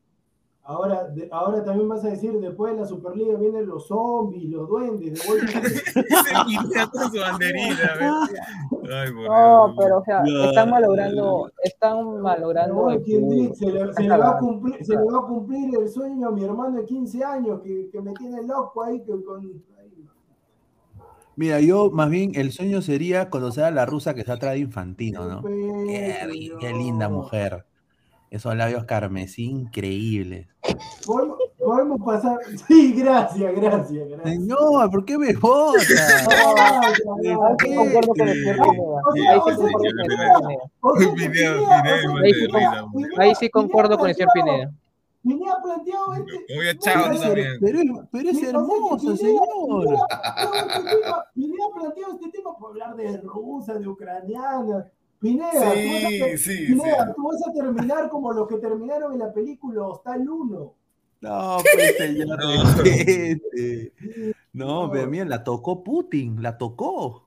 Ahora, 0.68 1.04
de- 1.04 1.28
ahora 1.30 1.62
también 1.62 1.88
vas 1.88 2.04
a 2.04 2.08
decir, 2.08 2.32
después 2.40 2.72
de 2.74 2.80
la 2.80 2.86
Superliga 2.86 3.36
vienen 3.38 3.68
los 3.68 3.86
zombies, 3.86 4.50
los 4.50 4.68
duendes, 4.68 5.14
de 5.14 5.28
con 5.28 5.38
su 7.12 7.20
banderita. 7.20 7.94
Ay, 8.90 9.12
No, 9.14 9.74
pero 9.78 9.98
o 9.98 10.04
sea, 10.04 10.22
No, 10.24 10.44
están 10.48 10.70
malogrando, 10.70 11.50
están 11.62 12.20
malogrando 12.20 12.74
No, 12.74 12.90
el 12.90 13.02
¿quién 13.02 13.20
fútbol. 13.22 13.36
dice? 13.36 13.54
se, 13.54 13.70
le, 13.72 13.92
se 13.94 14.02
le 14.02 14.16
va 14.18 14.30
a 14.30 14.38
cumplir, 14.38 14.84
se 14.84 14.96
le 14.96 15.04
va 15.04 15.18
a 15.18 15.22
cumplir 15.26 15.78
el 15.78 15.88
sueño 15.88 16.28
a 16.28 16.30
mi 16.32 16.44
hermano 16.44 16.78
de 16.78 16.84
15 16.84 17.24
años 17.24 17.60
que, 17.62 17.88
que 17.90 18.00
me 18.00 18.12
tiene 18.14 18.42
loco 18.42 18.82
ahí 18.82 19.00
que 19.04 19.12
con. 19.24 19.62
Mira, 21.36 21.60
yo 21.60 21.90
más 21.90 22.08
bien 22.08 22.32
el 22.34 22.50
sueño 22.50 22.80
sería 22.80 23.28
conocer 23.28 23.64
a 23.64 23.70
la 23.70 23.84
rusa 23.84 24.14
que 24.14 24.20
está 24.20 24.32
atrás 24.34 24.54
de 24.54 24.60
Infantino, 24.60 25.26
¿no? 25.26 25.42
Qué, 25.42 26.72
linda 26.72 27.10
mujer. 27.10 27.66
Esos 28.30 28.56
labios 28.56 28.84
carmesí 28.84 29.44
increíbles. 29.44 30.48
Podemos, 31.06 31.38
podemos 31.58 32.00
pasar. 32.04 32.38
Sí, 32.66 32.94
gracias, 32.96 33.54
gracias, 33.54 34.08
gracias. 34.08 34.34
Señor, 34.34 34.90
¿por 34.90 35.04
qué 35.04 35.18
me 35.18 35.34
vota? 35.34 35.78
Ay, 36.56 36.94
¿De 37.22 37.36
ay, 42.18 42.32
Ahí 43.18 43.34
sí 43.38 43.48
concuerdo 43.50 43.98
con 43.98 44.08
el 44.08 44.14
señor 44.16 44.30
Pineda. 44.32 44.72
Sí 45.26 45.32
sí, 45.32 45.38
sí 45.38 45.44
señor 45.44 45.62
planteado- 45.62 46.14
este. 46.14 46.58
Oye, 46.58 46.74
no, 46.74 46.80
chao, 46.80 47.02
pero- 47.04 47.14
tú 47.16 47.20
también. 47.22 47.52
Pero, 47.60 47.78
es- 47.80 48.08
pero 48.12 48.28
es 48.30 48.36
Sí, 48.36 48.36
o 48.36 48.40
sea, 48.40 48.50
que 48.50 48.56
hermoso, 48.56 48.96
Pineda- 48.98 49.16
señor. 49.16 49.96
Ha 50.10 50.50
planteado 50.54 50.82
este 51.32 51.90
tema- 51.94 52.08
este 52.14 52.30
tema 52.30 52.56
por 52.58 52.70
hablar 52.70 52.96
de 52.96 53.16
rusa, 53.18 53.74
de 53.74 53.88
ucraniana. 53.88 54.86
Pineda, 55.18 55.50
tú 55.50 55.58
vas 55.58 55.64
a 55.66 55.70
Sí, 55.70 56.38
sí, 56.38 56.66
Pineda, 56.66 57.06
sí. 57.06 57.12
tú 57.16 57.22
vas 57.28 57.46
a 57.48 57.52
terminar 57.52 58.08
como 58.10 58.32
los 58.32 58.46
que 58.48 58.56
terminaron 58.58 59.12
en 59.14 59.18
la 59.18 59.32
película 59.32 59.82
Hostal 59.82 60.28
1. 60.28 60.74
No, 61.22 61.56
pues 61.74 61.96
señor, 61.96 62.38
No. 62.38 62.82
respete. 62.82 63.92
No, 64.52 64.86
No. 64.86 64.90
pero 64.92 65.06
mira, 65.08 65.24
la 65.24 65.42
tocó 65.42 65.82
Putin, 65.82 66.42
la 66.42 66.56
tocó. 66.58 67.26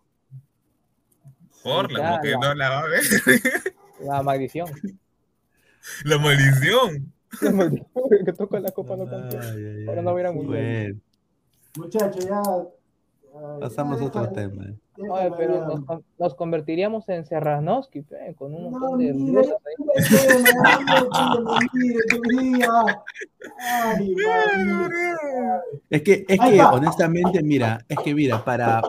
Por 1.63 1.91
la 1.91 2.21
no 2.39 2.53
la 2.53 2.69
va 2.69 2.79
a 2.79 2.87
ver. 2.87 3.01
La 4.01 4.23
maldición. 4.23 4.69
La 6.05 6.17
maldición. 6.17 7.11
Que 8.25 8.33
toca 8.33 8.59
la 8.59 8.71
copa 8.71 8.95
no 8.95 9.05
campeón. 9.09 9.87
Ahora 9.87 10.01
no 10.01 10.13
hubiera 10.13 10.31
mundial. 10.31 10.99
Muchachos, 11.77 12.25
ya. 12.25 12.41
ay, 12.41 13.59
pasamos 13.61 14.01
a 14.01 14.05
otro 14.05 14.21
deja- 14.21 14.33
tema. 14.33 14.65
deja 14.97 15.13
Oye, 15.13 15.31
pero 15.37 15.65
nos, 15.67 16.01
nos 16.17 16.35
convertiríamos 16.35 17.07
en 17.09 17.25
Serranovsky, 17.25 18.01
pe, 18.01 18.33
con 18.35 18.53
un 18.55 18.63
No, 18.71 18.79
montón 18.79 18.99
de 18.99 19.13
mire, 19.13 19.37
rusas 19.41 19.55
ahí. 19.65 19.75
mire, 19.79 20.99
mire, 21.73 21.99
mire, 22.33 22.41
mire, 22.41 22.67
Ay, 23.59 24.15
María. 24.15 25.61
Es 25.89 26.01
que, 26.01 26.25
es 26.27 26.39
que 26.39 26.61
honestamente, 26.61 27.43
mira, 27.43 27.85
es 27.87 27.97
que 27.99 28.13
mira, 28.13 28.43
para, 28.43 28.81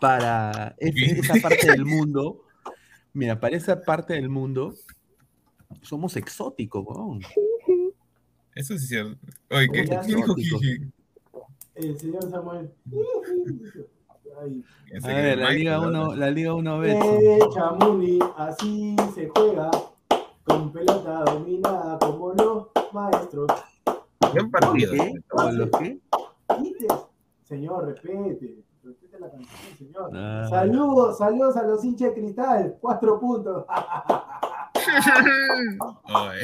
para 0.00 0.74
es- 0.78 1.18
esa 1.18 1.34
parte 1.42 1.70
del 1.70 1.84
mundo, 1.84 2.42
mira, 3.12 3.40
para 3.40 3.56
esa 3.56 3.80
parte 3.82 4.14
del 4.14 4.28
mundo, 4.28 4.74
somos 5.82 6.16
exóticos, 6.16 6.84
weón. 6.86 7.20
Eso 8.54 8.76
sí 8.76 8.84
es 8.84 8.88
cierto. 8.88 9.16
Oye, 9.50 9.68
¿qué? 9.72 9.80
Oye, 9.82 10.00
¿quién 10.04 10.24
dijo? 10.34 10.60
El 11.74 11.98
señor 11.98 12.28
Samuel. 12.28 12.72
Ay. 14.40 14.64
A 15.02 15.06
ver, 15.06 15.38
la 15.38 15.50
Liga 15.50 15.78
¿no? 15.78 15.88
1, 15.88 16.16
la 16.16 16.30
Liga 16.30 16.54
1 16.54 16.78
Betson. 16.80 17.16
Eh, 17.22 17.38
Chamuli, 17.54 18.18
así 18.36 18.96
se 19.14 19.28
juega, 19.28 19.70
con 20.44 20.72
pelota 20.72 21.24
dominada 21.24 21.98
como 21.98 22.32
los 22.34 22.66
maestros. 22.92 23.48
Buen 24.32 24.50
partido. 24.50 24.92
¿Qué? 24.92 25.12
¿Con 25.28 25.58
los 25.58 25.70
qué? 25.78 26.00
¿Viste? 26.60 26.86
Señor, 27.44 27.86
respete, 27.86 28.64
respete 28.82 29.20
la 29.20 29.30
canción, 29.30 29.78
señor. 29.78 30.10
Ah. 30.14 30.46
Saludos, 30.50 31.18
saludos 31.18 31.56
a 31.56 31.62
los 31.62 31.84
hinchas 31.84 32.14
de 32.14 32.20
cristal. 32.20 32.76
Cuatro 32.80 33.20
puntos. 33.20 33.64
Ay. 36.04 36.40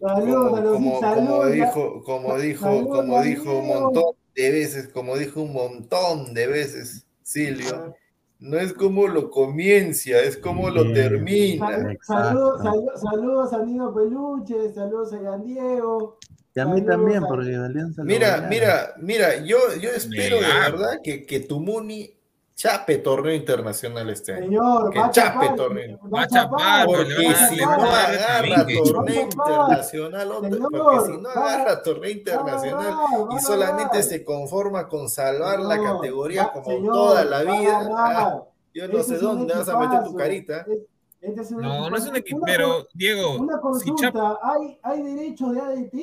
Saludos 0.00 0.58
a 0.58 1.14
Como, 1.14 1.46
dijo, 1.46 2.02
como 2.04 2.38
dijo, 2.38 2.88
como 2.88 3.58
un 3.58 3.66
montón 3.68 4.14
de 4.34 4.50
veces, 4.50 4.88
como 4.88 5.16
dijo 5.16 5.42
un 5.42 5.52
montón 5.52 6.32
de 6.32 6.46
veces 6.46 7.06
Silvio, 7.22 7.94
no 8.38 8.58
es 8.58 8.72
como 8.72 9.06
lo 9.06 9.30
comienza, 9.30 10.18
es 10.20 10.38
como 10.38 10.70
lo 10.70 10.92
termina. 10.92 11.96
Saludos, 12.02 12.62
saludos, 12.62 13.00
saludos 13.00 13.52
a 13.52 13.64
Nino 13.64 13.94
Peluche, 13.94 14.72
saludos 14.72 15.12
a 15.12 15.20
Ian 15.20 15.44
Diego. 15.44 16.18
Y 16.54 16.60
a 16.60 16.64
mí 16.64 16.80
Saludos 16.80 16.96
también, 16.96 17.22
porque 17.28 17.54
Alianza 17.54 18.02
Mira, 18.02 18.46
mira, 18.48 18.94
mira, 18.98 19.44
yo, 19.44 19.58
yo 19.80 19.90
espero 19.90 20.36
de 20.40 20.48
verdad 20.48 21.00
que, 21.04 21.26
que 21.26 21.40
Tumuni 21.40 22.19
chape 22.60 22.98
torneo 22.98 23.32
internacional 23.34 24.10
este 24.10 24.34
año. 24.34 24.44
Señor, 24.44 24.90
Que 24.90 24.98
va 24.98 25.06
a 25.06 25.10
chape 25.10 25.30
chapar, 25.46 25.56
torneo. 25.56 25.98
Va 26.14 26.22
a 26.22 26.26
chapar, 26.28 26.86
Porque 26.86 27.34
si 27.48 27.56
no 27.56 27.70
agarra 27.72 28.66
torneo 28.84 29.22
internacional, 29.22 30.28
porque 30.28 31.06
si 31.06 31.16
no 31.18 31.28
agarra 31.30 31.82
torneo 31.82 32.10
internacional 32.10 32.94
y 33.34 33.38
solamente 33.40 34.02
se 34.02 34.22
conforma 34.24 34.86
con 34.88 35.08
salvar 35.08 35.60
la 35.60 35.82
categoría 35.82 36.44
va- 36.46 36.52
como 36.52 36.66
señor, 36.66 36.92
toda 36.92 37.24
la 37.24 37.42
vida, 37.44 37.88
ah, 37.96 38.42
yo 38.74 38.88
no 38.88 38.98
Este 38.98 39.14
sé 39.14 39.20
dónde 39.20 39.54
vas 39.54 39.68
a 39.68 39.78
meter 39.78 40.02
tu 40.04 40.14
carita. 40.14 40.66
Es- 40.68 40.78
este 41.22 41.40
es 41.40 41.50
No, 41.52 41.88
no 41.88 41.96
es 41.96 42.06
un 42.06 42.16
equipazo. 42.16 42.46
equipo, 42.46 42.76
Una 42.76 42.86
Diego, 42.94 43.36
Una 43.38 43.54
si 43.56 43.60
consulta, 43.60 44.12
Chap- 44.12 44.38
¿hay, 44.42 44.78
¿hay 44.82 45.02
derecho 45.02 45.46
de 45.48 45.60
ADT? 45.60 45.94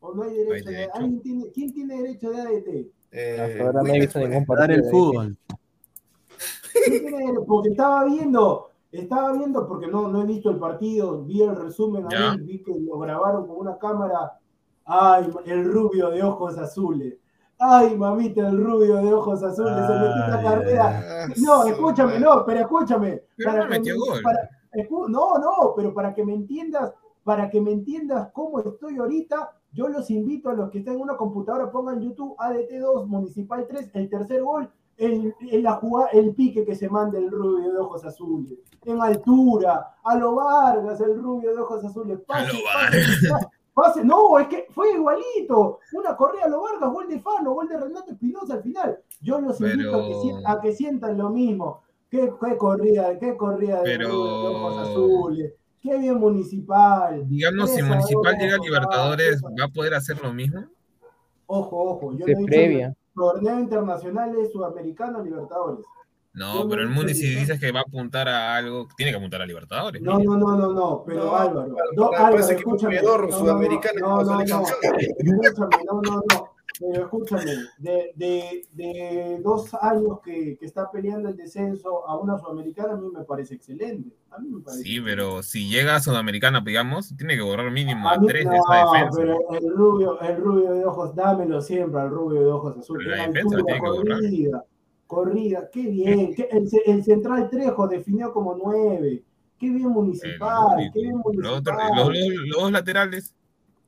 ¿O 0.00 0.12
no 0.14 0.22
hay 0.24 0.34
derecho? 0.34 0.52
Hay 0.54 0.62
de- 0.62 0.70
derecho. 0.72 0.92
¿Alguien 0.94 1.22
tiene, 1.22 1.50
¿Quién 1.52 1.72
tiene 1.72 1.96
derecho 2.02 2.30
de 2.30 2.40
ADT? 2.42 2.86
Eh, 3.12 3.70
no 3.72 3.86
he 3.94 4.00
visto 4.00 4.18
ningún 4.18 4.44
Dar 4.46 4.58
partido. 4.58 4.78
el 4.84 4.90
fútbol. 4.90 5.36
Porque 7.46 7.68
estaba 7.70 8.04
viendo, 8.04 8.70
estaba 8.90 9.32
viendo, 9.32 9.68
porque 9.68 9.86
no, 9.86 10.08
no 10.08 10.22
he 10.22 10.26
visto 10.26 10.50
el 10.50 10.56
partido, 10.58 11.22
vi 11.22 11.42
el 11.42 11.54
resumen 11.54 12.06
ahí, 12.12 12.38
vi 12.40 12.62
que 12.62 12.72
lo 12.78 12.98
grabaron 12.98 13.46
con 13.46 13.58
una 13.58 13.76
cámara. 13.78 14.38
Ay, 14.84 15.30
el 15.46 15.64
rubio 15.72 16.10
de 16.10 16.22
ojos 16.22 16.58
azules. 16.58 17.14
Ay, 17.58 17.96
mamita, 17.96 18.48
el 18.48 18.56
rubio 18.62 18.96
de 18.96 19.12
ojos 19.12 19.42
azules. 19.42 19.74
se 19.74 19.92
metió 19.92 20.26
la 20.28 20.42
carrera. 20.42 21.26
No, 21.36 21.64
escúchame, 21.66 22.18
no, 22.18 22.44
pero 22.44 22.60
escúchame. 22.60 23.22
Pero 23.36 23.50
para 23.50 23.64
no 23.64 23.70
que 23.70 23.78
metió 23.78 23.94
me- 23.94 24.00
gol. 24.00 24.22
para- 24.22 24.50
escu- 24.74 25.08
no, 25.08 25.38
no, 25.38 25.74
pero 25.76 25.94
para 25.94 26.12
que 26.14 26.24
me 26.24 26.34
entiendas, 26.34 26.92
para 27.22 27.48
que 27.50 27.60
me 27.60 27.70
entiendas 27.72 28.30
cómo 28.32 28.58
estoy 28.60 28.96
ahorita, 28.96 29.52
yo 29.72 29.88
los 29.88 30.10
invito 30.10 30.50
a 30.50 30.54
los 30.54 30.70
que 30.70 30.78
estén 30.78 30.94
en 30.94 31.00
una 31.00 31.16
computadora, 31.16 31.70
pongan 31.70 32.00
YouTube 32.00 32.36
ADT2, 32.36 33.06
Municipal 33.06 33.66
3, 33.68 33.90
el 33.94 34.08
tercer 34.10 34.42
gol, 34.42 34.70
el, 34.98 35.34
el, 35.50 35.62
la 35.62 35.72
jugada, 35.74 36.08
el 36.12 36.34
pique 36.34 36.64
que 36.64 36.74
se 36.74 36.88
manda 36.88 37.18
el 37.18 37.30
rubio 37.30 37.72
de 37.72 37.78
ojos 37.78 38.04
azules. 38.04 38.58
En 38.84 39.00
altura, 39.00 39.94
a 40.04 40.16
lo 40.16 40.34
Vargas, 40.34 41.00
el 41.00 41.18
rubio 41.20 41.54
de 41.54 41.60
ojos 41.62 41.84
azules. 41.84 42.20
Pase, 42.26 42.50
A 42.50 42.52
lo 42.52 42.58
pase, 42.62 43.28
pase, 43.30 43.46
pase. 43.74 44.04
No, 44.04 44.38
es 44.38 44.48
que 44.48 44.66
fue 44.70 44.92
igualito. 44.92 45.78
Una 45.94 46.14
correa 46.16 46.44
a 46.44 46.48
lo 46.48 46.60
Vargas, 46.62 46.92
gol 46.92 47.08
de 47.08 47.18
Fano, 47.20 47.54
gol 47.54 47.68
de 47.68 47.78
Renato 47.80 48.12
Espinosa 48.12 48.54
al 48.54 48.62
final. 48.62 48.98
Yo 49.22 49.40
los 49.40 49.58
invito 49.60 49.96
a, 49.96 50.02
que, 50.02 50.14
a 50.46 50.60
que 50.60 50.72
sientan 50.72 51.16
lo 51.16 51.30
mismo. 51.30 51.80
Qué, 52.10 52.30
qué 52.44 52.56
corrida, 52.58 53.18
qué 53.18 53.36
corrida 53.38 53.78
de 53.78 53.84
Pero- 53.96 54.08
rubio 54.10 54.40
de 54.50 54.54
ojos 54.54 54.76
azules. 54.88 55.54
Qué 55.82 55.98
bien 55.98 56.16
municipal. 56.18 57.28
digamos, 57.28 57.70
si 57.74 57.82
Municipal 57.82 58.38
llega 58.38 58.54
a 58.54 58.58
Libertadores, 58.58 59.42
¿va 59.42 59.64
a 59.64 59.68
poder 59.68 59.94
hacer 59.94 60.20
lo 60.22 60.32
mismo? 60.32 60.64
Ojo, 61.46 61.76
ojo. 61.90 62.12
Yo 62.12 62.24
Se 62.24 62.32
no 62.32 62.38
he 62.38 62.40
dicho 62.40 62.46
previa. 62.46 62.94
torneo 63.14 63.58
internacional 63.58 64.32
es 64.38 64.52
sudamericano 64.52 65.22
Libertadores. 65.22 65.84
No, 66.34 66.66
pero 66.66 66.80
el 66.82 66.88
Muni 66.88 67.12
si 67.12 67.34
dices 67.34 67.60
que 67.60 67.72
va 67.72 67.80
a 67.80 67.82
apuntar 67.82 68.26
a 68.26 68.56
algo, 68.56 68.88
tiene 68.96 69.12
que 69.12 69.18
apuntar 69.18 69.42
a 69.42 69.46
Libertadores. 69.46 70.00
No, 70.00 70.18
no, 70.18 70.36
no, 70.36 70.56
no, 70.56 70.72
no, 70.72 71.04
pero 71.04 71.24
No, 71.24 71.36
Álvaro, 71.36 71.76
no, 71.94 72.10
Álvaro, 72.10 72.38
escúchame, 72.38 73.02
no, 73.02 73.18
no, 73.18 73.32
sudamericano 73.32 74.00
no, 74.00 74.22
no, 74.22 74.38
no, 74.38 74.44
no, 74.44 76.00
no, 76.02 76.22
no, 76.22 76.51
pero 76.80 77.02
escúchame, 77.04 77.44
de, 77.78 78.12
de, 78.16 78.66
de 78.72 79.40
dos 79.42 79.72
años 79.74 80.20
que, 80.24 80.56
que 80.58 80.66
está 80.66 80.90
peleando 80.90 81.28
el 81.28 81.36
descenso 81.36 82.06
a 82.08 82.16
una 82.18 82.38
sudamericana, 82.38 82.94
a 82.94 82.96
mí 82.96 83.08
me 83.12 83.24
parece 83.24 83.54
excelente, 83.54 84.10
a 84.30 84.38
mí 84.38 84.48
me 84.48 84.60
parece 84.60 84.82
Sí, 84.84 85.00
pero 85.00 85.42
si 85.42 85.68
llega 85.68 85.96
a 85.96 86.00
Sudamericana, 86.00 86.60
digamos, 86.64 87.14
tiene 87.16 87.36
que 87.36 87.42
borrar 87.42 87.70
mínimo 87.70 88.08
A 88.08 88.14
a 88.14 88.18
mí- 88.18 88.26
tres 88.26 88.44
de 88.44 88.56
no, 88.56 88.62
esa 88.64 88.92
defensa. 88.92 89.16
pero 89.18 89.38
el 89.52 89.70
rubio, 89.76 90.20
el 90.20 90.36
rubio 90.36 90.72
de 90.72 90.84
ojos, 90.84 91.14
dámelo 91.14 91.60
siempre 91.60 92.00
al 92.00 92.10
rubio 92.10 92.40
de 92.40 92.46
ojos 92.46 92.76
azules. 92.78 93.06
La 93.08 93.24
En 93.24 93.32
defensa 93.32 93.56
altura, 93.56 93.64
tiene 93.74 93.80
que 93.80 93.90
borrar. 93.98 94.18
corrida, 94.20 94.64
corrida, 95.06 95.68
qué 95.70 95.82
bien. 95.88 96.34
qué- 96.34 96.48
el, 96.50 96.68
el 96.86 97.04
central 97.04 97.48
Trejo 97.50 97.86
definió 97.88 98.32
como 98.32 98.54
nueve. 98.54 99.22
Qué 99.58 99.68
bien 99.68 99.82
El 99.84 99.90
municipal, 99.90 100.74
único. 100.76 100.92
qué 100.94 101.00
bien 101.00 101.16
Los, 101.16 101.24
municipal. 101.24 101.90
los- 101.96 102.06
los- 102.08 102.46
los 102.48 102.60
dos 102.62 102.72
laterales, 102.72 103.34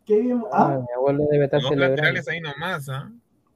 Qué 0.05 0.21
bien. 0.21 0.43
Ah, 0.53 0.75
¿Ah? 0.75 0.79
mi 0.79 0.93
abuelo 0.97 1.27
debe 1.31 1.45
estar 1.45 1.61
celebrando. 1.61 1.97
laterales 1.97 2.29
ahí 2.29 2.41
nomás, 2.41 2.89
¿ah? 2.89 3.11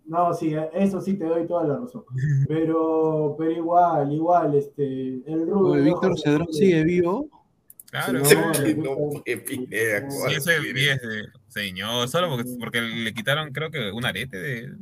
No, 0.06 0.32
sí, 0.32 0.54
eso 0.72 1.02
sí 1.02 1.14
te 1.14 1.26
doy 1.26 1.46
toda 1.46 1.64
la 1.64 1.76
razón. 1.76 2.02
Pero, 2.48 3.34
pero 3.38 3.50
igual, 3.50 4.10
igual, 4.10 4.54
este, 4.54 5.20
el 5.26 5.46
rubio. 5.46 5.84
Víctor 5.84 6.18
Cedrón 6.18 6.50
sigue 6.50 6.82
vivo. 6.82 7.28
Claro. 7.90 8.24
Sí, 8.24 8.34
Que 8.64 8.74
no, 8.74 8.84
no 8.84 9.10
fue 9.22 9.36
Pineda, 9.36 10.10
Sí, 10.10 10.16
Sí, 10.28 10.34
ese 10.34 10.56
¿cuál? 10.56 10.74
10, 10.74 10.96
eh, 10.96 10.98
señor, 11.48 12.08
solo 12.08 12.28
porque, 12.30 12.50
porque 12.58 12.80
le 12.80 13.12
quitaron, 13.12 13.52
creo 13.52 13.70
que, 13.70 13.90
un 13.90 14.04
arete 14.06 14.38
de 14.38 14.76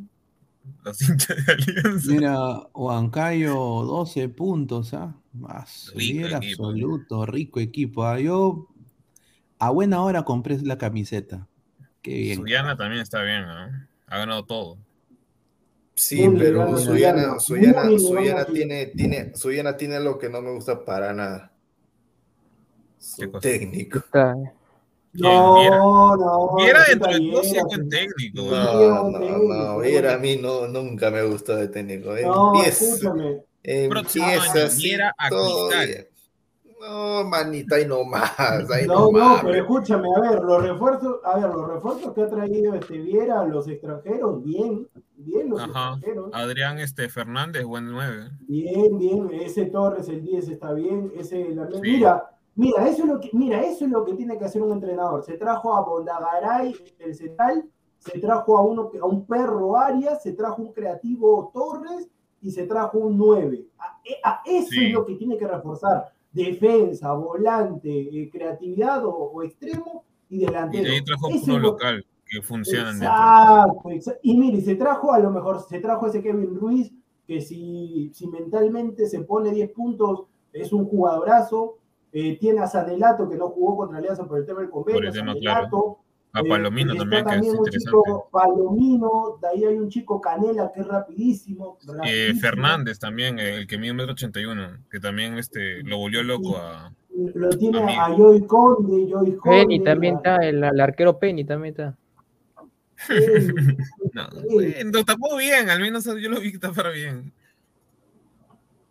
los 0.85 1.01
hinchas 1.09 1.45
de 1.45 1.53
Alianza. 1.53 2.13
Mira, 2.13 2.39
Huancayo 2.75 3.55
12 3.55 4.29
puntos, 4.29 4.95
¿ah? 4.95 5.15
Más 5.33 5.93
Rico 5.95 6.37
absoluto, 6.37 7.27
rico 7.27 7.59
equipo. 7.59 8.05
Ah, 8.05 8.21
Yo 8.21 8.69
a 9.59 9.71
buena 9.71 10.03
hora 10.03 10.23
compré 10.23 10.59
la 10.63 10.79
camiseta. 10.79 11.49
Qué 12.07 12.13
bien. 12.15 12.37
Suyana 12.37 12.77
también 12.77 13.03
está 13.03 13.21
bien, 13.23 13.43
¿ah? 13.43 13.89
Ha 14.07 14.19
ganado 14.19 14.45
todo. 14.45 14.79
Sí, 15.97 16.29
Muy 16.29 16.39
pero 16.39 16.53
ligado, 16.67 16.79
Suyana, 16.79 17.41
Suyana, 17.41 17.41
Suyana, 17.41 17.85
muy 17.91 17.99
Suyana 17.99 18.23
ligado. 18.23 18.53
tiene, 18.53 18.87
tiene, 18.87 19.37
Suyana 19.37 19.77
tiene 19.77 19.99
lo 19.99 20.17
que 20.17 20.29
no 20.29 20.41
me 20.41 20.53
gusta 20.53 20.85
para 20.85 21.13
nada. 21.13 21.53
¿Qué 23.17 23.25
Su 23.25 23.31
técnico. 23.41 23.99
Está- 23.99 24.37
No, 25.15 26.17
no. 26.17 26.55
Viera 26.57 26.85
dentro 26.89 27.11
de 27.11 27.19
todo 27.19 27.65
buen 27.65 27.89
técnico. 27.89 28.51
¿ah? 28.55 28.73
No, 28.73 29.11
no, 29.11 29.39
no, 29.39 29.79
Viera 29.81 30.11
a 30.15 30.21
técnico. 30.21 30.43
mí 30.43 30.43
no, 30.47 30.69
nunca 30.69 31.11
me 31.11 31.23
gustó 31.25 31.57
de 31.57 31.67
técnico. 31.69 32.15
No, 32.23 32.55
Empieza, 32.55 32.85
escúchame. 32.85 33.43
Próximo 33.89 34.27
empieza 34.27 34.53
año, 34.53 34.67
así 34.67 34.83
Viera 34.85 35.15
a 35.19 35.29
Cristal. 35.29 36.09
No, 36.89 37.25
manita, 37.25 37.77
ahí 37.77 37.87
nomás, 37.87 38.39
ahí 38.39 38.87
No, 38.87 39.11
no, 39.11 39.37
pero 39.43 39.55
escúchame, 39.55 40.09
a 40.17 40.21
ver, 40.21 40.41
los 40.43 40.63
refuerzos, 40.63 41.17
a 41.25 41.39
ver, 41.39 41.49
los 41.53 41.69
refuerzos 41.69 42.13
que 42.13 42.23
ha 42.23 42.29
traído 42.29 42.75
este 42.75 42.99
Viera 42.99 43.41
a 43.41 43.45
los 43.45 43.67
extranjeros, 43.67 44.43
bien, 44.45 44.87
bien 45.17 45.51
los 45.51 45.61
Ajá. 45.61 45.95
extranjeros, 45.95 46.31
Adrián 46.33 46.79
este, 46.79 47.09
Fernández, 47.09 47.65
buen 47.65 47.91
9. 47.91 48.31
bien, 48.47 48.99
bien, 48.99 49.29
ese 49.33 49.67
Torres, 49.67 50.09
el 50.09 50.23
10 50.23 50.49
está 50.49 50.73
bien, 50.75 51.13
ese 51.17 51.49
la- 51.55 51.67
Sí. 51.73 51.81
mira, 51.83 52.31
mira, 52.55 52.89
eso 52.89 53.03
es 53.03 53.09
lo 53.09 53.21
que, 53.21 53.31
mira, 53.33 53.63
eso 53.63 53.85
es 53.85 53.91
lo 53.91 54.05
que 54.05 54.15
tiene 54.15 54.39
que 54.39 54.45
hacer 54.45 54.63
un 54.63 54.73
entrenador. 54.73 55.25
Se 55.25 55.37
trajo 55.37 55.75
a 55.77 55.81
Bondagaray, 55.81 56.73
el 57.01 57.15
central, 57.17 57.65
se 57.99 58.19
trajo 58.21 58.59
a 58.59 58.63
uno 58.63 58.91
a 59.03 59.07
un 59.07 59.27
perro 59.27 59.77
Arias, 59.77 60.23
se 60.23 60.33
trajo 60.35 60.63
un 60.63 60.73
creativo 60.73 61.51
Torres 61.53 62.09
y 62.41 62.51
se 62.53 62.65
trajo 62.67 62.99
un 62.99 63.17
9. 63.19 63.67
A, 63.79 63.99
a- 64.23 64.43
eso 64.47 64.69
Sí. 64.71 64.87
es 64.87 64.93
lo 64.93 65.05
que 65.05 65.17
tiene 65.17 65.37
que 65.37 65.49
reforzar. 65.49 66.13
Defensa, 66.37 67.13
volante, 67.15 67.89
eh, 67.91 68.31
creatividad 68.31 69.05
o, 69.05 69.11
o 69.11 69.43
extremo 69.43 70.05
y 70.29 70.37
Y 70.43 70.47
delantero. 70.47 70.85
de 70.85 70.91
ahí 70.91 71.03
trajo 71.05 71.27
uno 71.29 71.37
es 71.37 71.47
lo- 71.49 71.59
local 71.59 72.05
que 72.29 72.43
funcionan 72.43 72.99
dentro. 72.99 73.07
Exacto, 73.09 73.91
exacto. 73.91 74.21
Y 74.23 74.37
mire, 74.37 74.61
se 74.61 74.75
trajo 74.75 75.13
a 75.13 75.19
lo 75.19 75.31
mejor, 75.31 75.61
se 75.69 75.79
trajo 75.81 76.07
ese 76.07 76.23
Kevin 76.23 76.55
Ruiz, 76.57 76.93
que 77.27 77.41
si, 77.41 78.11
si 78.13 78.27
mentalmente 78.29 79.07
se 79.07 79.21
pone 79.21 79.51
10 79.53 79.73
puntos, 79.73 80.25
es 80.53 80.73
un 80.73 80.87
jugadorazo. 80.87 81.79
Eh, 82.13 82.39
tiene 82.39 82.61
a 82.61 82.67
Sanelato, 82.67 83.29
que 83.29 83.37
no 83.37 83.49
jugó 83.51 83.77
contra 83.77 83.99
Alianza 83.99 84.25
por 84.27 84.39
el 84.39 84.47
tema 84.47 84.61
del 84.61 84.71
convenio. 84.71 84.99
Por 85.01 85.07
el 85.07 85.13
tema, 85.13 85.33
Sanelato. 85.35 85.99
A 86.37 86.41
Eh, 86.41 86.49
Palomino 86.49 86.95
también, 86.95 87.25
que 87.25 87.35
es 87.37 87.41
un 87.41 87.47
interesante. 87.57 87.79
chico 87.79 88.29
Palomino, 88.31 89.39
de 89.41 89.49
ahí 89.49 89.65
hay 89.65 89.79
un 89.79 89.89
chico 89.89 90.21
Canela 90.21 90.71
que 90.75 90.81
es 90.81 90.87
rapidísimo. 90.87 91.79
Eh. 92.05 92.35
Fernández 92.41 92.99
también, 92.99 93.39
el 93.39 93.67
que 93.67 93.79
mide 93.79 93.93
1,81m, 93.95 94.81
que 94.91 95.01
también 95.01 95.39
este, 95.39 95.83
lo 95.85 95.97
volvió 95.99 96.23
loco 96.23 96.59
a... 96.59 96.93
Lo 97.35 97.49
tiene 97.51 97.79
Amigo. 97.79 98.01
a 98.03 98.15
Joy 98.15 98.47
Conde, 98.47 99.09
Joy 99.11 99.37
Conde. 99.37 99.61
Penny 99.63 99.83
también 99.83 100.15
a- 100.15 100.17
está, 100.19 100.37
el, 100.47 100.63
el 100.63 100.81
arquero 100.81 101.19
Penny 101.19 101.45
también 101.45 101.73
está. 101.75 101.97
No, 104.13 104.31
Sí. 104.31 104.47
bueno, 104.51 105.05
tapó 105.05 105.37
bien, 105.37 105.69
al 105.71 105.81
menos 105.81 106.05
yo 106.05 106.29
lo 106.31 106.41
vi 106.41 106.59
tapar 106.59 106.93
bien. 106.93 107.33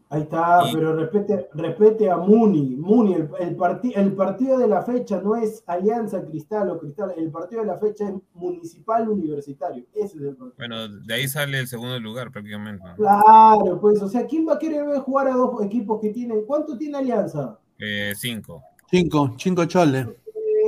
Ahí 0.10 0.22
está, 0.22 0.60
Y- 0.70 0.74
pero 0.76 0.96
respete, 0.96 1.50
respete 1.56 2.10
a 2.12 2.18
Muni. 2.18 2.76
Muni, 2.76 3.16
el, 3.16 3.30
el, 3.40 3.56
parti- 3.58 3.94
el 3.96 4.14
partido 4.14 4.60
de 4.60 4.68
la 4.68 4.84
fecha 4.84 5.20
no 5.20 5.36
es 5.36 5.64
Alianza 5.66 6.24
Cristal 6.24 6.70
o 6.70 6.78
Cristal, 6.80 7.14
el 7.18 7.32
partido 7.32 7.62
de 7.62 7.68
la 7.68 7.78
fecha 7.80 8.08
es 8.10 8.14
Municipal 8.36 9.10
Universitario. 9.10 9.84
Ese 9.96 10.06
es 10.18 10.22
el 10.22 10.36
partido. 10.36 10.54
Bueno, 10.58 10.88
de 10.88 11.14
ahí 11.14 11.28
sale 11.28 11.60
el 11.60 11.68
segundo 11.68 12.00
lugar 12.00 12.32
prácticamente. 12.32 12.86
Claro, 12.98 13.80
pues, 13.82 14.00
o 14.02 14.08
sea, 14.08 14.28
¿quién 14.28 14.48
va 14.48 14.54
a 14.54 14.60
querer 14.60 14.86
ver 14.86 15.00
jugar 15.00 15.28
a 15.28 15.34
dos 15.36 15.62
equipos 15.64 16.00
que 16.00 16.10
tienen? 16.12 16.46
¿Cuánto 16.46 16.78
tiene 16.78 16.98
Alianza? 17.00 17.58
Eh, 17.80 18.14
cinco, 18.16 18.62
Cinco, 18.92 19.34
cinco 19.40 19.66
choles, 19.66 20.08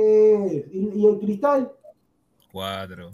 Eh, 0.00 0.68
y, 0.72 1.00
y 1.00 1.06
el 1.06 1.18
Cristal. 1.20 1.70
cuatro. 2.52 3.10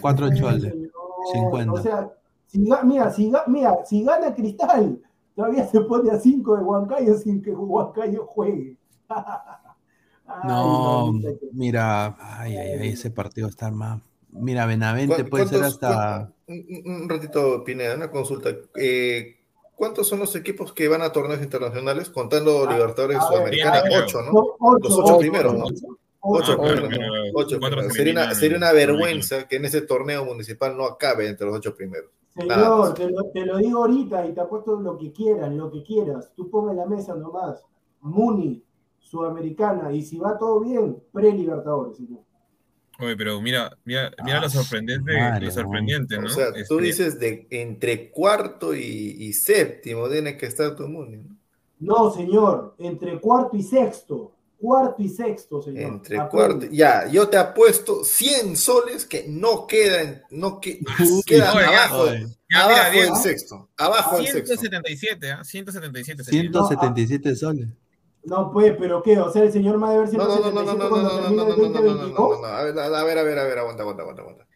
cuatro 0.00 0.28
choles. 0.34 0.62
señor, 0.72 0.90
50. 1.32 1.72
O 1.72 1.76
sea, 1.82 2.10
si, 2.46 2.58
mira, 2.84 3.10
si, 3.10 3.32
mira, 3.48 3.78
si 3.84 4.04
gana 4.04 4.32
Cristal, 4.34 5.00
todavía 5.36 5.66
se 5.68 5.80
pone 5.82 6.10
a 6.10 6.18
5 6.18 6.56
de 6.56 6.62
Huancayo 6.64 7.14
sin 7.18 7.42
que 7.42 7.50
Huancayo 7.50 8.26
juegue. 8.26 8.76
Ay, 10.28 10.48
No, 10.48 11.12
mira, 11.52 12.16
ay, 12.18 12.56
ay, 12.56 12.70
ay, 12.80 12.88
ese 12.88 13.12
partido 13.12 13.46
está 13.46 13.70
más. 13.70 14.02
Mira, 14.30 14.66
Benavente 14.66 15.14
¿Cuán- 15.18 15.30
puede 15.30 15.46
ser 15.46 15.62
hasta. 15.62 16.32
Un, 16.48 16.82
un 17.02 17.08
ratito, 17.08 17.62
Pineda, 17.62 17.94
una 17.94 18.10
consulta. 18.10 18.50
Eh, 18.74 19.36
¿Cuántos 19.76 20.08
son 20.08 20.18
los 20.18 20.34
equipos 20.34 20.72
que 20.72 20.88
van 20.88 21.02
a 21.02 21.12
torneos 21.12 21.40
internacionales? 21.42 22.10
Contando 22.10 22.66
Ah, 22.68 22.72
Libertadores 22.72 23.18
a 23.18 23.20
ver, 23.20 23.28
Sudamericana, 23.28 23.78
a 23.78 23.82
ver. 23.84 24.02
ocho, 24.04 24.22
¿no? 24.22 24.30
Ocho, 24.58 24.78
Los 24.82 24.92
ocho 24.94 25.04
ocho, 25.04 25.18
primeros, 25.18 25.52
ocho, 25.52 25.58
¿no? 25.58 25.64
ocho. 25.66 25.86
Ocho 26.28 26.52
Ah, 26.52 26.56
claro, 26.56 26.88
primeros. 26.88 27.90
se 27.92 27.96
Sería 27.96 28.12
una, 28.12 28.34
sería 28.34 28.56
una 28.56 28.72
vergüenza 28.72 29.46
que 29.46 29.56
en 29.56 29.64
ese 29.66 29.82
torneo 29.82 30.24
municipal 30.24 30.76
no 30.76 30.86
acabe 30.86 31.28
entre 31.28 31.46
los 31.46 31.54
ocho 31.56 31.74
primeros. 31.76 32.10
Señor, 32.36 32.94
te 32.94 33.10
lo, 33.10 33.24
te 33.30 33.46
lo 33.46 33.56
digo 33.58 33.78
ahorita 33.80 34.26
y 34.26 34.34
te 34.34 34.40
apuesto 34.40 34.78
lo 34.80 34.98
que 34.98 35.12
quieras, 35.12 35.52
lo 35.52 35.70
que 35.70 35.82
quieras. 35.82 36.32
Tú 36.36 36.50
ponme 36.50 36.74
la 36.74 36.86
mesa 36.86 37.14
nomás. 37.14 37.64
Muni, 38.00 38.62
Sudamericana, 38.98 39.92
y 39.92 40.02
si 40.02 40.18
va 40.18 40.36
todo 40.38 40.60
bien, 40.60 41.02
pre-Libertadores, 41.12 41.96
señor. 41.96 42.20
Oye, 42.98 43.16
pero 43.16 43.40
mira, 43.40 43.76
mira, 43.84 44.10
mira 44.24 44.38
Ah, 44.38 44.40
lo 44.40 44.48
sorprendente, 44.48 45.12
madre, 45.18 45.46
lo 45.46 45.52
sorprendente, 45.52 46.18
¿no? 46.18 46.26
O 46.26 46.28
sea, 46.30 46.46
tú 46.52 46.78
Este, 46.78 46.80
dices 46.80 47.18
de 47.20 47.46
entre 47.50 48.10
cuarto 48.10 48.74
y, 48.74 48.80
y 49.18 49.32
séptimo 49.32 50.08
tiene 50.08 50.36
que 50.36 50.46
estar 50.46 50.74
tu 50.74 50.88
mundo. 50.88 51.18
¿no? 51.28 51.36
No, 51.78 52.10
señor, 52.10 52.74
entre 52.78 53.20
cuarto 53.20 53.56
y 53.56 53.62
sexto. 53.62 54.32
Cuarto 54.58 55.02
y 55.02 55.08
sexto, 55.08 55.60
señor. 55.60 55.82
Entre 55.82 56.18
Acuérdate. 56.18 56.58
cuarto. 56.60 56.74
Ya, 56.74 57.06
yo 57.08 57.28
te 57.28 57.36
apuesto 57.36 58.02
100 58.04 58.56
soles 58.56 59.04
que 59.04 59.26
no 59.28 59.66
queda, 59.66 60.02
en- 60.02 60.22
no 60.30 60.60
que, 60.60 60.80
Uy, 61.00 61.22
queda 61.26 61.52
oye, 61.54 61.64
abajo, 61.64 61.98
oye. 62.02 62.26
Ya, 62.50 62.64
abajo 62.64 62.90
mira, 62.92 63.04
del 63.04 63.16
sexto. 63.16 63.68
Abajo 63.76 64.16
del 64.16 64.26
sexto. 64.28 64.56
177, 64.56 65.32
¿ah? 65.32 65.44
177 65.44 66.24
sería. 66.24 66.40
177 66.40 67.36
soles. 67.36 67.68
No, 68.24 68.50
pues, 68.52 68.74
pero 68.78 69.02
¿qué? 69.02 69.18
O 69.18 69.30
sea, 69.30 69.42
el 69.44 69.52
señor 69.52 69.78
ha 69.84 69.90
de 69.90 69.98
ver 69.98 70.12
No, 70.14 70.26
no, 70.26 70.50
no, 70.50 70.62
no, 70.62 70.74
no, 70.74 70.74
177 70.74 70.78
no, 70.78 70.90
no, 70.90 71.00
no, 71.00 71.02
no, 71.02 71.20
no, 71.20 71.20
no, 71.20 71.30
no, 71.30 71.30
no, 71.30 71.30
no, 71.30 71.44
no, 71.44 71.54
2022. 71.54 72.40
no. 72.40 72.46
A 72.46 72.62
ver, 72.64 72.78
a 72.78 73.04
ver, 73.04 73.18
a 73.18 73.22
ver, 73.22 73.38
a 73.38 73.44
ver, 73.44 73.58
aguanta, 73.58 73.82
aguanta, 73.82 74.02
aguanta, 74.02 74.22
aguanta. 74.22 74.46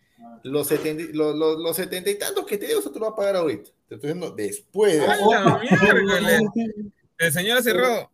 Los 0.43 0.66
setenta, 0.66 1.02
y- 1.02 1.12
los, 1.12 1.36
los, 1.36 1.59
los 1.59 1.77
setenta 1.77 2.10
y 2.10 2.18
tantos 2.18 2.47
que 2.47 2.56
te 2.59 2.66
digo, 2.66 2.81
eso 2.81 2.90
te 2.90 2.98
lo 2.98 3.06
va 3.06 3.12
a 3.12 3.16
pagar 3.16 3.36
ahorita. 3.36 3.70
Te 3.89 3.94
estoy 3.97 4.12
diciendo 4.12 4.35
después 4.35 4.94
de 4.94 5.06
¡A 5.06 5.14
eso. 5.14 5.31
la 5.32 5.59
miércoles! 5.59 6.40
El 7.18 7.32
señor 7.32 7.62
cerró 7.62 8.10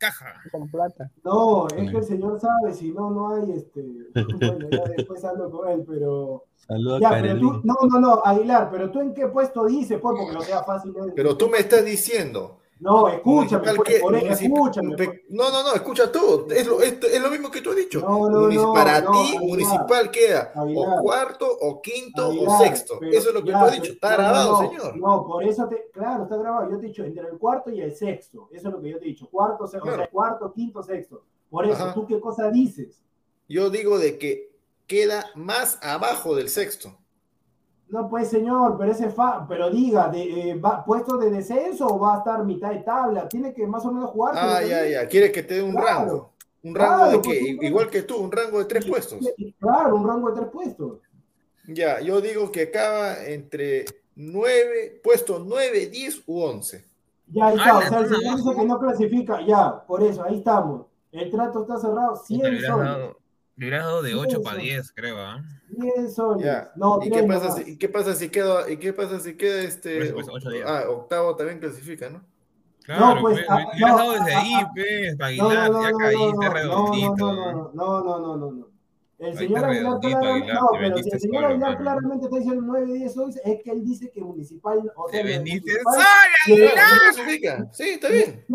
caja. 0.00 0.40
Con 0.50 0.68
plata. 0.68 1.10
No, 1.22 1.68
es 1.68 1.90
que 1.90 1.96
el 1.98 2.04
señor 2.04 2.40
sabe, 2.40 2.74
si 2.74 2.90
no, 2.90 3.10
no 3.10 3.34
hay 3.34 3.52
este. 3.52 3.84
Bueno, 4.14 4.68
ya 4.70 4.82
después 4.96 5.24
hablo 5.24 5.50
con 5.50 5.68
él, 5.68 5.84
pero. 5.86 6.46
Saludos 6.56 7.02
a 7.02 7.02
Ya, 7.02 7.22
pero 7.22 7.38
tú, 7.38 7.60
no, 7.62 7.74
no, 7.88 8.00
no, 8.00 8.22
Aguilar, 8.24 8.70
pero 8.70 8.90
tú 8.90 9.00
en 9.00 9.14
qué 9.14 9.28
puesto 9.28 9.66
dices, 9.66 10.00
pues, 10.00 10.16
porque 10.18 10.32
no 10.32 10.40
sea 10.40 10.64
fácil. 10.64 10.92
¿eh? 10.96 11.12
Pero 11.14 11.36
tú 11.36 11.48
me 11.48 11.58
estás 11.58 11.84
diciendo. 11.84 12.59
No, 12.80 13.08
escúchame, 13.08 13.74
pues, 13.74 14.00
por 14.00 14.12
municipal- 14.12 14.42
escúchame. 14.42 14.96
pues. 14.96 15.10
No, 15.28 15.50
no, 15.50 15.62
no, 15.62 15.74
escucha 15.74 16.10
tú. 16.10 16.46
Es 16.50 16.66
lo, 16.66 16.80
es, 16.80 16.94
es 17.04 17.20
lo 17.20 17.30
mismo 17.30 17.50
que 17.50 17.60
tú 17.60 17.70
has 17.70 17.76
dicho. 17.76 18.00
No, 18.00 18.28
no, 18.30 18.48
no, 18.48 18.72
Para 18.72 19.00
ti, 19.10 19.36
municipal 19.38 20.10
queda 20.10 20.50
Aguilar. 20.54 20.98
o 20.98 21.02
cuarto, 21.02 21.46
o 21.60 21.82
quinto, 21.82 22.28
o 22.30 22.58
sexto. 22.58 22.96
pero 22.98 23.12
Eso 23.12 23.28
es 23.28 23.34
lo 23.34 23.42
que 23.44 23.50
ya, 23.50 23.58
tú 23.60 23.64
has 23.66 23.72
dicho. 23.72 23.92
Está 23.92 24.16
grabado, 24.16 24.58
señor. 24.60 24.96
No, 24.96 25.26
por 25.26 25.44
eso 25.44 25.68
te. 25.68 25.90
Claro, 25.92 26.22
está 26.24 26.36
grabado. 26.38 26.70
Yo 26.70 26.78
te 26.78 26.86
he 26.86 26.88
dicho 26.88 27.04
entre 27.04 27.28
el 27.28 27.36
cuarto 27.38 27.70
y 27.70 27.80
el 27.82 27.94
sexto. 27.94 28.48
Eso 28.50 28.68
es 28.68 28.74
lo 28.74 28.80
que 28.80 28.88
yo 28.90 28.98
te 28.98 29.04
he 29.04 29.08
dicho. 29.08 29.28
Cuarto, 29.30 29.66
se- 29.66 29.76
o 29.76 29.82
Claro. 29.82 29.98
sea, 29.98 30.08
cuarto, 30.10 30.52
quinto, 30.52 30.82
sexto. 30.82 31.22
Por 31.50 31.66
eso, 31.66 31.82
Ajá. 31.84 31.92
¿tú 31.94 32.06
qué 32.06 32.18
cosa 32.18 32.50
dices? 32.50 33.02
Yo 33.48 33.68
digo 33.68 33.98
de 33.98 34.16
que 34.18 34.52
queda 34.86 35.26
más 35.34 35.78
abajo 35.82 36.34
del 36.34 36.48
sexto. 36.48 36.96
No, 37.90 38.08
pues 38.08 38.28
señor, 38.28 38.76
pero 38.78 38.92
ese 38.92 39.10
fa, 39.10 39.44
pero 39.48 39.68
diga, 39.70 40.08
de, 40.08 40.50
eh, 40.50 40.54
va, 40.54 40.84
¿puesto 40.84 41.16
de 41.18 41.30
descenso 41.30 41.86
o 41.86 41.98
va 41.98 42.14
a 42.14 42.18
estar 42.18 42.44
mitad 42.44 42.70
de 42.70 42.78
tabla? 42.80 43.28
Tiene 43.28 43.52
que 43.52 43.66
más 43.66 43.84
o 43.84 43.92
menos 43.92 44.10
jugar. 44.10 44.34
Ah, 44.36 44.62
ya, 44.62 44.86
ya. 44.86 45.06
Quiere 45.08 45.32
que 45.32 45.42
te 45.42 45.54
dé 45.54 45.62
un 45.62 45.72
Claro. 45.72 45.86
rango. 46.06 46.30
Un 46.62 46.74
rango 46.74 46.96
Claro, 46.96 47.10
de 47.12 47.18
pues, 47.18 47.38
rango. 47.48 47.62
igual 47.64 47.90
que 47.90 48.02
tú, 48.02 48.16
un 48.18 48.30
rango 48.30 48.58
de 48.60 48.64
tres 48.66 48.86
puestos. 48.86 49.18
Claro, 49.58 49.96
un 49.96 50.06
rango 50.06 50.30
de 50.30 50.36
tres 50.40 50.50
puestos. 50.52 50.98
Ya, 51.66 52.00
yo 52.00 52.20
digo 52.20 52.50
que 52.52 52.62
acaba 52.62 53.24
entre 53.24 53.84
nueve, 54.14 55.00
puestos 55.02 55.42
9, 55.46 55.86
10 55.86 56.22
u 56.26 56.42
11. 56.42 56.84
Ya 57.28 57.46
ahí 57.46 57.56
está, 57.56 57.70
Ah, 57.70 57.78
o 57.78 57.82
sea, 57.82 57.98
el 58.00 58.08
señor 58.08 58.36
dice 58.36 58.50
que 58.56 58.64
no 58.66 58.78
clasifica, 58.78 59.40
ya, 59.46 59.84
por 59.86 60.02
eso, 60.02 60.22
ahí 60.24 60.38
estamos. 60.38 60.86
El 61.12 61.30
trato 61.30 61.62
está 61.62 61.76
cerrado, 61.78 62.10
Puta, 62.12 62.24
100 62.26 62.40
Le 62.42 62.48
hubieras 62.58 62.76
soles. 62.76 63.16
Le 63.60 63.66
hubieras 63.66 63.84
dado 63.84 64.02
de 64.02 64.12
Sí, 64.12 64.16
8 64.16 64.28
eso. 64.30 64.42
para 64.42 64.56
10, 64.56 64.92
creo, 64.92 65.18
¿ah? 65.18 65.44
100 65.78 66.10
soles. 66.10 66.46
Ya. 66.46 66.72
No, 66.76 66.98
¿Y 67.02 67.10
qué 67.10 67.22
pasa 67.24 67.50
si, 67.50 67.72
y 67.72 67.76
qué 67.76 67.88
pasa 67.90 68.14
si 68.14 68.30
queda, 68.30 68.70
y 68.70 68.78
qué 68.78 68.92
pasa 68.94 69.20
si 69.20 69.36
queda 69.36 69.62
este 69.62 70.12
pues, 70.12 70.26
ah, 70.64 70.84
octavo 70.88 71.36
también 71.36 71.58
clasifica, 71.58 72.08
¿no? 72.08 72.22
Claro, 72.84 73.20
pues, 73.20 73.38
pe, 73.38 73.44
ah, 73.50 73.58
le 73.58 73.64
hubieras 73.66 73.90
no, 73.90 73.96
dado 73.98 74.12
desde 74.12 74.34
ah, 74.34 74.40
ahí, 74.40 74.52
ah, 74.54 74.70
pues, 74.74 75.16
para 75.16 75.32
No, 75.36 75.42
no, 75.42 75.50
Aguilar, 75.50 75.70
no, 75.70 75.82
ya 75.82 75.90
no, 75.90 75.98
caíste 75.98 76.24
no, 76.24 76.42
no, 76.42 76.50
redondito. 76.54 77.16
no, 77.16 77.34
¿no? 77.34 77.52
no, 77.52 77.70
no, 77.74 78.02
no, 78.02 78.18
no, 78.18 78.36
no, 78.36 78.50
no. 78.52 78.66
El 79.18 79.36
señor 79.36 79.64
Aguilar 79.66 80.00
claramente, 80.00 80.52
no, 80.54 80.68
pero 80.78 80.96
si 81.02 81.10
el 81.10 81.20
señor 81.20 81.44
Aguilar 81.44 81.76
claramente 81.76 82.24
está 82.24 82.36
diciendo 82.38 82.62
9, 82.64 82.92
10, 82.94 83.18
11, 83.18 83.40
es 83.44 83.62
que 83.62 83.70
él 83.70 83.84
dice 83.84 84.10
que 84.10 84.22
municipal, 84.22 84.90
o 84.96 85.08
sea, 85.10 85.20
Te 85.20 85.28
vendiste 85.28 85.72
sola, 85.82 86.06
Aguilar. 86.46 87.58
¿No? 87.60 87.72
Sí, 87.74 87.88
está 87.90 88.08
bien. 88.08 88.46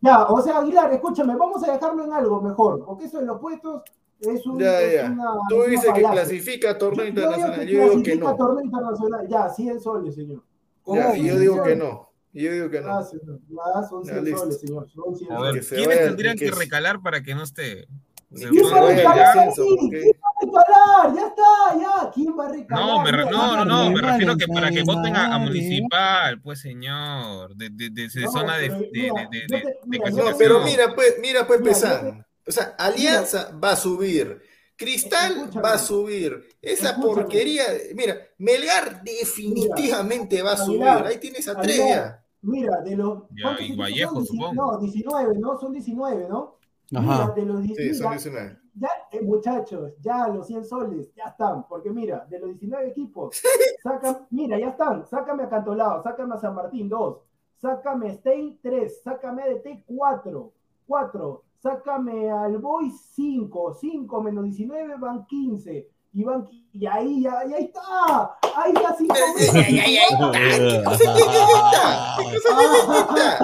Ya, 0.00 0.24
o 0.24 0.40
sea, 0.40 0.58
Aguilar, 0.60 0.90
escúchame, 0.94 1.36
vamos 1.36 1.62
a 1.68 1.72
dejarlo 1.72 2.04
en 2.04 2.12
algo 2.14 2.40
mejor, 2.40 2.82
porque 2.86 3.04
eso 3.04 3.20
de 3.20 3.26
los 3.26 3.38
puestos 3.38 3.82
es, 4.20 4.46
un, 4.46 4.58
Ya, 4.58 4.80
es 4.80 4.94
ya. 5.02 5.10
una. 5.10 5.24
Tú 5.48 5.62
es 5.64 5.70
dices 5.70 5.84
una 5.88 5.94
que 5.94 6.02
clasifica 6.02 6.70
a 6.70 6.78
torneo 6.78 7.04
Yo- 7.06 7.12
yo 7.12 7.14
digo 7.14 7.30
internacional. 7.32 7.66
que 7.66 7.72
Yo 7.72 7.80
digo 7.80 7.88
que 7.90 8.02
clasifica 8.02 8.30
no. 8.30 8.36
torneo 8.36 8.64
internacional, 8.64 9.28
ya, 9.28 9.48
100 9.50 9.80
soles, 9.80 10.14
señor. 10.14 10.42
Ya, 10.86 11.16
yo 11.16 11.38
digo 11.38 11.62
que 11.62 11.76
no. 11.76 12.10
Yo 12.32 12.52
digo 12.52 12.68
que 12.70 12.80
Ya, 12.80 12.86
no. 12.88 13.02
señor, 13.04 13.38
ya 13.48 13.88
son 13.88 14.04
Ya, 14.04 14.12
100 14.12 14.24
listo. 14.24 14.38
soles, 14.40 14.60
señor. 14.60 14.90
Son 14.90 15.16
100 15.16 15.32
A 15.32 15.36
soles. 15.36 15.54
ver, 15.54 15.62
se 15.64 15.74
¿quiénes 15.76 15.96
vaya- 15.96 16.06
tendrían 16.08 16.36
que 16.36 16.44
que 16.46 16.50
recalar 16.50 17.00
para 17.00 17.22
que 17.22 17.34
no 17.34 17.42
esté? 17.42 17.86
Se 18.34 18.48
¿Quién 18.48 18.64
va 18.64 18.78
a 18.78 18.86
recalar? 18.88 19.48
porque- 19.54 20.10
¿Quién 20.40 20.50
va 20.52 20.60
a 20.60 20.64
recalar? 20.64 21.14
Ya 21.14 21.26
está, 21.28 21.80
ya. 21.80 22.10
¿Quién 22.12 22.36
va 22.36 22.46
a 22.46 22.48
recalar? 22.52 22.84
No, 22.86 23.02
me 23.02 23.12
re- 23.12 23.30
no, 23.30 23.56
no, 23.56 23.64
no, 23.64 23.90
me 23.92 24.00
refiero 24.02 24.36
que 24.36 24.48
para 24.48 24.70
que 24.72 24.82
voten 24.82 25.14
a, 25.14 25.34
a 25.36 25.38
municipal, 25.38 26.40
pues 26.42 26.60
señor, 26.60 27.54
de, 27.54 27.68
de, 27.70 27.90
de, 27.90 28.08
de 28.08 28.20
No, 28.22 28.32
zona 28.32 28.56
de, 28.58 28.68
pero 28.68 28.78
de, 28.80 28.88
mira, 28.90 29.28
de, 29.30 30.10
No, 30.10 30.36
pero 30.36 30.60
mira, 30.64 30.92
pues, 30.96 31.14
mira, 31.20 31.46
pues, 31.46 31.60
Mira, 31.60 31.72
yo 31.72 31.78
Pesan. 31.78 32.26
O 32.46 32.52
sea, 32.52 32.74
Alianza 32.78 33.50
va 33.62 33.72
a 33.72 33.76
subir. 33.76 34.42
Cristal 34.76 35.32
Escúchame. 35.36 35.62
va 35.62 35.72
a 35.74 35.78
subir. 35.78 36.48
Esa 36.60 36.90
Escúchame. 36.90 37.14
porquería. 37.14 37.62
Mira, 37.94 38.16
Melgar 38.38 39.02
definitivamente 39.04 40.42
va 40.42 40.52
a 40.52 40.56
subir. 40.56 40.82
Aguilar, 40.82 41.06
Ahí 41.06 41.18
tienes 41.18 41.48
a 41.48 41.62
ya. 41.62 42.24
Mira, 42.42 42.80
de 42.82 42.96
los. 42.96 43.22
Ya, 43.30 43.42
¿cuántos 43.44 43.66
y 43.66 43.76
Vallejo, 43.76 44.14
son? 44.16 44.26
Supongo. 44.26 44.52
No, 44.72 44.78
19, 44.78 45.38
¿no? 45.38 45.58
Son 45.58 45.72
19, 45.72 46.28
¿no? 46.28 46.56
Mira, 46.90 47.02
Ajá. 47.24 47.32
de 47.34 47.42
los 47.46 47.60
Sí, 47.62 47.68
19. 47.74 47.94
son 47.94 48.10
19. 48.12 48.58
Ya, 48.76 48.88
eh, 49.12 49.22
muchachos, 49.22 49.92
ya 50.00 50.26
los 50.28 50.46
100 50.48 50.64
soles, 50.64 51.08
ya 51.14 51.24
están. 51.26 51.66
Porque 51.68 51.90
mira, 51.90 52.26
de 52.28 52.40
los 52.40 52.48
19 52.50 52.88
equipos, 52.88 53.40
saca, 53.82 54.26
mira, 54.30 54.58
ya 54.58 54.70
están. 54.70 55.06
Sácame 55.06 55.44
a 55.44 55.48
Cantolao, 55.48 56.02
sácame 56.02 56.34
a 56.34 56.38
San 56.38 56.54
Martín 56.56 56.88
2, 56.88 57.18
sácame 57.56 58.10
a 58.10 58.14
Stein 58.14 58.58
3, 58.60 59.02
sácame 59.02 59.42
a 59.44 59.46
DT 59.46 59.84
4, 59.86 60.52
4, 60.88 61.42
sácame 61.64 62.30
al 62.30 62.58
Boy 62.58 62.90
5, 62.90 63.74
5 63.80 64.22
menos 64.22 64.44
19 64.44 64.96
van 64.98 65.24
15. 65.26 65.88
Y, 66.16 66.22
van, 66.22 66.46
y 66.72 66.86
ahí, 66.86 67.22
ya, 67.22 67.44
y 67.44 67.54
ahí 67.54 67.64
está. 67.64 68.36
Ahí 68.54 68.72
está 68.72 68.94
5 68.96 69.14
Ya, 69.16 69.56
ya, 69.56 69.70
ya, 69.70 69.84
ya, 69.88 69.88
ya. 69.88 70.78
¿Qué 70.78 70.84
cosa 70.84 71.04
ya, 71.04 71.16
ya, 71.16 71.24
ya, 71.24 71.58
ya? 71.72 72.16
¿Qué 72.18 72.36
cosa 72.36 72.50
ya, 72.54 72.68
ya, 72.68 73.00
ya? 73.24 73.38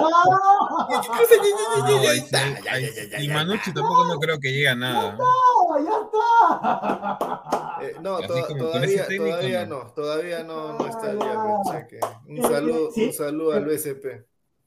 ¿Qué 1.01 1.07
cosa 1.09 1.35
ya, 1.35 1.49
ya, 1.51 1.75
ya, 1.75 1.81
No, 1.81 2.03
ya, 2.03 2.11
ahí 2.11 2.19
ya? 2.21 2.61
Ya, 2.63 2.71
ahí 2.71 2.85
ya, 2.85 2.91
ya, 2.93 3.09
ya, 3.09 3.19
Y 3.19 3.27
ya. 3.27 3.33
Manucci 3.33 3.73
tampoco 3.73 4.05
no 4.05 4.19
creo 4.19 4.39
que 4.39 4.49
llegue 4.51 4.69
a 4.69 4.75
nada. 4.75 5.17
ya 5.83 5.95
está. 6.05 7.19
Eh, 7.81 7.95
no, 8.01 8.15
Así 8.17 8.27
to- 8.27 8.33
como 8.33 8.47
con 8.47 8.57
todavía, 8.59 9.07
todavía 9.07 9.65
no. 9.65 9.83
no, 9.83 9.89
todavía 9.91 10.43
no, 10.43 10.73
no 10.77 10.85
está 10.85 11.07
Ah, 11.07 11.11
el 11.11 11.19
ya. 11.99 12.21
Un 12.27 12.37
Eh, 12.37 12.41
saludo, 12.43 12.91
sí. 12.91 13.05
un 13.07 13.13
saludo 13.13 13.51
al 13.53 13.65
BSP. 13.65 14.05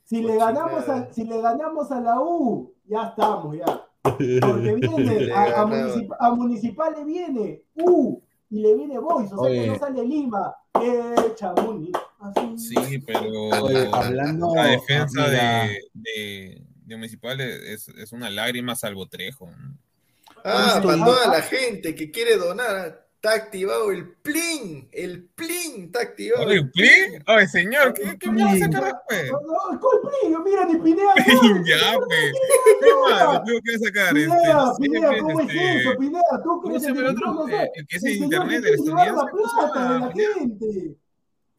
Si 0.02 0.16
le, 0.20 0.34
Cochinada. 0.36 0.52
ganamos 0.52 0.88
a, 0.88 1.12
si 1.12 1.24
le 1.24 1.40
ganamos 1.40 1.90
a 1.92 2.00
la 2.00 2.20
U, 2.20 2.73
ya 2.86 3.02
estamos, 3.08 3.56
ya. 3.56 3.86
Porque 4.02 4.74
viene, 4.80 5.32
a, 5.32 5.42
a, 5.42 5.48
ganaba. 5.48 5.70
municip- 5.70 6.16
a 6.20 6.30
Municipal 6.34 6.94
le 6.96 7.04
viene 7.04 7.62
U 7.74 8.22
y 8.50 8.60
le 8.60 8.74
viene 8.76 8.98
Boys, 8.98 9.32
o 9.32 9.42
sea 9.44 9.50
que 9.52 9.66
no 9.66 9.78
sale 9.78 10.04
Lima. 10.04 10.54
Echa 11.26 11.52
Muni. 11.54 11.90
Así. 12.20 12.58
Sí, 12.58 12.98
pero 12.98 13.22
Oye, 13.62 13.88
hablando- 13.92 14.54
la 14.54 14.66
defensa 14.66 15.28
de, 15.28 15.78
de, 15.94 16.62
de 16.84 16.96
Municipal 16.96 17.40
es, 17.40 17.88
es 17.88 18.12
una 18.12 18.28
lágrima 18.30 18.74
salvo 18.74 19.06
Trejo. 19.06 19.48
Ah, 20.44 20.74
Estoy- 20.76 20.98
para 21.00 21.04
toda 21.04 21.28
la 21.28 21.42
gente 21.42 21.94
que 21.94 22.10
quiere 22.10 22.36
donar, 22.36 23.03
está 23.24 23.36
activado 23.36 23.90
el 23.90 24.12
plin, 24.16 24.86
el 24.92 25.24
plin 25.34 25.84
está 25.86 26.02
activado. 26.02 26.46
Oye, 26.46 26.62
¿plin? 26.64 27.24
Oye, 27.26 27.48
señor, 27.48 27.94
¿qué, 27.94 28.18
qué 28.18 28.30
me 28.30 28.44
va 28.44 28.52
a 28.52 28.58
sacar 28.58 28.84
después? 28.84 29.32
No, 29.32 29.72
no, 29.72 29.80
¿cuál 29.80 30.00
Plin? 30.20 30.38
Mira, 30.44 30.64
ni 30.66 30.78
Pineda. 30.78 31.14
ya, 31.64 31.98
pe. 32.06 32.32
¿Qué 32.80 32.90
más? 33.00 33.32
¿Lo 33.32 33.44
tengo 33.44 33.60
que 33.64 33.78
sacar? 33.78 34.12
Pineda, 34.12 34.72
Este, 34.72 34.82
Pineda, 34.82 35.18
¿cómo 35.20 35.40
es 35.40 35.48
este, 35.48 35.76
eso, 35.78 35.98
Pineda? 35.98 36.22
¿Tú 36.42 36.42
¿Cómo 36.44 36.62
crees 36.62 36.82
llama 36.82 37.00
el 37.00 37.06
el 37.06 37.16
otro? 37.16 37.48
Eh, 37.48 37.70
el 37.74 37.86
que 37.86 37.96
es 37.96 38.04
El 38.04 38.12
internet, 38.16 38.62
que 38.62 38.68
el 38.68 38.74
estadounidense. 38.74 39.16
la 39.16 39.30
¿cómo 39.30 39.48
se 39.48 39.56
plata 39.56 39.92
de 39.94 40.00
la 40.00 40.12
gente. 40.12 40.96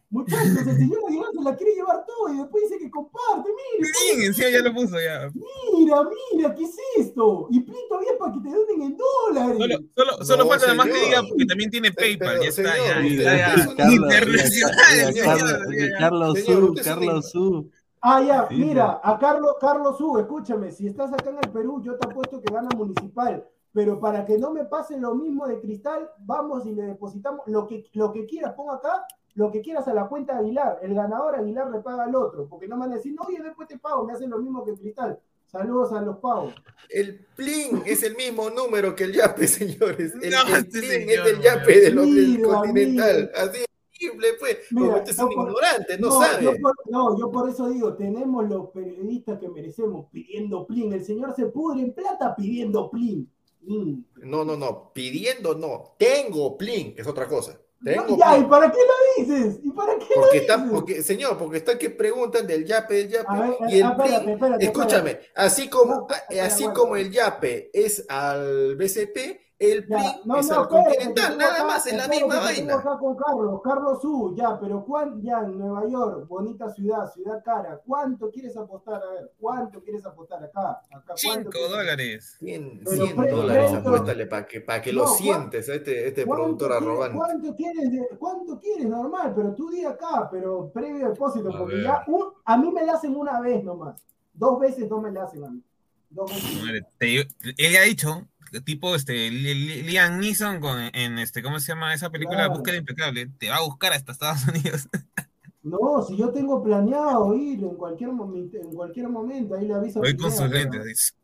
Muchachos, 0.10 0.68
el 0.68 0.78
señor 0.78 1.00
Aguilar 1.08 1.30
se 1.34 1.42
la 1.44 1.56
quiere 1.58 1.74
llevar 1.76 2.06
todo 2.06 2.34
y 2.34 2.38
después 2.38 2.64
dice 2.64 2.78
que 2.80 2.90
comparte. 2.92 3.50
Mire, 3.50 3.92
Plin, 4.14 4.26
encima 4.28 4.50
ya 4.50 4.62
lo 4.62 4.74
puso 4.74 4.96
ya. 5.00 5.30
mira, 5.74 5.98
mira, 6.34 6.56
¿qué 6.56 6.64
es 6.64 6.76
esto? 6.98 7.48
Y 7.50 7.62
todavía 7.62 8.12
es 8.12 8.18
para 8.18 8.34
que 8.34 8.40
te 8.40 8.50
donen 8.50 8.82
en 8.82 8.98
dólares. 8.98 9.58
Solo, 9.58 9.78
solo, 9.96 10.24
solo 10.26 10.44
No, 10.44 10.50
falta 10.50 10.66
nada 10.68 10.78
más 10.78 10.88
que 10.88 11.06
diga 11.06 11.24
porque 11.28 11.46
también 11.46 11.70
tiene 11.72 11.92
PayPal. 11.92 12.30
pero, 12.40 12.44
ya 12.44 12.50
está, 12.50 12.74
señor, 12.76 13.04
ya. 13.18 13.38
ya, 13.38 13.76
ya. 13.78 13.92
Internacional, 13.92 15.68
mira, 15.70 15.98
Carlos, 16.00 16.34
mira, 16.36 16.46
Su, 16.46 16.74
Carlos 16.84 17.32
Su. 17.32 17.72
Ah, 18.02 18.22
ya, 18.22 18.48
Sí, 18.48 18.56
mira, 18.56 19.00
a 19.04 19.18
Carlos, 19.18 19.56
Carlos 19.60 20.00
U, 20.00 20.20
escúchame, 20.20 20.72
si 20.72 20.86
estás 20.88 21.12
acá 21.12 21.32
en 21.32 21.38
el 21.44 21.52
Perú, 21.52 21.82
yo 21.84 21.98
te 21.98 22.08
apuesto 22.08 22.40
que 22.40 22.54
gana 22.54 22.70
municipal, 22.76 23.44
pero 23.74 24.00
para 24.00 24.24
que 24.24 24.38
no 24.38 24.52
me 24.52 24.64
pase 24.66 24.98
lo 25.00 25.16
mismo 25.16 25.48
de 25.48 25.60
cristal, 25.60 26.10
vamos 26.20 26.66
y 26.68 26.74
le 26.74 26.84
depositamos 26.84 27.42
lo 27.48 27.66
que, 27.66 27.90
lo 27.94 28.14
que 28.14 28.28
quieras, 28.28 28.54
pon 28.54 28.70
acá, 28.76 29.06
lo 29.36 29.52
que 29.52 29.62
quieras 29.62 29.88
a 29.88 29.94
la 29.94 30.08
cuenta 30.08 30.34
de 30.34 30.40
Aguilar, 30.40 30.80
el 30.82 30.94
ganador 30.96 31.36
Aguilar 31.36 31.70
le 31.70 31.80
paga 31.80 32.06
al 32.06 32.16
otro, 32.16 32.48
porque 32.48 32.68
no 32.68 32.76
me 32.78 32.82
van 32.82 32.94
a 32.94 32.96
decir, 32.96 33.14
no, 33.14 33.24
oye, 33.28 33.42
después 33.44 33.68
te 33.68 33.78
pago, 33.78 34.06
me 34.06 34.14
hacen 34.14 34.30
lo 34.30 34.40
mismo 34.40 34.64
que 34.66 34.74
cristal. 34.74 35.20
Saludos 35.46 35.94
a 35.94 36.02
los 36.02 36.18
pagos. 36.18 36.54
El 36.90 37.20
plin 37.36 37.84
es 37.86 38.04
el 38.04 38.16
mismo 38.16 38.50
número 38.50 38.96
que 38.96 39.04
el 39.06 39.14
yape, 39.14 39.48
señores. 39.48 40.14
El, 40.22 40.32
No, 40.32 40.42
el 40.48 40.54
este 40.56 40.80
plin 40.80 40.90
señor, 40.92 41.10
es 41.10 41.24
del 41.26 41.42
yape 41.42 41.80
de 41.82 41.92
los 41.92 42.06
del 42.06 42.28
Mira, 42.30 42.44
continental. 42.48 43.32
Así 43.36 43.58
es 43.60 43.66
simple, 43.92 44.28
pues. 44.40 44.58
Mira, 44.72 44.86
Como 44.88 44.98
usted 44.98 45.12
es 45.12 45.18
no, 45.18 45.28
un 45.28 45.34
por- 45.36 45.48
ignorante, 45.48 45.98
no, 46.00 46.08
yo 46.10 46.20
sabe. 46.22 46.60
por, 46.60 46.74
no, 46.90 47.20
yo 47.20 47.32
por 47.32 47.50
eso 47.50 47.70
digo, 47.70 47.94
tenemos 47.94 48.50
los 48.50 48.70
periodistas 48.72 49.40
que 49.40 49.48
merecemos 49.50 50.08
pidiendo 50.12 50.66
plin. 50.66 50.92
El 50.94 51.06
señor 51.06 51.34
se 51.36 51.46
pudre 51.46 51.82
en 51.82 51.94
plata 51.94 52.36
pidiendo 52.36 52.90
plin. 52.90 53.30
Mm. 53.62 54.00
No, 54.24 54.44
no, 54.44 54.58
no. 54.58 54.92
Pidiendo 54.94 55.56
no. 55.56 55.96
Tengo 55.98 56.58
plin, 56.58 56.94
es 56.98 57.06
otra 57.08 57.28
cosa. 57.28 57.60
Tengo 57.84 58.18
ya, 58.18 58.38
¿y 58.38 58.44
para 58.46 58.72
qué 58.72 58.78
lo 58.80 59.24
dices? 59.26 59.60
¿Y 59.64 59.70
para 59.72 59.98
qué 60.00 60.06
Porque 60.16 60.38
lo 60.38 60.42
está, 60.42 60.58
dices? 60.58 60.72
porque, 60.72 61.04
señor, 61.04 61.38
porque 61.38 61.58
está 61.58 61.78
que 61.78 61.90
preguntan 61.92 62.48
del 62.48 62.66
yape, 62.66 62.96
del 62.96 63.10
yape. 63.10 63.34
Ver, 63.40 63.58
y 63.70 63.80
el 63.80 63.84
ah, 63.86 63.90
espérate, 63.92 64.20
plin, 64.24 64.34
espérate, 64.34 64.66
escúchame, 64.66 65.20
así 65.36 65.70
como, 65.70 65.94
No, 65.96 66.02
espérate, 66.02 66.42
así 66.42 66.68
como 66.70 66.96
el 66.96 67.12
yape 67.12 67.70
es 67.74 68.06
al 68.10 68.76
BCP, 68.76 69.45
el 69.72 69.88
Ya, 69.88 69.98
plin 69.98 70.12
no, 70.26 70.36
es 70.38 70.50
no, 70.50 70.68
continental, 70.68 71.38
nada 71.38 71.54
acá- 71.56 71.66
más, 71.66 71.88
es 71.88 71.98
la 71.98 72.08
misma 72.08 72.40
vaina. 72.40 72.76
acá 72.76 72.98
con 72.98 73.16
Carlos, 73.16 73.62
Carlos 73.64 74.04
U, 74.06 74.36
ya, 74.36 74.60
pero 74.60 74.84
¿cuánto, 74.86 75.20
ya 75.22 75.40
en 75.40 75.58
Nueva 75.60 75.88
York, 75.88 76.28
bonita 76.28 76.70
ciudad, 76.74 77.12
ciudad 77.14 77.44
cara, 77.44 77.82
¿cuánto 77.86 78.30
quieres 78.32 78.56
apostar? 78.58 79.02
A 79.04 79.10
ver, 79.12 79.32
¿cuánto 79.40 79.82
quieres 79.84 80.06
apostar 80.06 80.44
acá? 80.44 80.72
acá 80.72 80.82
¿cuánto 80.90 81.16
Cinco 81.18 81.50
quieres- 81.52 81.70
dólares. 81.70 82.36
100, 82.40 82.82
Pero 82.84 83.06
100 83.06 83.16
pre- 83.18 83.32
dólares, 83.32 83.74
apuéstale 83.74 84.26
para 84.28 84.48
que, 84.48 84.62
para 84.62 84.82
que 84.82 84.94
lo 84.94 85.02
No, 85.04 85.08
¿cuán- 85.10 85.18
sientes, 85.18 85.70
a 85.70 85.74
este, 85.76 86.08
este 86.08 86.26
¿Cuánto 86.26 86.44
productor 86.44 86.74
arrogante. 86.74 87.18
¿cuánto 87.18 87.56
quieres, 87.56 87.92
de- 87.92 88.10
¿Cuánto 88.18 88.60
quieres? 88.60 88.86
Normal, 88.88 89.34
pero 89.36 89.54
tú 89.54 89.70
di 89.70 89.84
acá, 89.86 90.28
pero 90.32 90.70
previo 90.74 91.10
depósito, 91.10 91.50
A 91.54 91.58
porque 91.58 91.76
ver. 91.76 91.84
ya 91.84 92.04
un- 92.08 92.34
a 92.46 92.58
mí 92.58 92.72
me 92.72 92.86
la 92.86 92.94
hacen 92.94 93.16
una 93.16 93.40
vez 93.42 93.64
nomás. 93.64 94.02
Dos 94.34 94.60
veces 94.60 94.90
no 94.90 95.00
me 95.02 95.12
la 95.12 95.24
hacen 95.24 95.44
a 95.44 95.50
mí. 95.50 95.62
Dos 96.10 96.30
veces. 96.30 96.86
Te- 96.98 97.22
él 97.58 97.78
ha 97.78 97.82
dicho, 97.84 98.22
tipo 98.64 98.96
este 98.96 99.30
Li- 99.32 99.54
Li- 99.54 99.82
Liam 99.84 100.20
Neeson 100.20 100.60
con, 100.60 100.80
en 100.94 101.20
este, 101.20 101.42
¿cómo 101.44 101.60
se 101.60 101.68
llama 101.74 101.94
esa 101.94 102.10
película? 102.10 102.38
Claro. 102.40 102.54
Búsqueda 102.54 102.78
Impecable, 102.78 103.28
te 103.38 103.50
va 103.50 103.58
a 103.58 103.62
buscar 103.64 103.94
hasta 103.94 104.12
Estados 104.12 104.46
Unidos. 104.48 104.88
No, 105.68 106.04
si 106.08 106.16
yo 106.16 106.30
tengo 106.30 106.62
planeado 106.64 107.34
ir 107.34 107.64
en 107.64 107.76
cualquier 107.76 108.12
momento, 108.12 108.56
en 108.56 108.72
cualquier 108.72 109.10
momento, 109.10 109.56
ahí 109.56 109.66
le 109.68 109.74
aviso. 109.74 110.00
Voy 110.00 110.16
con 110.16 110.32
sus 110.32 110.48
lentes, 110.48 111.16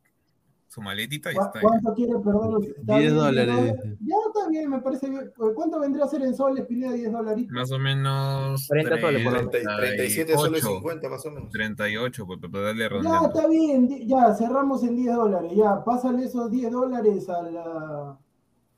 su 0.68 0.82
maletita 0.82 1.32
y 1.32 1.36
¿Cu- 1.36 1.42
está. 1.44 1.60
ahí. 1.60 1.62
¿Cuánto 1.64 1.94
quiere, 1.94 2.14
perdón? 2.26 2.64
¿Está 2.64 2.98
10 2.98 3.00
bien, 3.12 3.16
dólares. 3.18 3.76
Ya 4.00 4.16
está 4.42 4.50
bien, 4.50 4.70
me 4.70 4.80
parece 4.82 5.10
bien. 5.10 5.32
¿Cuánto 5.56 5.80
vendría 5.80 6.06
a 6.06 6.08
ser 6.08 6.22
en 6.24 6.36
soles, 6.36 6.66
Pineda? 6.66 6.94
10 6.94 7.12
dolaritos. 7.12 7.52
Más 7.54 7.72
o 7.72 7.80
menos 7.80 8.68
30 8.68 9.00
soles 9.00 9.24
por 9.24 9.34
lo 9.34 9.38
menos. 9.40 9.52
30 9.52 9.78
37 9.78 10.34
soles 10.34 10.62
38, 10.62 10.76
50 10.80 11.10
más 11.10 11.26
o 11.26 11.32
menos. 11.32 11.50
38, 11.52 12.26
pues 12.28 12.40
para 12.52 12.64
darle 12.66 12.84
Ya, 12.84 12.90
redondeando. 12.90 13.28
está 13.28 13.48
bien, 13.48 14.08
ya, 14.08 14.34
cerramos 14.36 14.84
en 14.84 14.96
10 14.96 15.16
dólares. 15.16 15.52
Ya, 15.56 15.84
pásale 15.84 16.26
esos 16.26 16.50
10 16.52 16.72
dólares 16.72 17.30
a 17.30 17.42
la. 17.44 18.18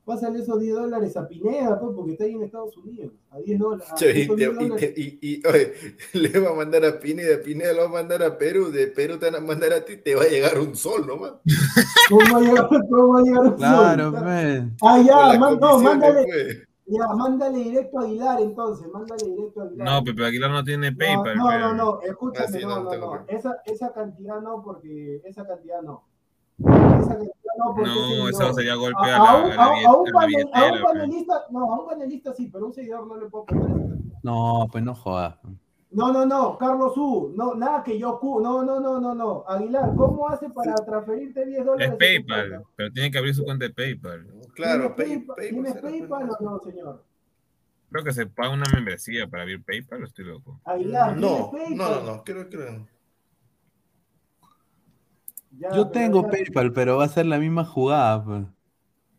Pásale 0.06 0.40
esos 0.40 0.60
10 0.60 0.76
dólares 0.76 1.16
a 1.16 1.26
Pineda, 1.26 1.80
pues, 1.80 1.96
porque 1.96 2.12
está 2.12 2.26
ahí 2.26 2.34
en 2.34 2.44
Estados 2.44 2.76
Unidos. 2.78 3.14
A 3.32 3.40
10 3.40 3.58
dólares. 3.58 3.88
a 3.90 3.96
Che, 3.96 4.18
y, 4.18 4.22
esos 4.24 4.36
te- 4.36 4.42
10 4.48 4.52
y 4.52 4.54
dólares. 4.68 4.94
te- 4.94 5.02
y- 5.02 5.20
y, 5.22 5.48
oye, 5.48 5.74
le 6.14 6.40
va 6.42 6.50
a 6.50 6.54
mandar 6.56 6.84
a 6.86 7.00
Pineda, 7.00 7.42
Pineda 7.42 7.72
lo 7.72 7.80
va 7.84 7.86
a 7.86 7.92
mandar 8.04 8.22
a 8.24 8.38
Perú, 8.38 8.70
de 8.70 8.88
Perú 8.88 9.18
te 9.18 9.32
van 9.32 9.36
a 9.42 9.46
mandar 9.46 9.72
a 9.72 9.86
ti, 9.86 9.96
te 9.98 10.14
va 10.16 10.24
a 10.24 10.28
llegar 10.28 10.60
un 10.60 10.76
sol 10.76 11.08
nomás. 11.08 11.34
¿Cómo 12.10 12.20
va 12.34 12.38
a 12.38 12.42
llegar, 12.42 12.68
cómo 12.90 13.14
va 13.14 13.20
a 13.20 13.24
llegar 13.24 13.42
un 13.44 13.54
Claro, 13.54 14.12
sol? 14.12 14.26
men. 14.26 14.76
Ah, 14.82 14.96
Con 14.98 15.06
ya, 15.06 15.40
man- 15.40 15.60
no, 15.62 15.80
mándale, 15.80 16.24
pues. 16.26 16.68
ya, 16.88 17.08
mándale 17.16 17.58
directo 17.60 18.00
a 18.00 18.04
Aguilar 18.04 18.42
entonces, 18.42 18.88
mándale 18.92 19.26
directo 19.26 19.62
a 19.62 19.64
Aguilar. 19.64 19.88
No, 19.88 20.04
Pepe 20.04 20.26
Aguilar 20.26 20.52
no 20.52 20.64
tiene 20.66 20.92
PayPal. 20.92 21.38
No, 21.38 21.44
no, 21.46 21.50
pero- 21.50 21.60
no, 21.60 21.74
no, 21.76 22.02
escúchame, 22.02 22.46
Ah, 22.46 22.52
sí, 22.52 22.60
no, 22.62 22.84
no, 22.84 22.94
no, 22.94 22.98
no, 23.16 23.26
esa, 23.30 23.62
esa 23.66 23.94
cantidad 23.94 24.42
no, 24.42 24.62
porque 24.64 25.22
esa 25.24 25.48
cantidad 25.48 25.82
no. 25.82 26.04
Esa 26.60 27.08
cantidad 27.18 27.32
no, 27.58 27.74
porque 27.76 27.90
No, 27.90 28.30
ese 28.30 28.44
eso 28.44 28.54
sería 28.54 28.76
golpe 28.76 29.10
a, 29.12 29.16
a 29.16 29.20
la, 29.20 29.30
a 29.30 29.38
un, 29.38 29.52
a 29.52 29.56
la 29.56 29.66
la 29.88 30.12
panel- 30.14 30.48
pues. 30.52 30.82
panelista, 30.84 31.46
no, 31.52 31.74
a 31.74 31.80
un 31.82 31.86
panelista 31.88 32.34
sí, 32.34 32.50
pero 32.52 32.66
a 32.66 32.68
un 32.68 32.74
seguidor 32.74 33.08
no 33.08 33.18
le 33.18 33.26
puedo 33.28 33.46
poner. 33.46 33.98
No, 34.24 34.68
pues 34.72 34.84
no 34.84 34.94
jodas. 34.96 35.36
No, 35.92 36.12
no, 36.12 36.26
no, 36.26 36.58
Carlos 36.58 36.94
U, 36.98 37.32
no, 37.36 37.54
nada 37.54 37.84
que 37.84 38.00
yo, 38.00 38.20
cu- 38.20 38.40
no, 38.42 38.64
no, 38.64 38.80
no, 38.80 39.00
no, 39.00 39.14
no, 39.14 39.44
Aguilar, 39.48 39.94
¿cómo 39.96 40.28
hace 40.28 40.50
para 40.50 40.74
transferirte 40.74 41.46
10 41.46 41.66
dólares? 41.66 41.92
Es 41.92 41.98
PayPal, 42.00 42.64
pero 42.76 42.92
tiene 42.92 43.12
que 43.12 43.18
abrir 43.20 43.36
su 43.36 43.44
cuenta 43.44 43.66
de 43.66 43.74
PayPal. 43.76 44.26
Claro, 44.56 44.96
¿Tienes 44.96 45.18
Pay- 45.20 45.26
PayPal, 45.28 45.36
Pay- 45.36 45.50
¿tienes 45.52 45.74
será, 45.74 45.90
PayPal 45.90 46.28
pues. 46.28 46.40
o 46.40 46.44
no, 46.44 46.60
señor? 46.62 47.04
Creo 47.92 48.04
que 48.04 48.12
se 48.12 48.26
paga 48.26 48.50
una 48.50 48.66
membresía 48.74 49.28
para 49.28 49.44
abrir 49.44 49.64
PayPal, 49.64 50.02
o 50.02 50.06
estoy 50.08 50.26
loco. 50.26 50.60
Aguilar, 50.66 51.16
No, 51.16 51.52
¿tienes 51.52 51.78
no, 51.78 51.90
no, 51.90 52.02
no, 52.16 52.24
creo, 52.24 52.50
creo. 52.50 52.88
Ya, 55.60 55.70
Yo 55.72 55.88
tengo 55.90 56.24
ya- 56.24 56.30
PayPal, 56.30 56.74
pero 56.74 56.98
va 56.98 57.06
a 57.06 57.10
ser 57.10 57.26
la 57.26 57.38
misma 57.40 57.64
jugada. 57.66 58.24
pues. 58.24 58.44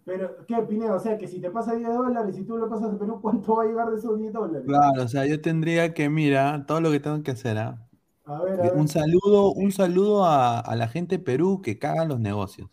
Pero, 0.04 0.44
¿qué, 0.46 0.56
Pineda? 0.68 0.94
O 0.96 1.00
sea, 1.00 1.16
que 1.16 1.26
si 1.26 1.40
te 1.40 1.50
pasa 1.50 1.74
10 1.74 1.88
dólares 1.88 2.36
y 2.38 2.44
tú 2.44 2.58
lo 2.58 2.68
pasas 2.68 2.92
a 2.94 2.98
Perú, 2.98 3.20
¿cuánto 3.22 3.56
va 3.56 3.62
a 3.62 3.66
llegar 3.66 3.90
de 3.90 3.96
esos 3.96 4.18
10 4.18 4.32
dólares? 4.32 4.62
Claro, 4.66 5.02
o 5.02 5.08
sea, 5.08 5.24
yo 5.24 5.40
tendría 5.40 5.94
que, 5.94 6.10
mira, 6.10 6.64
todo 6.66 6.80
lo 6.82 6.90
que 6.90 7.00
tengo 7.00 7.22
que 7.22 7.30
hacer, 7.30 7.56
¿ah? 7.56 7.88
A 8.26 8.42
ver, 8.42 8.60
a 8.60 8.62
ver. 8.64 8.72
Un 8.76 8.88
saludo, 8.88 9.52
un 9.52 9.72
saludo 9.72 10.24
a, 10.26 10.58
a 10.60 10.76
la 10.76 10.88
gente 10.88 11.16
de 11.18 11.24
Perú 11.24 11.62
que 11.62 11.78
cagan 11.78 12.08
los 12.08 12.20
negocios. 12.20 12.70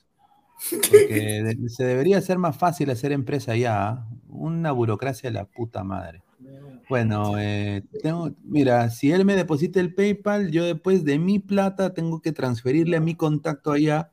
Porque 0.89 1.41
de- 1.43 1.69
se 1.69 1.85
debería 1.85 2.17
hacer 2.17 2.37
más 2.37 2.57
fácil 2.57 2.89
hacer 2.89 3.11
empresa 3.13 3.53
allá. 3.53 3.89
¿ah? 3.89 4.07
Una 4.27 4.71
burocracia 4.73 5.29
de 5.29 5.33
la 5.33 5.45
puta 5.45 5.83
madre. 5.83 6.23
Bueno, 6.91 7.39
eh, 7.39 7.83
tengo, 8.03 8.31
mira, 8.43 8.89
si 8.89 9.13
él 9.13 9.23
me 9.23 9.37
deposita 9.37 9.79
el 9.79 9.95
PayPal, 9.95 10.51
yo 10.51 10.65
después 10.65 11.05
de 11.05 11.19
mi 11.19 11.39
plata 11.39 11.93
tengo 11.93 12.19
que 12.19 12.33
transferirle 12.33 12.97
a 12.97 12.99
mi 12.99 13.15
contacto 13.15 13.71
allá. 13.71 14.11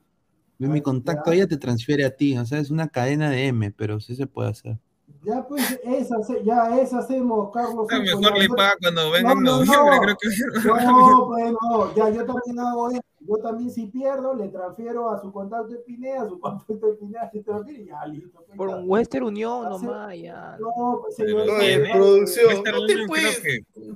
Y 0.61 0.67
mi 0.69 0.81
contacto 0.81 1.33
ya. 1.33 1.39
allá 1.39 1.49
te 1.49 1.57
transfiere 1.57 2.05
a 2.05 2.15
ti. 2.15 2.39
O 2.39 2.47
sea, 2.47 2.61
es 2.61 2.71
una 2.71 2.87
cadena 2.87 3.31
de 3.31 3.49
M, 3.49 3.73
pero 3.73 3.99
sí 3.99 4.15
se 4.15 4.29
puede 4.29 4.51
hacer. 4.51 4.79
Ya, 5.25 5.45
pues, 5.49 5.81
esa, 5.83 6.19
ya, 6.45 6.79
esa 6.81 7.01
hacemos, 7.01 7.51
Carlos. 7.53 7.89
A 7.91 7.99
mejor 7.99 8.39
le 8.39 8.49
paga 8.49 8.77
cuando 8.81 9.11
venga 9.11 9.33
en 9.33 9.43
no, 9.43 9.65
no, 9.65 9.65
noviembre, 9.65 9.97
no. 9.97 10.01
creo 10.01 10.17
que. 10.17 10.85
No, 10.85 11.27
pues 11.27 11.53
no, 11.61 11.95
ya, 11.97 12.11
yo 12.11 12.25
también 12.27 12.61
hago 12.61 12.91
eso. 12.93 13.01
Yo 13.21 13.37
también, 13.39 13.71
si 13.71 13.87
pierdo, 13.87 14.33
le 14.35 14.49
transfiero 14.49 15.11
a 15.11 15.21
su 15.21 15.33
contacto 15.33 15.69
de 15.73 15.79
Pineda, 15.81 16.23
a 16.23 16.29
su 16.29 16.39
contacto 16.41 16.87
de 16.87 16.93
Pineda, 16.95 17.31
se 17.33 17.43
transfiere 17.43 17.83
y 17.83 17.87
ya, 17.87 18.07
listo. 18.07 18.43
pues, 18.47 18.57
Por 18.57 18.71
ya. 18.71 18.77
un 18.77 18.85
Western 18.91 19.25
Union 19.25 19.67
Hace- 19.67 19.87
nomás, 19.87 20.17
ya. 20.19 20.57
No, 20.61 21.01
pues, 21.03 21.17
señor. 21.17 21.47
No, 21.47 21.61
eh, 21.61 21.89
producción, 21.93 22.55
no 22.65 22.87
te 22.87 23.07
puedes, 23.07 23.43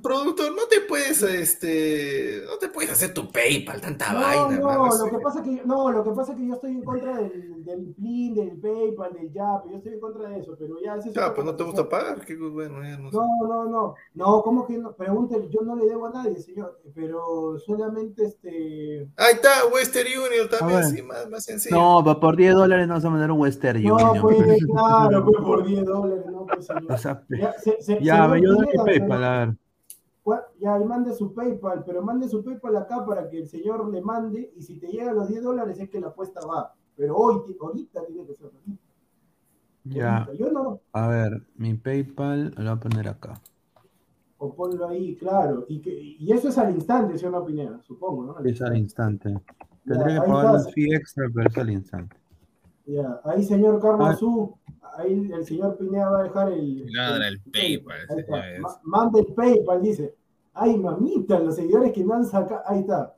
productor, 0.01 0.55
no 0.55 0.63
te 0.69 0.81
puedes, 0.81 1.21
este, 1.23 2.41
no 2.45 2.57
te 2.57 2.67
puedes 2.69 2.91
hacer 2.91 3.13
tu 3.13 3.31
PayPal, 3.31 3.79
tanta 3.81 4.11
No, 4.13 4.19
vaina, 4.19 4.59
no, 4.59 4.71
hermano, 4.71 5.05
lo 5.05 5.17
que 5.17 5.23
pasa 5.23 5.39
es 5.39 5.45
que 5.45 5.55
yo- 5.57 5.65
no, 5.65 5.91
lo 5.91 6.03
que 6.03 6.11
pasa 6.11 6.31
es 6.33 6.37
que 6.37 6.47
yo 6.47 6.53
estoy 6.55 6.71
en 6.71 6.83
contra 6.83 7.17
del, 7.17 7.63
del 7.63 7.93
PLIN, 7.95 8.35
del 8.35 8.59
PayPal, 8.59 9.13
del 9.13 9.31
YAP, 9.31 9.69
yo 9.71 9.77
estoy 9.77 9.93
en 9.93 9.99
contra 9.99 10.29
de 10.29 10.39
eso, 10.39 10.55
pero 10.59 10.75
ya 10.83 10.95
ese 10.95 11.09
es 11.09 11.15
Ya, 11.15 11.21
otra 11.23 11.35
pues 11.35 11.45
no 11.45 11.55
te 11.55 11.63
gusta 11.63 11.87
pagar, 11.89 12.25
qué 12.25 12.35
bueno, 12.35 12.81
ya 12.83 12.97
no 12.97 13.09
sé. 13.09 13.17
No, 13.17 13.47
no, 13.47 13.65
no, 13.65 13.95
no, 14.15 14.41
¿cómo 14.41 14.65
que 14.67 14.77
no? 14.77 14.93
Pregúntele, 14.93 15.49
yo 15.49 15.61
no 15.61 15.75
le 15.75 15.85
debo 15.85 16.07
a 16.07 16.11
nadie, 16.11 16.37
señor, 16.39 16.79
pero 16.93 17.57
solamente 17.59 18.25
este... 18.25 19.07
Ahí 19.15 19.33
está, 19.35 19.49
Western 19.71 20.07
Union 20.07 20.49
también, 20.49 20.79
ver. 20.81 20.89
sí, 20.89 21.01
más, 21.03 21.29
más 21.29 21.43
sencillo. 21.43 21.75
No, 21.75 22.03
pa- 22.03 22.19
por 22.19 22.35
10 22.35 22.55
dólares 22.55 22.87
no 22.87 22.95
vas 22.95 23.05
a 23.05 23.09
mandar 23.09 23.31
un 23.31 23.39
Western 23.39 23.83
No, 23.83 23.95
Union. 23.95 24.21
pues 24.21 24.37
claro, 24.65 25.25
pues 25.25 25.37
por 25.43 25.65
10 25.65 25.85
dólares, 25.85 26.25
no, 26.31 26.45
pues 26.47 26.65
señor. 26.65 26.83
O 26.91 26.97
sea, 26.97 27.21
pe- 27.21 27.37
Ya, 27.39 27.53
se- 27.53 27.81
se- 27.81 28.01
ya, 28.03 28.27
doy 28.27 28.41
mi 28.41 28.47
PayPal, 28.85 29.07
pero- 29.07 29.13
a 29.25 29.45
ver. 29.45 29.55
ya 30.59 30.79
y 30.79 30.85
mande 30.85 31.13
su 31.13 31.33
PayPal, 31.33 31.83
pero 31.85 32.01
mande 32.01 32.27
su 32.27 32.43
PayPal 32.43 32.75
acá 32.77 33.05
para 33.05 33.29
que 33.29 33.39
el 33.39 33.47
señor 33.47 33.87
le 33.91 34.01
mande 34.01 34.51
y 34.55 34.61
si 34.63 34.79
te 34.79 34.87
llega 34.87 35.11
los 35.13 35.27
10 35.29 35.43
dólares 35.43 35.79
es 35.79 35.89
que 35.89 35.99
la 35.99 36.07
apuesta 36.07 36.39
va. 36.45 36.73
Pero 36.95 37.15
hoy, 37.15 37.41
ahorita 37.59 38.05
tiene 38.05 38.25
que 38.25 38.33
ser. 38.33 38.45
ahorita, 38.47 38.81
Ya, 39.83 40.17
ahorita. 40.23 40.33
Yo 40.45 40.51
no, 40.51 40.79
a 40.93 41.07
ver, 41.07 41.41
mi 41.55 41.73
PayPal 41.75 42.53
lo 42.57 42.63
voy 42.63 42.67
a 42.71 42.75
poner 42.77 43.07
acá. 43.09 43.39
O 44.43 44.53
ponlo 44.53 44.89
ahí, 44.89 45.15
claro. 45.15 45.65
Y, 45.69 45.79
que, 45.79 45.91
y 46.19 46.31
eso 46.33 46.49
es 46.49 46.57
al 46.57 46.73
instante, 46.75 47.17
si 47.17 47.25
una 47.25 47.39
opinión, 47.39 47.81
supongo, 47.83 48.25
¿no? 48.25 48.39
Es 48.45 48.61
al 48.61 48.77
instante. 48.77 49.29
Ya, 49.85 49.93
Tendré 49.93 50.13
que 50.15 50.21
pagar 50.21 50.55
el 50.55 50.73
fee 50.73 50.95
extra, 50.95 51.25
pero 51.33 51.49
es 51.49 51.57
al 51.57 51.69
instante. 51.69 52.15
Ya, 52.85 53.21
ahí 53.23 53.43
señor 53.43 53.79
Carlos 53.81 54.07
Ah. 54.09 54.15
Su, 54.15 54.57
ahí 54.97 55.31
el 55.31 55.45
señor 55.45 55.77
Pineda 55.77 56.09
va 56.09 56.19
a 56.19 56.23
dejar 56.23 56.51
el, 56.51 56.85
Ladra 56.91 57.27
el 57.29 57.39
PayPal, 57.39 57.99
Manda 58.83 59.19
el 59.19 59.27
PayPal, 59.27 59.81
dice. 59.81 60.15
Ay, 60.53 60.77
mamita, 60.77 61.39
los 61.39 61.55
seguidores 61.55 61.91
que 61.93 62.03
me 62.03 62.13
han 62.13 62.25
sacado. 62.25 62.61
Ahí 62.65 62.81
está. 62.81 63.15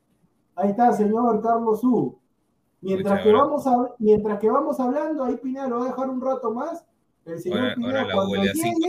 Ahí 0.55 0.69
está, 0.69 0.93
señor 0.93 1.41
Carlos 1.41 1.81
Su. 1.81 2.17
Mientras 2.81 3.23
que, 3.23 3.33
vamos 3.33 3.65
a, 3.65 3.73
mientras 3.97 4.39
que 4.39 4.49
vamos 4.49 4.79
hablando, 4.79 5.23
ahí 5.23 5.35
Pineda 5.37 5.67
lo 5.67 5.79
va 5.79 5.85
a 5.85 5.87
dejar 5.89 6.09
un 6.09 6.21
rato 6.21 6.53
más. 6.53 6.85
El 7.25 7.39
señor 7.39 7.59
Ahora, 7.59 7.75
Pineda, 7.75 8.01
ahora 8.01 8.13
cuando 8.13 8.35
llegue, 8.35 8.53
5 8.53 8.79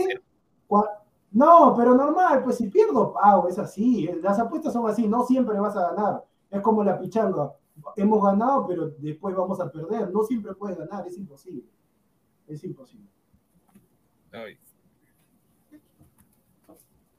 cua- 0.69 0.89
No, 1.37 1.75
pero 1.77 1.93
normal, 1.93 2.43
pues 2.43 2.57
si 2.57 2.67
pierdo, 2.67 3.13
pago, 3.13 3.47
es 3.47 3.59
así. 3.59 4.09
Las 4.23 4.39
apuestas 4.39 4.73
son 4.73 4.89
así, 4.89 5.07
no 5.07 5.23
siempre 5.23 5.59
vas 5.59 5.75
a 5.77 5.91
ganar. 5.93 6.25
Es 6.49 6.61
como 6.61 6.83
la 6.83 6.97
pichanga. 6.99 7.53
Hemos 7.95 8.23
ganado, 8.23 8.65
pero 8.67 8.89
después 8.97 9.35
vamos 9.35 9.59
a 9.59 9.69
perder. 9.71 10.09
No 10.11 10.23
siempre 10.23 10.55
puedes 10.55 10.77
ganar, 10.79 11.05
es 11.07 11.15
imposible. 11.17 11.63
Es 12.47 12.63
imposible. 12.63 13.07
Ay, 14.31 14.57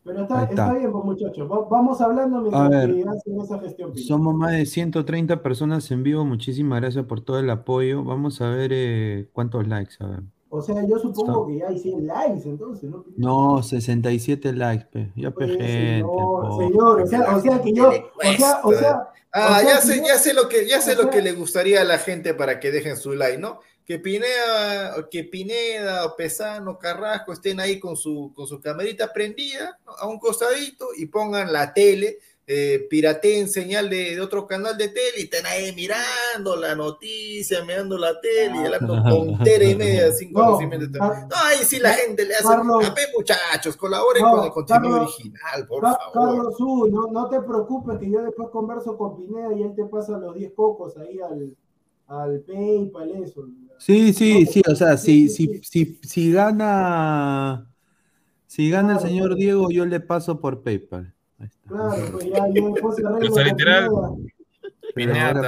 Pero 0.05 0.23
está, 0.23 0.43
está. 0.45 0.51
está 0.65 0.73
bien, 0.78 0.90
pues 0.90 1.05
muchachos. 1.05 1.51
Va- 1.51 1.69
vamos 1.69 2.01
hablando 2.01 2.39
A 2.39 2.40
mientras 2.40 2.70
ver. 2.70 2.95
que 2.95 3.09
hacen 3.09 3.40
esa 3.40 3.59
gestión. 3.61 3.97
Somos 3.99 4.35
más 4.35 4.53
de 4.53 4.65
130 4.66 5.43
personas 5.43 5.90
en 5.90 6.03
vivo. 6.03 6.24
Muchísimas 6.24 6.81
gracias 6.81 7.05
por 7.05 7.20
todo 7.20 7.39
el 7.39 7.51
apoyo. 7.51 8.03
Vamos 8.05 8.40
a 8.40 8.49
ver 8.51 8.70
eh, 8.73 9.28
cuántos 9.32 9.66
likes. 9.69 9.95
A 10.01 10.07
ver. 10.07 10.23
O 10.51 10.62
sea, 10.62 10.77
yo 10.87 10.99
supongo 10.99 11.47
que 11.47 11.59
ya 11.59 11.69
hay 11.69 11.79
100 11.79 12.07
likes, 12.07 12.49
entonces, 12.49 12.89
¿no? 12.91 13.05
No, 13.16 13.62
67 13.62 14.53
likes, 14.55 14.87
pe. 14.91 15.12
Ya 15.15 15.31
pe 15.31 15.35
Pues, 15.47 15.51
gente. 15.51 15.66
señor, 15.66 16.07
po. 16.49 16.59
señor, 16.59 17.01
o 17.03 17.07
sea, 17.07 17.37
o 17.37 17.41
sea 17.41 17.61
que 17.62 17.73
yo, 17.75 17.89
o 17.89 18.33
sea, 18.39 18.61
o 18.65 18.73
sea, 18.73 19.09
Ah, 19.31 19.59
O 19.61 19.61
sea, 19.61 19.75
ya 19.75 19.81
sé, 19.83 20.03
ya 20.03 20.16
sé 20.16 20.33
lo 20.33 20.49
que, 20.49 20.66
ya 20.66 20.81
sé 20.81 20.93
o 20.93 20.97
lo 20.97 21.03
sea- 21.03 21.11
que 21.11 21.20
le 21.20 21.33
gustaría 21.33 21.83
a 21.83 21.85
la 21.85 21.99
gente 21.99 22.33
para 22.33 22.59
que 22.59 22.70
dejen 22.73 22.97
su 22.97 23.12
like, 23.12 23.37
¿no? 23.37 23.61
Que 23.85 23.99
Pineda, 23.99 25.07
que 25.11 25.23
Pineda, 25.25 26.07
o 26.07 26.16
Pesano, 26.16 26.79
Carrasco 26.79 27.35
estén 27.35 27.61
ahí 27.61 27.79
con 27.79 27.95
su, 27.95 28.33
con 28.35 28.47
su 28.47 28.59
camerita 28.59 29.12
prendida 29.12 29.79
¿no? 29.85 29.93
a 29.93 30.07
un 30.09 30.19
costadito 30.19 30.89
y 30.97 31.07
pongan 31.07 31.53
la 31.53 31.75
tele, 31.75 32.19
eh, 32.51 32.87
pirateen 32.89 33.47
señal 33.47 33.91
de, 33.91 34.15
de 34.16 34.20
otro 34.23 34.47
canal 34.47 34.79
de 34.79 34.89
tele 34.89 35.19
y 35.19 35.23
estén 35.25 35.45
ahí 35.45 35.75
mirando 35.75 36.57
la 36.57 36.75
noticia, 36.75 37.62
mirando 37.62 37.99
la 37.99 38.19
tele 38.23 38.55
y 38.57 38.65
hablando 38.65 39.03
tontera 39.07 39.65
y 39.65 39.75
media 39.77 40.11
sin 40.12 40.33
No, 40.33 40.57
conocimiento. 40.57 40.99
No, 40.99 41.12
ahí 41.45 41.59
sí 41.62 41.79
la 41.79 41.93
gente 41.93 42.25
le 42.25 42.35
hace. 42.35 42.45
Carlos- 42.45 42.87
A 42.87 42.95
ver, 42.95 43.09
muchachos, 43.15 43.77
colaboren 43.77 44.23
No, 44.23 44.31
con 44.33 44.45
el 44.47 44.51
contenido 44.51 44.91
Carlos- 44.95 45.15
original, 45.15 45.66
por 45.69 45.83
Ca- 45.83 45.99
favor. 46.12 46.29
Carlos 46.37 46.57
Su, 46.57 46.87
no, 46.91 47.07
no 47.12 47.29
te 47.29 47.41
preocupes 47.43 47.99
que 47.99 48.11
yo 48.11 48.23
después 48.23 48.49
converso 48.51 48.97
con 48.97 49.19
Pineda 49.19 49.55
y 49.55 49.62
él 49.65 49.75
te 49.77 49.85
pasa 49.85 50.16
los 50.16 50.35
10 50.35 50.53
cocos 50.57 50.97
ahí 50.97 51.20
al, 51.20 51.55
al 52.07 52.41
PayPal, 52.41 53.11
eso. 53.23 53.47
Sí, 53.79 54.15
sí, 54.15 54.45
No, 54.47 54.51
sí. 54.51 54.62
O 54.73 54.75
sea, 54.75 54.97
si, 54.97 55.29
sí, 55.29 55.61
si, 55.62 55.85
si, 55.85 56.01
si 56.03 56.33
gana. 56.33 57.70
Si 58.47 58.70
gana 58.70 58.95
el 58.95 59.01
señor. 59.01 59.35
Diego, 59.37 59.70
yo 59.70 59.85
le 59.85 60.01
paso 60.01 60.41
por 60.41 60.62
PayPal. 60.62 61.15
Ahí 61.39 61.47
está. 61.47 61.69
Claro, 61.69 62.12
pues 62.12 62.24
ya 62.27 62.48
yo 62.48 62.73
después 62.73 62.97
se 62.97 63.05
O 63.06 63.35
sea, 63.35 63.44
literal, 63.44 63.90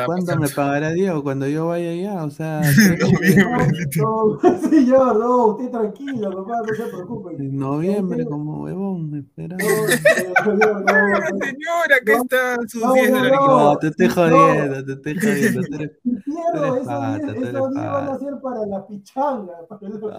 ¿cuándo 0.07 0.37
me 0.37 0.49
pagará 0.49 0.91
Diego? 0.93 1.23
Cuando 1.23 1.47
yo 1.49 1.67
vaya 1.69 1.91
allá, 1.91 2.25
o 2.25 2.31
sea, 2.31 2.61
Noviembre, 3.01 3.87
No, 3.97 4.39
no, 4.43 4.59
señor, 4.71 5.17
no, 5.19 5.47
usted 5.47 5.71
tranquilo, 5.71 6.31
papá, 6.45 6.59
no 6.67 6.75
se 6.75 6.83
preocupe. 6.85 7.37
en 7.37 7.57
noviembre, 7.59 8.25
como 8.27 8.63
huevón, 8.65 9.15
espera. 9.17 9.57
No, 9.57 9.65
señor, 9.65 10.61
no, 10.61 10.83
no. 10.83 11.17
Señora, 11.41 11.97
acá 12.01 12.13
No, 12.17 12.23
están 12.23 12.69
sus 12.69 12.83
no, 12.83 12.93
10 12.95 13.11
no, 13.11 13.79
te 13.79 13.87
estoy 13.89 14.09
no. 14.09 14.15
jodiendo, 14.15 14.85
te 14.85 14.93
estoy 14.93 15.15
jodiendo. 15.19 15.65
tú 15.65 15.75
eres- 15.75 16.87
pata, 16.87 17.19
10 17.19 17.35
tú 17.35 17.45
esos 17.45 17.75
10 17.75 17.85
van 17.85 18.09
a 18.09 18.19
ser 18.19 18.35
para 18.43 18.67
la 18.67 18.87
pichanga. 18.87 19.53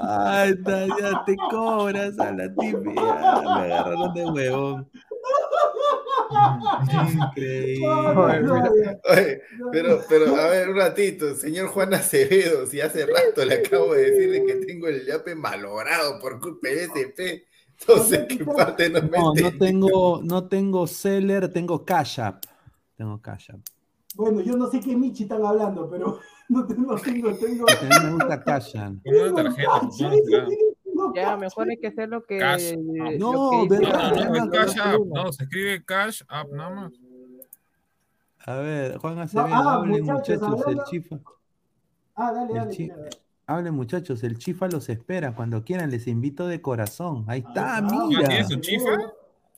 Ay, 0.02 0.50
está, 0.52 0.86
ya 0.88 1.24
te 1.26 1.36
cobras 1.50 2.20
a 2.20 2.32
la 2.32 2.54
tibia. 2.56 2.80
Me 2.82 3.00
agarraron 3.02 4.14
de 4.14 4.26
huevón. 4.26 4.90
Increíble. 7.14 7.86
No, 7.86 8.14
no, 8.42 8.64
Pero, 9.72 10.02
pero, 10.08 10.36
a 10.36 10.48
ver, 10.48 10.70
un 10.70 10.78
ratito, 10.78 11.34
señor 11.36 11.68
Juan 11.70 11.94
Acevedo, 11.94 12.66
si 12.68 12.82
hace 12.82 13.06
rato 13.06 13.46
le 13.46 13.56
acabo 13.56 13.94
de 13.94 14.12
decirle 14.12 14.46
que 14.46 14.66
tengo 14.66 14.88
el 14.88 15.06
yape 15.06 15.36
malogrado 15.36 16.20
por 16.20 16.40
culpa 16.40 16.70
de 16.70 16.84
SP, 16.90 17.20
no 17.88 17.98
sé 18.04 18.28
qué 18.28 18.46
parte 18.46 18.90
no 18.90 19.02
me 19.02 19.10
No, 19.18 19.34
no 19.34 19.58
tengo, 19.58 20.22
no 20.24 20.48
tengo 20.48 20.88
Seller, 20.88 21.52
tengo 21.52 21.84
Cash 21.86 22.20
App. 22.20 22.44
Tengo 22.96 23.22
Cash 23.22 23.52
App. 23.52 23.62
Bueno, 24.16 24.42
yo 24.42 24.58
no 24.58 24.70
sé 24.70 24.80
qué 24.82 24.96
Michi 24.96 25.24
están 25.24 25.44
hablando, 25.46 25.90
pero 25.90 26.20
no 26.50 26.68
tengo, 26.68 26.96
tengo, 26.98 27.34
tengo. 27.36 27.66
A 27.70 27.82
mí 27.82 28.06
me 28.06 28.12
gusta 28.14 28.44
Cash 28.44 28.78
App. 28.78 28.94
Ya, 31.16 31.38
mejor 31.38 31.70
hay 31.70 31.78
que 31.78 31.88
hacer 31.88 32.10
lo 32.10 32.24
que. 32.24 32.38
Cash. 32.38 32.74
lo 32.76 33.18
No, 33.18 33.68
que 33.68 33.76
¿verdad? 33.80 34.12
No, 34.14 34.50
columna. 34.50 35.24
no, 35.24 35.32
se 35.32 35.44
escribe 35.44 35.84
Cash 35.86 36.22
App 36.28 36.50
nada 36.52 36.70
más. 36.70 36.92
A 38.46 38.56
ver, 38.58 38.98
Juan 38.98 39.20
Acevedo, 39.20 39.48
ah, 39.56 39.74
hablen 39.76 40.04
muchachos, 40.06 40.42
muchachos, 40.42 40.68
el 40.68 40.84
chifa. 40.86 41.20
Ah, 42.16 42.32
dale, 42.34 42.54
dale. 42.54 42.72
chi-. 42.72 42.92
Hablen 43.48 43.74
muchachos, 43.76 44.24
el 44.24 44.38
chifa 44.38 44.68
los 44.68 44.90
espera. 44.90 45.36
Cuando 45.36 45.64
quieran, 45.64 45.92
les 45.92 46.08
invito 46.08 46.48
de 46.48 46.62
corazón. 46.62 47.26
Ahí 47.28 47.40
está, 47.48 47.78
Ah, 47.78 47.82
mira. 47.82 48.28
¿tiene 48.28 48.44
su 48.46 48.56
chifa? 48.60 48.90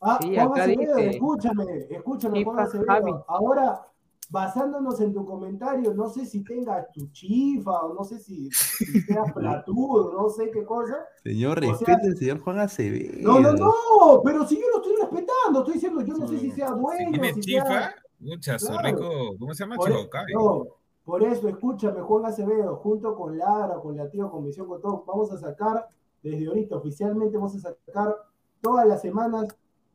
Ah, 0.02 0.20
Sí, 0.22 0.36
Juan 0.36 0.52
Acevedo, 0.60 0.96
dice. 0.96 1.10
escúchame, 1.12 1.64
escúchame, 1.90 2.44
Juan 2.44 2.60
Acevedo. 2.60 2.88
Javi. 2.88 3.12
Ahora, 3.28 3.88
basándonos 4.30 5.00
en 5.00 5.14
tu 5.14 5.26
comentario, 5.26 5.94
no 5.94 6.10
sé 6.10 6.26
si 6.26 6.44
tenga 6.44 6.86
tu 6.92 7.08
chifa 7.12 7.72
o 7.84 7.94
no 7.94 8.04
sé 8.04 8.20
si, 8.20 8.50
si 8.52 9.02
sea 9.02 9.24
platudo, 9.36 10.12
no 10.14 10.30
sé 10.30 10.50
qué 10.52 10.66
cosa. 10.66 10.96
Señor, 11.24 11.60
O 11.60 11.62
sea- 11.62 11.72
respete 11.72 12.08
al 12.08 12.18
señor 12.18 12.40
Juan 12.42 12.60
Acevedo. 12.60 13.14
No, 13.22 13.40
no, 13.40 13.54
no, 13.54 14.22
pero 14.26 14.46
si 14.48 14.60
yo 14.60 14.68
lo 14.72 14.78
estoy 14.78 14.96
respetando, 15.00 15.60
estoy 15.60 15.74
diciendo, 15.76 16.02
yo 16.02 16.14
no 16.16 16.28
sé 16.28 16.40
si 16.40 16.52
sea 16.52 16.68
Si 16.70 16.74
dueño, 16.74 17.12
tiene 17.12 17.34
si 17.36 17.40
chifa, 17.42 17.68
sea... 17.68 17.96
mucha, 18.24 18.58
su 18.60 18.68
Claro. 18.68 18.88
rico, 18.88 19.36
¿cómo 19.40 19.54
se 19.54 19.64
llama? 19.64 19.76
Por, 19.76 19.91
e- 19.91 19.95
Chihokai. 19.95 20.34
no, 20.34 20.64
por 21.06 21.24
eso, 21.24 21.48
escúchame, 21.50 22.02
Juan 22.02 22.26
Acevedo, 22.26 22.76
junto 22.78 23.16
con 23.16 23.38
Lara, 23.38 23.76
con 23.82 23.95
la 23.98 24.10
tía 24.10 24.26
Comisión, 24.26 24.68
con 24.68 24.82
todo, 24.82 25.04
vamos 25.06 25.32
a 25.32 25.38
sacar, 25.38 25.88
desde 26.22 26.48
ahorita 26.48 26.78
oficialmente 26.78 27.38
vamos 27.38 27.56
a 27.56 27.60
sacar 27.60 28.16
todas 28.62 28.88
las 28.88 29.02
semanas, 29.02 29.48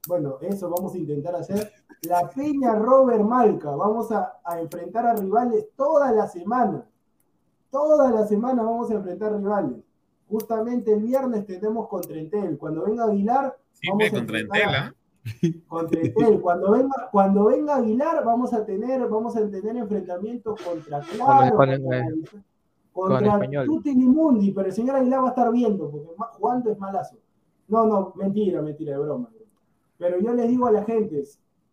bueno, 0.07 0.37
eso 0.43 0.69
vamos 0.71 0.95
a 0.95 0.99
intentar 0.99 1.35
hacer, 1.35 1.71
la 2.03 2.29
Peña 2.31 2.75
Robert 2.77 3.23
Malca, 3.25 3.75
vamos 3.75 4.13
a, 4.13 4.39
a 4.45 4.61
enfrentar 4.61 5.07
a 5.07 5.15
rivales 5.15 5.67
toda 5.77 6.13
la 6.13 6.29
semana, 6.29 6.87
toda 7.71 8.11
la 8.11 8.27
semana 8.27 8.63
vamos 8.63 8.91
a 8.91 8.95
enfrentar 8.95 9.37
rivales. 9.37 9.79
Justamente 10.29 10.93
el 10.93 11.01
viernes 11.03 11.47
tenemos 11.47 11.89
contra 11.89 12.17
Entel, 12.19 12.59
cuando 12.59 12.85
venga 12.85 13.05
Aguilar, 13.05 13.57
Sí, 13.73 13.89
vamos 13.89 14.07
a 14.09 14.11
contra 14.11 14.39
enfrentar 14.41 14.75
a- 14.75 14.95
Contra 15.69 16.01
Entel. 16.01 16.41
Cuando 16.41 16.71
venga, 16.73 17.09
cuando 17.13 17.45
venga 17.45 17.77
Aguilar, 17.77 18.25
vamos 18.25 18.53
a 18.53 18.65
tener, 18.65 19.07
vamos 19.09 19.37
a 19.37 19.49
tener 19.51 19.77
enfrentamientos 19.77 20.61
contra 20.63 21.01
Claro, 21.01 21.57
con- 21.57 21.69
contra, 21.69 22.05
con 22.93 23.09
contra 23.11 23.33
Español. 23.33 23.67
Tutti 23.67 23.91
y 23.91 23.95
Mundi, 23.97 24.53
pero 24.53 24.69
el 24.69 24.73
señor 24.73 24.97
Aguilar 24.97 25.21
va 25.23 25.27
a 25.27 25.31
estar 25.31 25.53
viendo, 25.53 25.91
porque 25.91 26.09
jugando 26.39 26.71
es 26.71 26.79
malazo. 26.79 27.17
No, 27.69 27.87
no, 27.87 28.13
mentira, 28.17 28.63
mentira, 28.63 28.93
de 28.93 28.99
broma. 29.05 29.29
Pero 29.99 30.19
yo 30.21 30.33
les 30.33 30.49
digo 30.49 30.67
a 30.67 30.73
la 30.73 30.85
gente, 30.85 31.23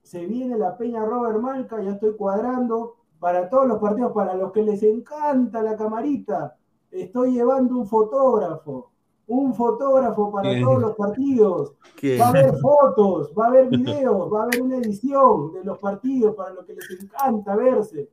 se 0.02 0.26
viene 0.26 0.58
la 0.58 0.78
Peña 0.78 1.06
Robert 1.06 1.40
Malca, 1.40 1.82
ya 1.82 1.92
estoy 1.92 2.16
cuadrando 2.16 2.96
para 3.20 3.50
todos 3.50 3.68
los 3.68 3.80
partidos, 3.80 4.12
para 4.12 4.34
los 4.36 4.52
que 4.52 4.62
les 4.64 4.84
encanta 4.84 5.64
la 5.64 5.78
camarita, 5.78 6.56
estoy 6.92 7.34
llevando 7.34 7.78
un 7.78 7.88
fotógrafo, 7.88 8.92
un 9.28 9.54
fotógrafo 9.54 10.32
para 10.32 10.50
Bien. 10.50 10.64
todos 10.64 10.82
los 10.82 10.96
partidos. 10.96 11.74
¿Qué? 11.96 12.18
Va 12.20 12.26
a 12.28 12.30
haber 12.30 12.56
fotos, 12.58 13.32
va 13.38 13.46
a 13.46 13.48
haber 13.48 13.70
videos, 13.70 14.32
va 14.32 14.42
a 14.42 14.44
haber 14.44 14.62
una 14.62 14.78
edición 14.78 15.54
de 15.54 15.64
los 15.64 15.78
partidos 15.80 16.36
para 16.36 16.54
los 16.54 16.66
que 16.66 16.74
les 16.74 16.90
encanta 17.02 17.56
verse. 17.56 18.10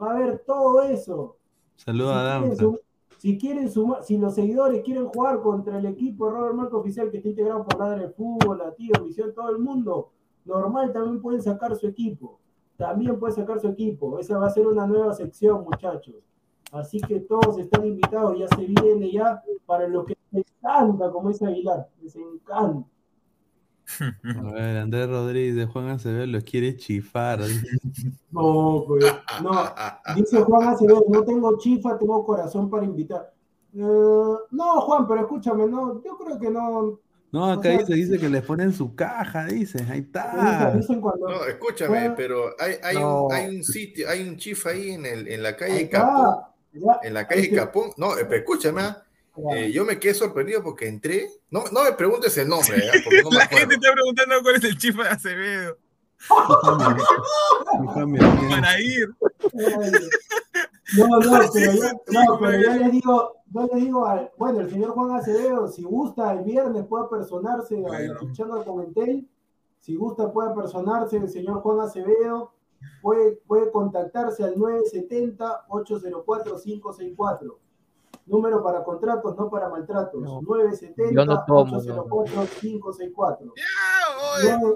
Va 0.00 0.10
a 0.12 0.16
haber 0.16 0.40
todo 0.40 0.82
eso. 0.82 1.36
Saluda 1.76 2.36
a 2.36 2.40
Si 2.42 2.42
quieren, 2.42 2.48
Danza. 2.50 2.62
sum- 2.62 2.78
si 3.18 3.38
quieren 3.38 3.70
sumar, 3.70 4.02
si 4.04 4.18
los 4.18 4.34
seguidores 4.34 4.82
quieren 4.82 5.06
jugar 5.08 5.40
contra 5.40 5.78
el 5.78 5.86
equipo 5.86 6.28
Robert 6.28 6.54
Marco 6.54 6.78
Oficial 6.78 7.10
que 7.10 7.16
está 7.18 7.28
integrado 7.30 7.64
por 7.64 7.78
Ladre 7.80 8.00
del 8.02 8.12
Fútbol, 8.12 8.58
la 8.58 8.72
Tío, 8.74 8.92
Visión, 9.02 9.32
todo 9.34 9.48
el 9.50 9.58
mundo, 9.58 10.10
normal 10.44 10.92
también 10.92 11.22
pueden 11.22 11.40
sacar 11.40 11.74
su 11.74 11.86
equipo. 11.86 12.38
También 12.76 13.18
pueden 13.18 13.34
sacar 13.36 13.60
su 13.60 13.68
equipo. 13.68 14.18
Esa 14.18 14.36
va 14.36 14.46
a 14.46 14.50
ser 14.50 14.66
una 14.66 14.86
nueva 14.86 15.14
sección, 15.14 15.64
muchachos. 15.64 16.16
Así 16.72 17.00
que 17.00 17.20
todos 17.20 17.56
están 17.58 17.86
invitados, 17.86 18.36
ya 18.36 18.48
se 18.48 18.66
viene 18.66 19.10
ya 19.12 19.42
para 19.64 19.86
los 19.86 20.04
que 20.04 20.13
les 20.34 20.44
encanta, 20.60 21.10
como 21.10 21.28
dice 21.28 21.46
Aguilar, 21.46 21.88
les 22.02 22.16
encanta. 22.16 22.86
A 24.24 24.52
ver, 24.52 24.76
Andrés 24.78 25.08
Rodríguez 25.08 25.56
de 25.56 25.66
Juan 25.66 25.88
Acevedo 25.88 26.26
los 26.26 26.44
quiere 26.44 26.76
chifar. 26.76 27.40
No, 28.30 28.84
pues, 28.88 29.04
no. 29.42 29.52
Dice 30.16 30.42
Juan 30.42 30.68
Acevedo, 30.68 31.04
no 31.08 31.22
tengo 31.22 31.56
chifa, 31.58 31.96
tengo 31.96 32.24
corazón 32.24 32.68
para 32.68 32.84
invitar. 32.84 33.32
Eh, 33.72 33.80
no, 34.50 34.80
Juan, 34.80 35.06
pero 35.06 35.20
escúchame, 35.20 35.66
no, 35.66 36.02
yo 36.02 36.16
creo 36.18 36.38
que 36.38 36.50
no. 36.50 36.98
No, 37.30 37.46
acá 37.46 37.60
O 37.60 37.62
sea, 37.62 37.78
dice, 37.78 37.94
dice 37.94 38.18
que 38.18 38.28
les 38.28 38.42
ponen 38.42 38.72
su 38.72 38.94
caja, 38.94 39.46
dice. 39.46 39.84
Ahí 39.88 40.00
está. 40.00 40.66
Dicen, 40.66 40.80
dicen 40.80 41.00
cuando. 41.00 41.28
No, 41.28 41.44
escúchame, 41.44 42.10
pero 42.10 42.50
hay, 42.58 42.74
hay, 42.82 42.96
No. 42.96 43.26
un, 43.26 43.32
hay 43.32 43.56
un 43.56 43.62
sitio, 43.62 44.08
hay 44.08 44.28
un 44.28 44.36
chifa 44.36 44.70
ahí 44.70 44.90
en, 44.90 45.06
el, 45.06 45.28
en 45.28 45.42
la 45.42 45.56
calle 45.56 45.88
Capón. 45.88 46.36
En 47.02 47.14
la 47.14 47.26
calle 47.26 47.50
Capón. 47.52 47.90
No, 47.96 48.10
pero 48.16 48.36
escúchame, 48.36 48.82
ah. 48.82 49.04
Eh, 49.52 49.70
yo 49.72 49.84
me 49.84 49.98
quedé 49.98 50.14
sorprendido 50.14 50.62
porque 50.62 50.86
entré. 50.88 51.28
No, 51.50 51.64
no 51.72 51.82
me 51.84 51.92
preguntes 51.92 52.36
el 52.38 52.48
nombre, 52.48 52.78
¿eh? 52.78 52.90
porque 53.04 53.22
no 53.22 53.30
me 53.34 53.36
La 53.38 53.46
gente 53.46 53.74
está 53.74 53.92
preguntando 53.92 54.34
cuál 54.42 54.54
es 54.56 54.64
el 54.64 54.78
chifa 54.78 55.02
de 55.04 55.08
Acevedo. 55.10 55.76
Para 58.50 58.80
ir. 58.80 59.08
No, 60.96 61.06
no, 61.18 61.40
pero 61.52 61.72
yo, 61.72 61.82
no, 62.08 62.38
pero 62.38 62.60
yo 62.60 62.70
les 62.76 62.92
digo, 62.92 63.36
yo 63.52 63.66
les 63.72 63.82
digo, 63.84 64.06
al- 64.06 64.30
bueno, 64.36 64.60
el 64.60 64.70
señor 64.70 64.90
Juan 64.90 65.12
Acevedo, 65.12 65.66
si 65.68 65.82
gusta, 65.82 66.32
el 66.32 66.44
viernes 66.44 66.84
puede 66.86 67.08
personarse 67.08 67.84
a 67.84 67.88
la 68.00 68.18
pichanga 68.18 68.64
con 68.64 68.82
Entel, 68.84 69.28
si 69.80 69.96
gusta 69.96 70.32
puede 70.32 70.54
personarse 70.54 71.16
el 71.16 71.28
señor 71.28 71.62
Juan 71.62 71.80
Acevedo, 71.80 72.52
puede, 73.02 73.32
puede 73.46 73.70
contactarse 73.72 74.44
al 74.44 74.54
970-804-564. 74.56 77.56
Número 78.26 78.62
para 78.62 78.82
contratos, 78.84 79.36
no 79.36 79.50
para 79.50 79.68
maltratos. 79.68 80.22
No, 80.22 80.40
970 80.42 81.12
yo 81.14 81.26
no 81.26 81.44
tomo, 81.44 81.76
804 81.76 82.46
564 82.60 83.52
Ya, 83.54 83.62
oye, 84.38 84.52
No. 84.58 84.68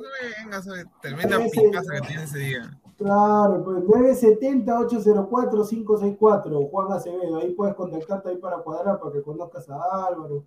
no 0.50 0.60
tremenda 1.00 1.42
Ese- 1.42 1.60
picaza 1.62 1.92
que 1.94 2.00
tienes 2.06 2.24
ese 2.30 2.38
día. 2.40 2.78
Claro, 2.98 3.64
pues 3.64 3.78
970-804-564, 3.84 6.68
Juan 6.70 6.92
Acevedo. 6.92 7.38
Ahí 7.38 7.52
puedes 7.54 7.74
contactarte 7.74 8.28
ahí 8.30 8.36
para 8.38 8.58
cuadrar, 8.58 8.98
para 8.98 9.12
que 9.12 9.22
conozcas 9.22 9.66
a 9.70 9.80
Álvaro. 10.08 10.44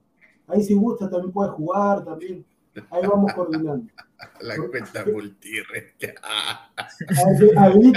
Ahí 0.47 0.61
si 0.63 0.73
gusta 0.75 1.09
también 1.09 1.31
puedes 1.31 1.53
jugar 1.53 2.03
también. 2.03 2.45
Ahí 2.89 3.05
vamos 3.07 3.31
coordinando. 3.33 3.85
La 4.41 4.55
cuenta 4.57 5.03
multirre. 5.11 5.93
Ahí- 7.09 7.51
ahí- 7.57 7.93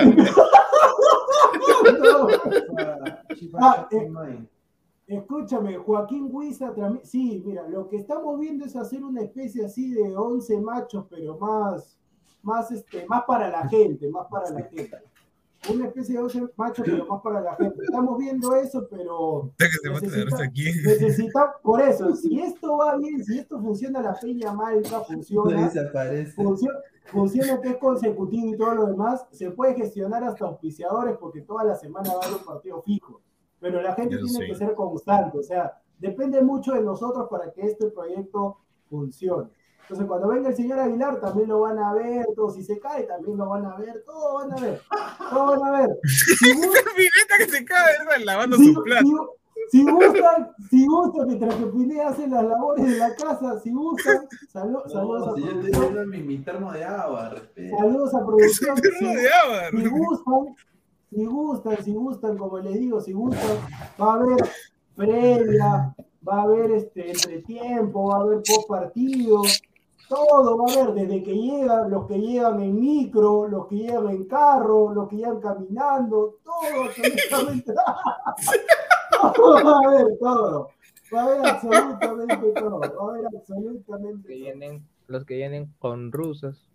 No. 2.00 2.26
Ah, 3.60 3.86
eh, 3.90 4.08
Escúchame, 5.06 5.76
Joaquín 5.76 6.28
Huiza, 6.32 6.72
sí, 7.02 7.42
mira, 7.44 7.68
lo 7.68 7.88
que 7.88 7.96
estamos 7.96 8.40
viendo 8.40 8.64
es 8.64 8.74
hacer 8.74 9.04
una 9.04 9.20
especie 9.20 9.66
así 9.66 9.90
de 9.92 10.16
11 10.16 10.60
machos, 10.60 11.04
pero 11.10 11.36
más, 11.38 11.98
más, 12.42 12.70
este, 12.70 13.04
más 13.06 13.24
para 13.24 13.50
la 13.50 13.68
gente, 13.68 14.08
más 14.10 14.26
para 14.30 14.48
la 14.50 14.62
gente. 14.62 14.96
Una 15.72 15.86
especie 15.86 16.14
de 16.16 16.22
11 16.22 16.48
machos, 16.56 16.84
pero 16.86 17.06
más 17.06 17.20
para 17.22 17.40
la 17.42 17.54
gente. 17.56 17.84
Estamos 17.84 18.18
viendo 18.18 18.54
eso, 18.54 18.86
pero 18.90 19.50
Necesita- 20.10 20.36
necesitamos, 20.86 21.54
por 21.62 21.80
eso, 21.82 22.14
si 22.16 22.40
esto 22.40 22.76
va 22.78 22.96
bien, 22.96 23.22
si 23.24 23.38
esto 23.38 23.60
funciona, 23.60 24.00
la 24.02 24.14
peña 24.18 24.52
malta 24.54 25.00
funciona, 25.04 25.64
desaparece. 25.68 26.32
funciona, 26.32 26.78
funciona 27.06 27.60
que 27.60 27.68
es 27.70 27.76
consecutivo 27.76 28.54
y 28.54 28.56
todo 28.56 28.74
lo 28.74 28.86
demás, 28.86 29.26
se 29.32 29.50
puede 29.50 29.74
gestionar 29.74 30.24
hasta 30.24 30.46
auspiciadores 30.46 31.16
porque 31.18 31.42
toda 31.42 31.64
la 31.64 31.74
semana 31.74 32.10
va 32.14 32.20
a 32.22 32.26
haber 32.26 32.38
un 32.40 32.44
partido 32.44 32.82
fijo. 32.82 33.20
Pero 33.64 33.80
la 33.80 33.94
gente 33.94 34.16
Yo 34.16 34.24
tiene 34.26 34.38
sé. 34.40 34.46
que 34.46 34.54
ser 34.56 34.74
constante, 34.74 35.38
o 35.38 35.42
sea, 35.42 35.80
depende 35.98 36.42
mucho 36.42 36.74
de 36.74 36.82
nosotros 36.82 37.28
para 37.30 37.50
que 37.50 37.62
este 37.62 37.86
proyecto 37.90 38.58
funcione. 38.90 39.48
Entonces, 39.80 40.06
cuando 40.06 40.28
venga 40.28 40.50
el 40.50 40.54
señor 40.54 40.78
Aguilar, 40.80 41.18
también 41.18 41.48
lo 41.48 41.60
van 41.60 41.78
a 41.78 41.94
ver, 41.94 42.26
todo, 42.36 42.50
si 42.50 42.62
se 42.62 42.78
cae, 42.78 43.04
también 43.04 43.38
lo 43.38 43.48
van 43.48 43.64
a 43.64 43.76
ver, 43.78 44.02
todo 44.04 44.34
van 44.34 44.52
a 44.52 44.56
ver, 44.60 44.80
todo 45.30 45.58
van 45.60 45.62
a 45.74 45.78
ver. 45.80 45.98
Si 46.04 46.52
gu- 46.52 46.94
Pineta 46.94 47.38
que 47.38 47.48
se 47.48 47.64
cae, 47.64 47.98
¿verdad? 48.06 48.24
Lavando 48.26 48.56
si, 48.58 48.74
su 48.74 48.82
plato. 48.82 49.06
si- 49.06 49.78
si 49.78 49.90
gustan, 49.90 50.50
si 50.68 50.86
gustan, 50.86 51.26
mientras 51.26 51.54
que 51.54 51.66
Pineda 51.66 52.08
hace 52.08 52.26
las 52.28 52.44
labores 52.44 52.84
de 52.86 52.96
la 52.98 53.14
casa, 53.14 53.58
si 53.60 53.72
gustan, 53.72 54.28
salu- 54.52 54.86
saludos, 54.90 55.28
a 55.28 55.30
No, 55.30 55.38
yo 55.38 55.46
producción, 55.48 55.80
viendo 55.94 56.06
mi, 56.06 56.22
mi 56.22 56.38
termo 56.44 56.70
de 56.70 56.84
agua, 56.84 57.30
respeto. 57.30 57.76
saludos 57.78 58.14
a 58.14 58.18
producción. 58.26 58.76
Si- 58.76 59.04
de 59.14 59.28
agua. 59.32 59.70
si 59.70 59.88
gustan, 59.88 60.54
si 61.14 61.24
gustan, 61.24 61.84
si 61.84 61.94
gustan, 61.94 62.36
como 62.36 62.58
les 62.58 62.74
digo, 62.74 63.00
si 63.00 63.12
gustan, 63.12 63.56
va 64.00 64.12
a 64.12 64.14
haber 64.14 64.50
previa, 64.96 65.94
va 66.26 66.36
a 66.36 66.42
haber 66.42 66.72
este 66.72 67.10
entretiempo, 67.10 68.08
va 68.08 68.16
a 68.16 68.20
haber 68.22 68.38
post 68.38 68.68
partido, 68.68 69.42
todo 70.08 70.58
va 70.58 70.70
a 70.70 70.82
haber, 70.82 70.94
desde 70.94 71.22
que 71.22 71.34
llegan, 71.34 71.90
los 71.90 72.06
que 72.06 72.18
llegan 72.18 72.60
en 72.60 72.80
micro, 72.80 73.48
los 73.48 73.66
que 73.68 73.76
llegan 73.76 74.08
en 74.08 74.24
carro, 74.24 74.92
los 74.92 75.08
que 75.08 75.16
llegan 75.16 75.40
caminando, 75.40 76.38
todo, 76.44 76.84
absolutamente. 76.84 77.74
todo 79.36 79.64
va 79.64 79.72
a 79.72 79.88
haber 79.88 80.18
todo. 80.18 80.68
Va 81.12 81.20
a 81.20 81.24
haber 81.24 81.46
absolutamente 81.46 82.52
todo. 82.52 82.80
Va 82.80 82.86
a 82.86 83.14
haber 83.14 83.26
absolutamente 83.26 84.28
que 84.28 84.34
todo. 84.34 84.44
vienen, 84.44 84.88
los 85.06 85.24
que 85.24 85.36
vienen 85.36 85.72
con 85.78 86.10
rusas, 86.12 86.68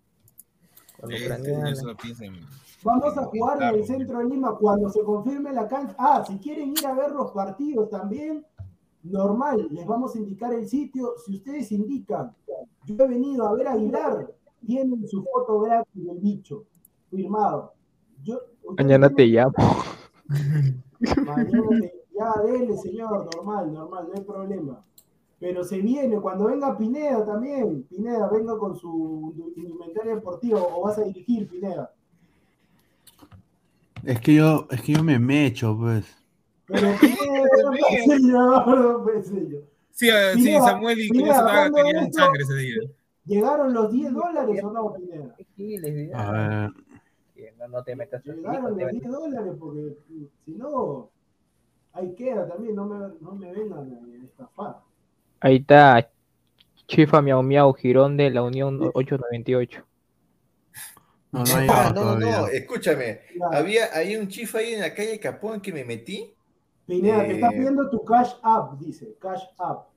con 1.00 1.10
piensen. 1.10 2.36
Vamos 2.84 3.18
a 3.18 3.26
jugar 3.26 3.62
en 3.62 3.76
el 3.76 3.86
centro 3.86 4.20
de 4.20 4.26
Lima 4.26 4.56
cuando 4.56 4.90
se 4.90 5.04
confirme 5.04 5.52
la 5.52 5.68
cancha. 5.68 5.96
Ah, 5.98 6.24
si 6.26 6.38
quieren 6.40 6.70
ir 6.72 6.86
a 6.88 6.94
ver 6.94 7.12
los 7.12 7.32
partidos 7.32 7.90
también, 7.90 8.46
normal, 9.04 9.68
les 9.72 9.86
vamos 9.86 10.16
a 10.16 10.20
indicar 10.20 10.54
el 10.54 10.68
sitio. 10.68 11.14
Si 11.26 11.36
ustedes 11.36 11.72
indican, 11.72 12.34
yo 12.86 12.96
he 13.04 13.08
venido 13.08 13.48
a 13.48 13.54
ver 13.54 13.68
a 13.68 13.74
Aguilar, 13.74 14.34
tienen 14.66 15.08
su 15.08 15.24
foto 15.24 15.60
gratis 15.62 16.06
del 16.06 16.20
bicho, 16.20 16.64
firmado. 17.10 17.74
Yo, 18.24 18.40
Mañana 18.78 19.10
te 19.10 19.26
llamo. 19.26 19.54
Mañana 21.26 21.70
te- 21.82 21.94
ya, 22.14 22.42
dele, 22.44 22.78
señor, 22.78 23.30
normal, 23.36 23.74
normal, 23.74 24.08
no 24.10 24.14
hay 24.18 24.24
problema. 24.24 24.82
Pero 25.40 25.64
se 25.64 25.80
viene, 25.80 26.20
cuando 26.20 26.46
venga 26.46 26.78
Pineda 26.78 27.26
también, 27.26 27.84
Pineda, 27.84 28.28
venga 28.30 28.58
con 28.58 28.76
su 28.76 29.34
indumentaria 29.56 30.16
deportiva 30.16 30.60
o 30.62 30.82
vas 30.82 30.98
a 30.98 31.04
dirigir, 31.04 31.48
Pineda. 31.50 31.94
Es 34.04 34.20
que 34.22 34.34
yo, 34.36 34.68
es 34.72 34.82
que 34.82 34.94
yo 34.94 35.04
me 35.04 35.20
mecho, 35.20 35.78
pues. 35.78 36.06
Pero 36.66 36.88
pues, 39.04 39.28
señor. 39.28 39.64
Sí, 39.92 40.08
eh, 40.08 40.32
sí, 40.36 40.44
Pineda, 40.46 40.62
Samuel 40.66 40.98
y 40.98 41.10
Pineda, 41.10 41.64
de 41.66 41.72
tenían 41.72 42.06
esto- 42.06 42.20
sangre 42.24 42.44
ese 42.44 42.56
día. 42.56 42.76
¿Llegaron 43.26 43.74
los 43.74 43.92
10 43.92 44.14
dólares 44.14 44.64
o 44.64 44.72
no, 44.72 44.94
Pineda? 44.94 45.36
A 46.14 46.32
ver. 46.32 46.70
No, 47.58 47.68
no 47.68 47.84
te 47.84 47.96
metas 47.98 48.24
Llegaron 48.24 48.64
los 48.64 48.76
metas- 48.78 48.92
10 48.94 49.12
dólares 49.12 49.54
porque 49.60 49.98
si 50.46 50.52
no, 50.52 51.10
ahí 51.92 52.14
queda 52.16 52.48
también, 52.48 52.76
no 52.76 52.86
me, 52.86 52.98
no 53.20 53.36
me 53.36 53.52
vengan 53.52 53.92
a 53.92 54.00
estafar. 54.26 54.78
Ahí 55.42 55.58
está. 55.58 56.10
Chifa 56.88 57.22
Miau 57.22 57.44
Miau 57.44 57.74
Girón 57.74 58.16
de 58.16 58.30
la 58.30 58.44
Unión 58.44 58.80
898. 58.94 59.84
No, 61.32 61.44
no 61.44 61.46
Ah, 61.70 61.92
no, 61.94 62.04
no, 62.04 62.20
no, 62.20 62.26
todavía. 62.26 62.58
escúchame. 62.60 63.20
Había, 63.52 63.90
hay 63.94 64.16
un 64.16 64.28
chifa 64.28 64.60
ahí 64.60 64.74
en 64.74 64.82
la 64.82 64.94
calle 64.94 65.20
Capón 65.20 65.62
que 65.62 65.72
me 65.72 65.84
metí. 65.86 66.34
Pineda, 66.88 67.26
te 67.28 67.34
está 67.34 67.48
Eh, 67.50 67.52
pidiendo 67.52 67.90
tu 67.90 68.04
cash 68.04 68.34
app, 68.42 68.80
dice, 68.80 69.16
cash 69.22 69.44
app. 69.60 69.88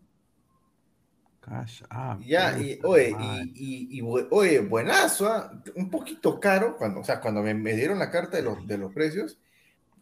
Cash 1.41 1.83
App. 1.91 2.21
Ya, 2.21 2.57
y, 2.57 2.79
oye, 2.85 3.17
y, 3.19 3.97
y, 3.97 3.99
y 3.99 4.03
oye, 4.31 4.61
buenazo, 4.61 5.27
¿ah? 5.27 5.51
un 5.75 5.91
poquito 5.91 6.39
caro, 6.39 6.77
cuando, 6.77 7.01
o 7.01 7.05
sea, 7.05 7.21
cuando 7.21 7.43
me, 7.43 7.53
me 7.53 7.75
dieron 7.75 7.99
la 7.99 8.11
carta 8.13 8.37
de 8.37 8.45
los, 8.45 8.65
de 8.65 8.79
los 8.79 8.93
precios, 8.93 9.39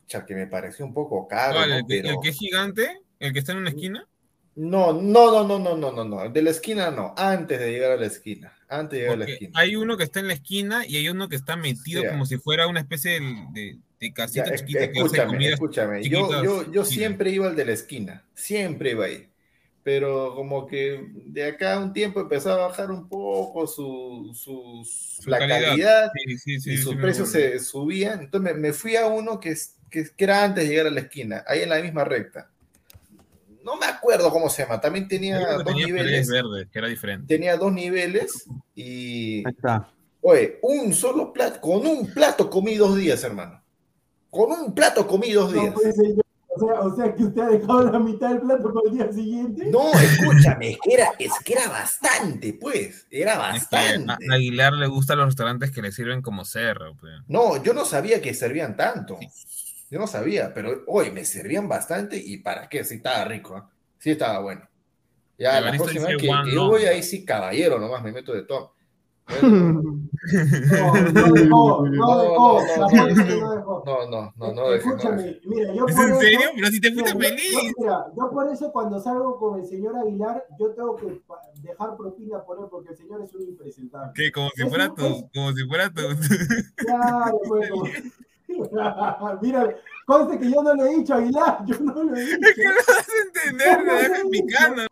ya 0.07 0.27
que 0.27 0.35
me 0.35 0.47
pareció 0.47 0.85
un 0.85 0.93
poco 0.93 1.27
caro. 1.27 1.63
¿El, 1.65 1.87
que, 1.87 2.03
Pero- 2.03 2.11
el 2.11 2.17
que 2.23 2.29
es 2.29 2.37
gigante? 2.37 3.01
¿El 3.19 3.33
que 3.33 3.39
está 3.39 3.53
en 3.53 3.59
una 3.59 3.71
esquina? 3.71 4.07
No, 4.57 4.93
no, 4.93 5.31
no, 5.33 5.45
no, 5.47 5.59
no, 5.59 5.77
no, 5.79 5.93
no, 5.93 6.05
no, 6.05 6.29
de 6.29 6.43
la 6.43 6.51
esquina 6.51 6.91
no, 6.91 7.15
antes 7.17 7.59
de 7.59 7.71
llegar 7.73 7.93
a 7.93 7.97
la 7.97 8.07
esquina, 8.07 8.53
antes 8.71 8.93
de 8.93 8.99
llegar 9.01 9.15
a 9.17 9.19
la 9.19 9.25
esquina. 9.27 9.61
hay 9.61 9.77
uno 9.77 9.97
que 9.97 10.05
está 10.05 10.21
en 10.21 10.29
la 10.29 10.35
esquina 10.35 10.87
y 10.87 10.97
hay 10.97 11.09
uno 11.09 11.29
que 11.29 11.37
está 11.37 11.57
metido 11.57 12.03
como 12.07 12.27
si 12.27 12.39
fuera 12.39 12.67
una 12.67 12.81
especie 12.81 13.13
de, 13.21 13.21
de, 13.53 13.79
de 14.01 14.09
Ya, 14.09 14.13
casita 14.15 14.51
es- 14.55 14.61
chiquita 14.61 14.79
que 14.93 14.99
escúchame, 15.01 15.49
escúchame, 15.49 16.09
yo, 16.09 16.43
yo, 16.45 16.73
yo 16.73 16.85
siempre 16.85 17.31
iba 17.31 17.47
al 17.49 17.57
de 17.57 17.65
la 17.65 17.73
esquina, 17.73 18.25
siempre 18.35 18.91
iba 18.93 19.05
ahí, 19.07 19.29
pero 19.83 20.35
como 20.35 20.67
que 20.67 21.05
de 21.27 21.45
acá 21.45 21.75
a 21.75 21.79
un 21.81 21.93
tiempo 21.93 22.21
empezó 22.21 22.53
a 22.53 22.69
bajar 22.69 22.91
un 22.91 23.09
poco 23.09 23.67
su, 23.67 24.31
su, 24.35 24.83
Su 24.85 25.31
la 25.31 25.39
calidad. 25.39 25.61
calidad, 25.69 26.11
Sí, 26.27 26.39
sí, 26.39 26.61
sí, 26.61 26.71
y 26.73 26.77
sus 26.77 26.95
precios 26.97 27.29
se 27.31 27.59
subían. 27.59 28.21
Entonces 28.21 28.55
me, 28.55 28.61
me 28.61 28.73
fui 28.73 28.97
a 28.97 29.07
uno 29.07 29.41
que, 29.41 29.55
que, 29.91 30.05
que 30.17 30.25
era 30.25 30.45
antes 30.45 30.65
de 30.65 30.71
llegar 30.71 30.87
a 30.87 30.91
la 30.91 31.01
esquina, 31.01 31.45
ahí 31.47 31.63
en 31.63 31.71
la 31.71 31.81
misma 31.83 32.05
recta. 32.05 32.51
No 33.71 33.77
me 33.77 33.87
acuerdo 33.87 34.31
cómo 34.33 34.51
se 34.51 34.63
llama, 34.65 34.81
también 34.81 35.07
tenía 35.07 35.39
dos 35.55 35.65
tenía 35.65 35.87
niveles. 35.87 36.29
que 36.73 36.79
era 36.79 36.89
diferente. 36.89 37.27
Tenía 37.33 37.57
dos 37.57 37.73
niveles 37.73 38.47
y, 38.75 39.47
Ahí 39.47 39.53
está. 39.57 39.89
oye, 40.23 40.59
un 40.63 40.93
solo 40.93 41.33
plato, 41.33 41.61
con 41.61 41.87
un 41.87 42.13
plato 42.13 42.51
comí 42.51 42.75
dos 42.75 42.97
días, 42.97 43.23
hermano. 43.23 43.63
Con 44.29 44.51
un 44.51 44.75
plato 44.75 45.07
comí 45.07 45.31
dos 45.33 45.53
días. 45.53 45.67
No, 45.67 45.75
pues, 45.75 45.95
señor, 45.95 46.25
sea, 46.59 46.81
o 46.81 46.97
sea 46.97 47.15
que 47.15 47.25
usted 47.25 47.43
ha 47.43 47.49
dejado 47.49 47.91
la 47.93 47.99
mitad 48.01 48.29
del 48.31 48.41
plato 48.41 48.73
para 48.75 48.91
el 48.91 48.95
día 48.97 49.13
siguiente. 49.13 49.67
No, 49.67 49.93
escúchame, 49.93 50.71
es 50.71 50.79
que 50.83 50.95
era, 50.95 51.13
es 51.19 51.33
que 51.45 51.53
era 51.53 51.69
bastante, 51.69 52.53
pues. 52.61 53.07
Era 53.09 53.55
Es 53.55 53.69
que 53.69 53.77
bastante. 53.77 54.13
a 54.31 54.35
Aguilar 54.35 54.73
le 54.73 54.89
gustan 54.89 55.19
los 55.19 55.27
restaurantes 55.27 55.71
que 55.71 55.81
le 55.83 55.93
sirven 55.93 56.23
como 56.23 56.45
cerro. 56.45 56.97
pues. 56.99 57.13
No, 57.29 57.63
yo 57.63 57.73
no 57.73 57.85
sabía 57.85 58.21
que 58.21 58.35
servían 58.35 58.77
tanto. 58.77 59.17
Yo 59.91 59.99
no 59.99 60.07
sabía, 60.07 60.55
pero 60.55 60.85
hoy 60.87 61.11
me 61.11 61.25
servían 61.25 61.69
bastante 61.69 62.17
y 62.17 62.39
para 62.39 62.69
qué, 62.69 62.85
sí 62.85 62.95
estaba 62.97 63.25
rico, 63.25 63.57
¿ah? 63.57 63.69
sí 63.99 64.11
estaba 64.13 64.39
bueno. 64.41 64.63
Ya, 65.37 65.61
la 65.61 65.73
próxima 65.73 66.07
vez 66.07 66.17
que, 66.19 66.27
que 66.29 66.55
yo 66.55 66.69
voy 66.69 66.85
ahí 66.85 67.03
sí, 67.03 67.25
caballero, 67.25 67.79
nomás 67.81 68.03
me 68.03 68.13
meto 68.13 68.33
de 68.33 68.43
todo. 68.45 68.75
No, 69.43 70.95
no 71.13 71.33
dejó, 71.33 71.87
no 71.89 72.23
dejó, 72.23 72.61
no, 72.61 72.89
no, 72.89 72.97
no 72.99 73.55
dejó. 73.55 73.83
No, 73.87 74.07
no, 74.11 74.33
no, 74.37 74.53
no, 74.53 74.71
deje, 74.71 74.87
no 74.89 74.95
Escúchame, 74.97 75.41
mira, 75.45 75.73
yo 75.75 75.87
¿Es 75.87 75.95
por 75.95 76.05
en 76.05 76.11
eso- 76.11 76.21
serio? 76.21 76.41
Pero 76.55 76.67
si 76.69 76.81
te 76.81 76.93
fuiste 76.93 77.13
yo- 77.13 77.19
feliz. 77.19 77.53
yo- 77.53 77.73
mira, 77.79 78.07
yo 78.17 78.31
por 78.31 78.53
eso 78.53 78.73
cuando 78.73 79.01
salgo 79.01 79.39
con 79.39 79.61
el 79.61 79.67
señor 79.67 79.97
Aguilar, 79.97 80.45
yo 80.59 80.71
tengo 80.75 80.97
que 80.97 81.21
dejar 81.63 81.97
propina 81.97 82.43
por 82.45 82.59
él 82.59 82.65
porque 82.71 82.91
el 82.91 82.97
señor 82.97 83.23
es 83.23 83.35
un 83.35 83.43
impresentable. 83.43 84.13
Que 84.15 84.31
como 84.33 84.51
si 84.51 84.63
fuera 84.69 84.89
tu, 84.89 85.29
como 85.33 85.53
si 85.53 85.67
fuera 85.67 85.89
tu. 85.91 86.03
Claro, 86.77 87.41
pues, 87.47 87.71
como- 87.71 87.85
Mira, 89.43 89.77
conste 90.07 90.39
que 90.39 90.51
yo 90.51 90.63
no 90.63 90.75
le 90.75 90.83
he 90.85 90.97
dicho 90.97 91.15
Aguilar, 91.15 91.65
yo 91.67 91.79
no 91.81 92.05
le 92.05 92.21
he 92.21 92.25
dicho. 92.25 92.39
Es 92.43 92.55
que 92.55 92.65
no 92.65 92.75
vas 92.89 93.09
a 93.09 93.23
entender, 93.27 93.85
me 93.85 93.93
dejas 93.93 94.23
picando. 94.31 94.83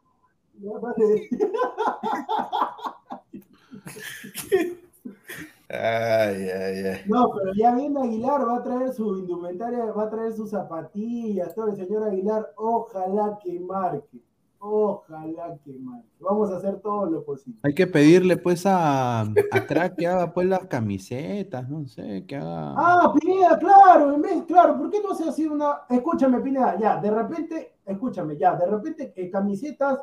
Ay, 5.70 6.48
ay, 6.48 6.86
ay. 6.86 7.00
No, 7.06 7.30
pero 7.34 7.52
ya 7.52 7.74
viene 7.74 8.00
Aguilar, 8.00 8.48
va 8.48 8.56
a 8.56 8.62
traer 8.62 8.92
su 8.94 9.18
indumentaria, 9.18 9.84
va 9.84 10.04
a 10.04 10.10
traer 10.10 10.32
sus 10.32 10.50
zapatillas, 10.50 11.54
todo 11.54 11.68
el 11.68 11.76
señor 11.76 12.04
Aguilar, 12.04 12.52
ojalá 12.56 13.38
que 13.42 13.60
marque, 13.60 14.18
ojalá 14.58 15.58
que 15.64 15.72
marque. 15.72 16.08
Vamos 16.20 16.50
a 16.50 16.56
hacer 16.56 16.80
todo 16.80 17.06
lo 17.06 17.24
posible. 17.24 17.60
Hay 17.62 17.74
que 17.74 17.86
pedirle 17.86 18.36
pues 18.36 18.66
a, 18.66 19.20
a 19.22 19.66
Crack 19.66 19.96
que 19.96 20.06
haga 20.06 20.32
pues 20.32 20.46
las 20.46 20.66
camisetas, 20.66 21.68
no 21.68 21.86
sé, 21.86 22.24
que 22.26 22.36
haga. 22.36 22.74
Ah, 22.76 23.14
Pineda, 23.18 23.58
claro, 23.58 24.14
en 24.14 24.22
vez, 24.22 24.44
claro, 24.44 24.76
¿por 24.76 24.90
qué 24.90 25.00
no 25.02 25.14
se 25.14 25.28
hace 25.28 25.48
una? 25.48 25.82
Escúchame, 25.88 26.40
Pineda, 26.40 26.78
ya, 26.78 27.00
de 27.00 27.10
repente, 27.10 27.76
escúchame, 27.84 28.36
ya, 28.36 28.56
de 28.56 28.66
repente 28.66 29.12
eh, 29.16 29.30
camisetas, 29.30 29.98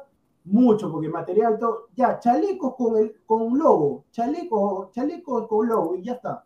mucho, 0.46 0.92
porque 0.92 1.10
material 1.10 1.58
todo, 1.58 1.88
ya, 1.96 2.20
chalecos 2.20 2.76
con 2.76 2.98
el, 2.98 3.16
con 3.26 3.58
logo, 3.58 4.06
chalecos, 4.12 4.92
chalecos 4.92 5.48
con 5.48 5.68
logo, 5.68 5.96
y 5.96 6.04
ya 6.04 6.14
está. 6.14 6.46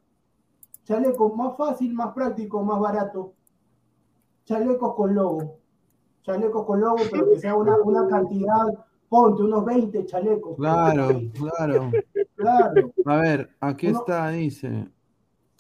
Chalecos 0.86 1.36
más 1.36 1.56
fácil, 1.56 1.94
más 1.94 2.14
práctico, 2.14 2.64
más 2.64 2.80
barato. 2.80 3.34
Chalecos 4.46 4.96
con 4.96 5.14
logo. 5.14 5.59
Chalecos 6.30 6.64
con 6.66 6.80
logo, 6.80 6.98
pero 7.12 7.28
que 7.28 7.40
sea 7.40 7.56
una, 7.56 7.76
una 7.84 8.08
cantidad, 8.08 8.68
ponte 9.10 9.42
unos 9.42 9.66
20 9.66 10.06
chalecos. 10.06 10.56
Claro, 10.58 11.08
claro. 11.34 11.92
Claro. 12.36 12.92
A 13.06 13.16
ver, 13.18 13.50
aquí 13.60 13.88
Uno- 13.88 14.00
está, 14.00 14.30
dice. 14.30 14.88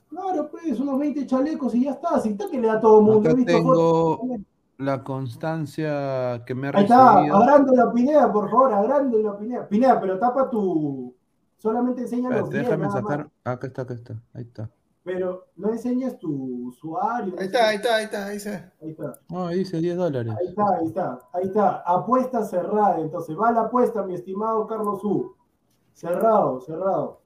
Claro, 0.09 0.47
pues, 0.51 0.79
unos 0.79 0.99
20 0.99 1.25
chalecos 1.25 1.73
y 1.73 1.85
ya 1.85 1.91
está. 1.91 2.19
Si 2.19 2.29
está 2.29 2.47
que 2.51 2.59
le 2.61 2.67
da 2.67 2.73
a 2.73 2.79
todo 2.79 2.99
el 2.99 3.05
mundo. 3.05 3.19
Acá 3.29 3.29
fotos. 3.31 3.45
tengo 3.47 4.37
la 4.77 5.03
constancia 5.03 6.43
que 6.45 6.53
me 6.53 6.67
ha 6.67 6.71
Ahí 6.75 6.83
está, 6.83 7.15
recibido. 7.15 7.35
agrande 7.37 7.75
la 7.75 7.91
Pineda, 7.91 8.31
por 8.31 8.49
favor, 8.51 8.73
agrande 8.73 9.23
la 9.23 9.37
Pineda. 9.37 9.67
Pineda, 9.67 9.99
pero 9.99 10.19
tapa 10.19 10.49
tu. 10.51 11.15
Solamente 11.57 12.01
enseña 12.01 12.29
los 12.29 12.43
Espérate, 12.43 12.69
10, 12.69 12.79
déjame 12.79 12.91
sacar. 13.01 13.29
Acá 13.43 13.67
está, 13.67 13.81
acá 13.81 13.93
está. 13.95 14.13
Ahí 14.35 14.43
está. 14.43 14.69
Pero 15.03 15.47
no 15.55 15.69
enseñas 15.69 16.19
tu 16.19 16.67
usuario. 16.67 17.35
Ahí 17.39 17.45
está, 17.45 17.69
ahí 17.69 17.75
está, 17.77 17.95
ahí 17.95 18.05
está, 18.05 18.25
ahí 18.27 18.37
está. 18.37 18.73
Ahí 18.81 18.89
está, 18.91 19.19
No, 19.29 19.47
ahí 19.47 19.59
dice 19.59 19.79
10 19.79 19.97
dólares. 19.97 20.33
ahí 20.39 20.47
está, 20.47 20.63
ahí 20.75 20.87
está, 20.87 21.19
ahí 21.33 21.47
está. 21.47 21.83
Apuesta 21.85 22.43
cerrada. 22.43 22.99
Entonces, 22.99 23.35
va 23.37 23.51
la 23.51 23.61
apuesta, 23.61 24.03
mi 24.03 24.15
estimado 24.15 24.67
Carlos 24.67 25.03
U. 25.03 25.35
Cerrado, 25.93 26.61
cerrado. 26.61 27.21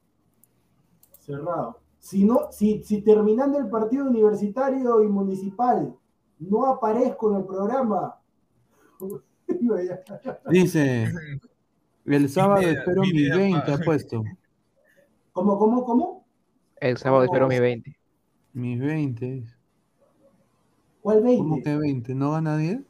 Cerrado. 1.19 1.79
Si, 1.99 2.23
no, 2.25 2.51
si, 2.51 2.83
si 2.83 3.01
terminando 3.01 3.57
el 3.57 3.69
partido 3.69 4.05
universitario 4.05 5.01
y 5.01 5.07
municipal 5.07 5.95
no 6.49 6.65
aparezco 6.65 7.31
en 7.31 7.37
el 7.37 7.45
programa. 7.45 8.19
Dice. 10.49 11.11
El 12.05 12.29
sábado 12.29 12.61
espero 12.61 13.01
Pineda, 13.01 13.37
20, 13.37 13.61
pa. 13.65 13.73
ha 13.73 13.77
puesto. 13.77 14.23
¿Cómo, 15.31 15.57
cómo, 15.57 15.85
cómo? 15.85 16.22
El 16.83 16.97
sábado 16.97 17.23
espero 17.23 17.47
mi 17.47 17.59
20. 17.59 17.95
Mis 18.51 18.77
20. 18.77 19.25
dice. 19.25 19.55
¿Cuál 21.01 21.21
¿Cómo 21.21 21.55
20? 21.55 21.63
que 21.63 21.77
20? 21.77 22.13
¿No 22.15 22.31
gana 22.33 22.57
10? 22.57 22.81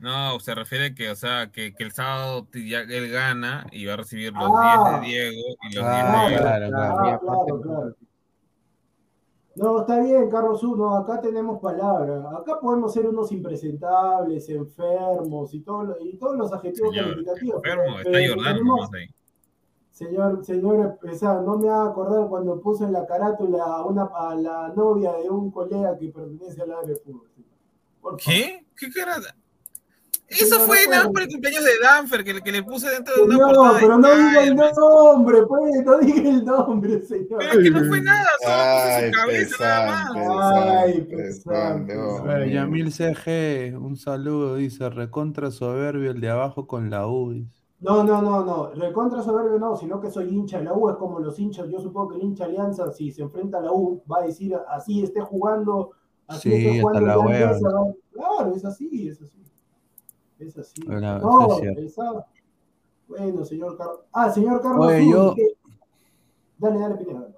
No, 0.00 0.38
se 0.40 0.54
refiere 0.54 0.94
que, 0.94 1.08
o 1.10 1.16
sea, 1.16 1.50
que, 1.50 1.74
que 1.74 1.82
el 1.84 1.92
sábado 1.92 2.46
ya 2.52 2.80
él 2.80 3.10
gana 3.10 3.66
y 3.72 3.86
va 3.86 3.94
a 3.94 3.96
recibir 3.96 4.32
los 4.34 4.50
Ah. 4.54 5.00
10 5.02 5.12
de 5.24 5.30
Diego 5.30 5.56
y 5.70 5.74
los 5.76 5.84
Ah, 5.86 6.26
10 6.28 6.40
de 6.40 6.42
claro, 6.42 6.68
claro. 6.68 7.20
Claro, 7.20 7.60
claro. 7.62 7.96
No, 9.56 9.80
está 9.80 10.00
bien, 10.00 10.30
Carlos 10.30 10.62
Uno, 10.62 10.94
acá 10.96 11.20
tenemos 11.22 11.58
palabra. 11.60 12.22
Acá 12.38 12.60
podemos 12.60 12.92
ser 12.92 13.06
unos 13.08 13.32
impresentables, 13.32 14.46
enfermos 14.50 15.54
y, 15.54 15.60
todo, 15.60 15.96
y 16.00 16.16
todos 16.18 16.36
los 16.36 16.52
adjetivos 16.52 16.90
Señor, 16.94 17.10
calificativos. 17.12 17.56
enfermo, 17.64 17.82
pero- 17.84 17.98
está 17.98 18.10
pero 18.12 18.34
Jordano 18.34 18.56
tenemos- 18.58 18.90
ahí. 18.94 19.06
Señor, 19.90 20.44
señor, 20.44 20.98
o 21.02 21.14
sea, 21.14 21.34
no 21.34 21.58
me 21.58 21.68
haga 21.68 21.90
acordar 21.90 22.28
cuando 22.28 22.60
puso 22.60 22.84
en 22.84 22.92
la 22.92 23.06
carátula 23.06 23.62
a, 23.64 23.84
una, 23.84 24.04
a 24.14 24.34
la 24.34 24.68
novia 24.74 25.12
de 25.12 25.28
un 25.28 25.50
colega 25.50 25.98
que 25.98 26.08
pertenece 26.08 26.62
al 26.62 26.72
área 26.72 26.88
de 26.88 26.96
fútbol. 26.96 27.28
¿Qué? 28.24 28.64
¿Qué? 28.78 28.86
Sí, 30.32 30.44
Eso 30.44 30.58
no 30.60 30.64
fue 30.66 30.86
nada 30.88 31.02
más 31.04 31.12
por 31.12 31.22
el 31.22 31.28
cumpleaños 31.28 31.64
de 31.64 31.70
Danfer, 31.82 32.22
que, 32.22 32.34
le- 32.34 32.40
que 32.40 32.52
le 32.52 32.62
puse 32.62 32.88
dentro 32.88 33.14
de 33.16 33.22
una 33.22 33.38
portada 33.48 33.72
de 33.74 33.80
pero 33.80 33.98
no 33.98 34.08
diga 34.16 34.42
el 34.44 34.54
nombre, 34.54 35.38
pues, 35.46 35.84
no 35.84 35.98
diga 35.98 36.30
el 36.30 36.44
nombre, 36.44 37.00
señor. 37.02 37.38
Pero 37.40 37.52
es 37.52 37.58
que 37.58 37.70
no 37.70 37.84
fue 37.84 38.00
nada, 38.00 38.26
solo 38.40 38.54
puse 38.54 38.94
Ay, 38.94 39.10
su 39.10 39.16
cabeza 39.18 39.56
nada 39.58 39.86
más. 40.14 40.76
Ay, 40.86 41.00
pesante, 41.02 41.16
pesante. 41.16 41.94
pesante, 41.94 42.20
A 42.20 42.22
ver, 42.38 42.42
oh. 42.42 42.50
Yamil 42.52 42.92
CG, 42.92 43.76
un 43.76 43.96
saludo, 43.96 44.54
dice, 44.54 44.88
recontra 44.88 45.50
soberbio 45.50 46.12
el 46.12 46.20
de 46.20 46.30
abajo 46.30 46.66
con 46.68 46.90
la 46.90 47.08
U. 47.08 47.32
dice. 47.32 47.59
No, 47.80 48.04
no, 48.04 48.20
no, 48.20 48.44
no. 48.44 48.70
Recontra 48.74 49.22
soberbio 49.22 49.58
no, 49.58 49.74
sino 49.76 50.00
que 50.00 50.10
soy 50.10 50.28
hincha 50.28 50.58
de 50.58 50.64
la 50.64 50.74
U. 50.74 50.90
Es 50.90 50.96
como 50.96 51.18
los 51.18 51.38
hinchas. 51.38 51.66
Yo 51.68 51.80
supongo 51.80 52.10
que 52.10 52.16
el 52.16 52.24
hincha 52.24 52.44
Alianza, 52.44 52.92
si 52.92 53.10
se 53.10 53.22
enfrenta 53.22 53.58
a 53.58 53.62
la 53.62 53.72
U, 53.72 54.02
va 54.10 54.18
a 54.18 54.22
decir 54.22 54.54
así 54.68 55.02
esté 55.02 55.20
jugando. 55.22 55.92
Así 56.26 56.50
Sí, 56.50 56.66
esté 56.66 56.80
jugando 56.82 57.00
la 57.06 57.14
empieza, 57.14 57.68
va- 57.72 57.94
Claro, 58.12 58.54
es 58.54 58.64
así, 58.64 59.08
es 59.08 59.22
así. 59.22 59.42
Es 60.38 60.58
así. 60.58 60.82
Bueno, 60.86 61.18
no, 61.18 61.58
es 61.58 61.78
esa- 61.78 62.26
Bueno, 63.08 63.44
señor 63.44 63.76
Carlos. 63.76 64.00
Ah, 64.12 64.30
señor 64.30 64.60
Carlos. 64.62 64.86
Oye, 64.86 65.10
yo-. 65.10 65.34
Dale, 66.58 66.78
dale, 66.78 66.94
Pineda. 66.96 67.28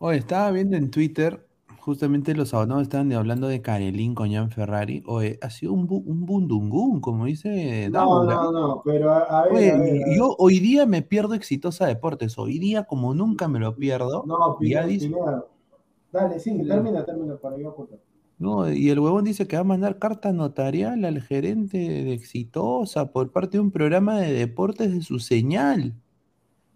Oye, 0.00 0.18
estaba 0.18 0.50
viendo 0.50 0.76
en 0.76 0.90
Twitter, 0.90 1.43
justamente 1.84 2.34
los 2.34 2.54
abonados 2.54 2.82
estaban 2.84 3.12
hablando 3.12 3.46
de 3.46 3.60
Karelin 3.60 4.14
con 4.14 4.32
Jan 4.32 4.50
Ferrari. 4.50 5.02
Oye, 5.06 5.38
ha 5.42 5.50
sido 5.50 5.72
un, 5.74 5.86
bu- 5.86 6.02
un 6.06 6.24
bundungún, 6.24 7.00
como 7.00 7.26
dice 7.26 7.88
No, 7.90 7.98
Daula. 8.24 8.34
no, 8.34 8.52
no, 8.52 8.82
pero 8.84 9.12
a, 9.12 9.18
a 9.20 9.44
ver, 9.44 9.52
Oye, 9.52 9.70
a 9.70 9.76
ver, 9.78 10.02
a 10.02 10.06
ver. 10.06 10.16
yo 10.16 10.34
hoy 10.38 10.58
día 10.60 10.86
me 10.86 11.02
pierdo 11.02 11.34
Exitosa 11.34 11.86
Deportes. 11.86 12.38
Hoy 12.38 12.58
día, 12.58 12.84
como 12.84 13.14
nunca 13.14 13.46
me 13.48 13.58
lo 13.60 13.76
pierdo, 13.76 14.24
No, 14.26 14.54
ya 14.54 14.58
Pineda, 14.58 14.86
dice- 14.86 15.06
Pineda. 15.08 15.44
Dale, 16.12 16.38
sí, 16.40 16.56
termina, 16.66 17.04
termina, 17.04 17.36
para 17.36 17.58
yo 17.58 17.70
apuntar. 17.70 17.98
No, 18.38 18.70
y 18.72 18.88
el 18.90 18.98
huevón 18.98 19.24
dice 19.24 19.46
que 19.46 19.56
va 19.56 19.60
a 19.60 19.64
mandar 19.64 19.98
carta 19.98 20.32
notarial 20.32 21.04
al 21.04 21.20
gerente 21.22 21.78
de 21.78 22.12
Exitosa 22.14 23.12
por 23.12 23.30
parte 23.30 23.58
de 23.58 23.60
un 23.60 23.70
programa 23.70 24.18
de 24.20 24.32
deportes 24.32 24.92
de 24.92 25.02
su 25.02 25.18
señal. 25.20 25.94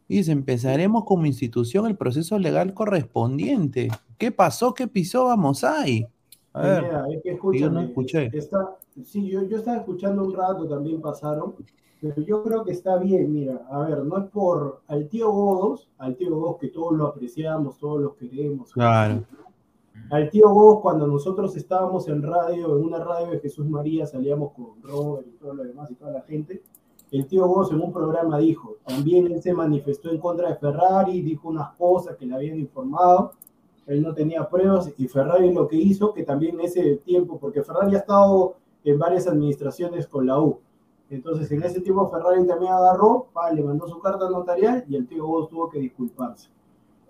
Y 0.09 0.17
dice, 0.17 0.33
empezaremos 0.33 1.05
como 1.05 1.27
institución 1.27 1.87
el 1.87 1.97
proceso 1.97 2.39
legal 2.39 2.73
correspondiente. 2.73 3.89
¿Qué 4.17 4.33
pasó? 4.33 4.73
¿Qué 4.73 4.89
pisó? 4.89 5.27
Vamos 5.27 5.65
ahí. 5.65 6.07
A 6.55 6.63
ver, 6.63 6.85
es 7.09 7.23
que 7.23 7.59
yo 7.59 7.71
no 7.71 7.81
escuché. 7.81 8.31
Está, 8.33 8.77
sí, 9.05 9.29
yo, 9.29 9.43
yo 9.45 9.59
estaba 9.59 9.77
escuchando 9.77 10.25
un 10.25 10.35
rato, 10.35 10.67
también 10.67 11.01
pasaron, 11.01 11.55
pero 12.01 12.23
yo 12.23 12.43
creo 12.43 12.65
que 12.65 12.73
está 12.73 12.97
bien, 12.97 13.33
mira, 13.33 13.67
a 13.71 13.81
ver, 13.81 14.05
no 14.05 14.19
es 14.19 14.25
por 14.31 14.83
al 14.87 15.09
tío 15.09 15.31
Godos, 15.31 15.89
al 15.99 16.17
tío 16.17 16.35
Godos 16.35 16.59
que 16.59 16.69
todos 16.69 16.97
lo 16.97 17.07
apreciamos, 17.07 17.79
todos 17.79 18.01
lo 18.01 18.17
queremos. 18.17 18.73
Claro. 18.73 19.25
Al 20.11 20.31
tío 20.31 20.49
Godos 20.49 20.81
cuando 20.81 21.07
nosotros 21.07 21.57
estábamos 21.57 22.09
en 22.09 22.23
radio, 22.23 22.79
en 22.79 22.85
una 22.85 23.03
radio 23.03 23.33
de 23.33 23.41
Jesús 23.41 23.69
María, 23.69 24.07
salíamos 24.07 24.53
con 24.53 24.81
Robert 24.83 25.27
y 25.29 25.33
todo 25.39 25.55
lo 25.55 25.65
demás 25.65 25.91
y 25.91 25.95
toda 25.95 26.13
la 26.13 26.23
gente, 26.23 26.63
el 27.11 27.27
tío 27.27 27.47
Godos 27.47 27.73
en 27.73 27.81
un 27.81 27.93
programa 27.93 28.39
dijo, 28.39 28.77
también 28.85 29.27
él 29.27 29.43
se 29.43 29.55
manifestó 29.55 30.11
en 30.11 30.19
contra 30.19 30.49
de 30.49 30.57
Ferrari, 30.57 31.23
dijo 31.23 31.49
unas 31.49 31.75
cosas 31.77 32.17
que 32.17 32.27
le 32.27 32.35
habían 32.35 32.59
informado, 32.59 33.33
él 33.87 34.03
no 34.03 34.13
tenía 34.13 34.49
pruebas 34.49 34.93
y 34.99 35.09
Ferrari 35.09 35.53
lo 35.53 35.67
que 35.67 35.77
hizo, 35.77 36.13
que 36.13 36.23
también 36.23 36.61
ese 36.61 36.97
tiempo, 36.97 37.39
porque 37.39 37.63
Ferrari 37.63 37.95
ha 37.95 37.99
estado 37.99 38.57
en 38.85 38.99
varias 38.99 39.27
administraciones 39.27 40.07
con 40.07 40.27
la 40.27 40.39
U, 40.41 40.61
entonces 41.11 41.51
en 41.51 41.63
ese 41.63 41.81
tiempo 41.81 42.09
Ferrari 42.09 42.47
también 42.47 42.73
agarró, 42.73 43.29
pa, 43.33 43.51
le 43.51 43.63
mandó 43.63 43.89
su 43.89 43.99
carta 44.01 44.29
notarial 44.29 44.85
y 44.89 44.97
el 44.97 45.07
tío 45.07 45.27
Godos 45.27 45.49
tuvo 45.49 45.71
que 45.71 45.79
disculparse. 45.79 46.51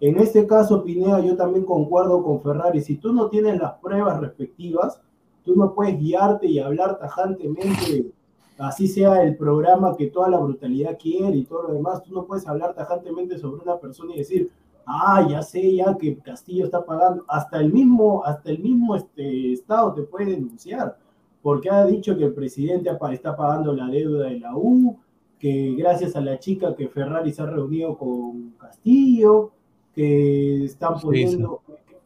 En 0.01 0.17
este 0.19 0.47
caso, 0.47 0.85
Pineda, 0.85 1.21
yo 1.21 1.37
también 1.37 1.65
concuerdo 1.65 2.23
con 2.23 2.41
Ferrari. 2.41 2.81
Si 2.81 2.97
tú 2.99 3.13
no 3.13 3.29
tienes 3.29 3.59
las 3.59 3.75
pruebas 3.75 4.21
respectivas, 4.21 5.01
tú 5.45 5.57
no 5.57 5.75
puedes 5.75 5.99
guiarte 5.99 6.47
y 6.47 6.61
hablar 6.61 6.99
tajantemente, 7.01 8.13
así 8.59 8.89
sea 8.89 9.23
el 9.23 9.37
programa 9.37 9.97
que 9.97 10.09
toda 10.09 10.29
la 10.29 10.39
brutalidad 10.39 10.99
quiere 10.99 11.37
y 11.37 11.45
todo 11.45 11.69
lo 11.69 11.75
demás, 11.75 12.03
tú 12.03 12.13
no 12.13 12.25
puedes 12.25 12.47
hablar 12.47 12.75
tajantemente 12.75 13.39
sobre 13.39 13.63
una 13.63 13.79
persona 13.79 14.15
y 14.15 14.19
decir, 14.19 14.51
ah, 14.85 15.27
ya 15.29 15.43
sé 15.43 15.75
ya 15.75 15.97
que 15.97 16.19
Castillo 16.19 16.65
está 16.65 16.85
pagando, 16.85 17.25
hasta 17.29 17.61
el 17.61 17.73
mismo, 17.73 18.25
hasta 18.25 18.51
el 18.51 18.59
mismo 18.59 18.97
este, 18.97 19.53
Estado 19.53 19.95
te 19.95 20.03
puede 20.03 20.33
denunciar, 20.33 20.97
porque 21.43 21.71
ha 21.71 21.85
dicho 21.87 22.17
que 22.17 22.25
el 22.25 22.35
presidente 22.35 22.91
está 23.13 23.37
pagando 23.37 23.73
la 23.73 23.87
deuda 23.87 24.27
de 24.27 24.41
la 24.41 24.57
U, 24.57 24.99
que 25.39 25.75
gracias 25.77 26.17
a 26.17 26.21
la 26.21 26.39
chica 26.39 26.75
que 26.75 26.89
Ferrari 26.89 27.33
se 27.33 27.43
ha 27.43 27.47
reunido 27.47 27.97
con 27.97 28.51
Castillo, 28.59 29.53
que 29.95 30.65
están 30.65 30.99
poniendo, 31.01 31.63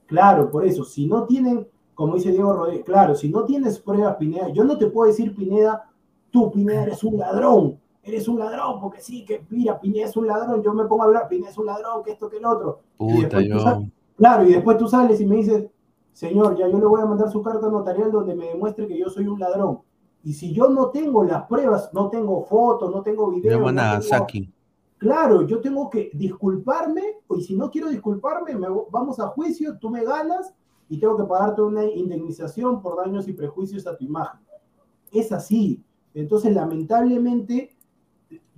claro, 0.06 0.50
por 0.50 0.66
eso, 0.66 0.84
si 0.84 1.06
no 1.06 1.24
tienen, 1.24 1.66
como 1.94 2.16
dice 2.16 2.30
Diego 2.30 2.52
Rodríguez, 2.52 2.84
claro, 2.84 3.14
si 3.14 3.30
no 3.30 3.44
tienes 3.44 3.78
pruebas, 3.78 4.16
Pineda, 4.16 4.50
yo 4.50 4.64
no 4.64 4.76
te 4.76 4.88
puedo 4.88 5.08
decir, 5.08 5.34
Pineda, 5.34 5.88
tú, 6.32 6.50
Pineda, 6.50 6.82
eres 6.82 7.04
un 7.04 7.18
ladrón, 7.18 7.78
eres 8.02 8.26
un 8.26 8.40
ladrón, 8.40 8.80
porque 8.80 9.00
sí, 9.00 9.24
que 9.24 9.46
mira, 9.50 9.78
Pineda 9.78 10.06
es 10.06 10.16
un 10.16 10.26
ladrón, 10.26 10.62
yo 10.62 10.74
me 10.74 10.86
pongo 10.86 11.02
a 11.02 11.06
hablar, 11.06 11.28
Pineda 11.28 11.50
es 11.50 11.58
un 11.58 11.66
ladrón, 11.66 12.02
que 12.02 12.12
esto, 12.12 12.28
que 12.28 12.38
el 12.38 12.44
otro. 12.44 12.80
Puta, 12.96 13.40
yo... 13.40 13.58
claro, 14.16 14.44
y 14.44 14.52
después 14.52 14.76
tú 14.78 14.88
sales 14.88 15.20
y 15.20 15.26
me 15.26 15.36
dices, 15.36 15.66
señor, 16.12 16.56
ya 16.56 16.66
yo 16.68 16.78
le 16.78 16.86
voy 16.86 17.00
a 17.00 17.06
mandar 17.06 17.30
su 17.30 17.42
carta 17.42 17.68
notarial 17.68 18.10
donde 18.10 18.34
me 18.34 18.46
demuestre 18.46 18.88
que 18.88 18.98
yo 18.98 19.08
soy 19.08 19.28
un 19.28 19.38
ladrón. 19.38 19.80
Y 20.24 20.32
si 20.32 20.52
yo 20.52 20.68
no 20.68 20.88
tengo 20.90 21.24
las 21.24 21.44
pruebas, 21.44 21.90
no 21.92 22.08
tengo 22.08 22.44
fotos, 22.44 22.90
no 22.90 23.02
tengo 23.02 23.30
videos. 23.30 23.60
No 23.60 23.66
tengo... 23.66 24.02
Saki. 24.02 24.52
Claro, 24.98 25.42
yo 25.42 25.60
tengo 25.60 25.90
que 25.90 26.10
disculparme, 26.14 27.02
y 27.36 27.42
si 27.42 27.56
no 27.56 27.70
quiero 27.70 27.88
disculparme, 27.88 28.54
me, 28.54 28.68
vamos 28.90 29.18
a 29.18 29.26
juicio, 29.28 29.76
tú 29.78 29.90
me 29.90 30.04
ganas 30.04 30.54
y 30.88 31.00
tengo 31.00 31.16
que 31.16 31.24
pagarte 31.24 31.60
una 31.60 31.84
indemnización 31.84 32.80
por 32.80 32.96
daños 32.96 33.26
y 33.26 33.32
prejuicios 33.32 33.84
a 33.88 33.96
tu 33.96 34.04
imagen. 34.04 34.40
Es 35.10 35.32
así. 35.32 35.82
Entonces, 36.14 36.54
lamentablemente, 36.54 37.74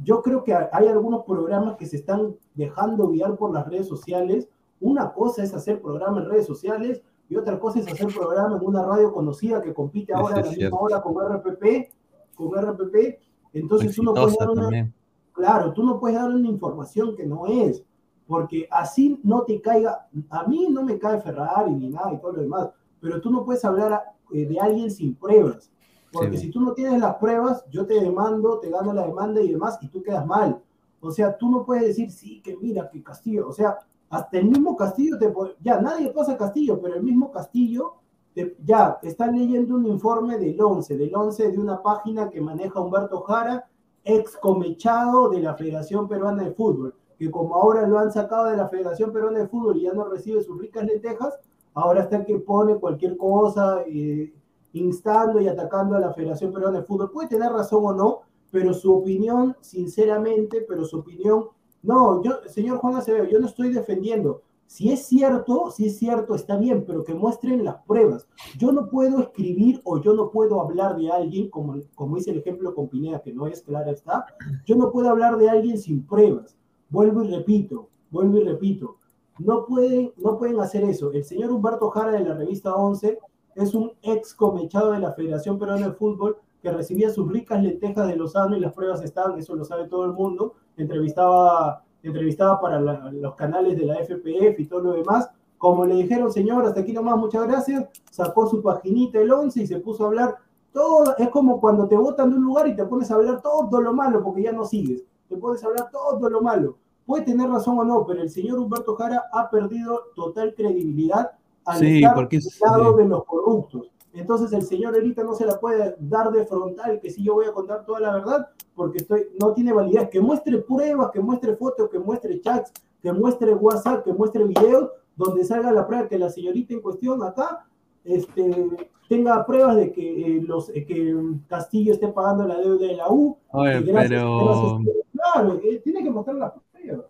yo 0.03 0.23
creo 0.23 0.45
que 0.45 0.55
hay 0.55 0.89
algunos 0.89 1.25
programas 1.25 1.77
que 1.77 1.87
se 1.87 1.97
están 1.97 2.37
dejando 2.55 3.09
guiar 3.09 3.37
por 3.37 3.53
las 3.53 3.69
redes 3.69 3.89
sociales. 3.89 4.49
Una 4.81 5.13
cosa 5.13 5.43
es 5.43 5.55
hacer 5.55 5.81
programas 5.81 6.25
en 6.25 6.31
redes 6.31 6.47
sociales 6.47 7.03
y 7.29 7.37
otra 7.37 7.59
cosa 7.59 7.81
es 7.81 7.87
hacer 7.89 8.09
programas 8.15 8.61
en 8.61 8.67
una 8.67 8.85
radio 8.85 9.13
conocida 9.13 9.63
que 9.63 9.73
compite 9.73 10.13
ahora 10.13 10.37
a 10.37 10.41
la 10.43 10.51
misma 10.51 10.79
hora 10.79 11.01
con 11.01 11.15
RPP, 11.15 11.91
con 12.35 12.53
RPP. 12.53 13.19
Entonces 13.53 13.99
uno 13.99 14.13
puede 14.13 14.37
dar 14.39 14.51
una, 14.51 14.93
claro, 15.33 15.73
tú 15.73 15.85
no 15.85 15.99
puedes 15.99 16.19
dar 16.19 16.31
una 16.31 16.49
información 16.49 17.15
que 17.17 17.25
no 17.25 17.47
es, 17.47 17.85
porque 18.27 18.67
así 18.71 19.21
no 19.23 19.43
te 19.43 19.61
caiga, 19.61 20.09
a 20.31 20.47
mí 20.47 20.67
no 20.71 20.83
me 20.83 20.99
cae 20.99 21.21
Ferrari 21.21 21.73
ni 21.73 21.89
nada 21.89 22.13
y 22.13 22.19
todo 22.19 22.33
lo 22.33 22.43
demás, 22.43 22.71
pero 23.01 23.21
tú 23.21 23.31
no 23.31 23.45
puedes 23.45 23.65
hablar 23.65 24.03
eh, 24.33 24.47
de 24.47 24.59
alguien 24.59 24.91
sin 24.91 25.15
pruebas. 25.15 25.71
Porque 26.15 26.39
si 26.39 26.51
tú 26.51 26.61
no 26.61 26.73
tienes 26.73 27.01
las 27.01 27.17
pruebas, 27.17 27.65
yo 27.71 27.85
te 27.87 28.01
demando, 28.01 28.61
te 28.61 28.71
gano 28.71 28.93
la 28.93 29.07
demanda 29.07 29.41
y 29.41 29.51
demás, 29.51 29.79
y 29.83 29.89
tú 29.89 30.03
quedas 30.03 30.25
mal. 30.25 30.61
O 31.01 31.11
sea, 31.11 31.37
tú 31.37 31.51
no 31.51 31.65
puedes 31.65 31.85
decir, 31.85 32.11
sí, 32.11 32.41
que 32.41 32.57
mira, 32.57 32.89
que 32.89 33.03
Castillo, 33.03 33.49
o 33.49 33.53
sea, 33.53 33.79
hasta 34.09 34.39
el 34.39 34.47
mismo 34.47 34.77
Castillo, 34.77 35.19
te 35.19 35.33
ya 35.61 35.81
nadie 35.81 36.11
pasa 36.11 36.37
Castillo, 36.37 36.81
pero 36.81 36.95
el 36.95 37.03
mismo 37.03 37.31
Castillo, 37.31 37.95
te, 38.33 38.57
ya 38.65 38.99
está 39.03 39.27
leyendo 39.27 39.75
un 39.75 39.87
informe 39.87 40.39
del 40.39 40.61
11, 40.61 40.97
del 40.97 41.15
11 41.15 41.53
de 41.53 41.59
una 41.59 41.83
página 41.83 42.31
que 42.31 42.41
maneja 42.41 42.81
Humberto 42.81 43.21
Jara, 43.23 43.69
ex 44.05 44.37
comechado 44.37 45.31
de 45.31 45.41
la 45.41 45.55
Federación 45.55 46.09
Peruana 46.09 46.45
de 46.45 46.53
Fútbol, 46.53 46.95
que 47.19 47.31
como 47.31 47.55
ahora 47.55 47.87
lo 47.87 47.99
han 47.99 48.13
sacado 48.13 48.47
de 48.47 48.57
la 48.57 48.69
Federación 48.69 49.13
Peruana 49.13 49.41
de 49.41 49.49
Fútbol 49.49 49.77
y 49.77 49.83
ya 49.83 49.93
no 49.93 50.05
recibe 50.05 50.43
sus 50.43 50.59
ricas 50.59 50.85
lentejas, 50.85 51.39
ahora 51.75 52.03
está 52.03 52.17
el 52.17 52.25
que 52.25 52.39
pone 52.39 52.77
cualquier 52.77 53.17
cosa. 53.17 53.83
Eh, 53.87 54.33
instando 54.75 55.41
y 55.41 55.49
atacando 55.49 55.97
a 55.97 56.01
la 56.01 56.13
Federación 56.13 56.53
Peruana 56.53 56.81
de 56.81 56.85
Fútbol. 56.85 57.11
Puede 57.11 57.29
tener 57.29 57.51
razón 57.51 57.81
o 57.85 57.93
no, 57.93 58.21
pero 58.51 58.75
su 58.75 58.93
opinión, 58.95 59.57
sinceramente, 59.61 60.65
pero 60.69 60.85
su 60.85 60.99
opinión, 60.99 61.47
no, 61.83 62.23
yo, 62.23 62.39
señor 62.47 62.79
Juan 62.79 62.97
Acevedo, 62.97 63.25
yo 63.25 63.41
no 63.41 63.47
estoy 63.47 63.71
defendiendo. 63.71 64.43
Si 64.67 64.91
es 64.91 65.07
cierto, 65.07 65.71
si 65.71 65.87
es 65.87 65.99
cierto, 65.99 66.35
está 66.35 66.57
bien, 66.57 66.85
pero 66.87 67.05
que 67.05 67.15
muestren 67.15 67.65
las 67.65 67.83
pruebas. 67.85 68.27
Yo 68.59 68.73
no 68.73 68.89
puedo 68.89 69.21
escribir 69.21 69.81
o 69.85 70.01
yo 70.01 70.15
no 70.15 70.31
puedo 70.31 70.61
hablar 70.61 70.97
de 70.97 71.11
alguien, 71.11 71.51
como, 71.51 71.77
como 71.95 72.17
dice 72.17 72.31
el 72.31 72.39
ejemplo 72.39 72.75
con 72.75 72.89
Pineda, 72.89 73.21
que 73.21 73.33
no 73.33 73.47
es 73.47 73.63
clara 73.63 73.91
está, 73.91 74.27
yo 74.65 74.75
no 74.75 74.91
puedo 74.91 75.11
hablar 75.11 75.37
de 75.37 75.51
alguien 75.51 75.79
sin 75.79 76.05
pruebas. 76.05 76.57
Vuelvo 76.89 77.23
y 77.23 77.29
repito, 77.29 77.89
vuelvo 78.11 78.39
y 78.39 78.45
repito. 78.45 78.97
No 79.39 79.67
pueden, 79.67 80.13
no 80.17 80.39
pueden 80.39 80.61
hacer 80.61 80.85
eso. 80.85 81.13
El 81.13 81.25
señor 81.25 81.51
Humberto 81.51 81.91
Jara 81.91 82.13
de 82.13 82.25
la 82.25 82.35
revista 82.35 82.75
11 82.75 83.19
es 83.55 83.75
un 83.75 83.93
ex 84.03 84.35
comechado 84.35 84.93
de 84.93 85.01
la 85.01 85.13
Federación 85.13 85.59
Peruana 85.59 85.89
de 85.89 85.95
Fútbol 85.95 86.39
que 86.63 86.73
recibía 86.73 87.11
sus 87.11 87.31
ricas 87.31 87.63
lentejas 87.63 88.09
de 88.09 88.17
Lozano 88.17 88.57
y 88.57 88.61
las 88.61 88.73
pruebas 88.73 89.03
estaban, 89.03 89.39
eso 89.39 89.55
lo 89.55 89.65
sabe 89.65 89.87
todo 89.87 90.07
el 90.07 90.13
mundo, 90.13 90.55
entrevistaba, 90.77 91.85
entrevistaba 92.03 92.59
para 92.61 92.81
los 92.81 93.35
canales 93.35 93.77
de 93.77 93.85
la 93.85 93.97
FPF 93.97 94.59
y 94.59 94.67
todo 94.67 94.81
lo 94.81 94.93
demás. 94.95 95.29
Como 95.59 95.85
le 95.85 95.95
dijeron, 95.95 96.33
señor, 96.33 96.65
hasta 96.65 96.81
aquí 96.81 96.93
nomás, 96.93 97.19
muchas 97.19 97.47
gracias, 97.47 97.87
sacó 98.11 98.47
su 98.47 98.63
paginita 98.63 99.21
el 99.21 99.31
11 99.31 99.63
y 99.63 99.67
se 99.67 99.79
puso 99.79 100.05
a 100.05 100.07
hablar 100.09 100.37
todo, 100.73 101.15
es 101.19 101.29
como 101.29 101.61
cuando 101.61 101.87
te 101.87 101.97
botan 101.97 102.31
de 102.31 102.37
un 102.37 102.45
lugar 102.45 102.67
y 102.67 102.75
te 102.75 102.85
pones 102.85 103.11
a 103.11 103.15
hablar 103.15 103.41
todo 103.41 103.81
lo 103.81 103.93
malo 103.93 104.23
porque 104.23 104.43
ya 104.43 104.53
no 104.53 104.65
sigues, 104.65 105.05
te 105.29 105.37
pones 105.37 105.63
a 105.63 105.69
hablar 105.69 105.91
todo 105.91 106.29
lo 106.29 106.41
malo. 106.41 106.79
Puede 107.07 107.25
tener 107.25 107.51
razón 107.51 107.79
o 107.79 107.85
no, 107.85 108.07
pero 108.07 108.23
el 108.23 108.31
señor 108.31 108.59
Humberto 108.59 108.97
Jara 108.97 109.25
ha 109.33 109.51
perdido 109.51 110.01
total 110.17 110.55
credibilidad 110.55 111.33
al 111.67 111.79
sí, 111.79 111.97
estar 111.97 112.15
porque 112.15 112.39
lado 112.65 112.93
de 112.95 113.05
los 113.07 113.25
corruptos. 113.25 113.91
Entonces 114.13 114.53
el 114.53 114.63
señor 114.63 114.95
ahorita 114.95 115.25
no 115.25 115.35
se 115.35 115.45
la 115.45 115.59
puede 115.59 115.97
dar 115.99 116.31
de 116.31 116.47
frontal 116.47 117.01
que 117.01 117.11
si 117.11 117.25
yo 117.25 117.35
voy 117.35 117.47
a 117.47 117.53
contar 117.53 117.85
toda 117.85 117.99
la 118.01 118.13
verdad, 118.15 118.49
porque 118.75 118.99
estoy, 118.99 119.27
no 119.41 119.53
tiene 119.53 119.73
validez. 119.73 120.09
Que 120.09 120.21
muestre 120.21 120.59
pruebas, 120.59 121.11
que 121.11 121.21
muestre 121.21 121.57
fotos, 121.57 121.91
que 121.91 121.99
muestre 121.99 122.41
chats, 122.41 122.73
que 123.03 123.13
muestre 123.13 123.55
WhatsApp, 123.55 124.05
que 124.05 124.13
muestre 124.13 124.45
videos, 124.45 124.91
donde 125.17 125.45
salga 125.45 125.73
la 125.73 125.87
prueba 125.87 126.09
que 126.09 126.19
la 126.19 126.31
señorita 126.31 126.75
en 126.75 126.81
cuestión 126.81 127.23
acá 127.23 127.67
este, 128.05 128.69
tenga 129.09 129.45
pruebas 129.45 129.77
de 129.77 129.93
que, 129.93 130.37
eh, 130.37 130.43
los, 130.43 130.69
eh, 130.71 130.85
que 130.85 131.17
Castillo 131.49 131.93
esté 131.93 132.09
pagando 132.09 132.47
la 132.47 132.59
deuda 132.59 132.87
de 132.87 132.97
la 132.97 133.11
U. 133.11 133.37
Oye, 133.51 133.81
pero... 133.81 134.81
claro, 135.13 135.61
eh, 135.63 135.81
tiene 135.83 136.03
que 136.03 136.11
mostrar 136.11 136.37
las 136.37 136.53
pruebas. 136.73 137.07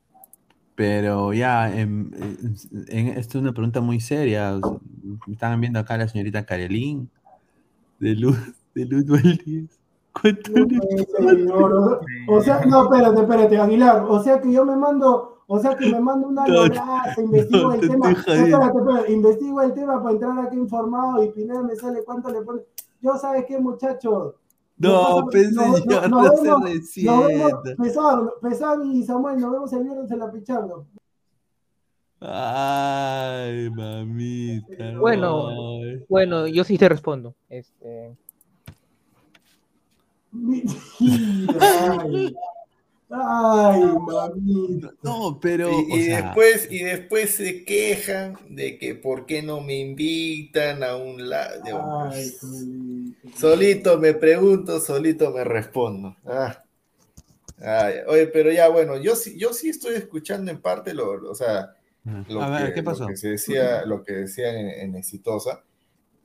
Pero 0.74 1.32
ya, 1.32 1.72
en, 1.72 2.10
en, 2.88 3.09
esto 3.09 3.38
es 3.38 3.42
una 3.42 3.52
pregunta 3.52 3.80
muy 3.80 4.01
seria. 4.01 4.59
Me 5.26 5.34
están 5.34 5.60
viendo 5.60 5.78
acá 5.78 5.96
la 5.96 6.09
señorita 6.09 6.44
Karelín, 6.44 7.10
de 8.01 8.14
Luz, 8.16 8.36
de 8.74 8.84
Luz 8.86 9.06
Valdés. 9.06 9.78
No, 10.22 12.01
o 12.28 12.40
sea, 12.40 12.64
no, 12.66 12.84
espérate, 12.84 13.20
espérate, 13.20 13.59
Aguilar. 13.59 14.05
O 14.09 14.22
sea 14.22 14.40
que 14.40 14.52
yo 14.52 14.64
me 14.64 14.76
mando, 14.76 15.42
o 15.46 15.59
sea 15.59 15.76
que 15.76 15.90
me 15.90 16.01
mando 16.01 16.28
una 16.28 16.46
no, 16.46 16.66
investigo 17.18 17.72
el 17.72 17.80
tema. 17.80 18.10
Espérate, 18.12 18.78
espérate, 18.78 19.12
investigo 19.12 19.62
el 19.62 19.74
tema 19.74 20.02
para 20.02 20.14
entrar 20.14 20.38
aquí 20.46 20.56
informado 20.56 21.22
y 21.22 21.30
Pineda 21.30 21.62
me 21.62 21.74
sale 21.76 22.05
cuánto 22.05 22.30
le 22.30 22.42
pone. 22.42 22.62
Yo, 23.01 23.16
¿sabes 23.18 23.44
qué, 23.46 23.59
muchachos? 23.59 24.34
No, 24.76 25.26
pensé 25.30 25.55
yo, 25.88 26.09
no, 26.09 26.24
se 26.36 26.72
resienta. 26.72 27.76
Pesado, 27.78 28.34
pesado 28.40 28.84
y 28.84 29.05
Samuel, 29.05 29.40
nos 29.40 29.52
vemos 29.52 29.72
el 29.72 29.84
viernes 29.84 30.10
en 30.10 30.18
la 30.18 30.32
pichando. 30.32 30.86
Ay, 32.20 33.70
mamita. 33.70 34.98
Bueno, 34.98 35.51
no. 35.51 36.05
bueno, 36.09 36.46
yo 36.46 36.64
sí 36.64 36.78
te 36.78 36.88
respondo. 36.88 37.34
Este. 37.48 38.16
Ay, 41.60 42.34
ay, 43.10 43.82
mamita. 43.82 44.94
No, 45.02 45.39
pero. 45.40 45.70
Y, 45.70 45.74
y 45.74 46.01
o 46.01 46.05
sea, 46.05 46.22
después, 46.22 46.68
y 46.70 46.78
después 46.81 47.31
se 47.31 47.64
quejan 47.64 48.39
de 48.48 48.78
que 48.78 48.94
por 48.94 49.26
qué 49.26 49.43
no 49.43 49.60
me 49.60 49.76
invitan 49.76 50.82
a 50.82 50.97
un 50.97 51.28
lado. 51.28 52.10
Solito. 53.36 53.98
Me 53.98 54.14
pregunto, 54.14 54.81
solito 54.81 55.31
me 55.31 55.44
respondo. 55.44 56.16
Ah. 56.24 56.64
Ay, 57.60 57.94
oye, 58.06 58.26
pero 58.26 58.51
ya 58.51 58.68
bueno, 58.68 58.97
yo 58.98 59.14
sí, 59.16 59.39
yo 59.39 59.52
sí 59.52 59.70
estoy 59.70 59.94
escuchando 59.94 60.51
en 60.51 60.60
parte 60.60 60.93
lo, 60.93 61.31
o 61.31 61.35
sea, 61.35 61.74
lo, 62.28 62.43
a 62.43 62.51
ver, 62.51 62.68
que, 62.68 62.74
¿qué 62.74 62.82
lo 62.82 62.90
pasó? 62.90 63.06
que 63.06 63.16
se 63.16 63.31
decía, 63.31 63.85
lo 63.86 64.02
que 64.02 64.12
decían 64.12 64.56
en, 64.56 64.68
en 64.68 64.97
Exitosa. 64.97 65.62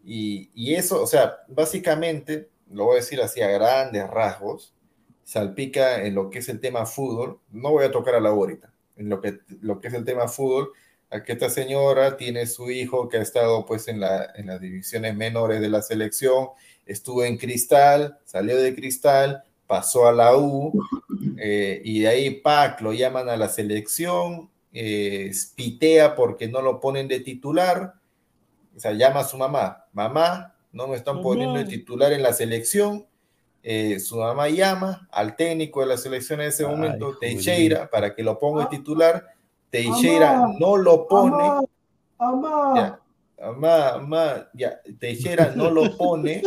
Y, 0.04 0.50
y 0.54 0.74
eso, 0.74 1.02
o 1.02 1.08
sea, 1.08 1.38
básicamente, 1.48 2.50
lo 2.72 2.86
voy 2.86 2.94
a 2.94 3.00
decir 3.02 3.22
así 3.22 3.42
a 3.42 3.48
grandes 3.48 4.08
rasgos, 4.10 4.74
salpica 5.30 6.04
en 6.04 6.16
lo 6.16 6.32
que 6.32 6.40
es 6.40 6.50
el 6.50 6.60
tema 6.60 6.88
fútbol. 6.88 7.40
No 7.52 7.70
voy 7.70 7.86
a 7.86 7.92
tocar 7.92 8.16
a 8.16 8.20
la 8.20 8.30
ahorita, 8.30 8.74
en 8.98 9.10
lo 9.10 9.22
que, 9.22 9.42
lo 9.62 9.80
que 9.80 9.90
es 9.90 9.94
el 9.94 10.04
tema 10.04 10.28
fútbol. 10.28 10.72
Aquí 11.12 11.34
esta 11.34 11.52
señora 11.52 12.18
tiene 12.18 12.48
su 12.48 12.72
hijo 12.72 13.08
que 13.10 13.18
ha 13.18 13.22
estado 13.22 13.64
pues 13.64 13.88
en, 13.88 14.00
la, 14.00 14.32
en 14.34 14.48
las 14.48 14.60
divisiones 14.60 15.16
menores 15.16 15.62
de 15.62 15.70
la 15.70 15.84
selección, 15.84 16.48
estuvo 16.84 17.24
en 17.24 17.38
Cristal, 17.38 18.18
salió 18.26 18.58
de 18.58 18.74
Cristal, 18.74 19.44
pasó 19.68 20.08
a 20.08 20.14
la 20.14 20.36
U, 20.36 20.74
eh, 21.38 21.80
y 21.86 22.00
de 22.00 22.08
ahí 22.08 22.32
PAC 22.42 22.82
lo 22.82 22.94
llaman 22.94 23.30
a 23.30 23.38
la 23.38 23.50
selección, 23.50 24.50
eh, 24.74 25.32
pitea 25.56 26.16
porque 26.16 26.48
no 26.48 26.64
lo 26.64 26.80
ponen 26.80 27.08
de 27.08 27.20
titular, 27.20 27.94
o 28.76 28.80
sea, 28.80 28.94
llama 28.94 29.20
a 29.20 29.26
su 29.26 29.38
mamá, 29.38 29.86
mamá, 29.94 30.56
no 30.72 30.88
me 30.88 30.96
están 30.96 31.22
poniendo 31.22 31.60
el 31.60 31.68
titular 31.68 32.14
en 32.14 32.24
la 32.24 32.34
selección. 32.34 33.06
Eh, 33.62 34.00
su 34.00 34.18
mamá 34.18 34.48
llama 34.50 35.08
al 35.12 35.36
técnico 35.36 35.82
de 35.82 35.88
la 35.88 35.98
selección 35.98 36.42
en 36.42 36.48
ese 36.48 36.66
Ay, 36.66 36.72
momento, 36.72 37.06
joder. 37.08 37.20
Teixeira, 37.20 37.90
para 37.90 38.16
que 38.16 38.24
lo 38.24 38.40
ponga 38.40 38.64
el 38.64 38.70
titular. 38.70 39.26
Teixeira 39.70 40.48
no 40.60 40.78
lo 40.78 41.08
pone. 41.08 41.44
Amá, 41.44 41.66
amá. 42.18 42.74
Ya, 42.76 43.00
Amá, 43.42 43.90
amá, 43.94 44.50
ya, 44.54 44.82
Teixeira 45.00 45.54
no 45.56 45.72
lo 45.72 45.84
pone, 45.98 46.42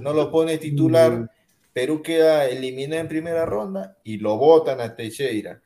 no 0.00 0.12
lo 0.12 0.30
pone 0.30 0.58
titular. 0.58 1.28
Perú 1.72 2.02
queda 2.02 2.46
eliminado 2.46 3.00
en 3.00 3.08
primera 3.08 3.44
ronda 3.44 3.98
y 4.04 4.18
lo 4.18 4.36
votan 4.36 4.80
a 4.80 4.94
Teixeira. 4.94 5.60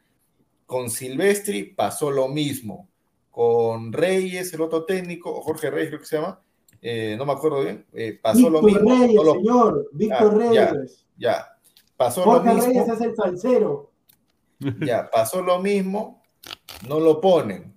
Con 0.67 0.91
Silvestri 0.91 1.65
pasó 1.65 2.11
lo 2.11 2.29
mismo. 2.29 2.89
Con 3.31 3.93
Reyes, 3.93 4.53
el 4.55 4.63
otro 4.63 4.85
técnico, 4.85 5.41
Jorge 5.43 5.71
Reyes 5.71 5.89
creo 5.91 6.01
que 6.01 6.07
se 6.07 6.17
llama, 6.17 6.41
eh, 6.83 7.15
no 7.19 7.27
me 7.27 7.33
acuerdo 7.33 7.63
bien, 7.63 7.85
eh, 7.93 8.19
pasó 8.21 8.49
lo 8.51 8.63
Víctor 8.63 8.83
mismo. 8.85 8.99
Reyes, 9.01 9.15
no 9.17 9.25
lo- 9.25 9.33
señor. 9.35 9.89
Víctor 9.93 10.43
Ah. 10.43 10.49
Reyes. 10.73 11.07
ya, 11.17 11.57
pasó 11.97 12.25
lo 12.25 12.43
mismo. 12.43 12.63
Reyes 12.67 12.89
es 12.89 13.01
el 13.01 13.15
salsero. 13.17 13.91
Ya, 14.87 15.09
pasó 15.11 15.41
lo 15.43 15.59
mismo, 15.59 16.23
no 16.87 17.01
lo 17.01 17.21
ponen. 17.21 17.75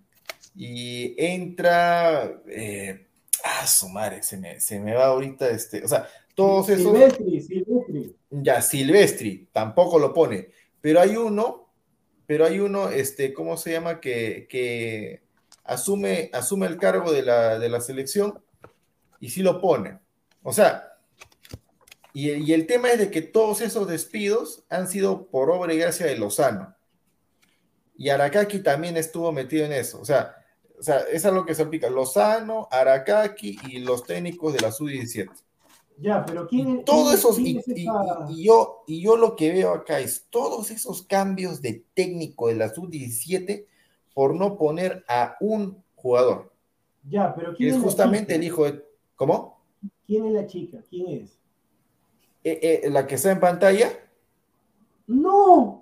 Y 0.55 1.15
entra, 1.17 2.41
eh, 2.47 3.07
ah, 3.43 3.65
su 3.65 3.87
madre, 3.89 4.21
se 4.21 4.37
me, 4.37 4.59
se 4.59 4.79
me 4.79 4.93
va 4.93 5.05
ahorita 5.05 5.49
este, 5.49 5.83
o 5.83 5.87
sea, 5.87 6.07
todos 6.35 6.67
esos, 6.69 6.91
Silvestri, 6.91 7.41
Silvestri. 7.41 8.15
ya, 8.29 8.61
Silvestri, 8.61 9.47
tampoco 9.51 9.97
lo 9.97 10.13
pone, 10.13 10.49
pero 10.81 10.99
hay 10.99 11.15
uno, 11.15 11.69
pero 12.25 12.45
hay 12.45 12.59
uno, 12.59 12.89
este, 12.89 13.33
¿cómo 13.33 13.55
se 13.57 13.71
llama? 13.71 13.99
Que, 14.01 14.45
que 14.49 15.23
asume, 15.63 16.29
asume 16.33 16.67
el 16.67 16.77
cargo 16.77 17.11
de 17.13 17.21
la, 17.23 17.59
de 17.59 17.69
la 17.69 17.79
selección 17.81 18.42
y 19.23 19.29
sí 19.29 19.41
lo 19.41 19.61
pone. 19.61 19.99
O 20.43 20.51
sea, 20.51 20.97
y, 22.13 22.29
y 22.31 22.53
el 22.53 22.67
tema 22.67 22.91
es 22.91 22.99
de 22.99 23.09
que 23.09 23.21
todos 23.21 23.61
esos 23.61 23.87
despidos 23.87 24.63
han 24.69 24.87
sido 24.89 25.27
por 25.27 25.49
obra 25.49 25.73
y 25.73 25.77
gracia 25.77 26.05
de 26.05 26.17
Lozano. 26.17 26.75
Y 27.97 28.09
Arakaki 28.09 28.59
también 28.59 28.97
estuvo 28.97 29.31
metido 29.31 29.65
en 29.65 29.71
eso. 29.71 30.01
O 30.01 30.05
sea, 30.05 30.35
o 30.77 30.83
sea 30.83 30.99
es 31.11 31.25
algo 31.25 31.45
que 31.45 31.55
se 31.55 31.61
aplica. 31.61 31.89
Lozano, 31.89 32.67
Arakaki 32.69 33.57
y 33.69 33.79
los 33.79 34.03
técnicos 34.03 34.53
de 34.53 34.59
la 34.59 34.71
Sub-17. 34.71 35.29
Ya, 35.99 36.25
pero 36.25 36.47
¿quién 36.47 36.79
es? 36.79 36.85
Todos 36.85 37.13
esos, 37.13 37.35
quién 37.37 37.47
y, 37.47 37.59
es 37.59 37.67
y- 37.69 37.81
esa- 37.83 38.27
y 38.29 38.43
yo, 38.45 38.83
y 38.87 39.01
yo 39.01 39.15
lo 39.15 39.35
que 39.35 39.53
veo 39.53 39.71
acá 39.73 39.99
es 39.99 40.25
todos 40.29 40.69
esos 40.71 41.03
cambios 41.03 41.61
de 41.61 41.85
técnico 41.93 42.47
de 42.49 42.55
la 42.55 42.73
Sub-17 42.73 43.67
por 44.13 44.35
no 44.35 44.57
poner 44.57 45.05
a 45.07 45.37
un 45.39 45.81
jugador, 45.95 46.51
Ya, 47.07 47.33
pero 47.33 47.55
¿quién 47.55 47.69
es 47.69 47.75
es 47.77 47.81
justamente 47.81 48.35
el 48.35 48.43
hijo 48.43 48.65
de... 48.65 48.83
¿Cómo? 49.15 49.63
¿Quién 50.05 50.25
es 50.25 50.33
la 50.33 50.47
chica? 50.47 50.79
¿Quién 50.89 51.23
es? 51.23 51.39
Eh, 52.43 52.81
eh, 52.83 52.89
la 52.89 53.07
que 53.07 53.15
está 53.15 53.31
en 53.31 53.39
pantalla. 53.39 53.91
¡No! 55.07 55.81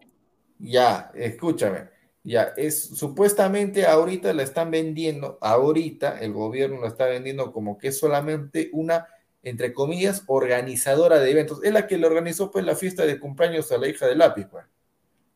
Ya, 0.59 1.11
escúchame. 1.15 1.89
Ya, 2.23 2.53
es 2.55 2.79
supuestamente 2.79 3.87
ahorita 3.87 4.31
la 4.33 4.43
están 4.43 4.69
vendiendo, 4.69 5.39
ahorita 5.41 6.19
el 6.19 6.33
gobierno 6.33 6.79
la 6.79 6.89
está 6.89 7.05
vendiendo 7.05 7.51
como 7.51 7.79
que 7.79 7.87
es 7.87 7.97
solamente 7.97 8.69
una, 8.73 9.07
entre 9.41 9.73
comillas, 9.73 10.23
organizadora 10.27 11.19
de 11.19 11.31
eventos. 11.31 11.63
Es 11.63 11.73
la 11.73 11.87
que 11.87 11.97
le 11.97 12.05
organizó 12.05 12.51
pues 12.51 12.63
la 12.63 12.75
fiesta 12.75 13.05
de 13.07 13.19
cumpleaños 13.19 13.71
a 13.71 13.79
la 13.79 13.87
hija 13.87 14.05
de 14.05 14.15
lápiz, 14.15 14.45
pues. 14.45 14.65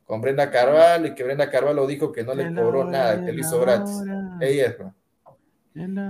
Con 0.06 0.22
Brenda 0.22 0.52
Carvalho, 0.52 1.08
y 1.08 1.16
que 1.16 1.24
Brenda 1.24 1.50
Carvalho 1.50 1.88
dijo 1.88 2.12
que 2.12 2.24
no 2.24 2.36
le 2.36 2.54
cobró 2.54 2.86
nada, 2.86 3.26
que 3.26 3.34
lo 3.34 3.40
hizo 3.40 3.60
gratis. 3.60 3.96
Ella 4.40 4.68
es, 4.68 4.76
pues. 4.76 4.90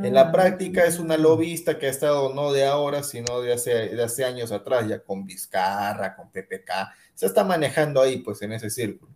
En 0.02 0.14
la 0.14 0.32
práctica 0.32 0.86
es 0.86 1.00
una 1.00 1.18
lobista 1.18 1.80
que 1.80 1.88
ha 1.88 1.90
estado 1.90 2.34
no 2.34 2.52
de 2.54 2.66
ahora, 2.66 3.02
sino 3.04 3.42
de 3.42 3.54
hace, 3.54 3.72
de 3.90 4.04
hace 4.04 4.24
años 4.26 4.52
atrás, 4.52 4.88
ya 4.88 5.04
con 5.04 5.26
Vizcarra, 5.26 6.16
con 6.16 6.32
PPK. 6.32 6.94
Se 7.16 7.26
está 7.26 7.44
manejando 7.44 8.02
ahí, 8.02 8.18
pues, 8.18 8.42
en 8.44 8.52
ese 8.54 8.70
círculo. 8.70 9.12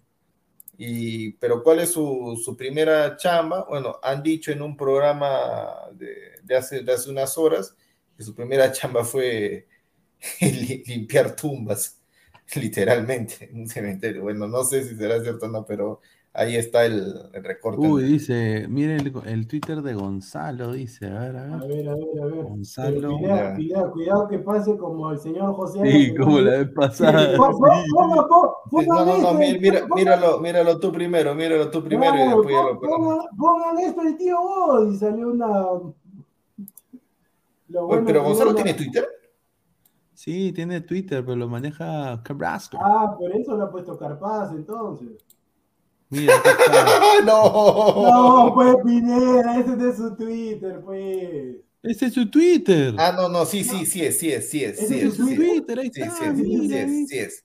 Y, 0.77 1.33
pero 1.33 1.63
¿cuál 1.63 1.79
es 1.81 1.91
su, 1.93 2.41
su 2.43 2.57
primera 2.57 3.17
chamba? 3.17 3.65
Bueno, 3.69 3.97
han 4.03 4.23
dicho 4.23 4.51
en 4.51 4.61
un 4.63 4.77
programa 4.77 5.89
de, 5.93 6.41
de 6.43 6.55
hace, 6.57 6.81
de 6.83 6.93
hace 6.93 7.09
unas 7.11 7.37
horas 7.37 7.75
que 8.17 8.23
su 8.23 8.35
primera 8.35 8.71
chamba 8.73 9.05
fue 9.05 9.67
li- 10.41 10.83
limpiar 10.87 11.35
tumbas, 11.35 12.01
literalmente, 12.55 13.45
en 13.49 13.61
un 13.61 13.67
cementerio. 13.69 14.23
Bueno, 14.23 14.47
no 14.47 14.63
sé 14.63 14.83
si 14.87 14.95
será 14.95 15.21
cierto 15.21 15.45
o 15.45 15.49
no, 15.49 15.65
pero 15.65 16.01
ahí 16.33 16.55
está 16.55 16.85
el, 16.85 17.13
el 17.33 17.43
recorte. 17.43 17.79
Uy, 17.85 18.03
dice, 18.03 18.67
mire 18.69 18.95
el, 18.97 19.13
el 19.25 19.47
Twitter 19.47 19.81
de 19.81 19.93
Gonzalo, 19.93 20.71
dice, 20.73 21.07
a 21.07 21.19
ver, 21.19 21.35
a 21.37 21.43
A 21.55 21.57
ver. 21.57 21.67
ver, 21.67 21.89
a 21.89 21.93
ver, 21.95 22.21
a 22.21 22.25
ver. 22.25 22.43
Gonzalo. 22.43 23.19
Ya. 23.21 23.55
Pineda, 23.55 23.91
cuidado 23.91 24.27
que 24.27 24.39
pase 24.39 24.77
como 24.77 25.11
el 25.11 25.19
señor 25.19 25.53
José. 25.53 25.79
Sí, 25.91 26.15
como 26.15 26.37
¿no? 26.37 26.41
la 26.41 26.51
vez 26.59 26.69
pasada. 26.73 27.37
No, 27.37 29.05
no, 29.05 29.17
no, 29.17 29.33
mira, 29.33 29.85
míralo, 29.95 30.39
míralo 30.39 30.79
tú 30.79 30.91
primero, 30.91 31.33
míralo 31.35 31.69
tú 31.69 31.83
primero 31.83 32.15
y 32.15 32.27
después 32.27 32.49
ya 32.49 32.63
lo 32.63 32.79
ponemos. 32.79 33.25
pongan, 33.37 33.79
esto 33.79 34.01
el 34.01 34.17
tío 34.17 34.39
vos 34.39 34.93
y 34.93 34.97
salió 34.97 35.27
una. 35.29 35.47
Lo 37.67 37.85
Oye, 37.87 38.01
pero 38.05 38.23
Gonzalo 38.23 38.55
tiene 38.55 38.73
Twitter. 38.73 39.07
Sí, 40.13 40.51
tiene 40.51 40.81
Twitter, 40.81 41.23
pero 41.23 41.37
lo 41.37 41.47
maneja 41.47 42.21
Carrasco. 42.23 42.77
Ah, 42.81 43.15
por 43.17 43.31
eso 43.31 43.55
lo 43.55 43.63
ha 43.63 43.71
puesto 43.71 43.97
Carpaz 43.97 44.51
entonces. 44.51 45.09
Mira, 46.09 46.35
acá 46.37 46.49
está. 46.51 46.85
¡Ah, 46.87 47.13
no! 47.25 48.03
No, 48.47 48.53
pues 48.53 48.75
Pineda, 48.83 49.59
ese 49.59 49.71
es 49.71 49.77
de 49.77 49.95
su 49.95 50.15
Twitter, 50.15 50.81
pues. 50.83 51.57
Ese 51.83 52.05
es 52.07 52.13
su 52.13 52.29
Twitter. 52.29 52.95
Ah, 52.97 53.13
no, 53.15 53.29
no, 53.29 53.45
sí, 53.45 53.63
sí, 53.63 53.85
sí 53.85 54.01
es, 54.03 54.19
sí 54.19 54.31
es, 54.31 54.49
sí 54.49 54.63
es, 54.63 54.79
Ese 54.81 54.87
sí 54.87 54.99
es 55.07 55.13
su 55.15 55.25
sí 55.27 55.31
es. 55.33 55.37
Twitter, 55.37 55.79
ahí 55.79 55.91
Sí, 55.93 56.01
está. 56.01 56.15
sí 56.15 56.25
es, 56.25 56.37
sí 56.37 57.07
sí 57.07 57.17
es. 57.19 57.35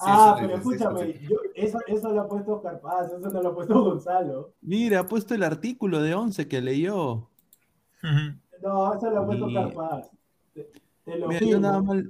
Sí, 0.00 0.04
ah, 0.06 0.36
pero 0.38 0.52
es 0.52 0.58
escúchame, 0.60 1.20
yo, 1.22 1.36
eso, 1.56 1.78
eso 1.88 2.12
lo 2.12 2.20
ha 2.20 2.28
puesto 2.28 2.62
Carpaz, 2.62 3.06
eso 3.08 3.18
no 3.18 3.42
lo 3.42 3.48
ha 3.48 3.54
puesto 3.54 3.82
Gonzalo. 3.82 4.52
Mira, 4.60 5.00
ha 5.00 5.06
puesto 5.06 5.34
el 5.34 5.42
artículo 5.42 6.00
de 6.02 6.14
11 6.14 6.46
que 6.46 6.60
leyó. 6.60 7.28
No, 8.62 8.94
eso 8.94 9.10
lo 9.10 9.22
ha 9.22 9.26
puesto 9.26 9.46
Carpaz. 9.52 10.08
Te, 10.54 10.70
te 11.04 11.18
lo 11.18 11.28
Mira, 11.28 11.40
yo 11.40 11.58
nada 11.58 11.82
más. 11.82 12.04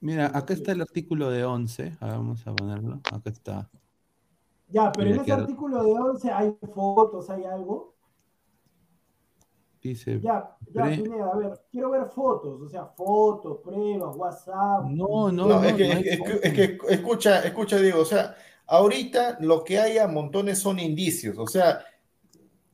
Mira, 0.00 0.26
acá 0.34 0.52
está 0.54 0.72
el 0.72 0.80
artículo 0.80 1.30
de 1.30 1.44
11. 1.44 1.96
Ah, 2.00 2.08
vamos 2.08 2.44
a 2.46 2.52
ponerlo. 2.54 3.00
Acá 3.12 3.30
está. 3.30 3.70
Ya, 4.70 4.92
pero 4.92 5.10
en 5.10 5.20
ese 5.20 5.32
artículo 5.32 5.82
de 5.82 5.92
11 5.92 6.30
hay 6.30 6.54
fotos, 6.74 7.30
hay 7.30 7.44
algo. 7.44 7.94
Dice. 9.80 10.20
Ya, 10.20 10.56
ya, 10.74 10.82
Pre- 10.82 10.96
Pineda, 10.96 11.30
a 11.32 11.36
ver, 11.36 11.60
quiero 11.70 11.90
ver 11.90 12.06
fotos, 12.06 12.60
o 12.60 12.68
sea, 12.68 12.84
fotos, 12.86 13.58
pruebas, 13.62 14.14
WhatsApp. 14.16 14.84
No, 14.84 15.30
no, 15.30 15.46
No, 15.46 15.64
es 15.64 15.74
que, 15.74 15.88
no 15.88 15.94
es 15.94 16.20
que- 16.20 16.40
es 16.42 16.52
que, 16.52 16.78
escucha, 16.94 17.42
escucha, 17.44 17.78
Diego, 17.78 18.00
o 18.00 18.04
sea, 18.04 18.34
ahorita 18.66 19.38
lo 19.40 19.64
que 19.64 19.78
hay 19.78 19.98
a 19.98 20.08
montones 20.08 20.58
son 20.58 20.78
indicios, 20.80 21.38
o 21.38 21.46
sea, 21.46 21.78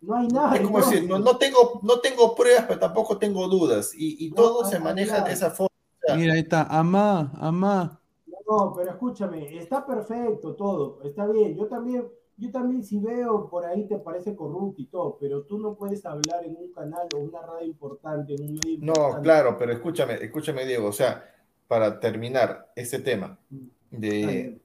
No 0.00 0.16
hay 0.16 0.28
nada. 0.28 0.56
es 0.56 0.62
como 0.62 0.78
decir, 0.78 1.06
no, 1.08 1.18
no 1.18 1.36
tengo, 1.36 1.80
no 1.82 2.00
tengo 2.00 2.34
pruebas, 2.34 2.64
pero 2.66 2.80
tampoco 2.80 3.18
tengo 3.18 3.46
dudas, 3.48 3.92
y, 3.94 4.26
y 4.26 4.30
No, 4.30 4.36
todo 4.36 4.64
se 4.64 4.78
maneja 4.80 5.20
de 5.20 5.32
esa 5.32 5.50
forma. 5.50 5.68
Mira, 6.16 6.34
ahí 6.34 6.40
está. 6.40 6.62
Amá, 6.64 7.32
amá. 7.38 8.00
No, 8.48 8.72
pero 8.76 8.90
escúchame, 8.90 9.56
está 9.58 9.86
perfecto 9.86 10.54
todo, 10.54 11.02
está 11.02 11.26
bien. 11.26 11.56
Yo 11.56 11.66
también, 11.66 12.06
yo 12.36 12.50
también 12.50 12.84
si 12.84 12.98
veo 12.98 13.48
por 13.48 13.64
ahí 13.64 13.86
te 13.86 13.98
parece 13.98 14.36
corrupto 14.36 14.82
y 14.82 14.86
todo, 14.86 15.16
pero 15.18 15.44
tú 15.44 15.58
no 15.58 15.74
puedes 15.74 16.04
hablar 16.04 16.44
en 16.44 16.56
un 16.56 16.72
canal 16.72 17.08
o 17.14 17.18
una 17.18 17.40
radio 17.40 17.66
importante, 17.66 18.34
en 18.34 18.42
un 18.42 18.54
medio 18.54 18.78
No, 18.80 18.92
importante. 18.92 19.22
claro, 19.22 19.56
pero 19.58 19.72
escúchame, 19.72 20.14
escúchame, 20.14 20.66
Diego, 20.66 20.88
o 20.88 20.92
sea, 20.92 21.24
para 21.66 21.98
terminar 22.00 22.70
este 22.76 22.98
tema, 22.98 23.38
Está 23.50 24.00
de 24.00 24.60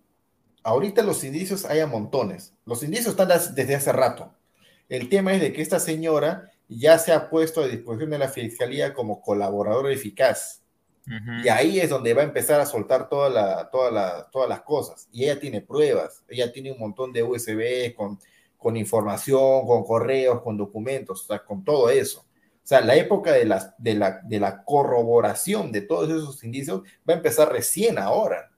ahorita 0.64 1.04
los 1.04 1.24
indicios 1.24 1.66
hay 1.66 1.80
a 1.80 1.88
montones, 1.88 2.54
los 2.66 2.84
indicios 2.84 3.10
están 3.18 3.30
desde 3.30 3.76
hace 3.76 3.92
rato. 3.92 4.34
El 4.90 5.08
tema 5.08 5.34
es 5.34 5.42
de 5.42 5.54
que 5.54 5.62
esta 5.62 5.80
señora 5.80 6.52
ya 6.68 6.98
se 6.98 7.14
ha 7.14 7.30
puesto 7.30 7.62
a 7.62 7.68
disposición 7.68 8.10
de 8.10 8.18
la 8.20 8.28
fiscalía 8.28 8.94
como 8.94 9.22
colaboradora 9.22 9.92
eficaz. 9.92 10.64
Y 11.44 11.48
ahí 11.50 11.80
es 11.80 11.90
donde 11.90 12.14
va 12.14 12.22
a 12.22 12.26
empezar 12.26 12.62
a 12.62 12.66
soltar 12.66 13.10
toda 13.10 13.30
la, 13.30 13.70
toda 13.72 13.90
la- 13.92 14.30
todas 14.32 14.48
las 14.50 14.62
cosas. 14.62 15.08
Y 15.12 15.24
ella 15.24 15.40
tiene 15.40 15.62
pruebas, 15.62 16.24
ella 16.28 16.52
tiene 16.52 16.72
un 16.72 16.80
montón 16.80 17.12
de 17.14 17.24
USB 17.24 17.96
con, 17.96 18.20
con 18.58 18.78
información, 18.78 19.66
con 19.66 19.84
correos, 19.84 20.42
con 20.42 20.58
documentos, 20.58 21.28
con 21.48 21.64
todo 21.64 21.90
eso. 21.90 22.22
O 22.64 22.68
sea, 22.70 22.82
la 22.82 22.96
época 22.96 23.32
de 23.32 23.46
la, 23.46 23.74
de, 23.80 23.96
la, 23.96 24.22
de 24.24 24.40
la 24.40 24.64
corroboración 24.64 25.72
de 25.72 25.82
todos 25.82 26.10
esos 26.10 26.44
indicios 26.44 26.82
va 27.10 27.14
a 27.16 27.18
empezar 27.18 27.52
recién 27.52 27.98
ahora, 27.98 28.52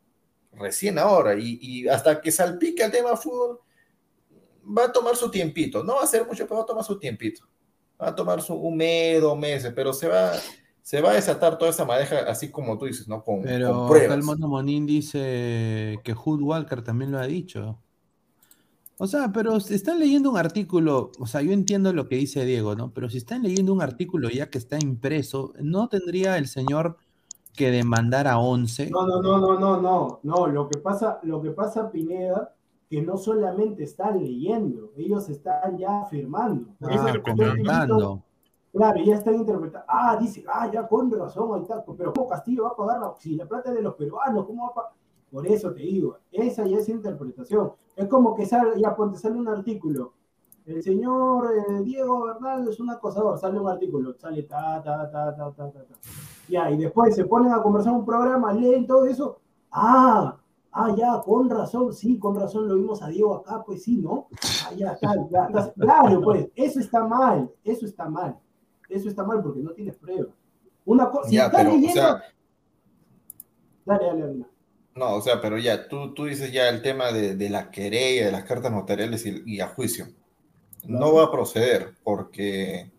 recién 0.51 0.99
ahora. 0.99 1.35
Y, 1.35 1.57
y 1.61 1.87
hasta 1.87 2.19
que 2.19 2.31
salpique 2.31 2.83
el 2.83 2.91
tema 2.91 3.15
fútbol, 3.15 3.61
va 4.77 4.85
a 4.85 4.91
tomar 4.91 5.15
su 5.15 5.29
tiempito. 5.31 5.83
No 5.83 5.95
va 5.95 6.03
a 6.03 6.07
ser 6.07 6.25
mucho, 6.25 6.45
pero 6.45 6.57
va 6.57 6.63
a 6.63 6.65
tomar 6.65 6.83
su 6.83 6.99
tiempito. 6.99 7.47
Va 8.01 8.09
a 8.09 8.15
tomar 8.15 8.41
su, 8.41 8.53
un 8.55 8.75
mes, 8.77 9.21
dos 9.21 9.37
meses, 9.37 9.71
pero 9.75 9.93
se 9.93 10.07
va, 10.07 10.33
se 10.81 11.01
va 11.01 11.11
a 11.11 11.13
desatar 11.13 11.57
toda 11.57 11.71
esa 11.71 11.85
madeja, 11.85 12.19
así 12.27 12.51
como 12.51 12.77
tú 12.77 12.85
dices, 12.85 13.07
¿no? 13.07 13.23
Con, 13.23 13.41
Pero 13.41 13.87
con 13.87 13.87
acá 13.87 13.87
pruebas. 13.87 14.17
el 14.17 14.23
Mono 14.23 14.47
Monín 14.47 14.85
dice 14.85 15.99
que 16.03 16.13
Hood 16.13 16.41
Walker 16.41 16.81
también 16.83 17.11
lo 17.11 17.19
ha 17.19 17.27
dicho. 17.27 17.79
O 18.97 19.07
sea, 19.07 19.31
pero 19.31 19.59
si 19.59 19.73
están 19.73 19.99
leyendo 19.99 20.29
un 20.29 20.37
artículo, 20.37 21.11
o 21.19 21.25
sea, 21.25 21.41
yo 21.41 21.51
entiendo 21.53 21.91
lo 21.91 22.07
que 22.07 22.17
dice 22.17 22.45
Diego, 22.45 22.75
¿no? 22.75 22.91
Pero 22.93 23.09
si 23.09 23.17
están 23.17 23.41
leyendo 23.41 23.73
un 23.73 23.81
artículo 23.81 24.29
ya 24.29 24.49
que 24.49 24.59
está 24.59 24.77
impreso, 24.79 25.53
¿no 25.59 25.89
tendría 25.89 26.37
el 26.37 26.47
señor 26.47 26.97
que 27.55 27.71
demandar 27.71 28.27
a 28.27 28.39
11. 28.39 28.89
No, 28.89 29.05
no, 29.05 29.21
no, 29.21 29.37
no, 29.39 29.59
no, 29.59 29.81
no, 29.81 30.19
no. 30.23 30.47
Lo 30.47 30.69
que 30.69 30.79
pasa, 30.79 31.19
lo 31.23 31.41
que 31.41 31.51
pasa, 31.51 31.91
Pineda, 31.91 32.55
que 32.89 33.01
no 33.01 33.17
solamente 33.17 33.83
están 33.83 34.19
leyendo, 34.21 34.91
ellos 34.97 35.29
están 35.29 35.77
ya 35.77 36.05
eso 36.09 37.07
Ah, 37.07 37.13
comentando. 37.23 38.23
Claro, 38.73 39.03
ya 39.03 39.15
están 39.15 39.35
interpretando. 39.35 39.85
Ah, 39.87 40.17
dice, 40.19 40.43
ah, 40.47 40.69
ya 40.71 40.87
con 40.87 41.11
razón, 41.11 41.55
ahí 41.55 41.61
está. 41.61 41.83
Pero 41.97 42.13
¿cómo 42.13 42.27
Castillo 42.27 42.63
va 42.63 42.69
a 42.69 42.75
pagar 42.75 42.99
la, 43.01 43.13
si 43.17 43.35
la 43.35 43.45
plata 43.45 43.71
de 43.71 43.81
los 43.81 43.95
peruanos? 43.95 44.45
¿Cómo 44.45 44.63
va 44.63 44.69
a 44.69 44.73
pagar? 44.73 44.91
Por 45.31 45.47
eso 45.47 45.71
te 45.73 45.81
digo, 45.81 46.17
esa 46.31 46.65
ya 46.65 46.77
es 46.77 46.89
interpretación. 46.89 47.71
Es 47.95 48.07
como 48.07 48.35
que 48.35 48.45
sale, 48.45 48.79
ya 48.79 48.93
ponte, 48.95 49.17
sale 49.17 49.37
un 49.37 49.47
artículo. 49.47 50.13
El 50.65 50.83
señor 50.83 51.49
eh, 51.53 51.81
Diego 51.83 52.25
Bernal 52.25 52.67
es 52.67 52.79
un 52.79 52.89
acosador, 52.89 53.39
sale 53.39 53.59
un 53.59 53.69
artículo, 53.69 54.13
sale 54.13 54.43
ta, 54.43 54.81
ta, 54.83 55.09
ta, 55.09 55.35
ta, 55.35 55.51
ta, 55.53 55.71
ta, 55.71 55.83
ta. 55.83 55.95
Ya, 56.47 56.69
y 56.69 56.77
después 56.77 57.15
se 57.15 57.25
ponen 57.25 57.51
a 57.53 57.61
conversar 57.61 57.93
un 57.93 58.05
programa, 58.05 58.53
leen 58.53 58.85
todo 58.85 59.05
eso. 59.05 59.39
Ah, 59.71 60.37
ah, 60.73 60.95
ya, 60.95 61.21
con 61.25 61.49
razón, 61.49 61.93
sí, 61.93 62.19
con 62.19 62.35
razón 62.35 62.67
lo 62.67 62.75
vimos 62.75 63.01
a 63.01 63.07
Diego 63.07 63.35
acá, 63.35 63.63
pues 63.65 63.83
sí, 63.83 63.97
¿no? 63.97 64.27
Ah, 64.67 64.73
ya 64.75 64.91
está, 64.91 65.15
ya 65.29 65.45
está. 65.45 65.73
Claro, 65.73 66.21
pues, 66.21 66.49
eso 66.55 66.79
está 66.79 67.05
mal, 67.05 67.49
eso 67.63 67.85
está 67.85 68.09
mal. 68.09 68.37
Eso 68.91 69.09
está 69.09 69.23
mal 69.23 69.41
porque 69.41 69.59
no 69.61 69.71
tienes 69.71 69.95
pruebas. 69.95 70.33
Una 70.85 71.09
cosa, 71.09 71.29
si 71.29 71.37
estás 71.37 71.51
pero, 71.55 71.69
o 71.71 71.73
leyendo. 71.75 71.93
sea, 71.93 72.23
Dale, 73.85 74.05
dale, 74.05 74.21
dale. 74.21 74.45
no, 74.95 75.15
o 75.15 75.21
sea, 75.21 75.41
pero 75.41 75.57
ya, 75.57 75.87
tú, 75.87 76.13
tú 76.13 76.25
dices 76.25 76.51
ya 76.51 76.69
el 76.69 76.81
tema 76.81 77.11
de, 77.11 77.35
de 77.35 77.49
la 77.49 77.71
querella, 77.71 78.25
de 78.25 78.31
las 78.31 78.43
cartas 78.43 78.71
notariales 78.71 79.25
y, 79.25 79.41
y 79.45 79.59
a 79.59 79.67
juicio. 79.67 80.07
No 80.85 81.13
va 81.13 81.25
a 81.25 81.31
proceder 81.31 81.93
porque, 82.03 82.91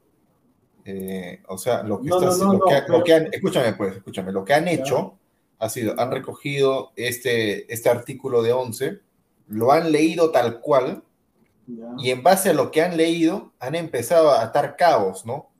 eh, 0.85 1.43
o 1.49 1.59
sea, 1.59 1.83
lo 1.83 2.01
que, 2.01 2.09
No, 2.09 2.21
no, 2.21 2.29
estás- 2.31 2.39
no, 2.41 2.53
lo 2.55 2.61
que, 2.65 2.75
no, 2.75 2.81
lo 2.81 2.87
pero- 2.87 3.05
que 3.05 3.15
han, 3.15 3.29
escúchame 3.33 3.73
pues, 3.75 3.97
escúchame, 3.97 4.33
lo 4.33 4.45
que 4.45 4.55
han 4.55 4.69
hecho 4.69 5.19
ha 5.59 5.69
sido, 5.69 5.95
han 6.01 6.11
recogido 6.11 6.91
este, 6.97 7.73
este 7.73 7.89
artículo 7.89 8.43
de 8.43 8.53
11, 8.53 9.01
lo 9.49 9.71
han 9.73 9.93
leído 9.93 10.31
tal 10.33 10.61
cual, 10.61 11.05
Ya. 11.69 11.87
y 11.99 12.11
en 12.11 12.23
base 12.25 12.51
a 12.51 12.55
lo 12.55 12.71
que 12.73 12.83
han 12.83 12.97
leído, 12.97 13.53
han 13.61 13.77
empezado 13.77 14.31
a 14.33 14.43
atar 14.43 14.75
cabos, 14.77 15.25
¿no? 15.25 15.51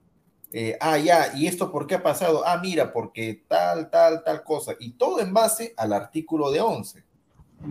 Eh, 0.53 0.77
ah, 0.81 0.99
ya, 0.99 1.33
¿y 1.35 1.47
esto 1.47 1.73
por 1.73 1.87
qué 1.87 1.95
ha 1.95 2.03
pasado? 2.03 2.43
Ah, 2.47 2.59
mira, 2.63 2.93
porque 2.93 3.43
tal, 3.49 3.91
tal, 3.91 4.23
tal 4.23 4.43
cosa. 4.45 4.75
Y 4.79 4.93
todo 4.93 5.21
en 5.21 5.33
base 5.33 5.73
al 5.77 5.93
artículo 5.93 6.51
de 6.51 6.61
11. 6.61 7.05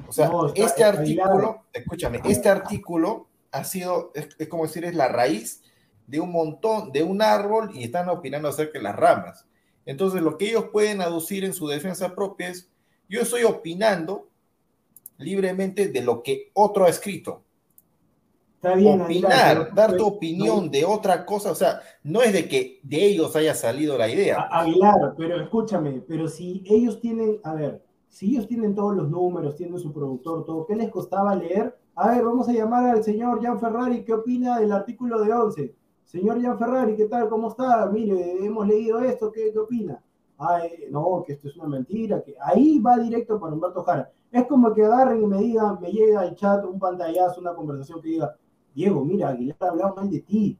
O 0.07 0.11
sea, 0.11 0.29
No, 0.29 0.47
está- 0.47 0.59
este 0.65 0.81
está 0.83 0.87
artículo, 0.89 1.65
escúchame, 1.73 2.21
este 2.25 2.49
artículo 2.49 3.27
ha 3.51 3.63
sido, 3.65 4.11
es, 4.15 4.29
es 4.39 4.47
como 4.47 4.63
decir, 4.65 4.85
es 4.85 4.95
la 4.95 5.09
raíz 5.09 5.61
de 6.07 6.19
un 6.19 6.31
montón, 6.31 6.91
de 6.91 7.03
un 7.03 7.21
árbol 7.21 7.69
y 7.73 7.83
están 7.83 8.09
opinando 8.09 8.47
acerca 8.49 8.79
de 8.79 8.83
las 8.83 8.95
ramas. 8.95 9.45
Entonces, 9.85 10.21
lo 10.21 10.37
que 10.37 10.49
ellos 10.49 10.65
pueden 10.71 11.01
aducir 11.01 11.43
en 11.43 11.53
su 11.53 11.67
defensa 11.67 12.15
propia 12.15 12.49
es, 12.49 12.69
yo 13.09 13.21
estoy 13.21 13.43
opinando 13.43 14.27
libremente 15.17 15.87
de 15.89 16.01
lo 16.01 16.23
que 16.23 16.49
otro 16.53 16.85
ha 16.85 16.89
escrito 16.89 17.43
Está 18.63 18.75
bien, 18.75 19.01
opinar, 19.01 19.31
Aguilar, 19.31 19.57
pero- 19.63 19.75
dar 19.75 19.89
tu 19.89 19.95
pero- 19.97 20.07
opinión 20.07 20.69
de 20.69 20.85
otra 20.85 21.25
cosa, 21.25 21.51
o 21.51 21.55
sea, 21.55 21.81
no 22.03 22.21
es 22.21 22.31
de 22.31 22.47
que 22.47 22.79
de 22.83 23.03
ellos 23.07 23.35
haya 23.35 23.55
salido 23.55 23.97
la 23.97 24.07
idea. 24.07 24.47
Aguilar, 24.51 25.15
pero 25.17 25.41
escúchame, 25.41 26.03
pero 26.07 26.27
si 26.27 26.63
ellos 26.67 26.99
tienen, 26.99 27.39
a 27.43 27.55
ver, 27.55 27.83
si 28.07 28.27
ellos 28.35 28.47
tienen 28.47 28.75
todos 28.75 28.95
los 28.95 29.09
números, 29.09 29.55
tienen 29.55 29.79
su 29.79 29.91
productor, 29.91 30.45
todo, 30.45 30.67
¿qué 30.67 30.75
les 30.75 30.91
costaba 30.91 31.33
leer? 31.35 31.75
A 31.95 32.11
ver, 32.11 32.23
vamos 32.23 32.47
a 32.49 32.53
llamar 32.53 32.85
al 32.97 33.03
señor 33.03 33.41
Jan 33.41 33.59
Ferrari, 33.59 34.03
¿qué 34.03 34.13
opina 34.13 34.59
del 34.59 34.71
artículo 34.71 35.23
de 35.23 35.33
11? 35.33 35.75
Señor 36.05 36.39
Jan 36.39 36.59
Ferrari, 36.59 36.95
¿qué 36.95 37.05
tal? 37.05 37.29
¿Cómo 37.29 37.47
está? 37.47 37.87
Mire, 37.87 38.45
hemos 38.45 38.67
leído 38.67 38.99
esto, 38.99 39.31
¿qué, 39.31 39.51
qué 39.51 39.57
opina? 39.57 40.03
Ay, 40.37 40.85
no, 40.91 41.23
que 41.25 41.33
esto 41.33 41.47
es 41.47 41.55
una 41.57 41.67
mentira, 41.67 42.21
que 42.21 42.35
ahí 42.39 42.77
va 42.79 42.99
directo 42.99 43.39
para 43.39 43.53
Humberto 43.53 43.81
Jara. 43.83 44.11
Es 44.31 44.45
como 44.45 44.71
que 44.71 44.83
agarren 44.85 45.23
y 45.23 45.25
me 45.25 45.37
digan, 45.39 45.79
me 45.81 45.91
llega 45.91 46.21
al 46.21 46.35
chat 46.35 46.63
un 46.63 46.77
pantallazo, 46.79 47.41
una 47.41 47.55
conversación 47.55 47.99
que 48.01 48.09
diga, 48.09 48.35
Diego, 48.73 49.03
mira, 49.03 49.29
Aguilar 49.29 49.57
ha 49.59 49.67
hablado 49.67 49.95
mal 49.95 50.09
de 50.09 50.21
ti. 50.21 50.57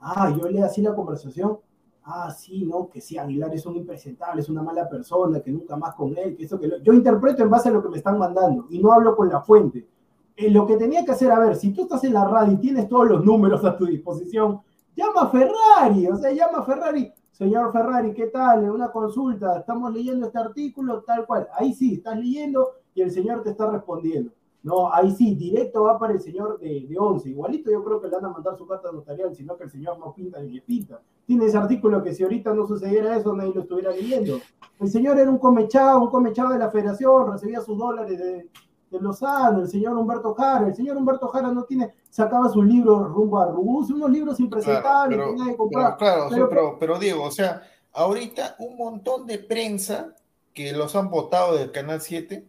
Ah, 0.00 0.34
yo 0.36 0.48
leo 0.48 0.64
así 0.64 0.82
la 0.82 0.94
conversación. 0.94 1.58
Ah, 2.04 2.30
sí, 2.30 2.64
no, 2.64 2.88
que 2.88 3.00
sí, 3.00 3.16
Aguilar 3.16 3.54
es 3.54 3.64
un 3.64 3.76
impresentable, 3.76 4.40
es 4.40 4.48
una 4.48 4.62
mala 4.62 4.88
persona, 4.88 5.40
que 5.40 5.52
nunca 5.52 5.76
más 5.76 5.94
con 5.94 6.16
él, 6.16 6.36
que 6.36 6.44
eso 6.44 6.58
que 6.58 6.66
lo... 6.66 6.78
Yo 6.78 6.92
interpreto 6.92 7.42
en 7.42 7.50
base 7.50 7.68
a 7.68 7.72
lo 7.72 7.82
que 7.82 7.88
me 7.88 7.98
están 7.98 8.18
mandando 8.18 8.66
y 8.70 8.80
no 8.80 8.92
hablo 8.92 9.14
con 9.14 9.28
la 9.28 9.40
fuente. 9.40 9.86
Eh, 10.34 10.50
lo 10.50 10.66
que 10.66 10.76
tenía 10.76 11.04
que 11.04 11.12
hacer, 11.12 11.30
a 11.30 11.38
ver, 11.38 11.54
si 11.56 11.72
tú 11.72 11.82
estás 11.82 12.02
en 12.04 12.14
la 12.14 12.24
radio 12.24 12.52
y 12.54 12.56
tienes 12.56 12.88
todos 12.88 13.08
los 13.08 13.24
números 13.24 13.64
a 13.64 13.76
tu 13.76 13.86
disposición, 13.86 14.60
llama 14.96 15.22
a 15.22 15.28
Ferrari, 15.28 16.08
o 16.08 16.16
sea, 16.16 16.32
llama 16.32 16.58
a 16.58 16.62
Ferrari. 16.64 17.12
Señor 17.30 17.72
Ferrari, 17.72 18.12
¿qué 18.12 18.26
tal? 18.26 18.70
Una 18.70 18.90
consulta, 18.90 19.58
estamos 19.58 19.92
leyendo 19.92 20.26
este 20.26 20.38
artículo, 20.38 21.02
tal 21.02 21.26
cual. 21.26 21.48
Ahí 21.54 21.72
sí, 21.72 21.94
estás 21.94 22.18
leyendo 22.18 22.72
y 22.94 23.02
el 23.02 23.10
señor 23.10 23.42
te 23.42 23.50
está 23.50 23.70
respondiendo. 23.70 24.32
No, 24.64 24.92
ahí 24.92 25.10
sí, 25.10 25.34
directo 25.34 25.82
va 25.82 25.98
para 25.98 26.12
el 26.12 26.20
señor 26.20 26.58
de, 26.60 26.86
de 26.88 26.96
11. 26.98 27.30
Igualito 27.30 27.70
yo 27.70 27.82
creo 27.82 28.00
que 28.00 28.06
le 28.08 28.14
van 28.14 28.26
a 28.26 28.28
mandar 28.28 28.56
su 28.56 28.66
carta 28.66 28.92
notarial, 28.92 29.34
sino 29.34 29.56
que 29.56 29.64
el 29.64 29.70
señor 29.70 29.98
no 29.98 30.14
pinta 30.14 30.40
ni 30.40 30.52
le 30.52 30.60
pinta. 30.60 31.00
Tiene 31.26 31.46
ese 31.46 31.56
artículo 31.56 32.02
que 32.02 32.14
si 32.14 32.22
ahorita 32.22 32.54
no 32.54 32.66
sucediera 32.66 33.16
eso, 33.16 33.32
nadie 33.34 33.52
lo 33.54 33.62
estuviera 33.62 33.90
leyendo. 33.90 34.38
El 34.78 34.88
señor 34.88 35.18
era 35.18 35.28
un 35.30 35.38
comechado, 35.38 36.00
un 36.00 36.10
comechado 36.10 36.50
de 36.50 36.58
la 36.60 36.70
federación, 36.70 37.32
recibía 37.32 37.60
sus 37.60 37.76
dólares 37.76 38.16
de, 38.18 38.48
de 38.90 39.00
Lozano, 39.00 39.62
el 39.62 39.68
señor 39.68 39.96
Humberto 39.96 40.32
Jara. 40.34 40.68
El 40.68 40.74
señor 40.76 40.96
Humberto 40.96 41.26
Jara 41.28 41.50
no 41.50 41.64
tiene, 41.64 41.92
sacaba 42.08 42.48
sus 42.48 42.64
libros 42.64 43.08
rumbo 43.10 43.38
a 43.40 43.46
Rubus, 43.46 43.90
unos 43.90 44.10
libros 44.10 44.38
impresentables 44.38 45.16
Claro, 45.18 45.32
que 45.32 45.38
nadie 45.38 45.52
pero, 45.52 45.58
compraba. 45.58 45.96
pero 45.98 46.12
claro, 46.14 46.28
Pero- 46.30 46.48
pero, 46.48 46.76
pero 46.78 46.98
Diego, 47.00 47.24
o 47.24 47.30
sea, 47.32 47.62
ahorita 47.92 48.54
un 48.60 48.76
montón 48.76 49.26
de 49.26 49.38
prensa 49.38 50.14
que 50.54 50.72
los 50.72 50.94
han 50.94 51.10
votado 51.10 51.56
del 51.56 51.72
Canal 51.72 52.00
7, 52.00 52.46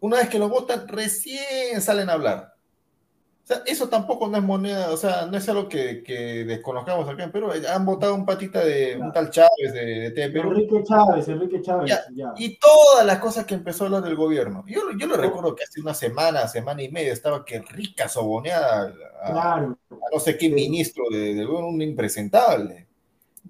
una 0.00 0.18
vez 0.18 0.28
que 0.28 0.38
los 0.38 0.50
votan, 0.50 0.86
recién 0.88 1.80
salen 1.80 2.10
a 2.10 2.14
hablar. 2.14 2.54
O 3.42 3.46
sea, 3.52 3.62
eso 3.66 3.88
tampoco 3.88 4.28
no 4.28 4.36
es 4.36 4.42
moneda, 4.44 4.92
o 4.92 4.96
sea, 4.96 5.26
no 5.26 5.36
es 5.36 5.48
algo 5.48 5.68
que, 5.68 6.04
que 6.04 6.44
desconozcamos 6.44 7.08
acá 7.08 7.24
en 7.24 7.32
Perú. 7.32 7.50
Han 7.68 7.84
votado 7.84 8.14
un 8.14 8.24
patita 8.24 8.64
de 8.64 8.96
un 8.96 9.10
tal 9.12 9.30
Chávez 9.30 9.72
de, 9.72 9.84
de 9.84 10.10
TV 10.12 10.30
Perú. 10.30 10.50
Enrique 10.50 10.84
Chávez, 10.84 11.26
Enrique 11.26 11.60
Chávez, 11.60 11.90
Ya, 11.90 12.00
ya. 12.14 12.32
Y 12.36 12.58
todas 12.60 13.04
las 13.04 13.18
cosas 13.18 13.46
que 13.46 13.54
empezó 13.54 13.82
a 13.82 13.86
hablar 13.88 14.02
del 14.02 14.14
gobierno. 14.14 14.64
Yo, 14.68 14.82
yo 14.96 15.06
lo 15.08 15.16
recuerdo 15.16 15.56
que 15.56 15.64
hace 15.64 15.80
una 15.80 15.94
semana, 15.94 16.46
semana 16.46 16.82
y 16.82 16.90
media, 16.90 17.12
estaba 17.12 17.44
que 17.44 17.58
rica 17.60 18.08
soboneada 18.08 18.92
a, 19.20 19.32
Claro. 19.32 19.78
a 19.90 20.14
no 20.14 20.20
sé 20.20 20.38
qué 20.38 20.48
ministro 20.48 21.04
de 21.10 21.44
un 21.44 21.82
impresentable. 21.82 22.89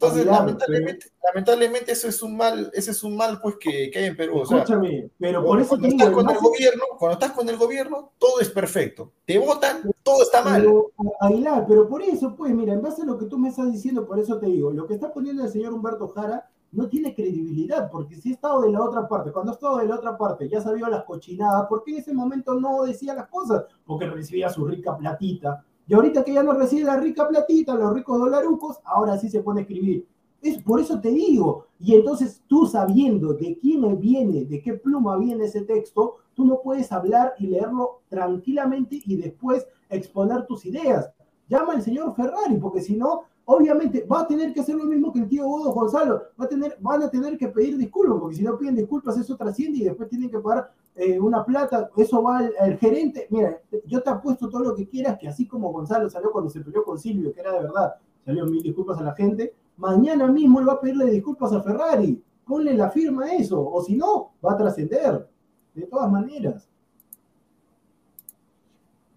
Entonces, 0.01 0.25
lamentablemente, 0.25 1.07
lamentablemente 1.23 1.93
eso 1.93 2.09
es 2.09 2.23
un 2.23 2.35
mal, 2.35 2.71
ese 2.73 2.93
es 2.93 3.05
un 3.05 3.17
mal 3.17 3.39
pues 3.43 3.57
que, 3.61 3.91
que 3.91 3.99
hay 3.99 4.05
en 4.07 4.17
Perú. 4.17 4.39
O 4.41 4.47
sea, 4.47 4.59
Escúchame, 4.59 5.11
pero 5.19 5.45
por 5.45 5.61
eso 5.61 5.69
cuando 5.69 5.89
estás 5.89 6.11
con 6.11 6.31
el 6.31 6.39
gobierno, 6.39 6.85
cuando 6.99 7.13
estás 7.13 7.33
con 7.33 7.49
el 7.51 7.57
gobierno, 7.59 8.13
todo 8.17 8.41
es 8.41 8.49
perfecto. 8.49 9.13
Te 9.27 9.39
votan, 9.39 9.83
todo 10.03 10.23
está 10.23 10.43
mal. 10.43 10.63
Pero, 10.63 10.91
Aguilar, 11.21 11.67
pero 11.69 11.87
por 11.87 12.03
eso, 12.03 12.35
pues, 12.35 12.55
mira, 12.55 12.73
en 12.73 12.81
base 12.81 13.03
a 13.03 13.05
lo 13.05 13.19
que 13.19 13.27
tú 13.27 13.39
me 13.39 13.51
estás 13.51 13.71
diciendo, 13.71 14.07
por 14.07 14.19
eso 14.19 14.39
te 14.39 14.47
digo, 14.47 14.73
lo 14.73 14.87
que 14.87 14.95
está 14.95 15.13
poniendo 15.13 15.45
el 15.45 15.51
señor 15.51 15.75
Humberto 15.75 16.09
Jara 16.09 16.49
no 16.73 16.89
tiene 16.89 17.15
credibilidad, 17.15 17.91
porque 17.91 18.17
si 18.17 18.31
ha 18.31 18.35
estado 18.35 18.63
de 18.63 18.71
la 18.71 18.83
otra 18.83 19.07
parte, 19.07 19.33
cuando 19.33 19.53
ha 19.53 19.55
estado 19.55 19.79
de 19.79 19.87
la 19.87 19.97
otra 19.97 20.17
parte, 20.17 20.49
ya 20.49 20.63
sabía 20.63 20.89
las 20.89 21.05
cochinadas, 21.05 21.67
¿por 21.69 21.83
qué 21.83 21.93
en 21.93 21.99
ese 21.99 22.15
momento 22.15 22.55
no 22.55 22.85
decía 22.85 23.13
las 23.15 23.29
cosas? 23.29 23.65
Porque 23.85 24.07
recibía 24.07 24.49
su 24.49 24.65
rica 24.65 24.97
platita. 24.97 25.63
Y 25.91 25.95
ahorita 25.95 26.23
que 26.23 26.33
ya 26.33 26.45
no 26.45 26.53
recibe 26.53 26.85
la 26.85 26.99
rica 26.99 27.27
platita, 27.27 27.75
los 27.75 27.93
ricos 27.93 28.17
dolarucos, 28.17 28.79
ahora 28.85 29.19
sí 29.19 29.29
se 29.29 29.41
pone 29.41 29.59
a 29.59 29.63
escribir. 29.63 30.07
Es, 30.41 30.63
por 30.63 30.79
eso 30.79 31.01
te 31.01 31.09
digo, 31.09 31.67
y 31.81 31.97
entonces 31.97 32.45
tú 32.47 32.65
sabiendo 32.65 33.35
de 33.35 33.59
quién 33.59 33.99
viene, 33.99 34.45
de 34.45 34.63
qué 34.63 34.75
pluma 34.75 35.19
viene 35.19 35.47
ese 35.47 35.63
texto, 35.63 36.19
tú 36.35 36.45
no 36.45 36.61
puedes 36.63 36.93
hablar 36.93 37.35
y 37.41 37.49
leerlo 37.49 38.03
tranquilamente 38.09 39.03
y 39.05 39.17
después 39.17 39.67
exponer 39.89 40.47
tus 40.47 40.65
ideas. 40.65 41.11
Llama 41.49 41.73
al 41.73 41.83
señor 41.83 42.15
Ferrari, 42.15 42.57
porque 42.59 42.83
si 42.83 42.95
no, 42.95 43.23
obviamente 43.47 44.05
va 44.05 44.21
a 44.21 44.29
tener 44.29 44.55
que 44.55 44.61
hacer 44.61 44.77
lo 44.77 44.85
mismo 44.85 45.13
que 45.13 45.19
el 45.19 45.29
tío 45.29 45.45
Godo 45.45 45.73
Gonzalo, 45.73 46.23
va 46.41 46.45
a 46.45 46.49
tener, 46.49 46.77
van 46.79 47.03
a 47.03 47.11
tener 47.11 47.37
que 47.37 47.49
pedir 47.49 47.77
disculpas, 47.77 48.21
porque 48.21 48.37
si 48.37 48.45
no 48.45 48.57
piden 48.57 48.77
disculpas 48.77 49.19
eso 49.19 49.37
trasciende 49.37 49.79
y 49.79 49.85
después 49.87 50.09
tienen 50.09 50.31
que 50.31 50.39
pagar 50.39 50.73
eh, 51.01 51.19
una 51.19 51.45
plata, 51.45 51.91
eso 51.97 52.23
va 52.23 52.39
al, 52.39 52.53
al 52.61 52.77
gerente, 52.77 53.27
mira, 53.31 53.59
yo 53.87 54.03
te 54.03 54.11
apuesto 54.11 54.51
todo 54.51 54.63
lo 54.63 54.75
que 54.75 54.87
quieras, 54.87 55.17
que 55.19 55.29
así 55.29 55.49
como 55.49 55.73
Gonzalo 55.73 56.11
salió 56.11 56.31
cuando 56.31 56.51
se 56.51 56.61
peleó 56.61 56.85
con 56.85 56.99
Silvio, 56.99 57.33
que 57.33 57.41
era 57.41 57.53
de 57.53 57.61
verdad, 57.61 57.95
salió 58.25 58.45
mil 58.45 58.63
disculpas 58.63 58.99
a 58.99 59.05
la 59.05 59.15
gente, 59.15 59.55
mañana 59.79 60.27
mismo 60.27 60.61
él 60.61 60.69
va 60.69 60.75
a 60.75 60.81
pedirle 60.81 61.07
disculpas 61.07 61.53
a 61.53 61.63
Ferrari, 61.63 62.23
ponle 62.45 62.75
la 62.75 62.91
firma 62.91 63.25
a 63.25 63.35
eso, 63.35 63.67
o 63.67 63.83
si 63.83 63.97
no, 63.97 64.33
va 64.45 64.53
a 64.53 64.57
trascender, 64.59 65.27
de 65.75 65.87
todas 65.87 66.11
maneras. 66.11 66.69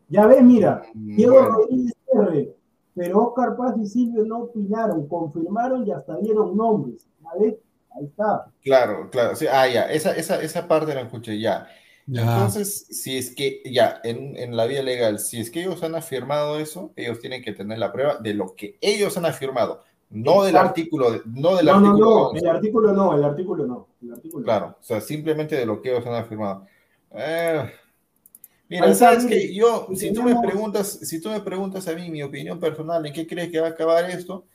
Ya 0.07 0.25
ves, 0.25 0.41
mira, 0.43 0.83
Diego 0.93 1.33
Bueno. 1.33 1.49
Rodríguez 1.49 1.93
R, 2.13 2.55
pero 2.93 3.23
Oscar 3.23 3.57
Paz 3.57 3.75
y 3.77 3.87
Silvio 3.87 4.23
no 4.23 4.43
opinaron, 4.43 5.07
confirmaron 5.07 5.85
y 5.85 5.91
hasta 5.91 6.15
dieron 6.17 6.55
nombres. 6.55 7.07
¿Ya 7.19 7.29
ves? 7.39 7.55
Ahí 7.95 8.05
está. 8.05 8.45
Claro, 8.63 9.09
claro. 9.11 9.35
sí, 9.35 9.45
ah, 9.49 9.67
ya, 9.67 9.83
esa, 9.91 10.15
esa, 10.15 10.41
esa 10.41 10.67
parte 10.67 10.93
la 10.95 11.01
escuché 11.01 11.39
ya. 11.39 11.67
Ya. 12.05 12.21
Entonces, 12.21 12.85
si 12.89 13.17
es 13.17 13.33
que, 13.33 13.61
ya, 13.65 14.01
en, 14.03 14.35
en 14.35 14.57
la 14.57 14.65
vía 14.65 14.83
legal, 14.83 15.19
si 15.19 15.39
es 15.39 15.49
que 15.49 15.61
ellos 15.61 15.81
han 15.83 15.95
afirmado 15.95 16.59
eso, 16.59 16.91
ellos 16.95 17.19
tienen 17.19 17.41
que 17.43 17.53
tener 17.53 17.77
la 17.79 17.93
prueba 17.93 18.17
de 18.17 18.33
lo 18.33 18.55
que 18.55 18.77
ellos 18.81 19.15
han 19.17 19.25
afirmado. 19.25 19.83
No 20.09 20.43
del 20.43 20.57
artículo, 20.57 21.21
no 21.25 21.55
del 21.55 21.65
No, 21.65 21.79
no, 21.79 21.87
artículo 21.87 22.05
no, 22.05 22.21
11. 22.29 22.39
el 22.39 22.49
artículo 22.49 22.93
no, 22.93 23.15
el 23.17 23.23
artículo 23.23 23.65
no. 23.65 23.87
El 24.01 24.11
artículo 24.13 24.39
no. 24.41 24.45
Claro, 24.45 24.77
o 24.79 24.83
sea, 24.83 25.01
simplemente 25.01 25.55
de 25.55 25.65
lo 25.65 25.81
que 25.81 25.91
ellos 25.91 26.05
han 26.05 26.13
afirmado. 26.15 26.67
Eh, 27.11 27.71
mira, 28.69 28.85
Ahí 28.85 28.95
sabes 28.95 29.25
que 29.25 29.53
yo, 29.55 29.87
si 29.95 30.13
tú 30.13 30.23
me 30.23 30.35
preguntas, 30.39 30.99
si 31.01 31.19
tú 31.21 31.29
me 31.29 31.41
preguntas 31.41 31.87
a 31.87 31.93
mí 31.93 32.09
mi 32.11 32.21
opinión 32.21 32.59
personal, 32.59 33.05
¿en 33.05 33.13
qué 33.13 33.25
crees 33.25 33.49
que 33.49 33.59
va 33.59 33.67
a 33.67 33.71
acabar 33.71 34.09
esto? 34.09 34.45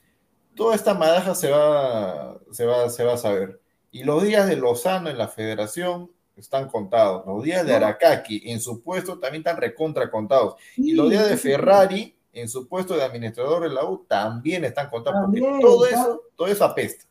Toda 0.59 0.75
esta 0.75 0.93
madaja 0.93 1.35
se 1.35 1.51
va, 1.51 2.39
se 2.51 2.67
va, 2.67 2.91
se 2.91 3.05
va 3.05 3.15
a 3.15 3.17
saber. 3.17 3.61
Y 3.91 4.03
los 4.03 4.23
días 4.23 4.47
de 4.49 4.57
Lozano 4.57 5.09
en 5.09 5.17
la 5.17 5.29
federación 5.29 6.11
están 6.37 6.69
contados. 6.69 7.25
Los 7.27 7.43
días 7.43 7.65
de. 7.65 7.75
Aracaki 7.75 8.43
en 8.51 8.61
su 8.61 8.83
puesto 8.83 9.19
también 9.19 9.41
están 9.41 9.57
recontra 9.57 10.11
contados. 10.11 10.57
Y 10.77 10.93
los 10.93 11.09
días 11.09 11.29
de. 11.29 11.37
Ferrari 11.37 12.15
en 12.33 12.49
su 12.49 12.69
puesto 12.69 12.95
de 12.95 13.03
administrador 13.03 13.63
de 13.63 13.71
la 13.71 13.85
U 13.85 14.05
también 14.07 14.65
están 14.65 14.91
contados. 14.91 15.23
También, 15.23 15.45
porque 15.45 15.65
todo 15.65 15.89
claro. 15.89 16.01
eso, 16.01 16.23
todo 16.37 16.49
eso 16.49 16.65
apesta. 16.65 17.05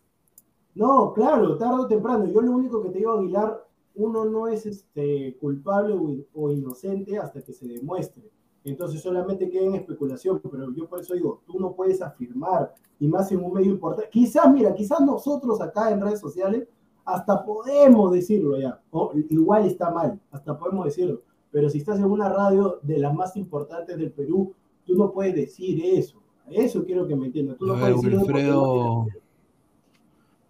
No, 0.76 1.14
claro, 1.14 1.58
tarde 1.58 1.82
o 1.82 1.88
temprano. 1.88 2.26
Yo 2.28 2.42
lo 2.42 2.52
único 2.52 2.84
que 2.84 2.90
te 2.90 3.00
digo, 3.00 3.18
Aguilar, 3.18 3.66
uno 3.96 4.26
no 4.26 4.48
es 4.48 4.66
este, 4.66 5.36
culpable 5.40 5.94
o, 5.94 6.18
o 6.34 6.52
inocente 6.52 7.18
hasta 7.18 7.42
que 7.42 7.54
se 7.54 7.68
demuestre. 7.68 8.24
Entonces 8.68 9.02
solamente 9.02 9.50
queda 9.50 9.66
en 9.66 9.76
especulación, 9.76 10.42
pero 10.52 10.74
yo 10.74 10.88
por 10.88 11.00
eso 11.00 11.14
digo, 11.14 11.42
tú 11.46 11.58
no 11.60 11.74
puedes 11.74 12.02
afirmar, 12.02 12.74
y 13.00 13.08
más 13.08 13.32
en 13.32 13.44
un 13.44 13.54
medio 13.54 13.72
importante. 13.72 14.10
Quizás, 14.12 14.52
mira, 14.52 14.74
quizás 14.74 15.00
nosotros 15.02 15.62
acá 15.62 15.92
en 15.92 16.02
redes 16.02 16.20
sociales 16.20 16.68
hasta 17.06 17.46
podemos 17.46 18.12
decirlo 18.12 18.60
ya, 18.60 18.82
o 18.92 19.14
igual 19.30 19.66
está 19.66 19.90
mal, 19.90 20.20
hasta 20.32 20.58
podemos 20.58 20.86
decirlo, 20.86 21.22
pero 21.50 21.70
si 21.70 21.78
estás 21.78 22.00
en 22.00 22.06
una 22.06 22.28
radio 22.28 22.80
de 22.82 22.98
las 22.98 23.14
más 23.14 23.38
importantes 23.38 23.98
del 23.98 24.12
Perú, 24.12 24.54
tú 24.86 24.96
no 24.96 25.12
puedes 25.12 25.34
decir 25.34 25.82
eso. 25.86 26.22
Eso 26.50 26.84
quiero 26.84 27.08
que 27.08 27.16
me 27.16 27.28
entiendas. 27.28 27.58
Tú 27.58 27.68
no 27.68 27.76
ver, 27.76 27.94
puedes 27.94 28.18
Wilfredo, 28.18 29.08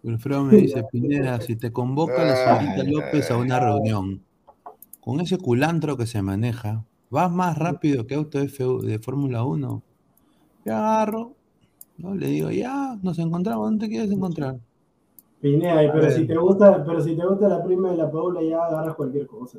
Wilfredo 0.02 0.44
me 0.44 0.56
dice, 0.56 0.82
Pineda, 0.90 1.40
si 1.40 1.54
te 1.54 1.72
convoca 1.72 2.24
la 2.24 2.58
señorita 2.58 2.82
López 2.82 3.30
a 3.30 3.36
una 3.36 3.60
reunión, 3.60 4.22
con 5.00 5.20
ese 5.20 5.38
culantro 5.38 5.96
que 5.96 6.06
se 6.06 6.20
maneja, 6.20 6.84
vas 7.10 7.30
más 7.30 7.56
rápido 7.58 8.06
que 8.06 8.14
auto 8.14 8.38
F 8.40 8.64
de 8.82 8.98
Fórmula 8.98 9.44
1. 9.44 9.82
Yo 10.64 10.76
agarro, 10.76 11.34
¿no? 11.96 12.14
le 12.14 12.26
digo, 12.28 12.50
ya, 12.50 12.96
nos 13.02 13.18
encontramos, 13.18 13.66
¿dónde 13.66 13.86
te 13.86 13.90
quieres 13.90 14.10
encontrar? 14.10 14.58
Pineda, 15.40 15.76
pero 15.92 16.02
ver. 16.02 16.12
si 16.12 16.26
te 16.26 16.36
gusta, 16.36 16.84
pero 16.84 17.00
si 17.00 17.16
te 17.16 17.24
gusta 17.24 17.48
la 17.48 17.62
prima 17.62 17.90
de 17.92 17.96
la 17.96 18.10
Paula, 18.10 18.42
ya 18.42 18.64
agarras 18.64 18.94
cualquier 18.96 19.26
cosa. 19.26 19.58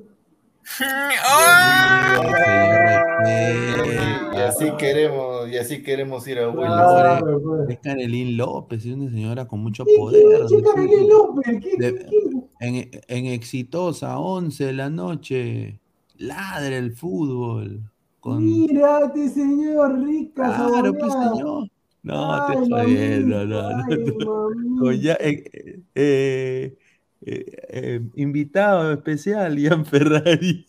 Y 4.31 4.41
así 4.41 4.71
queremos, 4.77 5.49
y 5.49 5.57
así 5.57 5.81
queremos 5.84 6.27
ir 6.27 6.39
a 6.39 6.49
Willy. 6.49 6.67
Claro, 6.67 7.41
pues. 7.41 7.69
Es 7.69 7.80
Carolín 7.80 8.38
López, 8.38 8.85
es 8.85 8.93
una 8.93 9.09
señora 9.09 9.47
con 9.47 9.61
mucho 9.61 9.84
¿Qué, 9.85 9.95
poder. 9.97 10.23
qué, 10.47 10.55
qué, 10.57 10.63
Carolina 10.63 11.03
López? 11.07 11.59
¿Qué, 11.61 11.77
De- 11.77 11.95
qué, 11.95 12.05
qué? 12.09 12.19
En, 12.61 12.89
en 13.07 13.26
exitosa, 13.34 14.19
11 14.19 14.65
de 14.65 14.73
la 14.73 14.89
noche, 14.89 15.80
ladra 16.19 16.77
el 16.77 16.93
fútbol. 16.95 17.91
Con... 18.19 18.45
Mírate, 18.45 19.29
señor, 19.29 19.99
rica 20.03 20.43
Claro, 20.43 20.93
pues 20.97 21.13
señor. 21.13 21.69
No, 22.03 22.33
Ay, 22.33 22.57
te 22.57 22.57
jodiendo, 22.69 23.45
no, 23.45 23.61
mamita, 23.61 23.61
no, 23.63 23.67
ay, 23.67 23.97
no. 24.05 24.15
mamita. 24.15 24.79
Con 24.79 24.95
ya, 25.01 25.13
eh, 25.19 25.83
eh, 25.95 26.77
eh, 27.21 27.45
eh, 27.69 28.01
invitado 28.15 28.91
especial, 28.93 29.57
Ian 29.59 29.85
Ferrari. 29.85 30.65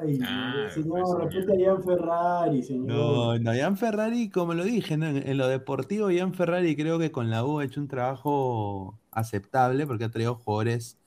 Ay, 0.00 0.18
Ah, 0.22 0.68
señor, 0.70 1.02
pues, 1.02 1.34
respeta 1.34 1.52
a 1.52 1.56
Ian 1.56 1.82
Ferrari, 1.84 2.62
señor. 2.62 2.96
No, 2.96 3.38
no, 3.38 3.54
Ian 3.54 3.76
Ferrari, 3.76 4.30
como 4.30 4.54
lo 4.54 4.64
dije, 4.64 4.96
¿no? 4.96 5.06
en, 5.06 5.18
en 5.28 5.38
lo 5.38 5.48
deportivo, 5.48 6.10
Ian 6.10 6.34
Ferrari 6.34 6.76
creo 6.76 6.98
que 6.98 7.12
con 7.12 7.30
la 7.30 7.44
U 7.44 7.58
ha 7.60 7.64
hecho 7.64 7.80
un 7.80 7.88
trabajo 7.88 9.00
aceptable 9.10 9.86
porque 9.86 10.04
ha 10.04 10.10
traído 10.10 10.34
jugadores 10.36 10.98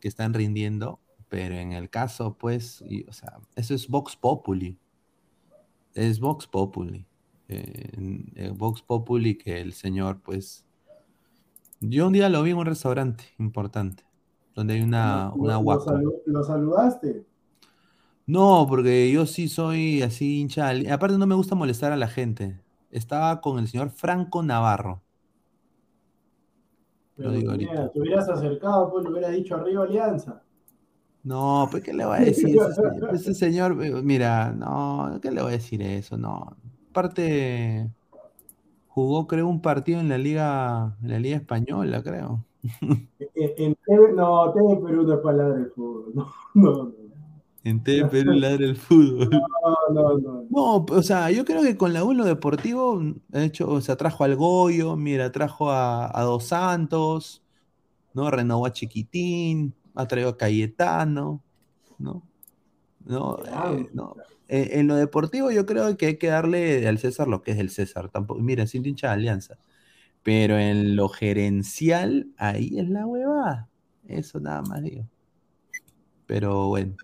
que 0.00 0.08
están 0.08 0.34
rindiendo, 0.34 1.00
pero 1.28 1.54
en 1.56 1.72
el 1.72 1.90
caso, 1.90 2.36
pues, 2.38 2.82
y, 2.88 3.04
o 3.08 3.12
sea, 3.12 3.38
eso 3.56 3.74
es 3.74 3.88
Vox 3.88 4.16
Populi. 4.16 4.78
Es 5.94 6.20
Vox 6.20 6.46
Populi. 6.46 7.04
Eh, 7.48 7.90
en- 7.96 8.32
en 8.34 8.56
Vox 8.58 8.82
Populi 8.82 9.36
que 9.36 9.60
el 9.60 9.72
señor, 9.72 10.20
pues, 10.22 10.64
yo 11.80 12.06
un 12.06 12.12
día 12.12 12.28
lo 12.28 12.42
vi 12.42 12.50
en 12.50 12.58
un 12.58 12.66
restaurante 12.66 13.24
importante, 13.38 14.04
donde 14.54 14.74
hay 14.74 14.82
una, 14.82 15.32
una 15.34 15.54
lo, 15.60 15.84
salu- 15.84 16.22
lo 16.26 16.42
saludaste. 16.44 17.24
No, 18.26 18.66
porque 18.68 19.10
yo 19.10 19.24
sí 19.24 19.48
soy 19.48 20.02
así 20.02 20.40
hincha. 20.40 20.70
Aparte 20.92 21.16
no 21.16 21.26
me 21.26 21.34
gusta 21.34 21.54
molestar 21.54 21.92
a 21.92 21.96
la 21.96 22.08
gente. 22.08 22.60
Estaba 22.90 23.40
con 23.40 23.58
el 23.58 23.68
señor 23.68 23.88
Franco 23.90 24.42
Navarro. 24.42 25.00
Pero 27.16 27.30
Lo 27.30 27.36
digo 27.36 27.52
Pineda, 27.52 27.70
ahorita. 27.72 27.92
te 27.92 28.00
hubieras 28.00 28.28
acercado, 28.28 28.90
pues 28.90 29.04
le 29.04 29.10
hubieras 29.10 29.32
dicho 29.32 29.56
arriba 29.56 29.84
Alianza. 29.84 30.42
No, 31.28 31.68
pues 31.70 31.82
¿qué 31.82 31.92
le 31.92 32.04
voy 32.06 32.16
a 32.18 32.20
decir? 32.20 32.56
Ese, 32.56 32.72
se- 32.72 33.16
ese 33.16 33.34
señor, 33.34 33.82
eh, 33.84 33.90
mira, 34.02 34.52
no, 34.52 35.18
¿qué 35.22 35.30
le 35.30 35.42
voy 35.42 35.50
a 35.52 35.56
decir 35.56 35.82
eso? 35.82 36.16
No. 36.16 36.56
Aparte, 36.90 37.90
jugó 38.88 39.26
creo 39.26 39.48
un 39.48 39.62
partido 39.62 40.00
en 40.00 40.08
la 40.08 40.18
liga, 40.18 40.96
en 41.02 41.10
la 41.10 41.18
liga 41.20 41.36
española, 41.36 42.02
creo. 42.02 42.44
En, 43.18 43.52
en 43.58 43.74
TV, 43.86 44.12
no, 44.14 44.52
TV 44.52 44.76
Perú 44.84 45.02
no 45.04 45.14
es 45.14 45.20
palabra 45.20 45.56
de 45.58 45.66
fútbol. 45.70 46.12
No, 46.54 46.72
no, 46.72 46.84
no. 46.84 46.92
En 47.64 47.82
TV 47.82 48.08
Perú 48.08 48.32
ladra 48.32 48.64
el 48.66 48.76
fútbol. 48.76 49.28
No, 49.30 49.76
no, 49.92 50.18
no. 50.18 50.44
No, 50.48 50.76
o 50.88 51.02
sea, 51.02 51.30
yo 51.30 51.44
creo 51.44 51.62
que 51.62 51.76
con 51.76 51.92
la 51.92 52.04
U 52.04 52.12
en 52.12 52.18
lo 52.18 52.24
deportivo 52.24 52.96
mm, 52.96 53.14
ha 53.34 53.42
hecho, 53.44 53.68
o 53.70 53.80
sea, 53.82 53.96
trajo 53.96 54.24
al 54.24 54.34
Goyo, 54.36 54.96
mira, 54.96 55.30
trajo 55.30 55.70
a, 55.70 56.10
a 56.18 56.22
Dos 56.22 56.44
Santos, 56.46 57.42
¿no? 58.14 58.30
Renovó 58.30 58.66
a 58.66 58.72
Chiquitín, 58.72 59.74
ha 59.98 60.08
traído 60.08 60.30
a 60.30 60.36
Cayetano, 60.38 61.42
¿no? 61.98 62.22
¿No? 63.04 63.38
Eh, 63.46 63.88
no. 63.94 64.16
Eh, 64.48 64.70
en 64.80 64.88
lo 64.88 64.96
deportivo 64.96 65.50
yo 65.50 65.66
creo 65.66 65.96
que 65.96 66.06
hay 66.06 66.18
que 66.18 66.28
darle 66.28 66.88
al 66.88 66.98
César 66.98 67.28
lo 67.28 67.42
que 67.42 67.52
es 67.52 67.56
del 67.58 67.70
César. 67.70 68.10
Tampoco, 68.10 68.40
mira, 68.40 68.66
sin 68.66 68.86
hincha 68.86 69.08
de 69.08 69.14
alianza. 69.14 69.58
Pero 70.22 70.58
en 70.58 70.96
lo 70.96 71.08
gerencial, 71.08 72.28
ahí 72.38 72.78
es 72.78 72.88
la 72.90 73.06
huevada. 73.06 73.68
Eso 74.08 74.40
nada 74.40 74.62
más 74.62 74.82
digo. 74.82 75.06
Pero 76.26 76.68
bueno. 76.68 76.96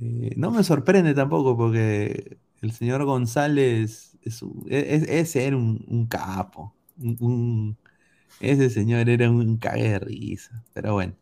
Eh, 0.00 0.34
no 0.36 0.50
me 0.50 0.64
sorprende 0.64 1.14
tampoco 1.14 1.56
porque 1.56 2.38
el 2.60 2.72
señor 2.72 3.04
González 3.04 4.18
es, 4.22 4.42
un- 4.42 4.66
es, 4.68 5.04
es 5.08 5.30
ser 5.30 5.54
un, 5.54 5.84
un 5.88 6.06
capo. 6.06 6.74
un- 6.98 7.16
un- 7.20 7.78
ese 8.40 8.70
señor 8.70 9.08
era 9.10 9.30
un 9.30 9.58
cague 9.58 9.90
de 9.90 9.98
risa. 10.00 10.64
Pero 10.74 10.94
bueno. 10.94 11.14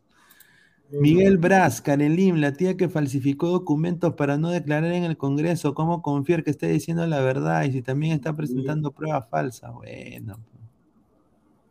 Miguel 0.99 1.37
Braz, 1.37 1.81
Karen 1.81 2.15
Lim, 2.15 2.35
la 2.37 2.53
tía 2.53 2.77
que 2.77 2.89
falsificó 2.89 3.47
documentos 3.49 4.13
para 4.15 4.37
no 4.37 4.49
declarar 4.49 4.91
en 4.91 5.03
el 5.03 5.17
Congreso, 5.17 5.73
¿cómo 5.73 6.01
confiar 6.01 6.43
que 6.43 6.51
esté 6.51 6.67
diciendo 6.67 7.05
la 7.07 7.21
verdad 7.21 7.63
y 7.63 7.71
si 7.71 7.81
también 7.81 8.13
está 8.13 8.33
presentando 8.35 8.91
pruebas 8.91 9.27
falsas? 9.29 9.73
Bueno, 9.73 10.37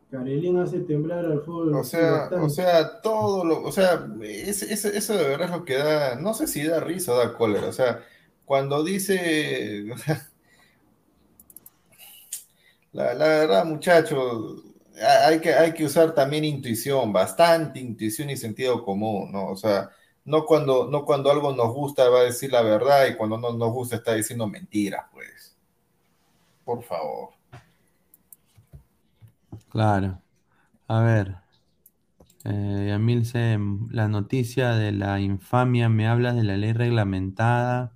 Carelín 0.09 0.57
hace 0.57 0.79
temblar 0.81 1.23
al 1.25 1.41
fútbol. 1.41 1.75
O 1.75 1.83
sea, 1.83 2.29
o 2.41 2.49
sea, 2.49 3.01
todo 3.01 3.45
lo, 3.45 3.63
o 3.63 3.71
sea, 3.71 4.07
es- 4.21 4.63
es- 4.63 4.85
eso 4.85 5.15
de 5.15 5.23
verdad 5.23 5.45
es 5.49 5.55
lo 5.57 5.63
que 5.65 5.75
da, 5.77 6.15
no 6.15 6.33
sé 6.33 6.47
si 6.47 6.63
da 6.63 6.81
risa 6.81 7.13
o 7.13 7.17
da 7.17 7.33
cólera, 7.33 7.67
o 7.67 7.71
sea, 7.73 8.03
cuando 8.45 8.83
dice, 8.83 9.85
la, 12.93 13.13
la 13.13 13.25
verdad, 13.27 13.65
muchachos, 13.65 14.19
ha- 14.19 14.70
hay 15.01 15.39
que, 15.39 15.53
hay 15.53 15.73
que 15.73 15.85
usar 15.85 16.13
también 16.13 16.43
intuición, 16.43 17.11
bastante 17.11 17.79
intuición 17.79 18.29
y 18.29 18.37
sentido 18.37 18.83
común, 18.83 19.31
¿no? 19.31 19.47
O 19.47 19.55
sea, 19.55 19.89
no 20.25 20.45
cuando, 20.45 20.87
no 20.89 21.05
cuando 21.05 21.31
algo 21.31 21.53
nos 21.53 21.73
gusta 21.73 22.09
va 22.09 22.19
a 22.19 22.23
decir 22.23 22.51
la 22.51 22.61
verdad 22.61 23.07
y 23.07 23.15
cuando 23.15 23.37
no 23.37 23.53
nos 23.53 23.71
gusta 23.71 23.95
está 23.95 24.13
diciendo 24.13 24.47
mentiras, 24.47 25.05
pues. 25.11 25.57
Por 26.63 26.83
favor. 26.83 27.29
claro. 29.69 30.21
A 30.87 31.01
ver. 31.01 31.37
Eh, 32.43 32.87
Yamil 32.89 33.25
C, 33.25 33.57
la 33.91 34.07
noticia 34.07 34.71
de 34.71 34.91
la 34.91 35.19
infamia, 35.19 35.89
me 35.89 36.07
hablas 36.07 36.35
de 36.35 36.43
la 36.43 36.57
ley 36.57 36.73
reglamentada. 36.73 37.95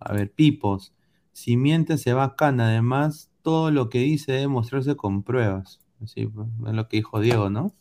A 0.00 0.12
ver, 0.12 0.32
Pipos, 0.32 0.92
si 1.32 1.56
miente 1.56 1.98
se 1.98 2.12
va 2.12 2.24
a 2.24 2.36
cana. 2.36 2.68
Además, 2.68 3.30
todo 3.42 3.70
lo 3.70 3.90
que 3.90 3.98
dice 3.98 4.32
debe 4.32 4.48
mostrarse 4.48 4.96
con 4.96 5.22
pruebas. 5.22 5.83
Así, 6.04 6.26
pues, 6.26 6.46
es 6.66 6.72
lo 6.72 6.88
que 6.88 6.98
dijo 6.98 7.20
Diego, 7.20 7.50
¿no? 7.50 7.72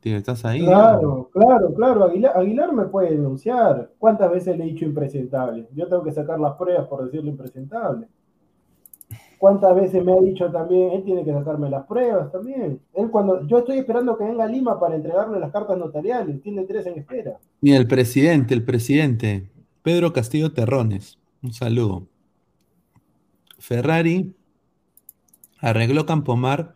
Tío, 0.00 0.16
¿estás 0.16 0.44
ahí? 0.44 0.64
Claro, 0.64 1.30
claro, 1.32 1.72
claro. 1.74 2.04
Aguilar, 2.04 2.36
Aguilar 2.36 2.72
me 2.72 2.86
puede 2.86 3.12
denunciar. 3.12 3.92
¿Cuántas 3.98 4.32
veces 4.32 4.58
le 4.58 4.64
he 4.64 4.66
dicho 4.66 4.84
impresentable? 4.84 5.68
Yo 5.74 5.86
tengo 5.86 6.02
que 6.02 6.10
sacar 6.10 6.40
las 6.40 6.54
pruebas 6.54 6.88
por 6.88 7.04
decirle 7.04 7.30
impresentable. 7.30 8.08
¿Cuántas 9.38 9.74
veces 9.76 10.04
me 10.04 10.12
ha 10.12 10.20
dicho 10.20 10.50
también, 10.50 10.90
él 10.90 11.04
tiene 11.04 11.24
que 11.24 11.32
sacarme 11.32 11.70
las 11.70 11.84
pruebas 11.86 12.30
también? 12.30 12.80
Él 12.94 13.10
cuando, 13.10 13.46
yo 13.46 13.58
estoy 13.58 13.78
esperando 13.78 14.16
que 14.16 14.24
venga 14.24 14.44
a 14.44 14.48
Lima 14.48 14.78
para 14.78 14.96
entregarle 14.96 15.38
las 15.38 15.52
cartas 15.52 15.78
notariales, 15.78 16.40
tiene 16.42 16.64
tres 16.64 16.86
en 16.86 16.98
espera. 16.98 17.38
Y 17.60 17.72
el 17.72 17.86
presidente, 17.86 18.54
el 18.54 18.64
presidente, 18.64 19.50
Pedro 19.82 20.12
Castillo 20.12 20.52
Terrones, 20.52 21.18
un 21.42 21.52
saludo. 21.52 22.06
Ferrari 23.58 24.34
Arregló 25.62 26.04
Campomar 26.04 26.74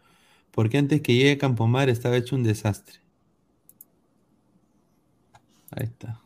porque 0.52 0.78
antes 0.78 1.02
que 1.02 1.14
llegue 1.14 1.36
Campomar 1.36 1.90
estaba 1.90 2.16
hecho 2.16 2.34
un 2.34 2.44
desastre. 2.44 3.00
Ahí 5.72 5.84
está. 5.84 6.20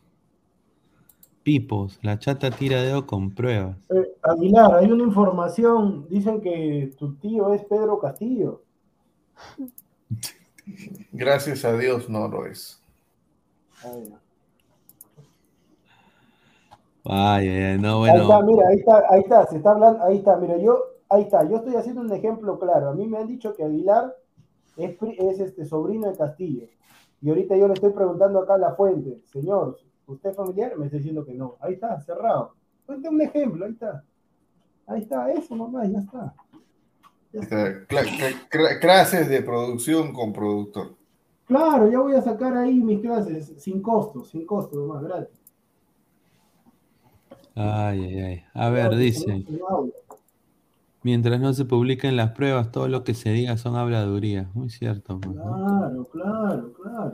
Pipos, 1.43 1.99
la 2.03 2.19
chata 2.19 2.51
tira 2.51 2.81
dedo 2.83 3.07
con 3.07 3.31
pruebas. 3.31 3.75
Eh, 3.89 4.15
Aguilar, 4.21 4.75
hay 4.75 4.91
una 4.91 5.03
información, 5.03 6.07
dicen 6.07 6.39
que 6.39 6.93
tu 6.97 7.15
tío 7.15 7.53
es 7.53 7.65
Pedro 7.65 7.99
Castillo. 7.99 8.61
Gracias 11.11 11.65
a 11.65 11.75
Dios 11.75 12.07
no 12.09 12.27
lo 12.27 12.45
es. 12.45 12.81
Ay, 13.83 14.13
Ay, 17.03 17.47
ay, 17.47 17.63
ay, 17.63 17.77
no, 17.79 18.03
Ahí 18.03 18.11
está, 18.11 18.23
bueno. 18.39 18.43
mira, 18.43 18.67
ahí 18.67 18.75
está, 18.77 19.03
ahí 19.09 19.21
está, 19.21 19.47
se 19.47 19.57
está 19.57 19.71
hablando, 19.71 20.03
ahí 20.03 20.17
está, 20.17 20.37
mira, 20.37 20.55
yo, 20.57 20.90
ahí 21.11 21.23
está, 21.23 21.47
yo 21.47 21.57
estoy 21.57 21.75
haciendo 21.75 22.01
un 22.01 22.11
ejemplo 22.11 22.57
claro. 22.57 22.89
A 22.89 22.93
mí 22.95 23.07
me 23.07 23.17
han 23.17 23.27
dicho 23.27 23.53
que 23.53 23.63
Aguilar 23.63 24.15
es, 24.77 24.97
este 25.39 25.65
sobrino 25.65 26.09
de 26.09 26.17
Castillo. 26.17 26.67
Y 27.21 27.29
ahorita 27.29 27.55
yo 27.55 27.67
le 27.67 27.73
estoy 27.75 27.91
preguntando 27.91 28.39
acá 28.39 28.55
a 28.55 28.57
la 28.57 28.73
fuente, 28.73 29.21
señor, 29.25 29.77
¿usted 30.07 30.31
es 30.31 30.35
familiar? 30.35 30.75
Me 30.77 30.85
está 30.85 30.97
diciendo 30.97 31.23
que 31.23 31.33
no. 31.33 31.57
Ahí 31.59 31.73
está, 31.73 31.99
cerrado. 32.01 32.55
Cuente 32.85 33.09
un 33.09 33.21
ejemplo, 33.21 33.65
ahí 33.65 33.73
está. 33.73 34.03
Ahí 34.87 35.01
está, 35.01 35.31
eso 35.31 35.55
nomás, 35.55 35.89
ya 35.91 35.99
está. 35.99 36.33
Cla- 37.33 37.87
cla- 38.49 38.79
Clases 38.79 39.29
de 39.29 39.41
producción 39.41 40.11
con 40.13 40.33
productor. 40.33 40.95
Claro, 41.45 41.89
ya 41.91 41.99
voy 41.99 42.15
a 42.15 42.21
sacar 42.21 42.57
ahí 42.57 42.79
mis 42.79 42.99
clases 43.01 43.53
sin 43.57 43.81
costo, 43.81 44.23
sin 44.23 44.45
costo 44.45 44.77
nomás, 44.77 45.03
gratis. 45.03 45.39
Ay, 47.55 48.01
ay, 48.03 48.19
ay. 48.19 48.43
A 48.53 48.69
ver, 48.69 48.95
dice. 48.95 49.45
Mientras 51.03 51.39
no 51.41 51.51
se 51.53 51.65
publiquen 51.65 52.15
las 52.15 52.31
pruebas, 52.31 52.71
todo 52.71 52.87
lo 52.87 53.03
que 53.03 53.13
se 53.15 53.31
diga 53.31 53.57
son 53.57 53.75
habladurías. 53.75 54.53
Muy 54.53 54.69
cierto. 54.69 55.19
pues, 55.19 55.35
¿no? 55.35 55.43
Claro, 55.43 56.05
claro, 56.11 56.73
claro. 56.73 57.13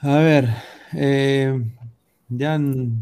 A 0.00 0.16
ver, 0.18 0.48
eh, 0.94 1.62
ya. 2.28 2.54
n- 2.54 2.92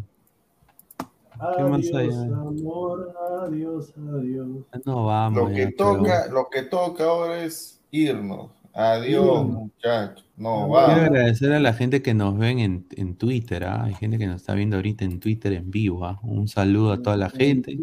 ¿Qué 1.56 1.62
más 1.64 1.80
hay? 1.94 2.08
Adiós, 2.08 2.22
amor, 2.32 3.14
adiós, 3.42 3.92
adiós. 4.14 4.48
No 4.86 5.04
vamos. 5.04 5.42
Lo 5.50 5.54
que 5.54 5.64
ya, 5.64 5.70
pero- 5.76 5.96
toca, 5.98 6.26
lo 6.32 6.48
que 6.50 6.62
toca 6.62 7.04
ahora 7.04 7.42
es 7.44 7.78
irnos. 7.90 8.50
Adiós, 8.78 9.46
muchachos. 9.48 10.26
No, 10.36 10.68
Quiero 10.68 11.00
agradecer 11.06 11.50
a 11.54 11.60
la 11.60 11.72
gente 11.72 12.02
que 12.02 12.12
nos 12.12 12.36
ven 12.36 12.58
en, 12.58 12.86
en 12.94 13.14
Twitter. 13.14 13.64
¿ah? 13.64 13.84
Hay 13.84 13.94
gente 13.94 14.18
que 14.18 14.26
nos 14.26 14.36
está 14.36 14.52
viendo 14.52 14.76
ahorita 14.76 15.02
en 15.06 15.18
Twitter 15.18 15.54
en 15.54 15.70
vivo. 15.70 16.04
¿ah? 16.04 16.20
Un 16.22 16.46
saludo 16.46 16.92
a 16.92 17.00
toda 17.02 17.16
la 17.16 17.30
gente. 17.30 17.78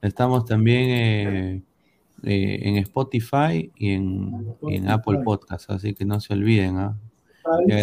Estamos 0.00 0.46
también 0.46 0.88
eh, 0.88 1.62
eh, 2.22 2.58
en 2.62 2.76
Spotify 2.78 3.70
y 3.76 3.90
en, 3.92 4.46
y 4.62 4.76
en 4.76 4.88
Apple 4.88 5.18
Podcasts, 5.22 5.68
así 5.68 5.92
que 5.92 6.06
no 6.06 6.18
se 6.18 6.32
olviden. 6.32 6.78
¿ah? 6.78 6.96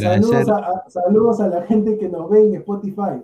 Saludos 0.01 0.49
a, 0.49 0.55
a- 0.57 0.89
saludos 0.89 1.39
a 1.41 1.47
la 1.49 1.61
gente 1.67 1.99
que 1.99 2.09
nos 2.09 2.29
ve 2.31 2.47
en 2.47 2.55
Spotify. 2.55 3.21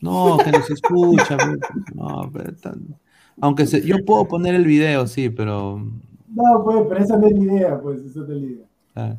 No, 0.00 0.38
que 0.38 0.50
nos 0.50 0.70
escucha. 0.70 1.36
no, 1.94 2.30
pero 2.32 2.54
tan- 2.54 2.96
Aunque 3.38 3.66
se- 3.66 3.84
yo 3.86 4.02
puedo 4.06 4.26
poner 4.28 4.54
el 4.54 4.64
video, 4.64 5.06
sí, 5.06 5.28
pero 5.28 5.86
No, 6.34 6.64
pues, 6.64 6.84
pero 6.88 7.00
esa 7.04 7.16
no 7.16 7.26
es 7.26 7.32
la 7.32 7.44
idea, 7.44 7.80
pues, 7.80 8.00
esa 8.02 8.20
no 8.20 8.24
es 8.26 8.30
la 8.30 8.46
idea. 8.46 8.66
Ah, 8.96 9.16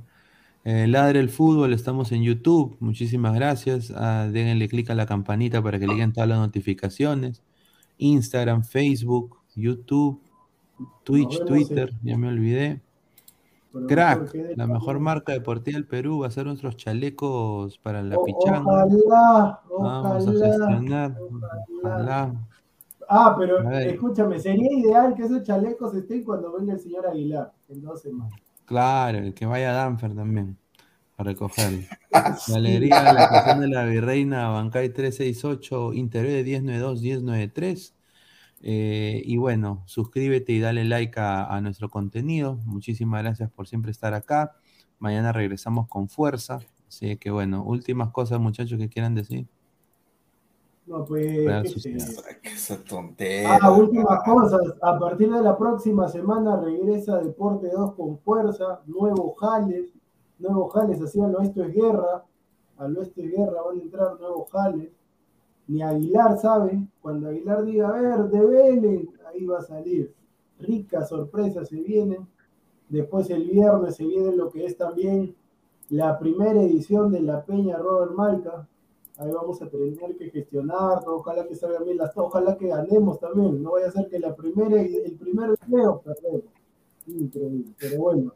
eh, 0.63 0.87
Ladre 0.87 1.19
el 1.19 1.29
Fútbol, 1.29 1.73
estamos 1.73 2.11
en 2.11 2.23
YouTube. 2.23 2.75
Muchísimas 2.79 3.35
gracias. 3.35 3.91
Ah, 3.95 4.27
denle 4.31 4.67
clic 4.67 4.89
a 4.89 4.95
la 4.95 5.05
campanita 5.05 5.61
para 5.61 5.79
que 5.79 5.87
le 5.87 5.93
lleguen 5.93 6.11
todas 6.13 6.27
las 6.29 6.39
notificaciones. 6.39 7.43
Instagram, 7.97 8.63
Facebook, 8.63 9.37
YouTube, 9.55 10.21
Twitch, 11.03 11.33
vemos 11.39 11.45
Twitter, 11.45 11.93
ya 12.03 12.17
me 12.17 12.27
olvidé. 12.27 12.81
Pero 13.71 13.87
Crack, 13.87 14.35
la 14.55 14.67
mejor 14.67 14.99
marca 14.99 15.33
deportiva 15.33 15.75
del 15.75 15.85
Perú 15.85 16.19
va 16.19 16.27
a 16.27 16.31
ser 16.31 16.45
nuestros 16.45 16.77
chalecos 16.77 17.77
para 17.79 18.01
la 18.01 18.17
pichanga. 18.23 18.61
ojalá, 18.85 19.61
Vamos 19.69 20.27
a 20.27 20.31
ojalá, 20.31 20.47
gestionar. 20.47 21.17
ojalá. 21.19 21.19
Ojalá. 21.83 22.47
Ah, 23.09 23.35
pero 23.37 23.69
escúchame, 23.71 24.39
sería 24.39 24.71
ideal 24.71 25.13
que 25.15 25.23
esos 25.23 25.43
chalecos 25.43 25.93
estén 25.95 26.23
cuando 26.23 26.51
venga 26.57 26.73
el 26.73 26.79
señor 26.79 27.07
Aguilar, 27.07 27.53
en 27.69 27.81
dos 27.81 28.01
semanas. 28.01 28.33
Claro, 28.65 29.19
el 29.19 29.33
que 29.33 29.45
vaya 29.45 29.71
a 29.71 29.73
Danfer 29.73 30.15
también 30.15 30.57
a 31.17 31.23
recogerlo. 31.23 31.83
Galería 32.47 33.03
de 33.03 33.13
la 33.13 33.23
Estación 33.25 33.61
de 33.61 33.67
la 33.67 33.85
Virreina, 33.85 34.49
Bancay 34.49 34.89
368, 34.89 35.93
Interior 35.93 36.45
1092-1093. 36.45 37.93
Eh, 38.61 39.21
y 39.23 39.37
bueno, 39.37 39.83
suscríbete 39.85 40.51
y 40.53 40.59
dale 40.59 40.85
like 40.85 41.19
a, 41.19 41.45
a 41.45 41.61
nuestro 41.61 41.89
contenido. 41.89 42.59
Muchísimas 42.65 43.21
gracias 43.21 43.51
por 43.51 43.67
siempre 43.67 43.91
estar 43.91 44.13
acá. 44.13 44.55
Mañana 44.97 45.31
regresamos 45.31 45.87
con 45.87 46.09
fuerza. 46.09 46.59
Así 46.87 47.17
que 47.17 47.29
bueno, 47.29 47.63
últimas 47.63 48.11
cosas, 48.11 48.39
muchachos, 48.39 48.79
que 48.79 48.89
quieran 48.89 49.15
decir. 49.15 49.47
No, 50.85 51.03
pues, 51.03 51.85
Esa 52.43 52.83
tontería. 52.83 53.57
Ah, 53.59 53.71
últimas 53.71 54.23
cosas. 54.23 54.61
A 54.81 54.99
partir 54.99 55.31
de 55.31 55.41
la 55.41 55.57
próxima 55.57 56.07
semana 56.07 56.61
regresa 56.61 57.17
Deporte 57.17 57.69
2 57.71 57.95
con 57.95 58.19
fuerza, 58.19 58.81
nuevos 58.85 59.37
jales, 59.39 59.91
nuevos 60.37 60.71
jales, 60.73 61.01
así 61.01 61.19
al 61.19 61.35
oeste 61.35 61.61
es 61.61 61.73
guerra, 61.73 62.23
al 62.77 62.97
oeste 62.97 63.25
es 63.25 63.31
guerra 63.31 63.63
van 63.63 63.79
a 63.79 63.81
entrar 63.81 64.19
nuevos 64.19 64.51
jales. 64.51 64.91
Ni 65.67 65.81
Aguilar 65.81 66.37
sabe, 66.37 66.87
cuando 67.01 67.29
Aguilar 67.29 67.65
diga, 67.65 67.89
a 67.89 67.99
ver, 67.99 68.29
develen, 68.29 69.09
ahí 69.27 69.45
va 69.45 69.59
a 69.59 69.63
salir. 69.63 70.13
Ricas 70.59 71.09
sorpresas 71.09 71.67
se 71.67 71.81
vienen. 71.81 72.27
Después 72.89 73.27
el 73.31 73.49
viernes 73.49 73.95
se 73.95 74.05
viene 74.05 74.35
lo 74.35 74.51
que 74.51 74.65
es 74.65 74.77
también 74.77 75.35
la 75.89 76.19
primera 76.19 76.61
edición 76.61 77.11
de 77.11 77.21
la 77.21 77.43
Peña 77.43 77.77
Robert 77.77 78.11
Malca, 78.11 78.67
Ahí 79.17 79.31
vamos 79.31 79.61
a 79.61 79.69
tener 79.69 80.17
que 80.17 80.29
gestionar, 80.29 80.99
ojalá 81.07 81.47
que 81.47 81.55
salgan 81.55 81.85
bien 81.85 81.97
las 81.97 82.17
ojalá 82.17 82.57
que 82.57 82.67
ganemos 82.67 83.17
también. 83.19 83.63
No 83.63 83.71
vaya 83.71 83.87
a 83.87 83.91
ser 83.91 84.09
que 84.09 84.19
la 84.19 84.35
primera, 84.35 84.81
el 84.81 85.15
primer 85.17 85.55
video 85.65 86.01
perdemos. 86.01 86.43
Increíble. 87.07 87.71
Pero 87.79 88.01
bueno, 88.01 88.33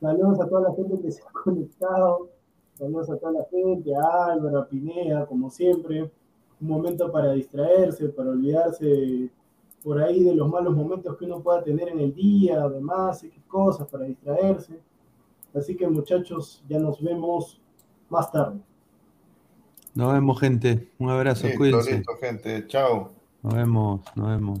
saludos 0.00 0.40
a 0.40 0.48
toda 0.48 0.68
la 0.68 0.74
gente 0.74 1.00
que 1.00 1.10
se 1.10 1.22
ha 1.22 1.32
conectado, 1.32 2.28
saludos 2.74 3.10
a 3.10 3.16
toda 3.16 3.32
la 3.32 3.44
gente, 3.50 3.96
a 3.96 4.26
Álvaro, 4.26 4.60
a 4.60 4.68
Pineda, 4.68 5.26
como 5.26 5.50
siempre. 5.50 6.10
Un 6.60 6.68
momento 6.68 7.10
para 7.10 7.32
distraerse, 7.32 8.08
para 8.10 8.30
olvidarse 8.30 9.28
por 9.82 10.00
ahí 10.00 10.22
de 10.22 10.36
los 10.36 10.48
malos 10.48 10.76
momentos 10.76 11.16
que 11.16 11.24
uno 11.24 11.42
pueda 11.42 11.64
tener 11.64 11.88
en 11.88 11.98
el 11.98 12.14
día, 12.14 12.62
además, 12.62 13.24
y 13.24 13.30
cosas 13.48 13.88
para 13.88 14.04
distraerse. 14.04 14.78
Así 15.52 15.76
que 15.76 15.88
muchachos, 15.88 16.62
ya 16.68 16.78
nos 16.78 17.02
vemos 17.02 17.60
más 18.08 18.30
tarde. 18.30 18.60
Nos 19.94 20.12
vemos, 20.12 20.40
gente. 20.40 20.88
Un 20.98 21.10
abrazo, 21.10 21.46
Listo, 21.46 21.58
cuídense. 21.58 21.96
listo, 21.98 22.12
gente. 22.20 22.66
Chao. 22.66 23.12
Nos 23.42 23.54
vemos, 23.54 24.00
nos 24.14 24.28
vemos. 24.28 24.60